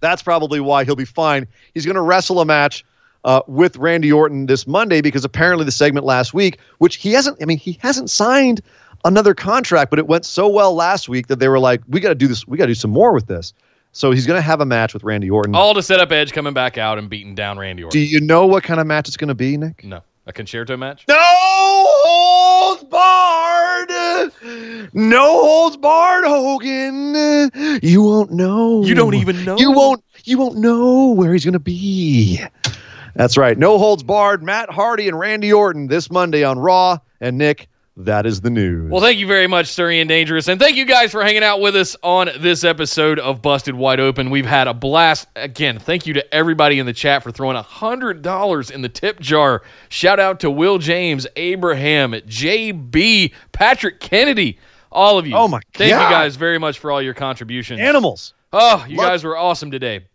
That's 0.00 0.22
probably 0.22 0.60
why 0.60 0.84
he'll 0.84 0.96
be 0.96 1.04
fine. 1.04 1.46
He's 1.74 1.84
going 1.84 1.96
to 1.96 2.02
wrestle 2.02 2.40
a 2.40 2.44
match 2.44 2.84
uh, 3.24 3.42
with 3.46 3.76
Randy 3.76 4.12
Orton 4.12 4.46
this 4.46 4.66
Monday 4.66 5.00
because 5.00 5.24
apparently 5.24 5.64
the 5.64 5.72
segment 5.72 6.06
last 6.06 6.32
week, 6.32 6.58
which 6.78 6.96
he 6.96 7.12
hasn't, 7.12 7.40
I 7.42 7.46
mean, 7.46 7.58
he 7.58 7.78
hasn't 7.82 8.10
signed 8.10 8.60
another 9.04 9.34
contract, 9.34 9.90
but 9.90 9.98
it 9.98 10.06
went 10.06 10.24
so 10.24 10.48
well 10.48 10.74
last 10.74 11.08
week 11.08 11.26
that 11.26 11.40
they 11.40 11.48
were 11.48 11.58
like, 11.58 11.82
we 11.88 12.00
got 12.00 12.10
to 12.10 12.14
do 12.14 12.28
this, 12.28 12.46
we 12.46 12.56
got 12.56 12.66
to 12.66 12.70
do 12.70 12.74
some 12.74 12.90
more 12.90 13.12
with 13.12 13.26
this. 13.26 13.52
So 13.92 14.10
he's 14.12 14.26
going 14.26 14.38
to 14.38 14.42
have 14.42 14.60
a 14.60 14.66
match 14.66 14.94
with 14.94 15.02
Randy 15.02 15.30
Orton. 15.30 15.54
All 15.54 15.74
to 15.74 15.82
set 15.82 15.98
up 16.00 16.12
Edge 16.12 16.32
coming 16.32 16.54
back 16.54 16.78
out 16.78 16.98
and 16.98 17.08
beating 17.10 17.34
down 17.34 17.58
Randy 17.58 17.82
Orton. 17.84 17.98
do 17.98 18.04
you 18.04 18.20
know 18.20 18.46
what 18.46 18.62
kind 18.62 18.80
of 18.80 18.86
match 18.86 19.08
it's 19.08 19.16
going 19.16 19.28
to 19.28 19.34
be, 19.34 19.56
Nick? 19.56 19.82
no, 19.84 20.02
a 20.26 20.32
Con-Chair-To 20.32 20.76
match. 20.76 21.04
No 21.08 21.16
holds 21.18 22.84
barred. 22.84 23.90
No 24.92 25.40
holds 25.42 25.76
barred, 25.76 26.24
Hogan. 26.24 27.50
You 27.82 28.02
won't 28.02 28.30
know. 28.32 28.84
You 28.84 28.94
don't 28.94 29.14
even 29.14 29.44
know. 29.44 29.56
You 29.58 29.72
won't. 29.72 30.04
You 30.24 30.38
won't 30.38 30.58
know 30.58 31.12
where 31.12 31.32
he's 31.32 31.44
going 31.44 31.54
to 31.54 31.58
be. 31.58 32.40
That's 33.14 33.36
right. 33.36 33.56
No 33.56 33.78
holds 33.78 34.02
barred. 34.02 34.42
Matt 34.42 34.70
Hardy 34.70 35.08
and 35.08 35.18
Randy 35.18 35.52
Orton 35.52 35.88
this 35.88 36.10
Monday 36.10 36.44
on 36.44 36.58
Raw. 36.58 36.98
And 37.20 37.38
Nick, 37.38 37.68
that 37.98 38.26
is 38.26 38.40
the 38.40 38.50
news. 38.50 38.90
Well, 38.90 39.00
thank 39.00 39.18
you 39.18 39.26
very 39.26 39.48
much, 39.48 39.66
Sir 39.66 39.90
Ian 39.90 40.06
Dangerous. 40.06 40.46
And 40.46 40.60
thank 40.60 40.76
you 40.76 40.84
guys 40.84 41.10
for 41.10 41.22
hanging 41.22 41.42
out 41.42 41.60
with 41.60 41.74
us 41.74 41.96
on 42.04 42.30
this 42.38 42.62
episode 42.62 43.18
of 43.18 43.42
Busted 43.42 43.74
Wide 43.74 43.98
Open. 43.98 44.30
We've 44.30 44.46
had 44.46 44.68
a 44.68 44.74
blast. 44.74 45.26
Again, 45.34 45.80
thank 45.80 46.06
you 46.06 46.14
to 46.14 46.34
everybody 46.34 46.78
in 46.78 46.86
the 46.86 46.92
chat 46.92 47.24
for 47.24 47.32
throwing 47.32 47.56
$100 47.60 48.70
in 48.70 48.82
the 48.82 48.88
tip 48.88 49.18
jar. 49.18 49.62
Shout 49.88 50.20
out 50.20 50.38
to 50.40 50.50
Will 50.50 50.78
James, 50.78 51.26
Abraham, 51.34 52.12
JB, 52.12 53.32
Patrick 53.50 53.98
Kennedy, 53.98 54.58
all 54.92 55.18
of 55.18 55.26
you. 55.26 55.34
Oh, 55.34 55.48
my 55.48 55.60
Thank 55.74 55.90
God. 55.90 56.04
you 56.04 56.14
guys 56.14 56.36
very 56.36 56.58
much 56.58 56.78
for 56.78 56.92
all 56.92 57.02
your 57.02 57.14
contributions. 57.14 57.80
Animals. 57.80 58.32
Oh, 58.52 58.84
you 58.88 58.96
Love- 58.96 59.08
guys 59.08 59.24
were 59.24 59.36
awesome 59.36 59.70
today. 59.72 60.06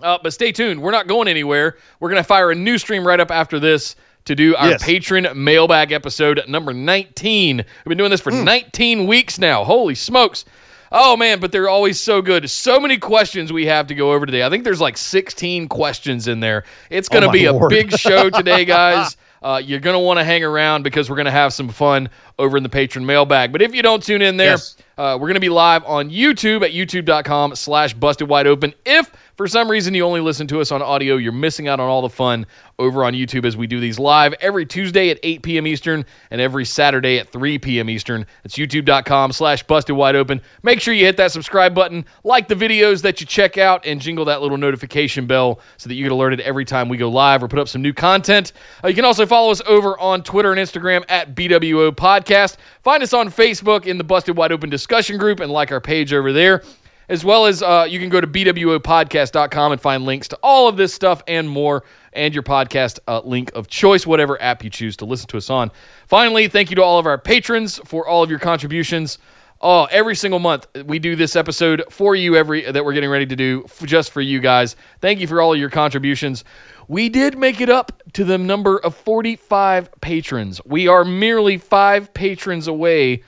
Uh, 0.00 0.18
but 0.22 0.32
stay 0.32 0.52
tuned. 0.52 0.80
We're 0.80 0.92
not 0.92 1.08
going 1.08 1.26
anywhere. 1.28 1.76
We're 2.00 2.10
going 2.10 2.22
to 2.22 2.26
fire 2.26 2.50
a 2.50 2.54
new 2.54 2.78
stream 2.78 3.06
right 3.06 3.18
up 3.18 3.30
after 3.32 3.58
this 3.58 3.96
to 4.28 4.34
do 4.34 4.54
our 4.56 4.70
Yes. 4.70 4.82
patron 4.84 5.26
mailbag 5.34 5.90
episode 5.92 6.40
number 6.48 6.72
19. 6.72 7.56
We've 7.58 7.84
been 7.84 7.98
doing 7.98 8.10
this 8.10 8.20
for 8.20 8.30
19 8.30 9.06
weeks 9.06 9.38
now. 9.38 9.64
Holy 9.64 9.94
smokes. 9.94 10.44
Oh, 10.90 11.16
man, 11.18 11.38
but 11.40 11.52
they're 11.52 11.68
always 11.68 12.00
so 12.00 12.22
good. 12.22 12.48
So 12.48 12.80
many 12.80 12.96
questions 12.96 13.52
we 13.52 13.66
have 13.66 13.86
to 13.88 13.94
go 13.94 14.12
over 14.12 14.24
today. 14.24 14.42
I 14.42 14.48
think 14.48 14.64
there's 14.64 14.80
like 14.80 14.96
16 14.96 15.68
questions 15.68 16.28
in 16.28 16.40
there. 16.40 16.64
It's 16.88 17.08
going 17.10 17.22
to 17.22 17.28
Oh, 17.28 17.32
be 17.32 17.44
a 17.44 17.68
big 17.68 17.92
show 17.98 18.30
today, 18.30 18.64
guys. 18.66 19.16
Uh, 19.42 19.60
you're 19.62 19.80
going 19.80 19.94
to 19.94 20.00
want 20.00 20.18
to 20.18 20.24
hang 20.24 20.42
around 20.42 20.82
because 20.82 21.08
we're 21.10 21.16
going 21.16 21.26
to 21.26 21.30
have 21.30 21.52
some 21.52 21.68
fun 21.68 22.08
over 22.38 22.56
in 22.56 22.62
the 22.62 22.68
patron 22.70 23.04
mailbag. 23.06 23.52
But 23.52 23.60
if 23.62 23.74
you 23.74 23.82
don't 23.82 24.02
tune 24.02 24.20
in 24.22 24.36
there, 24.36 24.52
Yes. 24.52 24.76
uh, 24.96 25.16
we're 25.20 25.28
going 25.28 25.34
to 25.34 25.40
be 25.40 25.48
live 25.50 25.84
on 25.84 26.10
YouTube 26.10 26.62
at 26.64 26.72
youtube.com 26.72 27.54
slash 27.54 27.92
busted 27.94 28.28
wide 28.28 28.46
open. 28.46 28.74
If 28.86 29.12
for 29.38 29.46
some 29.46 29.70
reason 29.70 29.94
you 29.94 30.04
only 30.04 30.20
listen 30.20 30.48
to 30.48 30.60
us 30.60 30.72
on 30.72 30.82
audio, 30.82 31.14
you're 31.14 31.30
missing 31.30 31.68
out 31.68 31.78
on 31.78 31.88
all 31.88 32.02
the 32.02 32.08
fun 32.08 32.44
over 32.80 33.04
on 33.04 33.12
YouTube 33.12 33.44
as 33.44 33.56
we 33.56 33.68
do 33.68 33.78
these 33.78 33.96
live 33.96 34.34
every 34.40 34.66
Tuesday 34.66 35.10
at 35.10 35.20
8 35.22 35.42
p.m. 35.42 35.64
Eastern 35.68 36.04
and 36.32 36.40
every 36.40 36.64
Saturday 36.64 37.20
at 37.20 37.28
3 37.30 37.56
p.m. 37.60 37.88
Eastern. 37.88 38.26
It's 38.42 38.56
youtube.com 38.56 39.30
slash 39.30 39.62
busted 39.62 39.94
wide 39.94 40.16
open. 40.16 40.40
Make 40.64 40.80
sure 40.80 40.92
you 40.92 41.04
hit 41.04 41.16
that 41.18 41.30
subscribe 41.30 41.72
button, 41.72 42.04
like 42.24 42.48
the 42.48 42.56
videos 42.56 43.00
that 43.02 43.20
you 43.20 43.28
check 43.28 43.58
out, 43.58 43.86
and 43.86 44.00
jingle 44.00 44.24
that 44.24 44.42
little 44.42 44.58
notification 44.58 45.28
bell 45.28 45.60
so 45.76 45.88
that 45.88 45.94
you 45.94 46.02
get 46.02 46.10
alerted 46.10 46.40
every 46.40 46.64
time 46.64 46.88
we 46.88 46.96
go 46.96 47.08
live 47.08 47.40
or 47.40 47.46
put 47.46 47.60
up 47.60 47.68
some 47.68 47.80
new 47.80 47.92
content. 47.92 48.52
Uh, 48.82 48.88
you 48.88 48.94
can 48.96 49.04
also 49.04 49.24
follow 49.24 49.52
us 49.52 49.62
over 49.68 49.96
on 50.00 50.20
Twitter 50.24 50.52
and 50.52 50.60
Instagram 50.60 51.04
at 51.08 51.36
BWO 51.36 51.92
Podcast. 51.92 52.56
Find 52.82 53.04
us 53.04 53.12
on 53.12 53.28
Facebook 53.28 53.86
in 53.86 53.98
the 53.98 54.04
Busted 54.04 54.36
Wide 54.36 54.50
Open 54.50 54.68
discussion 54.68 55.16
group 55.16 55.38
and 55.38 55.52
like 55.52 55.70
our 55.70 55.80
page 55.80 56.12
over 56.12 56.32
there. 56.32 56.64
As 57.08 57.24
well 57.24 57.46
as 57.46 57.62
uh, 57.62 57.86
you 57.88 57.98
can 57.98 58.10
go 58.10 58.20
to 58.20 58.26
bwopodcast.com 58.26 59.72
and 59.72 59.80
find 59.80 60.04
links 60.04 60.28
to 60.28 60.38
all 60.42 60.68
of 60.68 60.76
this 60.76 60.92
stuff 60.92 61.22
and 61.26 61.48
more, 61.48 61.84
and 62.12 62.34
your 62.34 62.42
podcast 62.42 62.98
uh, 63.08 63.20
link 63.24 63.50
of 63.54 63.68
choice, 63.68 64.06
whatever 64.06 64.40
app 64.42 64.62
you 64.62 64.70
choose 64.70 64.96
to 64.98 65.04
listen 65.04 65.26
to 65.28 65.36
us 65.36 65.50
on. 65.50 65.70
Finally, 66.06 66.48
thank 66.48 66.70
you 66.70 66.76
to 66.76 66.82
all 66.82 66.98
of 66.98 67.06
our 67.06 67.18
patrons 67.18 67.78
for 67.84 68.06
all 68.06 68.22
of 68.22 68.30
your 68.30 68.38
contributions. 68.38 69.18
Oh, 69.60 69.86
every 69.90 70.14
single 70.14 70.38
month 70.38 70.68
we 70.84 71.00
do 71.00 71.16
this 71.16 71.34
episode 71.34 71.82
for 71.90 72.14
you 72.14 72.36
every 72.36 72.70
that 72.70 72.84
we're 72.84 72.92
getting 72.92 73.10
ready 73.10 73.26
to 73.26 73.34
do 73.34 73.62
f- 73.64 73.84
just 73.86 74.12
for 74.12 74.20
you 74.20 74.38
guys. 74.38 74.76
Thank 75.00 75.18
you 75.18 75.26
for 75.26 75.40
all 75.40 75.52
of 75.52 75.58
your 75.58 75.70
contributions. 75.70 76.44
We 76.86 77.08
did 77.08 77.36
make 77.36 77.60
it 77.60 77.68
up 77.68 78.00
to 78.12 78.24
the 78.24 78.38
number 78.38 78.78
of 78.78 78.94
45 78.94 80.00
patrons. 80.00 80.60
We 80.64 80.86
are 80.86 81.04
merely 81.04 81.58
5 81.58 82.14
patrons 82.14 82.68
away 82.68 83.24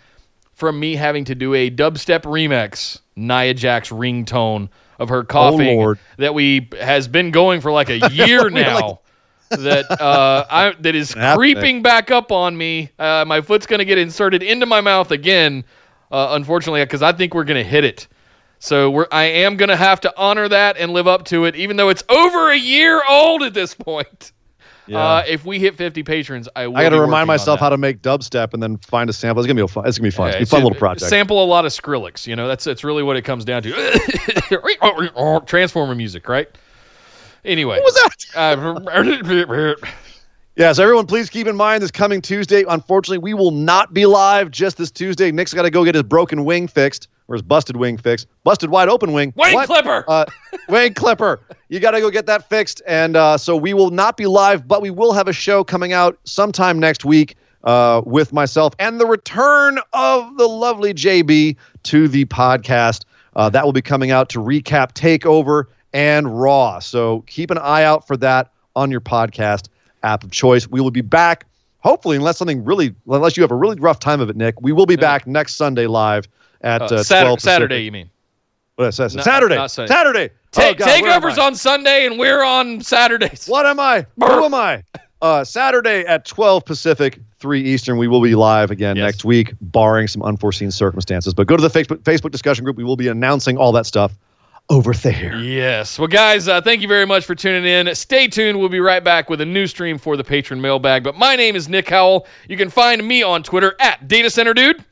from 0.60 0.78
me 0.78 0.94
having 0.94 1.24
to 1.24 1.34
do 1.34 1.54
a 1.54 1.70
dubstep 1.70 2.20
remix 2.20 3.00
Nia 3.16 3.54
Jax 3.54 3.88
ringtone 3.88 4.68
of 4.98 5.08
her 5.08 5.24
coughing 5.24 5.78
Lord. 5.78 5.98
that 6.18 6.34
we 6.34 6.68
has 6.78 7.08
been 7.08 7.30
going 7.30 7.62
for 7.62 7.72
like 7.72 7.88
a 7.88 8.08
year 8.12 8.50
now. 8.50 9.00
that 9.48 9.90
uh, 9.90 10.46
I 10.48 10.74
that 10.80 10.94
is 10.94 11.14
creeping 11.34 11.82
back 11.82 12.10
up 12.10 12.30
on 12.30 12.56
me. 12.56 12.90
Uh, 12.98 13.24
my 13.26 13.40
foot's 13.40 13.66
gonna 13.66 13.86
get 13.86 13.98
inserted 13.98 14.42
into 14.42 14.66
my 14.66 14.82
mouth 14.82 15.10
again, 15.10 15.64
uh, 16.12 16.28
unfortunately, 16.32 16.84
because 16.84 17.02
I 17.02 17.12
think 17.12 17.34
we're 17.34 17.44
gonna 17.44 17.64
hit 17.64 17.84
it. 17.84 18.06
So 18.58 18.90
we're 18.90 19.08
I 19.10 19.24
am 19.24 19.56
gonna 19.56 19.76
have 19.76 20.02
to 20.02 20.12
honor 20.16 20.46
that 20.46 20.76
and 20.76 20.92
live 20.92 21.08
up 21.08 21.24
to 21.26 21.46
it, 21.46 21.56
even 21.56 21.78
though 21.78 21.88
it's 21.88 22.04
over 22.10 22.52
a 22.52 22.56
year 22.56 23.02
old 23.08 23.42
at 23.42 23.54
this 23.54 23.74
point. 23.74 24.32
Uh, 24.98 25.22
if 25.26 25.44
we 25.44 25.58
hit 25.58 25.76
50 25.76 26.02
patrons, 26.02 26.48
I 26.56 26.66
will. 26.66 26.76
I 26.76 26.82
got 26.82 26.90
to 26.90 27.00
remind 27.00 27.26
myself 27.26 27.60
how 27.60 27.68
to 27.68 27.78
make 27.78 28.02
dubstep 28.02 28.54
and 28.54 28.62
then 28.62 28.76
find 28.78 29.08
a 29.08 29.12
sample. 29.12 29.40
It's 29.42 29.46
gonna 29.46 29.54
be 29.54 29.62
a 29.62 29.68
fun. 29.68 29.86
It's 29.86 29.98
gonna 29.98 30.06
be 30.06 30.10
fun. 30.10 30.32
Yeah, 30.32 30.38
it's 30.38 30.50
gonna 30.50 30.62
be 30.62 30.62
a 30.62 30.62
fun 30.62 30.62
a- 30.62 30.64
little 30.64 30.78
project. 30.78 31.08
Sample 31.08 31.42
a 31.42 31.46
lot 31.46 31.64
of 31.64 31.72
Skrillex. 31.72 32.26
You 32.26 32.36
know, 32.36 32.48
that's 32.48 32.64
that's 32.64 32.82
really 32.84 33.02
what 33.02 33.16
it 33.16 33.22
comes 33.22 33.44
down 33.44 33.62
to. 33.62 35.40
Transformer 35.46 35.94
music, 35.94 36.28
right? 36.28 36.48
Anyway, 37.44 37.76
what 37.76 37.84
was 37.84 37.94
that? 37.94 38.10
that? 40.56 40.60
Yes, 40.60 40.78
everyone, 40.78 41.06
please 41.06 41.30
keep 41.30 41.46
in 41.46 41.56
mind 41.56 41.82
this 41.82 41.90
coming 41.90 42.20
Tuesday. 42.20 42.64
Unfortunately, 42.68 43.18
we 43.18 43.34
will 43.34 43.50
not 43.50 43.92
be 43.92 44.06
live 44.06 44.50
just 44.50 44.76
this 44.76 44.90
Tuesday. 44.90 45.30
Nick's 45.32 45.54
got 45.54 45.62
to 45.62 45.70
go 45.70 45.84
get 45.84 45.94
his 45.94 46.02
broken 46.04 46.44
wing 46.44 46.68
fixed 46.68 47.08
or 47.28 47.34
his 47.34 47.42
busted 47.42 47.76
wing 47.76 47.96
fixed. 47.96 48.26
Busted 48.44 48.70
wide 48.70 48.88
open 48.88 49.12
wing. 49.12 49.32
Wayne 49.36 49.54
What? 49.54 49.66
Clipper. 49.66 50.04
Uh, 50.08 50.24
Wayne 50.68 50.94
Clipper. 50.94 51.40
You 51.68 51.78
got 51.78 51.92
to 51.92 52.00
go 52.00 52.10
get 52.10 52.26
that 52.26 52.48
fixed. 52.48 52.82
And 52.86 53.16
uh, 53.16 53.38
so 53.38 53.56
we 53.56 53.72
will 53.72 53.90
not 53.90 54.16
be 54.16 54.26
live, 54.26 54.66
but 54.66 54.82
we 54.82 54.90
will 54.90 55.12
have 55.12 55.28
a 55.28 55.32
show 55.32 55.62
coming 55.62 55.92
out 55.92 56.18
sometime 56.24 56.78
next 56.78 57.04
week 57.04 57.36
uh, 57.64 58.02
with 58.04 58.32
myself 58.32 58.74
and 58.78 59.00
the 59.00 59.06
return 59.06 59.78
of 59.92 60.36
the 60.36 60.48
lovely 60.48 60.92
JB 60.92 61.56
to 61.84 62.08
the 62.08 62.24
podcast. 62.26 63.04
Uh, 63.36 63.48
that 63.48 63.64
will 63.64 63.72
be 63.72 63.82
coming 63.82 64.10
out 64.10 64.28
to 64.30 64.40
recap 64.40 64.92
Takeover 64.92 65.64
and 65.92 66.40
Raw. 66.40 66.80
So 66.80 67.22
keep 67.28 67.50
an 67.50 67.58
eye 67.58 67.84
out 67.84 68.06
for 68.06 68.16
that 68.16 68.50
on 68.74 68.90
your 68.90 69.00
podcast 69.00 69.68
app 70.02 70.24
of 70.24 70.30
choice. 70.30 70.68
We 70.68 70.80
will 70.80 70.90
be 70.90 71.00
back, 71.00 71.46
hopefully, 71.78 72.16
unless 72.16 72.38
something 72.38 72.64
really, 72.64 72.94
unless 73.08 73.36
you 73.36 73.42
have 73.42 73.50
a 73.50 73.54
really 73.56 73.76
rough 73.78 73.98
time 74.00 74.20
of 74.20 74.30
it, 74.30 74.36
Nick. 74.36 74.60
We 74.60 74.72
will 74.72 74.86
be 74.86 74.96
back 74.96 75.26
next 75.26 75.54
Sunday 75.54 75.86
live 75.86 76.26
at 76.62 76.82
uh, 76.82 76.84
Uh, 76.84 76.88
12 76.88 77.06
Saturday, 77.06 77.40
Saturday, 77.40 77.80
you 77.84 77.92
mean? 77.92 78.10
What 78.76 78.90
did 78.94 79.00
I? 79.00 79.14
No, 79.16 79.22
Saturday. 79.22 79.54
not 79.56 79.70
Sunday. 79.70 79.92
Saturday. 79.92 80.28
Ta- 80.52 80.62
Oh, 80.70 80.74
God, 80.74 80.86
takeover's 80.86 81.38
on 81.38 81.54
Sunday, 81.54 82.06
and 82.06 82.18
we're 82.18 82.42
on 82.42 82.80
Saturdays. 82.80 83.46
What 83.46 83.66
am 83.66 83.78
I? 83.78 84.04
Who 84.18 84.44
am 84.44 84.54
I? 84.54 84.82
Uh, 85.22 85.44
Saturday 85.44 86.00
at 86.06 86.24
12 86.24 86.64
Pacific, 86.64 87.20
3 87.40 87.60
Eastern. 87.62 87.98
We 87.98 88.08
will 88.08 88.22
be 88.22 88.34
live 88.34 88.70
again 88.70 88.96
Yes. 88.96 89.04
next 89.04 89.24
week, 89.24 89.52
barring 89.60 90.08
some 90.08 90.22
unforeseen 90.22 90.70
circumstances. 90.70 91.34
But 91.34 91.46
go 91.46 91.56
to 91.56 91.62
the 91.62 91.68
Facebook, 91.68 91.98
Facebook 91.98 92.30
discussion 92.30 92.64
group. 92.64 92.76
We 92.76 92.84
will 92.84 92.96
be 92.96 93.08
announcing 93.08 93.58
all 93.58 93.70
that 93.72 93.84
stuff 93.86 94.12
over 94.70 94.94
there. 94.94 95.36
Yes. 95.36 95.98
Well, 95.98 96.08
guys, 96.08 96.48
uh, 96.48 96.60
thank 96.62 96.80
you 96.80 96.88
very 96.88 97.04
much 97.04 97.26
for 97.26 97.34
tuning 97.34 97.64
in. 97.64 97.94
Stay 97.94 98.28
tuned. 98.28 98.58
We'll 98.58 98.68
be 98.68 98.80
right 98.80 99.02
back 99.02 99.28
with 99.28 99.40
a 99.40 99.44
new 99.44 99.66
stream 99.66 99.98
for 99.98 100.16
the 100.16 100.24
patron 100.24 100.60
mailbag. 100.60 101.02
But 101.02 101.16
my 101.16 101.36
name 101.36 101.56
is 101.56 101.68
Nick 101.68 101.90
Howell. 101.90 102.26
You 102.48 102.56
can 102.56 102.70
find 102.70 103.06
me 103.06 103.22
on 103.22 103.42
Twitter 103.42 103.74
at 103.80 104.08
Data 104.08 104.30
Center 104.30 104.54
Dude. 104.54 104.82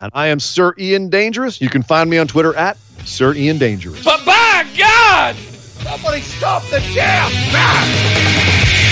And 0.00 0.10
I 0.14 0.28
am 0.28 0.40
Sir 0.40 0.74
Ian 0.78 1.10
Dangerous. 1.10 1.60
You 1.60 1.68
can 1.68 1.82
find 1.82 2.08
me 2.08 2.18
on 2.18 2.28
Twitter 2.28 2.54
at 2.56 2.78
Sir 3.04 3.34
Ian 3.34 3.58
Dangerous. 3.58 4.04
But 4.04 4.24
by 4.24 4.66
God! 4.78 5.34
Somebody 5.36 6.20
stop 6.22 6.62
the 6.64 6.80
jam! 6.92 8.63